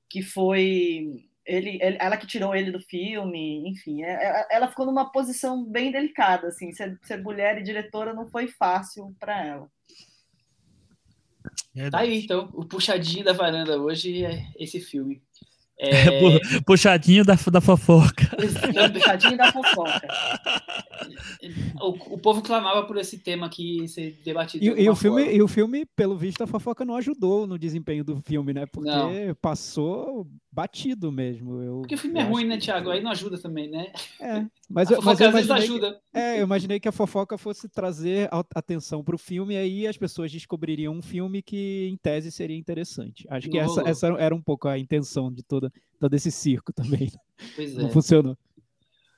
que 0.08 0.22
foi... 0.22 1.28
Ele, 1.46 1.78
ele, 1.82 1.98
ela 2.00 2.16
que 2.16 2.26
tirou 2.26 2.54
ele 2.54 2.70
do 2.70 2.80
filme, 2.80 3.68
enfim, 3.68 4.02
é, 4.02 4.12
é, 4.12 4.46
ela 4.50 4.66
ficou 4.66 4.86
numa 4.86 5.12
posição 5.12 5.62
bem 5.62 5.92
delicada, 5.92 6.48
assim, 6.48 6.72
ser, 6.72 6.98
ser 7.02 7.22
mulher 7.22 7.58
e 7.58 7.62
diretora 7.62 8.14
não 8.14 8.26
foi 8.26 8.48
fácil 8.48 9.14
para 9.20 9.44
ela. 9.44 9.70
É 11.76 11.90
tá 11.90 11.98
aí, 11.98 12.24
então, 12.24 12.48
o 12.54 12.64
puxadinho 12.64 13.24
da 13.24 13.34
varanda 13.34 13.78
hoje 13.78 14.24
é 14.24 14.46
esse 14.58 14.80
filme. 14.80 15.22
É... 15.90 16.60
Puxadinho 16.66 17.24
da, 17.24 17.34
da 17.34 17.60
fofoca. 17.60 18.30
Puxadinho 18.92 19.36
da 19.36 19.52
fofoca. 19.52 20.08
O, 21.80 22.14
o 22.14 22.18
povo 22.18 22.42
clamava 22.42 22.86
por 22.86 22.96
esse 22.96 23.18
tema 23.18 23.48
que 23.48 23.86
ser 23.88 24.18
debatido. 24.24 24.64
E, 24.64 24.84
e 24.84 24.88
o 24.88 24.96
filme, 24.96 25.34
e 25.34 25.42
o 25.42 25.48
filme, 25.48 25.84
pelo 25.96 26.16
visto, 26.16 26.42
a 26.42 26.46
fofoca 26.46 26.84
não 26.84 26.96
ajudou 26.96 27.46
no 27.46 27.58
desempenho 27.58 28.04
do 28.04 28.16
filme, 28.22 28.52
né? 28.52 28.66
Porque 28.66 28.90
não. 28.90 29.34
passou 29.40 30.26
batido 30.54 31.10
mesmo. 31.10 31.60
Eu, 31.60 31.78
Porque 31.78 31.96
o 31.96 31.98
filme 31.98 32.20
é 32.20 32.22
ruim, 32.22 32.44
né, 32.44 32.56
Thiago? 32.58 32.90
Aí 32.90 33.02
não 33.02 33.10
ajuda 33.10 33.38
também, 33.38 33.68
né? 33.68 33.92
É, 34.20 34.46
mas, 34.70 34.90
a 34.90 34.94
eu, 34.94 35.02
mas 35.02 35.20
eu 35.20 35.28
às 35.28 35.34
vezes 35.34 35.50
ajuda. 35.50 36.00
Que, 36.12 36.18
é, 36.18 36.38
eu 36.38 36.44
imaginei 36.44 36.78
que 36.78 36.88
a 36.88 36.92
fofoca 36.92 37.36
fosse 37.36 37.68
trazer 37.68 38.28
atenção 38.54 39.02
para 39.02 39.16
o 39.16 39.18
filme 39.18 39.54
e 39.54 39.56
aí 39.56 39.86
as 39.86 39.96
pessoas 39.96 40.30
descobririam 40.30 40.92
um 40.92 41.02
filme 41.02 41.42
que, 41.42 41.88
em 41.90 41.96
tese, 41.96 42.30
seria 42.30 42.56
interessante. 42.56 43.26
Acho 43.28 43.50
que 43.50 43.58
essa, 43.58 43.82
essa 43.82 44.06
era 44.18 44.34
um 44.34 44.40
pouco 44.40 44.68
a 44.68 44.78
intenção 44.78 45.32
de 45.32 45.42
toda, 45.42 45.72
todo 45.98 46.14
esse 46.14 46.30
circo 46.30 46.72
também. 46.72 47.10
Pois 47.56 47.74
não 47.74 47.88
é. 47.88 47.90
funcionou. 47.90 48.38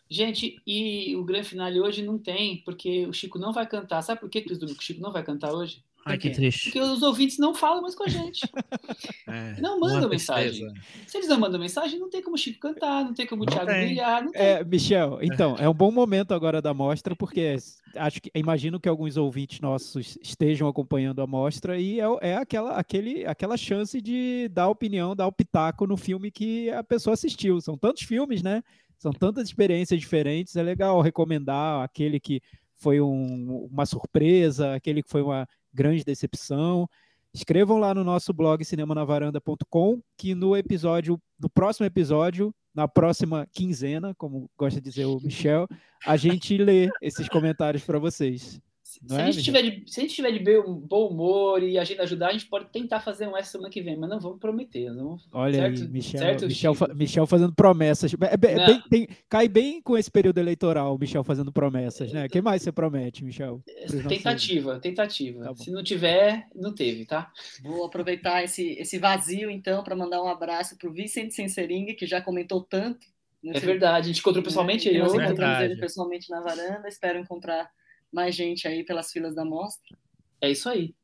Gente, 0.09 0.63
e 0.67 1.17
o 1.17 1.25
grande 1.25 1.49
finale 1.49 1.81
hoje 1.81 2.03
não 2.03 2.17
tem, 2.17 2.63
porque 2.65 3.07
o 3.07 3.13
Chico 3.13 3.39
não 3.39 3.53
vai 3.53 3.67
cantar. 3.67 4.01
Sabe 4.03 4.21
por 4.21 4.31
que, 4.31 4.41
Cris 4.41 4.57
Domingo, 4.57 4.79
o 4.79 4.83
Chico 4.83 5.01
não 5.01 5.13
vai 5.13 5.23
cantar 5.23 5.53
hoje? 5.53 5.83
Ai, 6.07 6.17
que 6.17 6.31
triste. 6.31 6.71
Porque 6.71 6.81
os 6.81 7.03
ouvintes 7.03 7.37
não 7.37 7.53
falam 7.53 7.83
mais 7.83 7.97
com 7.97 8.05
a 8.05 8.09
gente. 8.09 8.41
É, 9.29 9.61
não 9.61 9.81
mandam 9.81 10.09
mensagem. 10.09 10.73
Se 11.07 11.17
eles 11.17 11.29
não 11.29 11.41
mandam 11.41 11.59
mensagem, 11.59 11.99
não 11.99 12.09
tem 12.09 12.23
como 12.23 12.37
o 12.37 12.39
Chico 12.39 12.61
cantar, 12.61 13.05
não 13.05 13.13
tem 13.13 13.27
como 13.27 13.43
o 13.43 13.47
Thiago 13.47 13.67
brilhar. 13.67 14.25
É, 14.35 14.63
Michel, 14.63 15.19
então, 15.21 15.57
é 15.59 15.69
um 15.69 15.75
bom 15.75 15.91
momento 15.91 16.33
agora 16.33 16.63
da 16.63 16.73
mostra, 16.73 17.17
porque 17.17 17.57
acho 17.97 18.23
que 18.23 18.31
imagino 18.35 18.79
que 18.79 18.89
alguns 18.89 19.17
ouvintes 19.17 19.61
nossos 19.61 20.17
estejam 20.23 20.69
acompanhando 20.69 21.21
a 21.23 21.27
mostra 21.27 21.79
e 21.79 22.01
é, 22.01 22.05
é 22.21 22.37
aquela, 22.37 22.77
aquele, 22.77 23.27
aquela 23.27 23.57
chance 23.57 24.01
de 24.01 24.49
dar 24.53 24.69
opinião, 24.69 25.17
dar 25.17 25.27
o 25.27 25.33
pitaco 25.33 25.87
no 25.87 25.97
filme 25.97 26.31
que 26.31 26.71
a 26.71 26.85
pessoa 26.85 27.15
assistiu. 27.15 27.61
São 27.61 27.77
tantos 27.77 28.05
filmes, 28.05 28.43
né? 28.43 28.63
São 28.97 29.13
tantas 29.13 29.49
experiências 29.49 29.99
diferentes, 29.99 30.55
é 30.55 30.63
legal 30.63 31.01
recomendar 31.01 31.83
aquele 31.83 32.21
que 32.21 32.41
foi 32.77 33.01
um, 33.01 33.69
uma 33.71 33.87
surpresa, 33.87 34.75
aquele 34.75 35.03
que 35.03 35.11
foi 35.11 35.23
uma 35.23 35.49
grande 35.77 36.03
decepção. 36.03 36.89
Escrevam 37.33 37.79
lá 37.79 37.95
no 37.95 38.03
nosso 38.03 38.33
blog 38.33 38.65
cinemanavaranda.com 38.65 40.01
que 40.17 40.35
no 40.35 40.57
episódio, 40.57 41.21
no 41.39 41.51
próximo 41.51 41.85
episódio, 41.85 42.53
na 42.75 42.89
próxima 42.89 43.47
quinzena, 43.53 44.15
como 44.15 44.51
gosta 44.57 44.81
de 44.81 44.89
dizer 44.89 45.05
o 45.05 45.21
Michel, 45.23 45.69
a 46.05 46.17
gente 46.17 46.57
lê 46.57 46.91
esses 47.03 47.29
comentários 47.29 47.85
para 47.85 47.99
vocês. 47.99 48.59
Se, 49.07 49.15
a 49.15 49.31
gente 49.31 49.45
tiver 49.45 49.63
de, 49.63 49.85
se 49.87 50.01
a 50.01 50.03
gente 50.03 50.15
tiver 50.15 50.33
de 50.33 50.41
bom 50.41 51.09
humor 51.09 51.63
e 51.63 51.79
a 51.79 51.85
gente 51.85 52.01
ajudar, 52.01 52.29
a 52.29 52.33
gente 52.33 52.47
pode 52.47 52.67
tentar 52.71 53.01
fazer 53.01 53.27
um 53.27 53.37
essa 53.37 53.53
semana 53.53 53.71
que 53.71 53.83
vem, 53.83 53.97
mas 53.97 54.09
não 54.09 54.19
vamos 54.19 54.39
prometer. 54.39 54.91
Não, 54.93 55.19
Olha 55.33 55.55
certo, 55.55 55.83
aí, 55.83 55.89
Michel, 55.89 56.21
certo, 56.21 56.47
Michel, 56.47 56.75
fa 56.75 56.95
Michel, 56.95 57.27
fazendo 57.27 57.55
promessas. 57.55 58.13
É, 58.15 58.27
é, 58.27 58.53
é 58.53 58.67
bem, 58.67 58.83
tem, 58.89 59.09
cai 59.29 59.49
bem 59.49 59.83
com 59.83 59.97
esse 59.97 60.11
período 60.11 60.39
eleitoral, 60.39 60.99
Michel 60.99 61.25
fazendo 61.25 61.53
promessas, 61.53 62.13
né? 62.13 62.27
O 62.27 62.29
que 62.29 62.41
mais 62.41 62.63
você 62.63 62.73
promete, 62.73 63.25
Michel? 63.25 63.63
Tentativa, 64.09 64.79
tentativa. 64.79 65.45
Tá 65.45 65.57
se 65.57 65.71
não 65.71 65.83
tiver, 65.83 66.47
não 66.55 66.75
teve, 66.75 67.05
tá? 67.05 67.31
Vou 67.63 67.85
aproveitar 67.85 68.43
esse, 68.43 68.73
esse 68.79 68.99
vazio, 68.99 69.51
então, 69.51 69.83
para 69.83 69.97
mandar 69.97 70.23
um 70.23 70.29
abraço 70.29 70.77
para 70.77 70.89
o 70.89 70.93
Vicente 70.93 71.35
Sensering, 71.35 71.95
que 71.95 72.07
já 72.07 72.21
comentou 72.21 72.63
tanto. 72.63 73.07
É 73.45 73.61
verdade, 73.61 74.07
a 74.07 74.09
gente 74.09 74.21
encontrou 74.21 74.43
pessoalmente. 74.43 74.89
É, 74.89 74.99
nós 74.99 75.15
encontramos 75.15 75.61
ele 75.61 75.77
pessoalmente 75.77 76.31
na 76.31 76.41
varanda, 76.41 76.89
espero 76.89 77.19
encontrar 77.19 77.71
mais 78.13 78.35
gente 78.35 78.67
aí 78.67 78.85
pelas 78.85 79.11
filas 79.11 79.35
da 79.35 79.45
mostra. 79.45 79.97
É 80.41 80.51
isso 80.51 80.69
aí. 80.69 80.95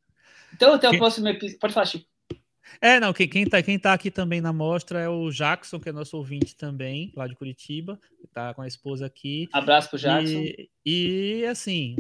Então, 0.55 0.75
até 0.75 0.89
o 0.89 0.99
próximo 0.99 1.29
episódio. 1.29 1.59
Pode 1.59 1.73
falar, 1.73 1.87
Chico. 1.87 2.07
É, 2.81 2.99
não, 2.99 3.13
quem, 3.13 3.29
quem, 3.29 3.47
tá, 3.47 3.63
quem 3.63 3.79
tá 3.79 3.93
aqui 3.93 4.11
também 4.11 4.41
na 4.41 4.53
mostra 4.53 5.01
é 5.01 5.09
o 5.09 5.31
Jackson, 5.31 5.79
que 5.79 5.89
é 5.89 5.93
nosso 5.93 6.17
ouvinte 6.17 6.57
também, 6.57 7.13
lá 7.15 7.27
de 7.27 7.35
Curitiba, 7.35 7.99
tá 8.33 8.55
com 8.55 8.63
a 8.63 8.67
esposa 8.67 9.07
aqui. 9.07 9.49
Abraço 9.53 9.91
pro 9.91 9.99
Jackson. 9.99 10.39
E, 10.39 10.71
e 10.85 11.47
assim, 11.47 11.97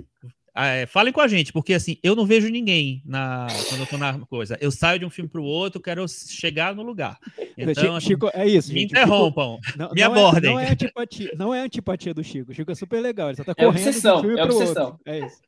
é, 0.55 0.85
falem 0.87 1.13
com 1.13 1.21
a 1.21 1.29
gente, 1.29 1.53
porque 1.53 1.73
assim, 1.73 1.97
eu 2.03 2.15
não 2.15 2.27
vejo 2.27 2.49
ninguém 2.49 3.03
na, 3.07 3.47
quando 3.69 3.81
eu 3.81 3.87
tô 3.87 3.97
na 3.97 4.19
coisa. 4.27 4.59
Eu 4.61 4.71
saio 4.71 4.99
de 4.99 5.05
um 5.05 5.11
filme 5.11 5.29
para 5.29 5.41
o 5.41 5.45
outro, 5.45 5.81
quero 5.81 6.07
chegar 6.09 6.75
no 6.75 6.83
lugar. 6.83 7.19
Então, 7.55 7.95
assim, 7.95 8.07
Chico, 8.07 8.31
é 8.33 8.47
isso. 8.47 8.73
Me 8.73 8.81
gente, 8.81 8.93
interrompam, 8.93 9.59
Chico, 9.63 9.79
não, 9.79 9.91
me 9.91 10.03
abordem. 10.03 10.51
Não 10.51 10.59
é, 10.59 10.63
não 10.63 10.69
é, 10.69 10.73
antipatia, 10.73 11.33
não 11.37 11.55
é 11.55 11.61
antipatia 11.61 12.15
do 12.15 12.25
Chico. 12.25 12.51
O 12.51 12.55
Chico 12.55 12.73
é 12.73 12.75
super 12.75 12.99
legal, 13.01 13.29
ele 13.29 13.37
só 13.37 13.45
tá 13.45 13.53
é 13.53 13.65
correndo 13.67 13.87
obsessão, 13.87 14.21
de 14.23 14.27
um 14.27 14.31
filme 14.31 14.41
é 14.41 14.45
obsessão. 14.45 14.87
Outro. 14.87 15.01
É 15.07 15.19
isso. 15.19 15.43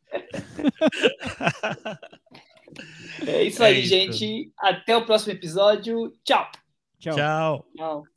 é 3.27 3.45
isso 3.45 3.65
aí, 3.65 3.77
é 3.77 3.79
isso. 3.79 3.89
gente. 3.89 4.53
Até 4.59 4.97
o 4.97 5.07
próximo 5.07 5.33
episódio. 5.33 6.13
Tchau. 6.25 6.51
Tchau. 6.99 7.15
Tchau. 7.15 7.67
Tchau. 7.77 8.14